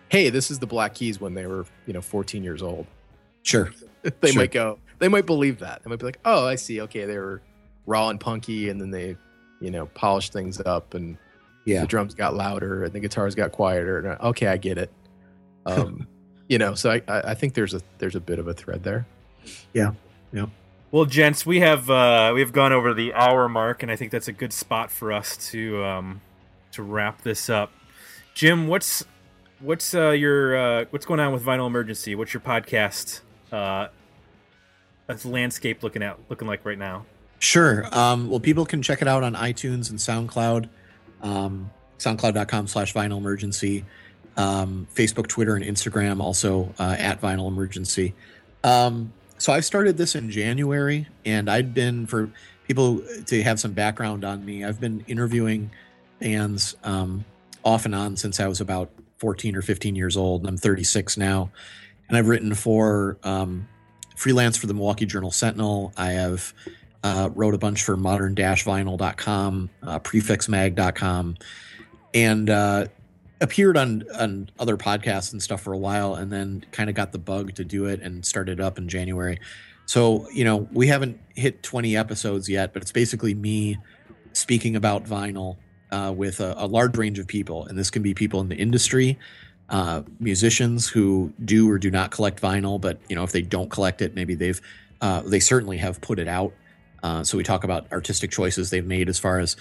"Hey, 0.08 0.30
this 0.30 0.50
is 0.50 0.58
the 0.58 0.66
Black 0.66 0.94
Keys 0.94 1.20
when 1.20 1.34
they 1.34 1.46
were, 1.46 1.64
you 1.86 1.92
know, 1.92 2.00
14 2.02 2.42
years 2.44 2.62
old." 2.62 2.86
Sure. 3.42 3.70
they 4.20 4.32
Sure. 4.32 4.42
might 4.42 4.52
go, 4.52 4.78
they 4.98 5.08
might 5.08 5.26
believe 5.26 5.58
that. 5.60 5.82
They 5.82 5.90
might 5.90 5.98
be 5.98 6.06
like, 6.06 6.18
"Oh, 6.24 6.46
I 6.46 6.54
see. 6.56 6.80
Okay, 6.82 7.04
they 7.04 7.18
were 7.18 7.40
raw 7.86 8.08
and 8.08 8.18
punky 8.20 8.68
and 8.68 8.80
then 8.80 8.90
they, 8.90 9.16
you 9.60 9.70
know, 9.70 9.86
polished 9.86 10.32
things 10.32 10.60
up 10.60 10.94
and 10.94 11.16
Yeah. 11.64 11.82
the 11.82 11.86
drums 11.86 12.14
got 12.14 12.34
louder 12.34 12.84
and 12.84 12.92
the 12.92 12.98
guitars 13.00 13.34
got 13.36 13.52
quieter. 13.52 13.98
And, 13.98 14.06
uh, 14.08 14.28
okay, 14.28 14.48
I 14.48 14.56
get 14.56 14.76
it. 14.78 14.90
Um, 15.66 16.06
you 16.48 16.58
know, 16.58 16.74
so 16.74 16.90
I, 16.90 17.02
I 17.08 17.20
I 17.30 17.34
think 17.34 17.54
there's 17.54 17.74
a 17.74 17.80
there's 17.98 18.16
a 18.16 18.20
bit 18.20 18.38
of 18.38 18.48
a 18.48 18.54
thread 18.54 18.82
there. 18.82 19.06
Yeah. 19.72 19.92
Yeah. 20.32 20.46
Well, 20.92 21.04
gents, 21.04 21.44
we 21.46 21.60
have 21.60 21.88
uh, 21.90 22.32
we 22.34 22.40
have 22.40 22.52
gone 22.52 22.72
over 22.72 22.94
the 22.94 23.12
hour 23.14 23.48
mark, 23.48 23.82
and 23.82 23.90
I 23.92 23.96
think 23.96 24.12
that's 24.12 24.28
a 24.28 24.32
good 24.32 24.52
spot 24.52 24.90
for 24.90 25.12
us 25.12 25.36
to 25.50 25.82
um, 25.84 26.20
to 26.72 26.82
wrap 26.82 27.22
this 27.22 27.48
up. 27.48 27.72
Jim, 28.34 28.68
what's 28.68 29.04
what's 29.60 29.94
uh, 29.94 30.10
your 30.10 30.56
uh, 30.56 30.84
what's 30.90 31.06
going 31.06 31.20
on 31.20 31.32
with 31.32 31.44
Vinyl 31.44 31.66
Emergency? 31.66 32.14
What's 32.14 32.34
your 32.34 32.40
podcast 32.40 33.20
uh, 33.52 33.88
landscape 35.24 35.82
looking 35.82 36.02
at 36.02 36.18
looking 36.28 36.48
like 36.48 36.64
right 36.64 36.78
now? 36.78 37.06
Sure. 37.38 37.86
Um, 37.92 38.30
well, 38.30 38.40
people 38.40 38.64
can 38.64 38.82
check 38.82 39.02
it 39.02 39.08
out 39.08 39.22
on 39.22 39.34
iTunes 39.34 39.90
and 39.90 39.98
SoundCloud, 39.98 40.68
um, 41.22 41.70
soundcloud.com 41.98 42.66
slash 42.66 42.94
vinyl 42.94 43.18
emergency, 43.18 43.84
um, 44.36 44.86
Facebook, 44.94 45.26
Twitter, 45.28 45.54
and 45.54 45.64
Instagram, 45.64 46.20
also 46.20 46.72
uh, 46.78 46.96
at 46.98 47.20
vinyl 47.20 47.48
emergency. 47.48 48.14
Um, 48.64 49.12
so 49.38 49.52
I 49.52 49.60
started 49.60 49.98
this 49.98 50.14
in 50.14 50.30
January, 50.30 51.06
and 51.26 51.50
I'd 51.50 51.74
been, 51.74 52.06
for 52.06 52.30
people 52.66 53.02
to 53.26 53.42
have 53.42 53.60
some 53.60 53.72
background 53.72 54.24
on 54.24 54.44
me, 54.44 54.64
I've 54.64 54.80
been 54.80 55.04
interviewing 55.06 55.70
bands 56.18 56.76
um, 56.84 57.24
off 57.64 57.84
and 57.84 57.94
on 57.94 58.16
since 58.16 58.40
I 58.40 58.48
was 58.48 58.60
about 58.60 58.90
14 59.18 59.56
or 59.56 59.62
15 59.62 59.96
years 59.96 60.16
old. 60.16 60.42
and 60.42 60.48
I'm 60.48 60.56
36 60.56 61.16
now. 61.16 61.50
And 62.08 62.16
I've 62.16 62.28
written 62.28 62.54
for 62.54 63.18
um, 63.22 63.66
freelance 64.14 64.56
for 64.56 64.66
the 64.66 64.74
Milwaukee 64.74 65.06
Journal 65.06 65.30
Sentinel. 65.30 65.92
I 65.96 66.12
have 66.12 66.54
uh, 67.02 67.30
wrote 67.34 67.54
a 67.54 67.58
bunch 67.58 67.84
for 67.84 67.96
modern-vinyl.com, 67.96 69.70
uh, 69.82 69.98
prefixmag.com, 70.00 71.36
and 72.14 72.50
uh, 72.50 72.86
appeared 73.40 73.76
on 73.76 74.04
on 74.18 74.50
other 74.58 74.76
podcasts 74.76 75.32
and 75.32 75.42
stuff 75.42 75.60
for 75.60 75.72
a 75.72 75.78
while, 75.78 76.14
and 76.14 76.32
then 76.32 76.64
kind 76.72 76.88
of 76.88 76.96
got 76.96 77.12
the 77.12 77.18
bug 77.18 77.54
to 77.54 77.64
do 77.64 77.86
it 77.86 78.00
and 78.00 78.24
started 78.24 78.60
up 78.60 78.78
in 78.78 78.88
January. 78.88 79.38
So 79.84 80.28
you 80.30 80.44
know 80.44 80.68
we 80.72 80.88
haven't 80.88 81.20
hit 81.34 81.62
20 81.62 81.96
episodes 81.96 82.48
yet, 82.48 82.72
but 82.72 82.82
it's 82.82 82.92
basically 82.92 83.34
me 83.34 83.78
speaking 84.32 84.74
about 84.76 85.04
vinyl 85.04 85.56
uh, 85.96 86.12
with 86.12 86.40
a, 86.40 86.54
a 86.58 86.66
large 86.66 86.96
range 86.96 87.18
of 87.18 87.26
people, 87.26 87.64
and 87.66 87.78
this 87.78 87.90
can 87.90 88.02
be 88.02 88.12
people 88.12 88.40
in 88.40 88.48
the 88.48 88.56
industry. 88.56 89.18
Uh, 89.68 90.02
musicians 90.20 90.86
who 90.88 91.32
do 91.44 91.68
or 91.68 91.78
do 91.78 91.90
not 91.90 92.10
collect 92.10 92.40
vinyl, 92.40 92.80
but 92.80 92.98
you 93.08 93.16
know 93.16 93.24
if 93.24 93.32
they 93.32 93.42
don't 93.42 93.70
collect 93.70 94.02
it, 94.02 94.14
maybe 94.14 94.34
they've 94.34 94.60
uh, 95.00 95.22
they 95.22 95.40
certainly 95.40 95.78
have 95.78 96.00
put 96.00 96.18
it 96.18 96.28
out. 96.28 96.52
Uh, 97.02 97.24
so 97.24 97.36
we 97.36 97.42
talk 97.42 97.64
about 97.64 97.90
artistic 97.92 98.30
choices 98.30 98.70
they've 98.70 98.86
made 98.86 99.08
as 99.08 99.18
far 99.18 99.38
as 99.38 99.56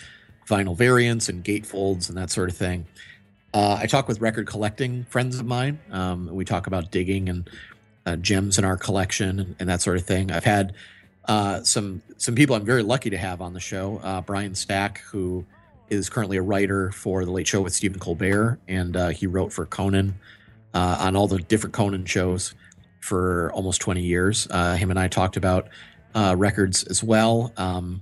vinyl 0.47 0.75
variants 0.77 1.29
and 1.29 1.43
gatefolds 1.43 2.09
and 2.09 2.17
that 2.17 2.29
sort 2.29 2.49
of 2.49 2.57
thing. 2.57 2.85
Uh, 3.53 3.77
I 3.81 3.87
talk 3.87 4.07
with 4.07 4.19
record 4.19 4.47
collecting 4.47 5.05
friends 5.05 5.39
of 5.39 5.45
mine. 5.45 5.79
Um, 5.89 6.27
we 6.27 6.43
talk 6.43 6.67
about 6.67 6.91
digging 6.91 7.29
and 7.29 7.49
uh, 8.05 8.15
gems 8.17 8.57
in 8.57 8.65
our 8.65 8.77
collection 8.77 9.39
and, 9.39 9.55
and 9.59 9.69
that 9.69 9.81
sort 9.81 9.97
of 9.97 10.05
thing. 10.05 10.31
I've 10.31 10.43
had 10.43 10.73
uh, 11.27 11.63
some 11.63 12.01
some 12.17 12.35
people 12.35 12.55
I'm 12.55 12.65
very 12.65 12.83
lucky 12.83 13.09
to 13.09 13.17
have 13.17 13.41
on 13.41 13.53
the 13.53 13.59
show. 13.59 13.99
Uh, 14.03 14.21
Brian 14.21 14.53
Stack, 14.53 14.99
who 14.99 15.45
is 15.89 16.09
currently 16.09 16.37
a 16.37 16.41
writer 16.41 16.91
for 16.91 17.25
the 17.25 17.31
Late 17.31 17.47
Show 17.47 17.61
with 17.61 17.73
Stephen 17.73 17.99
Colbert, 17.99 18.59
and 18.67 18.95
uh, 18.95 19.09
he 19.09 19.27
wrote 19.27 19.53
for 19.53 19.65
Conan 19.65 20.15
uh, 20.73 20.97
on 20.99 21.15
all 21.15 21.27
the 21.27 21.39
different 21.39 21.73
Conan 21.73 22.05
shows 22.05 22.53
for 22.99 23.51
almost 23.53 23.81
20 23.81 24.01
years. 24.01 24.47
Uh, 24.49 24.75
him 24.75 24.89
and 24.89 24.99
I 24.99 25.07
talked 25.07 25.37
about 25.37 25.69
uh, 26.15 26.35
records 26.37 26.83
as 26.83 27.03
well. 27.03 27.53
Um, 27.57 28.01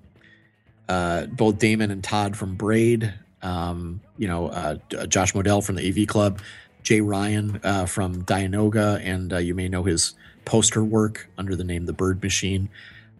uh, 0.87 1.25
both 1.27 1.59
Damon 1.59 1.91
and 1.91 2.03
Todd 2.03 2.35
from 2.35 2.55
Braid, 2.55 3.13
um, 3.41 4.01
you 4.17 4.27
know, 4.27 4.47
uh, 4.47 4.75
Josh 5.07 5.33
Modell 5.33 5.63
from 5.63 5.75
the 5.75 5.87
AV 5.87 6.07
Club, 6.07 6.41
Jay 6.83 7.01
Ryan 7.01 7.59
from 7.87 8.23
Dianogah, 8.23 9.01
and 9.03 9.31
you 9.45 9.55
may 9.55 9.69
know 9.69 9.83
his 9.83 10.15
poster 10.45 10.83
work 10.83 11.29
under 11.37 11.55
the 11.55 11.63
name 11.63 11.85
The 11.85 11.93
Bird 11.93 12.21
Machine. 12.21 12.69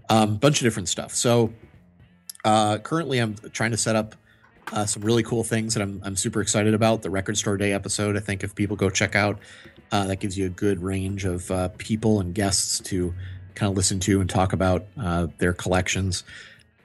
A 0.10 0.16
um, 0.16 0.36
bunch 0.36 0.60
of 0.60 0.66
different 0.66 0.90
stuff. 0.90 1.14
So 1.14 1.54
currently, 2.44 3.20
I'm 3.20 3.36
trying 3.54 3.72
to 3.72 3.78
set 3.78 3.96
up 3.96 4.16
uh, 4.72 4.86
some 4.86 5.04
really 5.04 5.24
cool 5.24 5.44
things 5.44 5.74
that 5.74 5.82
I'm, 5.82 6.02
I'm 6.04 6.16
super 6.16 6.42
excited 6.42 6.74
about. 6.74 7.02
The 7.02 7.10
Record 7.10 7.38
Store 7.38 7.58
Day 7.58 7.74
episode, 7.74 8.18
I 8.18 8.20
think 8.20 8.44
if 8.44 8.56
people 8.56 8.76
go 8.76 8.90
check 8.90 9.16
out, 9.16 9.40
uh, 9.92 10.08
that 10.08 10.18
gives 10.18 10.38
you 10.38 10.46
a 10.48 10.50
good 10.50 10.82
range 10.82 11.26
of 11.26 11.50
uh, 11.52 11.70
people 11.78 12.20
and 12.20 12.34
guests 12.34 12.80
to 12.80 13.14
kind 13.56 13.70
of 13.70 13.78
listen 13.78 14.00
to 14.00 14.22
and 14.22 14.30
talk 14.30 14.54
about 14.54 14.86
uh, 15.00 15.28
their 15.38 15.54
collections. 15.54 16.24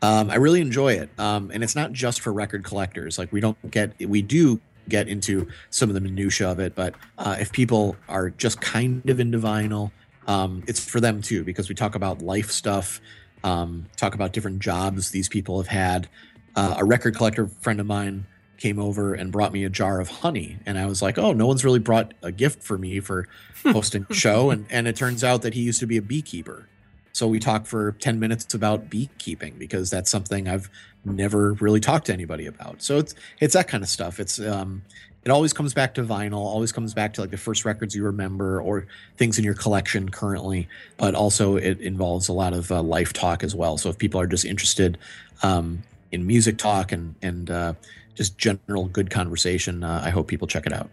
Um, 0.02 0.30
I 0.30 0.36
really 0.36 0.60
enjoy 0.60 0.94
it, 0.94 1.10
um, 1.18 1.50
and 1.52 1.64
it's 1.64 1.74
not 1.74 1.92
just 1.92 2.20
for 2.20 2.32
record 2.32 2.64
collectors. 2.64 3.18
Like 3.18 3.32
we 3.32 3.40
don't 3.40 3.70
get, 3.70 3.98
we 3.98 4.22
do 4.22 4.60
get 4.88 5.08
into 5.08 5.48
some 5.70 5.88
of 5.90 5.94
the 5.94 6.00
minutia 6.00 6.50
of 6.50 6.60
it, 6.60 6.74
but 6.74 6.94
uh, 7.18 7.36
if 7.40 7.52
people 7.52 7.96
are 8.08 8.30
just 8.30 8.60
kind 8.60 9.08
of 9.08 9.20
into 9.20 9.38
vinyl, 9.38 9.90
um, 10.26 10.62
it's 10.66 10.84
for 10.84 11.00
them 11.00 11.22
too 11.22 11.42
because 11.44 11.68
we 11.68 11.74
talk 11.74 11.94
about 11.94 12.22
life 12.22 12.50
stuff, 12.50 13.00
um, 13.44 13.86
talk 13.96 14.14
about 14.14 14.32
different 14.32 14.60
jobs 14.60 15.10
these 15.10 15.28
people 15.28 15.58
have 15.58 15.68
had. 15.68 16.08
Uh, 16.58 16.74
a 16.78 16.84
record 16.84 17.14
collector 17.14 17.46
friend 17.46 17.78
of 17.78 17.86
mine 17.86 18.26
came 18.56 18.80
over 18.80 19.14
and 19.14 19.30
brought 19.30 19.52
me 19.52 19.62
a 19.62 19.70
jar 19.70 20.00
of 20.00 20.08
honey, 20.08 20.58
and 20.66 20.76
I 20.76 20.86
was 20.86 21.00
like, 21.00 21.16
"Oh, 21.16 21.32
no 21.32 21.46
one's 21.46 21.64
really 21.64 21.78
brought 21.78 22.14
a 22.22 22.32
gift 22.32 22.64
for 22.64 22.76
me 22.76 22.98
for 22.98 23.28
hosting 23.62 24.04
a 24.10 24.14
show." 24.14 24.50
And 24.50 24.66
and 24.68 24.88
it 24.88 24.96
turns 24.96 25.22
out 25.22 25.42
that 25.42 25.54
he 25.54 25.62
used 25.62 25.78
to 25.80 25.86
be 25.86 25.96
a 25.96 26.02
beekeeper. 26.02 26.68
So 27.12 27.28
we 27.28 27.38
talked 27.38 27.66
for 27.66 27.92
10 27.92 28.20
minutes 28.20 28.54
about 28.54 28.90
beekeeping 28.90 29.54
because 29.58 29.90
that's 29.90 30.10
something 30.10 30.48
I've 30.48 30.70
never 31.04 31.54
really 31.54 31.80
talked 31.80 32.06
to 32.06 32.12
anybody 32.12 32.46
about. 32.46 32.82
So 32.82 32.98
it's 32.98 33.14
it's 33.40 33.54
that 33.54 33.68
kind 33.68 33.84
of 33.84 33.88
stuff. 33.88 34.18
It's 34.18 34.40
um 34.40 34.82
it 35.24 35.30
always 35.30 35.52
comes 35.52 35.74
back 35.74 35.94
to 35.94 36.02
vinyl, 36.02 36.38
always 36.38 36.72
comes 36.72 36.94
back 36.94 37.12
to 37.14 37.20
like 37.20 37.30
the 37.30 37.36
first 37.36 37.64
records 37.64 37.94
you 37.94 38.04
remember 38.04 38.60
or 38.60 38.86
things 39.16 39.38
in 39.38 39.44
your 39.44 39.54
collection 39.54 40.08
currently, 40.08 40.68
but 40.96 41.14
also 41.14 41.56
it 41.56 41.80
involves 41.80 42.28
a 42.28 42.32
lot 42.32 42.52
of 42.52 42.72
uh, 42.72 42.82
life 42.82 43.12
talk 43.12 43.44
as 43.44 43.54
well. 43.54 43.78
So 43.78 43.90
if 43.90 43.98
people 43.98 44.20
are 44.20 44.26
just 44.26 44.44
interested 44.44 44.96
um, 45.42 45.82
in 46.12 46.26
music 46.26 46.58
talk 46.58 46.92
and 46.92 47.14
and 47.22 47.50
uh, 47.50 47.74
just 48.14 48.38
general 48.38 48.86
good 48.86 49.10
conversation, 49.10 49.84
uh, 49.84 50.02
I 50.04 50.10
hope 50.10 50.26
people 50.28 50.46
check 50.48 50.66
it 50.66 50.72
out. 50.72 50.90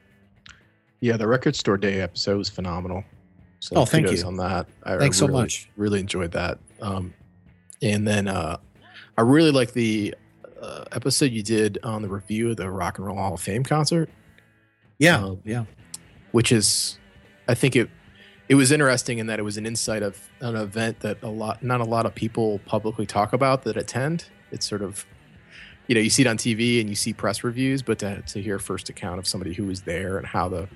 Yeah, 1.00 1.18
the 1.18 1.28
record 1.28 1.56
store 1.56 1.78
day 1.78 2.02
episode 2.02 2.38
was 2.38 2.50
phenomenal. 2.50 3.04
So 3.60 3.78
Oh, 3.78 3.86
thank 3.86 4.12
you. 4.12 4.24
on 4.26 4.38
that. 4.38 4.68
I, 4.84 4.98
Thanks 4.98 5.18
I 5.22 5.26
so 5.26 5.28
much. 5.28 5.70
Really 5.76 6.00
enjoyed 6.00 6.32
that. 6.34 6.60
Um, 6.82 7.14
and 7.82 8.08
then 8.08 8.28
uh, 8.28 8.58
I 9.18 9.22
really 9.22 9.52
like 9.52 9.74
the 9.74 10.14
uh, 10.62 10.86
episode 10.92 11.32
you 11.32 11.44
did 11.44 11.80
on 11.84 12.02
the 12.02 12.08
review 12.10 12.52
of 12.52 12.58
the 12.58 12.70
Rock 12.70 12.98
and 12.98 13.08
Roll 13.08 13.18
Hall 13.18 13.34
of 13.34 13.42
Fame 13.42 13.64
concert, 13.64 14.10
Yeah, 15.00 15.24
Um, 15.24 15.42
yeah, 15.44 15.66
which 16.32 16.52
is, 16.52 16.98
I 17.48 17.54
think 17.54 17.76
it 17.76 17.90
it 18.48 18.56
was 18.56 18.72
interesting 18.72 19.18
in 19.18 19.28
that 19.28 19.40
it 19.40 19.44
was 19.44 19.58
an 19.58 19.66
insight 19.66 20.04
of 20.04 20.20
an 20.40 20.56
event 20.56 21.00
that 21.00 21.22
a 21.24 21.30
lot 21.30 21.64
not 21.64 21.82
a 21.82 21.86
lot 21.86 22.06
of 22.06 22.14
people 22.14 22.60
publicly 22.66 23.06
talk 23.06 23.34
about 23.34 23.64
that 23.64 23.78
attend. 23.78 24.26
It's 24.52 24.68
sort 24.68 24.82
of 24.82 25.06
you 25.88 25.96
know 25.96 26.02
you 26.02 26.10
see 26.10 26.24
it 26.24 26.28
on 26.28 26.38
TV 26.38 26.80
and 26.80 26.90
you 26.90 26.96
see 26.96 27.14
press 27.14 27.44
reviews, 27.44 27.82
but 27.82 28.00
to 28.00 28.22
to 28.22 28.42
hear 28.42 28.60
first 28.60 28.90
account 28.90 29.20
of 29.20 29.28
somebody 29.28 29.54
who 29.54 29.66
was 29.66 29.82
there 29.82 30.18
and 30.18 30.26
how 30.26 30.50
the 30.50 30.68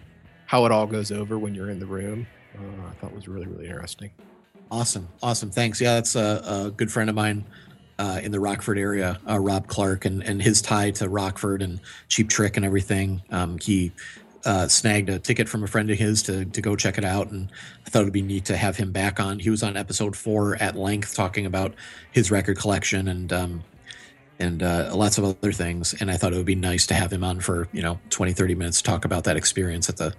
how 0.45 0.65
it 0.65 0.71
all 0.71 0.87
goes 0.87 1.11
over 1.11 1.37
when 1.37 1.53
you're 1.53 1.69
in 1.69 1.79
the 1.79 1.85
room, 1.85 2.27
uh, 2.57 2.87
I 2.89 2.91
thought 2.95 3.13
was 3.13 3.27
really 3.27 3.47
really 3.47 3.67
interesting. 3.67 4.11
Awesome, 4.71 5.07
awesome. 5.23 5.49
Thanks. 5.49 5.81
Yeah, 5.81 5.95
that's 5.95 6.15
a, 6.15 6.65
a 6.67 6.71
good 6.71 6.91
friend 6.91 7.09
of 7.09 7.15
mine 7.15 7.43
uh, 7.97 8.19
in 8.23 8.31
the 8.31 8.39
Rockford 8.39 8.77
area, 8.77 9.19
uh, 9.27 9.39
Rob 9.39 9.67
Clark, 9.67 10.05
and 10.05 10.23
and 10.23 10.41
his 10.41 10.61
tie 10.61 10.91
to 10.91 11.09
Rockford 11.09 11.61
and 11.61 11.79
Cheap 12.07 12.29
Trick 12.29 12.55
and 12.55 12.65
everything. 12.65 13.21
Um, 13.31 13.57
he 13.59 13.91
uh, 14.45 14.67
snagged 14.67 15.09
a 15.09 15.19
ticket 15.19 15.49
from 15.49 15.63
a 15.63 15.67
friend 15.67 15.89
of 15.91 15.97
his 15.97 16.23
to 16.23 16.45
to 16.45 16.61
go 16.61 16.75
check 16.75 16.97
it 16.97 17.05
out, 17.05 17.31
and 17.31 17.51
I 17.85 17.89
thought 17.89 18.03
it'd 18.03 18.13
be 18.13 18.21
neat 18.21 18.45
to 18.45 18.57
have 18.57 18.77
him 18.77 18.91
back 18.91 19.19
on. 19.19 19.39
He 19.39 19.49
was 19.49 19.63
on 19.63 19.75
episode 19.75 20.15
four 20.15 20.55
at 20.55 20.75
length 20.75 21.15
talking 21.15 21.45
about 21.45 21.73
his 22.11 22.31
record 22.31 22.57
collection 22.57 23.07
and 23.07 23.33
um, 23.33 23.63
and 24.39 24.63
uh, 24.63 24.91
lots 24.95 25.17
of 25.17 25.25
other 25.25 25.51
things. 25.51 25.93
And 25.99 26.09
I 26.09 26.17
thought 26.17 26.33
it 26.33 26.37
would 26.37 26.45
be 26.45 26.55
nice 26.55 26.87
to 26.87 26.93
have 26.93 27.11
him 27.11 27.23
on 27.23 27.39
for 27.41 27.67
you 27.73 27.81
know 27.81 27.99
20, 28.09 28.33
30 28.33 28.55
minutes 28.55 28.77
to 28.77 28.83
talk 28.83 29.05
about 29.05 29.25
that 29.25 29.35
experience 29.35 29.89
at 29.89 29.97
the 29.97 30.13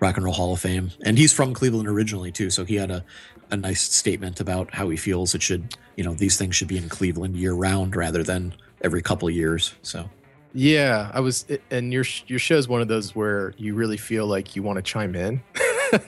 Rock 0.00 0.16
and 0.16 0.24
Roll 0.24 0.34
Hall 0.34 0.52
of 0.52 0.60
Fame. 0.60 0.90
And 1.04 1.16
he's 1.16 1.32
from 1.32 1.54
Cleveland 1.54 1.88
originally 1.88 2.32
too, 2.32 2.50
so 2.50 2.64
he 2.64 2.76
had 2.76 2.90
a 2.90 3.04
a 3.50 3.56
nice 3.56 3.82
statement 3.82 4.40
about 4.40 4.72
how 4.72 4.88
he 4.88 4.96
feels 4.96 5.34
it 5.34 5.42
should 5.42 5.76
you 5.96 6.04
know 6.04 6.14
these 6.14 6.36
things 6.38 6.56
should 6.56 6.68
be 6.68 6.78
in 6.78 6.88
Cleveland 6.88 7.36
year 7.36 7.52
round 7.52 7.96
rather 7.96 8.22
than 8.22 8.54
every 8.82 9.02
couple 9.02 9.28
of 9.28 9.34
years. 9.34 9.74
So. 9.82 10.08
Yeah, 10.54 11.10
I 11.14 11.20
was, 11.20 11.46
and 11.70 11.92
your 11.92 12.04
your 12.26 12.38
show 12.38 12.56
is 12.56 12.68
one 12.68 12.82
of 12.82 12.88
those 12.88 13.14
where 13.14 13.54
you 13.56 13.74
really 13.74 13.96
feel 13.96 14.26
like 14.26 14.54
you 14.54 14.62
want 14.62 14.76
to 14.76 14.82
chime 14.82 15.14
in, 15.14 15.42
and 15.92 16.02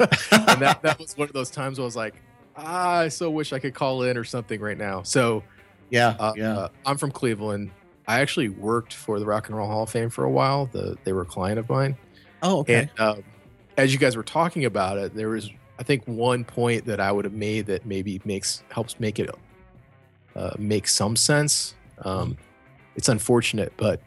that, 0.60 0.80
that 0.82 0.98
was 0.98 1.16
one 1.16 1.28
of 1.28 1.34
those 1.34 1.50
times 1.50 1.78
where 1.78 1.84
I 1.84 1.86
was 1.86 1.96
like, 1.96 2.14
ah, 2.56 2.98
I 2.98 3.08
so 3.08 3.30
wish 3.30 3.52
I 3.52 3.58
could 3.58 3.74
call 3.74 4.02
in 4.02 4.16
or 4.16 4.24
something 4.24 4.60
right 4.60 4.76
now. 4.76 5.02
So, 5.02 5.42
yeah, 5.90 6.16
uh, 6.18 6.32
yeah, 6.36 6.58
uh, 6.58 6.68
I'm 6.84 6.98
from 6.98 7.10
Cleveland. 7.10 7.70
I 8.06 8.20
actually 8.20 8.50
worked 8.50 8.92
for 8.92 9.18
the 9.18 9.24
Rock 9.24 9.48
and 9.48 9.56
Roll 9.56 9.66
Hall 9.66 9.84
of 9.84 9.90
Fame 9.90 10.10
for 10.10 10.24
a 10.24 10.30
while. 10.30 10.66
The 10.66 10.96
they 11.04 11.12
were 11.12 11.22
a 11.22 11.26
client 11.26 11.58
of 11.58 11.68
mine. 11.68 11.96
Oh, 12.42 12.58
okay. 12.58 12.90
And 12.98 13.00
um, 13.00 13.24
as 13.78 13.92
you 13.92 13.98
guys 13.98 14.16
were 14.16 14.22
talking 14.22 14.66
about 14.66 14.98
it, 14.98 15.14
there 15.14 15.30
was 15.30 15.50
I 15.78 15.82
think 15.82 16.04
one 16.04 16.44
point 16.44 16.84
that 16.86 17.00
I 17.00 17.10
would 17.10 17.24
have 17.24 17.34
made 17.34 17.66
that 17.66 17.86
maybe 17.86 18.20
makes 18.24 18.62
helps 18.68 19.00
make 19.00 19.18
it 19.18 19.30
uh, 20.36 20.52
make 20.58 20.86
some 20.86 21.16
sense. 21.16 21.74
Um, 22.04 22.36
it's 22.96 23.08
unfortunate, 23.08 23.72
but 23.76 24.00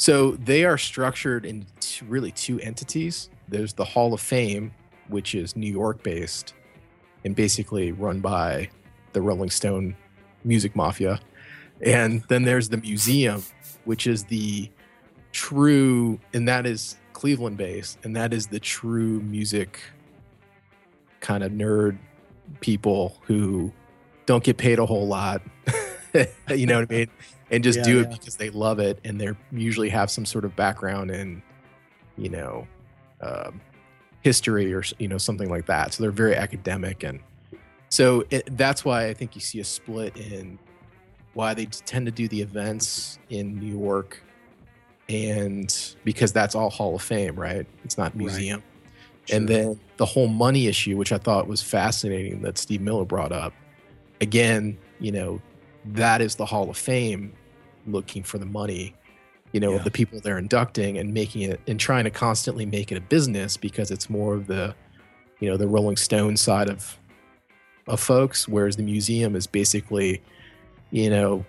so 0.00 0.30
they 0.30 0.64
are 0.64 0.78
structured 0.78 1.44
in 1.44 1.66
two, 1.78 2.06
really 2.06 2.32
two 2.32 2.58
entities. 2.60 3.28
There's 3.48 3.74
the 3.74 3.84
Hall 3.84 4.14
of 4.14 4.20
Fame, 4.22 4.72
which 5.08 5.34
is 5.34 5.54
New 5.54 5.70
York 5.70 6.02
based 6.02 6.54
and 7.22 7.36
basically 7.36 7.92
run 7.92 8.20
by 8.20 8.70
the 9.12 9.20
Rolling 9.20 9.50
Stone 9.50 9.94
music 10.42 10.74
mafia. 10.74 11.20
And 11.82 12.24
then 12.28 12.44
there's 12.44 12.70
the 12.70 12.78
museum, 12.78 13.44
which 13.84 14.06
is 14.06 14.24
the 14.24 14.70
true, 15.32 16.18
and 16.32 16.48
that 16.48 16.64
is 16.64 16.96
Cleveland 17.12 17.58
based, 17.58 17.98
and 18.02 18.16
that 18.16 18.32
is 18.32 18.46
the 18.46 18.58
true 18.58 19.20
music 19.20 19.80
kind 21.20 21.44
of 21.44 21.52
nerd 21.52 21.98
people 22.60 23.18
who 23.26 23.70
don't 24.24 24.42
get 24.42 24.56
paid 24.56 24.78
a 24.78 24.86
whole 24.86 25.06
lot. 25.06 25.42
you 26.48 26.64
know 26.64 26.80
what 26.80 26.90
I 26.90 26.94
mean? 26.94 27.10
And 27.50 27.64
just 27.64 27.78
Yeah, 27.78 27.84
do 27.84 28.00
it 28.00 28.08
yeah. 28.10 28.16
because 28.16 28.36
they 28.36 28.50
love 28.50 28.78
it 28.78 29.00
and 29.04 29.20
they're 29.20 29.36
usually 29.50 29.88
have 29.88 30.10
some 30.10 30.24
sort 30.24 30.44
of 30.44 30.54
background 30.54 31.10
in, 31.10 31.42
you 32.16 32.28
know, 32.28 32.66
um, 33.20 33.60
history 34.22 34.72
or 34.72 34.82
you 34.98 35.08
know 35.08 35.18
something 35.18 35.48
like 35.50 35.66
that. 35.66 35.94
So 35.94 36.02
they're 36.02 36.10
very 36.12 36.36
academic 36.36 37.02
and 37.02 37.20
so 37.88 38.24
it, 38.30 38.56
that's 38.56 38.84
why 38.84 39.06
I 39.06 39.14
think 39.14 39.34
you 39.34 39.40
see 39.40 39.58
a 39.60 39.64
split 39.64 40.16
in 40.16 40.58
why 41.34 41.54
they 41.54 41.66
tend 41.66 42.06
to 42.06 42.12
do 42.12 42.28
the 42.28 42.40
events 42.40 43.18
in 43.30 43.58
New 43.58 43.78
York 43.78 44.22
and 45.08 45.94
because 46.04 46.32
that's 46.32 46.54
all 46.54 46.70
Hall 46.70 46.94
of 46.94 47.02
Fame, 47.02 47.34
right? 47.34 47.66
It's 47.84 47.98
not 47.98 48.14
museum. 48.14 48.62
And 49.32 49.48
Sure. 49.48 49.58
then 49.58 49.80
the 49.96 50.06
whole 50.06 50.28
money 50.28 50.66
issue, 50.66 50.96
which 50.96 51.12
I 51.12 51.18
thought 51.18 51.46
was 51.48 51.62
fascinating 51.62 52.42
that 52.42 52.58
Steve 52.58 52.80
Miller 52.80 53.04
brought 53.04 53.32
up. 53.32 53.52
Again, 54.20 54.78
you 54.98 55.12
know, 55.12 55.40
that 55.86 56.20
is 56.20 56.36
the 56.36 56.46
Hall 56.46 56.68
of 56.70 56.76
Fame 56.76 57.32
looking 57.86 58.22
for 58.22 58.38
the 58.38 58.46
money, 58.46 58.94
you 59.52 59.60
know, 59.60 59.70
Yeah. 59.72 59.76
of 59.78 59.84
the 59.84 59.90
people 59.90 60.20
they're 60.20 60.38
inducting 60.38 60.98
and 60.98 61.12
making 61.14 61.42
it 61.42 61.60
and 61.66 61.78
trying 61.80 62.04
to 62.04 62.10
constantly 62.10 62.66
make 62.66 62.90
it 62.92 62.98
a 62.98 63.00
business 63.00 63.56
because 63.56 63.90
it's 63.90 64.08
more 64.10 64.34
of 64.34 64.46
the, 64.46 64.74
you 65.40 65.48
know, 65.50 65.56
the 65.56 65.66
Rolling 65.68 65.96
Stone 65.96 66.36
side 66.36 66.68
of 66.68 66.96
of 67.86 67.98
folks, 67.98 68.46
whereas 68.46 68.76
the 68.76 68.82
museum 68.84 69.34
is 69.34 69.46
basically, 69.46 70.22
you 70.90 71.10
know, 71.10 71.44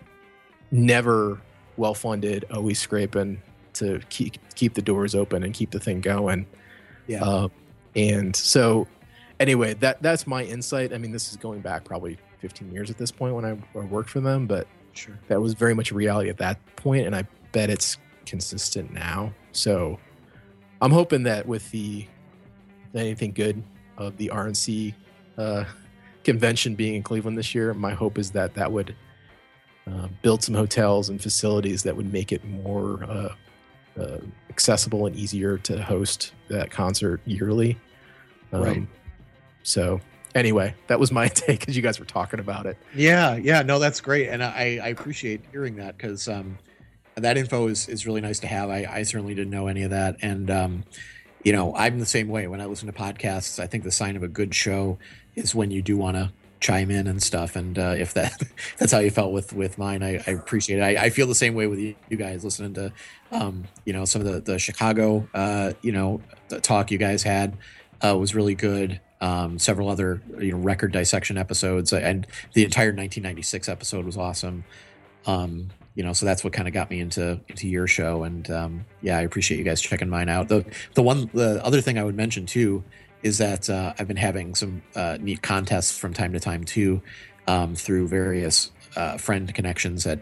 never 0.72 1.40
well 1.78 1.94
funded, 1.94 2.46
always 2.52 2.80
scraping 2.80 3.42
to 3.74 4.00
keep 4.10 4.38
keep 4.56 4.74
the 4.74 4.82
doors 4.82 5.14
open 5.16 5.44
and 5.44 5.54
keep 5.54 5.72
the 5.72 5.80
thing 5.80 6.02
going. 6.02 6.46
Yeah. 7.08 7.22
Um, 7.22 7.52
and 7.96 8.36
so, 8.36 8.88
anyway, 9.40 9.74
that 9.76 10.02
that's 10.02 10.26
my 10.26 10.44
insight. 10.44 10.94
I 10.94 10.98
mean, 10.98 11.12
this 11.12 11.30
is 11.30 11.38
going 11.38 11.60
back 11.62 11.84
probably 11.84 12.18
15 12.40 12.72
years 12.72 12.90
at 12.90 12.98
this 12.98 13.12
point 13.12 13.36
when 13.36 13.46
I, 13.46 13.52
I 13.78 13.84
worked 13.86 14.10
for 14.10 14.20
them, 14.22 14.48
but 14.48 14.66
sure. 14.94 15.18
that 15.28 15.42
was 15.42 15.54
very 15.54 15.74
much 15.74 15.92
a 15.92 15.96
reality 15.96 16.30
at 16.30 16.38
that 16.38 16.58
point, 16.76 17.06
and 17.06 17.16
I 17.16 17.26
bet 17.52 17.70
it's 17.70 17.98
consistent 18.26 18.92
now. 18.92 19.34
So, 19.52 20.00
I'm 20.82 20.92
hoping 20.92 21.24
that 21.24 21.46
with 21.48 21.70
the 21.72 22.08
anything 22.96 23.32
good 23.32 23.64
of 23.98 24.18
the 24.18 24.30
RNC 24.34 24.94
uh, 25.38 25.66
convention 26.24 26.76
being 26.76 26.96
in 26.96 27.04
Cleveland 27.04 27.38
this 27.38 27.54
year, 27.56 27.74
my 27.74 27.94
hope 27.94 28.18
is 28.18 28.32
that 28.32 28.54
that 28.56 28.72
would 28.72 28.96
uh, 29.88 30.08
build 30.22 30.44
some 30.44 30.56
hotels 30.56 31.10
and 31.10 31.22
facilities 31.22 31.84
that 31.84 31.96
would 31.96 32.12
make 32.12 32.32
it 32.32 32.44
more 32.46 33.04
uh, 33.04 33.30
uh, 34.00 34.18
accessible 34.50 35.06
and 35.06 35.16
easier 35.16 35.58
to 35.58 35.82
host 35.82 36.34
that 36.50 36.72
concert 36.72 37.22
yearly. 37.26 37.78
Um, 38.54 38.62
Right. 38.62 38.88
So, 39.64 40.02
anyway, 40.36 40.76
that 40.88 41.00
was 41.00 41.12
my 41.12 41.28
take 41.30 41.68
as 41.68 41.76
you 41.76 41.82
guys 41.82 42.00
were 42.00 42.06
talking 42.06 42.40
about 42.40 42.66
it. 42.66 42.78
Yeah, 42.96 43.36
yeah, 43.36 43.62
no, 43.62 43.80
that's 43.80 44.02
great, 44.02 44.30
and 44.30 44.44
I, 44.44 44.80
I 44.84 44.88
appreciate 44.90 45.42
hearing 45.52 45.76
that 45.78 45.98
because 45.98 46.28
um, 46.28 46.58
that 47.16 47.38
info 47.38 47.68
is 47.68 47.88
is 47.88 48.06
really 48.06 48.22
nice 48.22 48.40
to 48.40 48.48
have. 48.48 48.70
I, 48.70 48.88
I 48.90 49.04
certainly 49.04 49.36
didn't 49.36 49.52
know 49.52 49.68
any 49.68 49.84
of 49.84 49.92
that, 49.92 50.18
and 50.22 50.50
um, 50.50 50.84
you 51.44 51.54
know, 51.54 51.76
I'm 51.76 52.00
the 52.00 52.06
same 52.06 52.28
way. 52.28 52.48
When 52.48 52.62
I 52.62 52.66
listen 52.66 52.88
to 52.88 52.94
podcasts, 52.94 53.60
I 53.60 53.68
think 53.68 53.84
the 53.84 53.92
sign 53.92 54.16
of 54.16 54.24
a 54.24 54.28
good 54.28 54.54
show 54.54 55.00
is 55.36 55.56
when 55.56 55.72
you 55.72 55.82
do 55.82 55.98
want 55.98 56.18
to 56.18 56.32
chime 56.60 56.92
in 56.92 57.08
and 57.08 57.22
stuff. 57.22 57.56
And 57.56 57.78
uh, 57.78 57.96
if 57.98 58.14
that 58.14 58.42
that's 58.78 58.92
how 58.92 59.00
you 59.00 59.10
felt 59.10 59.34
with 59.34 59.52
with 59.54 59.78
mine, 59.78 60.04
I, 60.04 60.24
I 60.26 60.32
appreciate 60.32 60.80
it. 60.80 60.84
I, 60.84 61.06
I 61.06 61.10
feel 61.10 61.28
the 61.28 61.36
same 61.36 61.56
way 61.56 61.68
with 61.68 61.80
you, 61.80 61.96
you 62.10 62.18
guys 62.18 62.44
listening 62.44 62.74
to 62.76 62.94
um, 63.32 63.66
you 63.86 63.94
know 63.94 64.06
some 64.06 64.22
of 64.22 64.32
the 64.32 64.40
the 64.40 64.60
Chicago 64.60 65.28
uh, 65.34 65.74
you 65.82 65.92
know 65.92 66.22
the 66.48 66.62
talk 66.62 66.92
you 66.92 66.98
guys 66.98 67.24
had 67.24 67.58
uh, 68.02 68.18
was 68.18 68.34
really 68.34 68.56
good. 68.56 69.02
Um, 69.22 69.60
several 69.60 69.88
other 69.88 70.20
you 70.40 70.52
know 70.52 70.58
record 70.58 70.92
dissection 70.92 71.38
episodes 71.38 71.94
and 71.94 72.26
the 72.54 72.66
entire 72.66 72.88
1996 72.88 73.70
episode 73.70 74.06
was 74.06 74.18
awesome. 74.18 74.64
Um, 75.28 75.70
you 75.94 76.04
know, 76.04 76.14
so 76.14 76.26
that's 76.26 76.44
what 76.44 76.54
kind 76.54 76.68
of 76.68 76.74
got 76.74 76.90
me 76.90 77.00
into 77.00 77.40
into 77.48 77.68
your 77.68 77.86
show, 77.86 78.24
and 78.24 78.50
um, 78.50 78.86
yeah, 79.02 79.18
I 79.18 79.22
appreciate 79.22 79.58
you 79.58 79.64
guys 79.64 79.82
checking 79.82 80.10
mine 80.10 80.30
out. 80.30 80.48
The 80.48 80.66
the 80.94 81.04
one 81.04 81.30
the 81.34 81.64
other 81.64 81.82
thing 81.82 81.98
I 81.98 82.04
would 82.04 82.16
mention 82.16 82.46
too 82.46 82.84
is 83.24 83.38
that 83.38 83.70
uh, 83.70 83.94
I've 84.00 84.08
been 84.08 84.18
having 84.18 84.56
some 84.56 84.82
uh, 84.96 85.18
neat 85.20 85.42
contests 85.42 85.98
from 85.98 86.14
time 86.14 86.34
to 86.34 86.40
time 86.40 86.64
too, 86.64 87.02
um, 87.48 87.76
through 87.76 88.08
various 88.08 88.72
uh, 88.96 89.18
friend 89.18 89.54
connections 89.54 90.08
at 90.08 90.20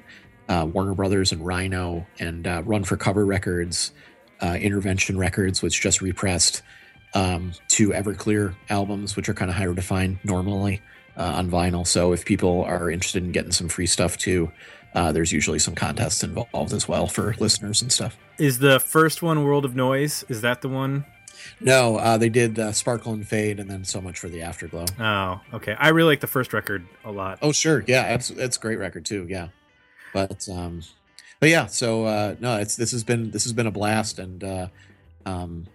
uh, 0.50 0.68
Warner 0.72 0.96
Brothers 0.96 1.32
and 1.32 1.46
Rhino 1.46 2.06
and 2.20 2.48
uh, 2.48 2.64
Run 2.66 2.84
for 2.84 2.98
Cover 2.98 3.26
Records, 3.26 3.94
uh, 4.42 4.58
Intervention 4.60 5.18
Records, 5.18 5.62
which 5.62 5.80
just 5.82 6.02
repressed 6.02 6.62
um, 7.14 7.54
two 7.68 7.90
Everclear 7.90 8.56
albums, 8.70 9.16
which 9.16 9.30
are 9.30 9.34
kind 9.34 9.50
of 9.50 9.58
hard 9.58 9.76
to 9.76 9.82
find 9.82 10.20
normally 10.24 10.82
uh, 11.18 11.24
on 11.24 11.50
vinyl. 11.50 11.86
So 11.86 12.14
if 12.14 12.26
people 12.26 12.64
are 12.64 12.90
interested 12.90 13.24
in 13.24 13.32
getting 13.32 13.52
some 13.52 13.70
free 13.70 13.88
stuff 13.88 14.18
too, 14.18 14.52
uh, 14.96 15.12
there's 15.12 15.32
usually 15.32 15.60
some 15.60 15.76
contests 15.76 16.24
involved 16.24 16.74
as 16.74 16.88
well 16.88 17.08
for 17.08 17.36
listeners 17.40 17.82
and 17.82 17.92
stuff. 17.92 18.18
Is 18.38 18.60
the 18.60 18.80
first 18.80 19.22
one 19.22 19.44
World 19.44 19.66
of 19.66 19.76
Noise? 19.76 20.24
Is 20.30 20.42
that 20.42 20.62
the 20.62 20.70
one? 20.70 21.06
No, 21.62 21.98
uh, 21.98 22.18
they 22.18 22.30
did 22.30 22.60
uh, 22.60 22.72
Sparkle 22.72 23.14
and 23.14 23.28
Fade, 23.28 23.60
and 23.60 23.70
then 23.70 23.86
so 23.86 24.02
much 24.02 24.20
for 24.20 24.30
the 24.30 24.42
Afterglow. 24.42 24.86
Oh, 25.00 25.40
okay. 25.54 25.76
I 25.80 25.90
really 25.90 26.10
like 26.14 26.20
the 26.20 26.28
first 26.28 26.54
record 26.54 26.86
a 27.06 27.12
lot. 27.12 27.40
Oh, 27.42 27.52
sure, 27.52 27.84
yeah, 27.88 28.14
it's 28.14 28.30
it's 28.30 28.58
a 28.58 28.60
great 28.60 28.78
record 28.78 29.06
too, 29.06 29.26
yeah. 29.30 29.50
But 30.14 30.48
um, 30.50 30.82
but 31.40 31.50
yeah, 31.50 31.68
so 31.68 32.06
uh, 32.06 32.36
no, 32.40 32.58
it's 32.58 32.76
this 32.76 32.92
has 32.92 33.04
been 33.04 33.32
this 33.32 33.44
has 33.44 33.54
been 33.54 33.68
a 33.68 33.72
blast, 33.72 34.20
and 34.20 34.44
uh, 34.44 34.68
um, 35.26 35.68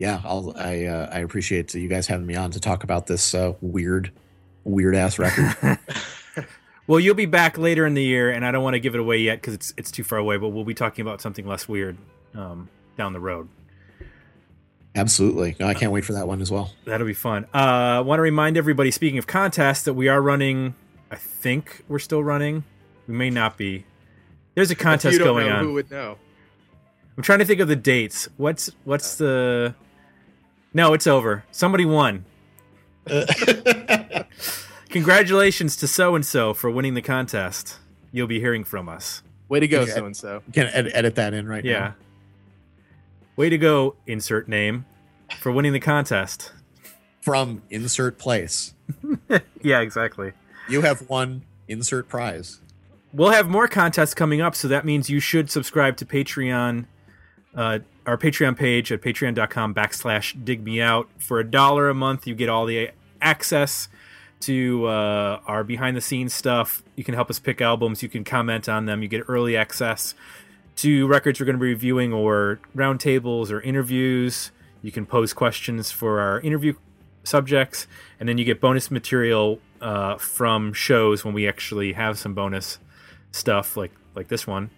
yeah, 0.00 0.20
I'll 0.24 0.52
I 0.56 0.86
uh, 0.86 1.08
I 1.12 1.20
appreciate 1.20 1.72
you 1.74 1.86
guys 1.86 2.08
having 2.08 2.26
me 2.26 2.34
on 2.34 2.50
to 2.50 2.58
talk 2.60 2.82
about 2.82 3.06
this 3.06 3.34
uh, 3.34 3.52
weird 3.60 4.10
weird 4.64 4.96
ass 4.96 5.20
record. 5.20 5.78
Well, 6.90 6.98
you'll 6.98 7.14
be 7.14 7.26
back 7.26 7.56
later 7.56 7.86
in 7.86 7.94
the 7.94 8.02
year, 8.02 8.30
and 8.32 8.44
I 8.44 8.50
don't 8.50 8.64
want 8.64 8.74
to 8.74 8.80
give 8.80 8.96
it 8.96 9.00
away 9.00 9.18
yet 9.18 9.40
because 9.40 9.54
it's 9.54 9.72
it's 9.76 9.92
too 9.92 10.02
far 10.02 10.18
away. 10.18 10.38
But 10.38 10.48
we'll 10.48 10.64
be 10.64 10.74
talking 10.74 11.02
about 11.02 11.20
something 11.20 11.46
less 11.46 11.68
weird 11.68 11.96
um, 12.34 12.68
down 12.96 13.12
the 13.12 13.20
road. 13.20 13.48
Absolutely, 14.96 15.54
no, 15.60 15.68
I 15.68 15.74
can't 15.74 15.92
wait 15.92 16.04
for 16.04 16.14
that 16.14 16.26
one 16.26 16.40
as 16.40 16.50
well. 16.50 16.72
That'll 16.86 17.06
be 17.06 17.14
fun. 17.14 17.44
Uh, 17.54 17.58
I 17.58 18.00
want 18.00 18.18
to 18.18 18.22
remind 18.22 18.56
everybody, 18.56 18.90
speaking 18.90 19.20
of 19.20 19.28
contests, 19.28 19.84
that 19.84 19.94
we 19.94 20.08
are 20.08 20.20
running. 20.20 20.74
I 21.12 21.14
think 21.14 21.84
we're 21.86 22.00
still 22.00 22.24
running. 22.24 22.64
We 23.06 23.14
may 23.14 23.30
not 23.30 23.56
be. 23.56 23.84
There's 24.56 24.70
a 24.70 24.72
If 24.72 24.78
you 24.80 24.82
contest 24.82 25.18
don't 25.18 25.28
going 25.28 25.46
know, 25.46 25.56
on. 25.58 25.64
Who 25.66 25.74
would 25.74 25.92
know? 25.92 26.18
I'm 27.16 27.22
trying 27.22 27.38
to 27.38 27.44
think 27.44 27.60
of 27.60 27.68
the 27.68 27.76
dates. 27.76 28.28
What's 28.36 28.68
what's 28.82 29.14
the? 29.14 29.76
No, 30.72 30.92
it's 30.94 31.06
over. 31.06 31.44
Somebody 31.50 31.84
won. 31.84 32.24
Uh, 33.08 33.26
Congratulations 34.88 35.76
to 35.76 35.86
so 35.86 36.14
and 36.14 36.24
so 36.24 36.52
for 36.54 36.70
winning 36.70 36.94
the 36.94 37.02
contest. 37.02 37.78
You'll 38.12 38.26
be 38.26 38.40
hearing 38.40 38.64
from 38.64 38.88
us. 38.88 39.22
Way 39.48 39.60
to 39.60 39.68
go, 39.68 39.84
so 39.86 40.04
and 40.06 40.16
so. 40.16 40.42
Can 40.52 40.66
ed- 40.68 40.90
edit 40.92 41.14
that 41.16 41.34
in 41.34 41.46
right 41.48 41.64
Yeah. 41.64 41.78
now. 41.80 41.94
Way 43.36 43.48
to 43.50 43.58
go, 43.58 43.96
insert 44.06 44.48
name, 44.48 44.84
for 45.38 45.50
winning 45.52 45.72
the 45.72 45.80
contest. 45.80 46.52
From 47.22 47.62
insert 47.70 48.18
place. 48.18 48.74
Yeah, 49.62 49.80
exactly. 49.80 50.32
You 50.70 50.80
have 50.80 51.08
won 51.10 51.42
insert 51.68 52.08
prize. 52.08 52.60
We'll 53.12 53.30
have 53.30 53.48
more 53.48 53.68
contests 53.68 54.14
coming 54.14 54.40
up, 54.40 54.54
so 54.54 54.68
that 54.68 54.84
means 54.86 55.10
you 55.10 55.20
should 55.20 55.50
subscribe 55.50 55.98
to 55.98 56.06
Patreon, 56.06 56.86
uh, 57.54 57.80
our 58.06 58.16
Patreon 58.16 58.56
page 58.56 58.92
at 58.92 59.00
patreon.com 59.00 59.74
backslash 59.74 60.44
dig 60.44 60.62
me 60.62 60.80
out. 60.80 61.08
For 61.18 61.40
a 61.40 61.44
dollar 61.44 61.88
a 61.88 61.94
month, 61.94 62.26
you 62.26 62.34
get 62.34 62.48
all 62.48 62.66
the 62.66 62.90
access 63.20 63.88
to 64.40 64.86
uh, 64.86 65.40
our 65.46 65.64
behind 65.64 65.96
the 65.96 66.00
scenes 66.00 66.32
stuff. 66.32 66.82
You 66.96 67.04
can 67.04 67.14
help 67.14 67.30
us 67.30 67.38
pick 67.38 67.60
albums, 67.60 68.02
you 68.02 68.08
can 68.08 68.24
comment 68.24 68.68
on 68.68 68.86
them, 68.86 69.02
you 69.02 69.08
get 69.08 69.24
early 69.28 69.56
access 69.56 70.14
to 70.76 71.06
records 71.06 71.38
we're 71.38 71.46
going 71.46 71.56
to 71.56 71.60
be 71.60 71.66
reviewing, 71.66 72.12
or 72.12 72.60
roundtables 72.74 73.50
or 73.50 73.60
interviews. 73.60 74.50
You 74.82 74.90
can 74.90 75.04
pose 75.04 75.34
questions 75.34 75.90
for 75.90 76.20
our 76.20 76.40
interview 76.40 76.74
subjects, 77.22 77.86
and 78.18 78.28
then 78.28 78.38
you 78.38 78.46
get 78.46 78.60
bonus 78.60 78.90
material 78.90 79.60
uh, 79.82 80.16
from 80.16 80.72
shows 80.72 81.22
when 81.24 81.34
we 81.34 81.46
actually 81.46 81.92
have 81.92 82.18
some 82.18 82.34
bonus 82.34 82.78
stuff 83.30 83.76
like 83.76 83.92
like 84.14 84.28
this 84.28 84.46
one. 84.46 84.70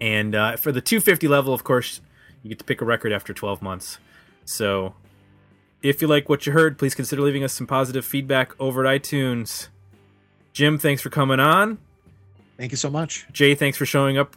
And 0.00 0.34
uh, 0.34 0.56
for 0.56 0.72
the 0.72 0.80
250 0.80 1.28
level, 1.28 1.52
of 1.52 1.62
course, 1.64 2.00
you 2.42 2.48
get 2.48 2.58
to 2.58 2.64
pick 2.64 2.80
a 2.80 2.84
record 2.84 3.12
after 3.12 3.34
12 3.34 3.60
months. 3.60 3.98
So 4.44 4.94
if 5.82 6.00
you 6.00 6.08
like 6.08 6.28
what 6.28 6.46
you 6.46 6.52
heard, 6.52 6.78
please 6.78 6.94
consider 6.94 7.22
leaving 7.22 7.44
us 7.44 7.52
some 7.52 7.66
positive 7.66 8.04
feedback 8.04 8.58
over 8.60 8.84
at 8.86 9.02
iTunes. 9.02 9.68
Jim, 10.52 10.78
thanks 10.78 11.02
for 11.02 11.10
coming 11.10 11.38
on. 11.40 11.78
Thank 12.56 12.70
you 12.72 12.76
so 12.76 12.90
much. 12.90 13.26
Jay, 13.32 13.54
thanks 13.54 13.76
for 13.78 13.86
showing 13.86 14.18
up 14.18 14.36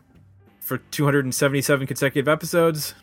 for 0.62 0.78
277 0.78 1.88
consecutive 1.88 2.28
episodes. 2.28 2.94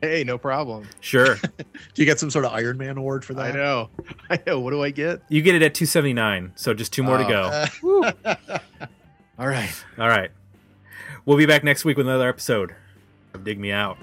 Hey, 0.00 0.24
no 0.24 0.36
problem. 0.36 0.88
Sure. 1.00 1.36
Do 1.56 1.64
you 1.94 2.04
get 2.04 2.18
some 2.18 2.30
sort 2.30 2.44
of 2.44 2.52
Iron 2.52 2.76
Man 2.78 2.98
award 2.98 3.24
for 3.24 3.34
that? 3.34 3.46
I 3.46 3.50
know. 3.52 3.88
I 4.30 4.38
know. 4.46 4.58
What 4.58 4.70
do 4.72 4.82
I 4.82 4.90
get? 4.90 5.22
you 5.28 5.42
get 5.42 5.54
it 5.54 5.62
at 5.62 5.74
279, 5.74 6.52
so 6.56 6.74
just 6.74 6.92
two 6.92 7.04
more 7.04 7.18
to 7.18 7.24
Oh. 7.24 7.70
go. 7.82 8.12
All 9.38 9.46
right. 9.46 9.72
All 9.98 10.08
right. 10.08 10.30
We'll 11.24 11.38
be 11.38 11.46
back 11.46 11.62
next 11.62 11.84
week 11.84 11.96
with 11.96 12.06
another 12.06 12.28
episode 12.28 12.74
of 13.34 13.44
Dig 13.44 13.58
Me 13.58 13.70
Out. 13.70 13.96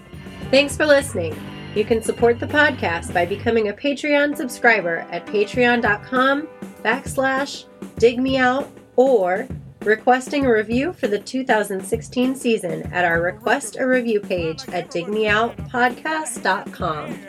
Thanks 0.52 0.78
for 0.78 0.86
listening. 0.86 1.36
You 1.76 1.84
can 1.86 2.02
support 2.02 2.40
the 2.40 2.48
podcast 2.48 3.14
by 3.14 3.26
becoming 3.26 3.70
a 3.70 3.74
Patreon 3.74 4.36
subscriber 4.36 5.00
at 5.12 5.26
patreon.com 5.26 6.48
backslash 6.84 7.66
dig 7.98 8.20
me 8.20 8.38
out 8.38 8.70
or 8.96 9.48
requesting 9.82 10.46
a 10.46 10.52
review 10.52 10.94
for 10.94 11.08
the 11.08 11.20
2016 11.20 12.36
season 12.36 12.84
at 12.94 13.06
our 13.06 13.22
request 13.22 13.78
a 13.78 13.86
review 13.86 14.20
page 14.20 14.68
at 14.70 14.90
digmeoutpodcast.com. 14.90 17.20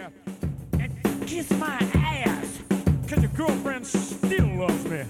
Kiss 1.27 1.51
my 1.53 1.79
ass, 1.95 2.63
cause 3.09 3.23
your 3.23 3.31
girlfriend 3.33 3.87
still 3.87 4.49
loves 4.57 4.85
me. 4.87 5.05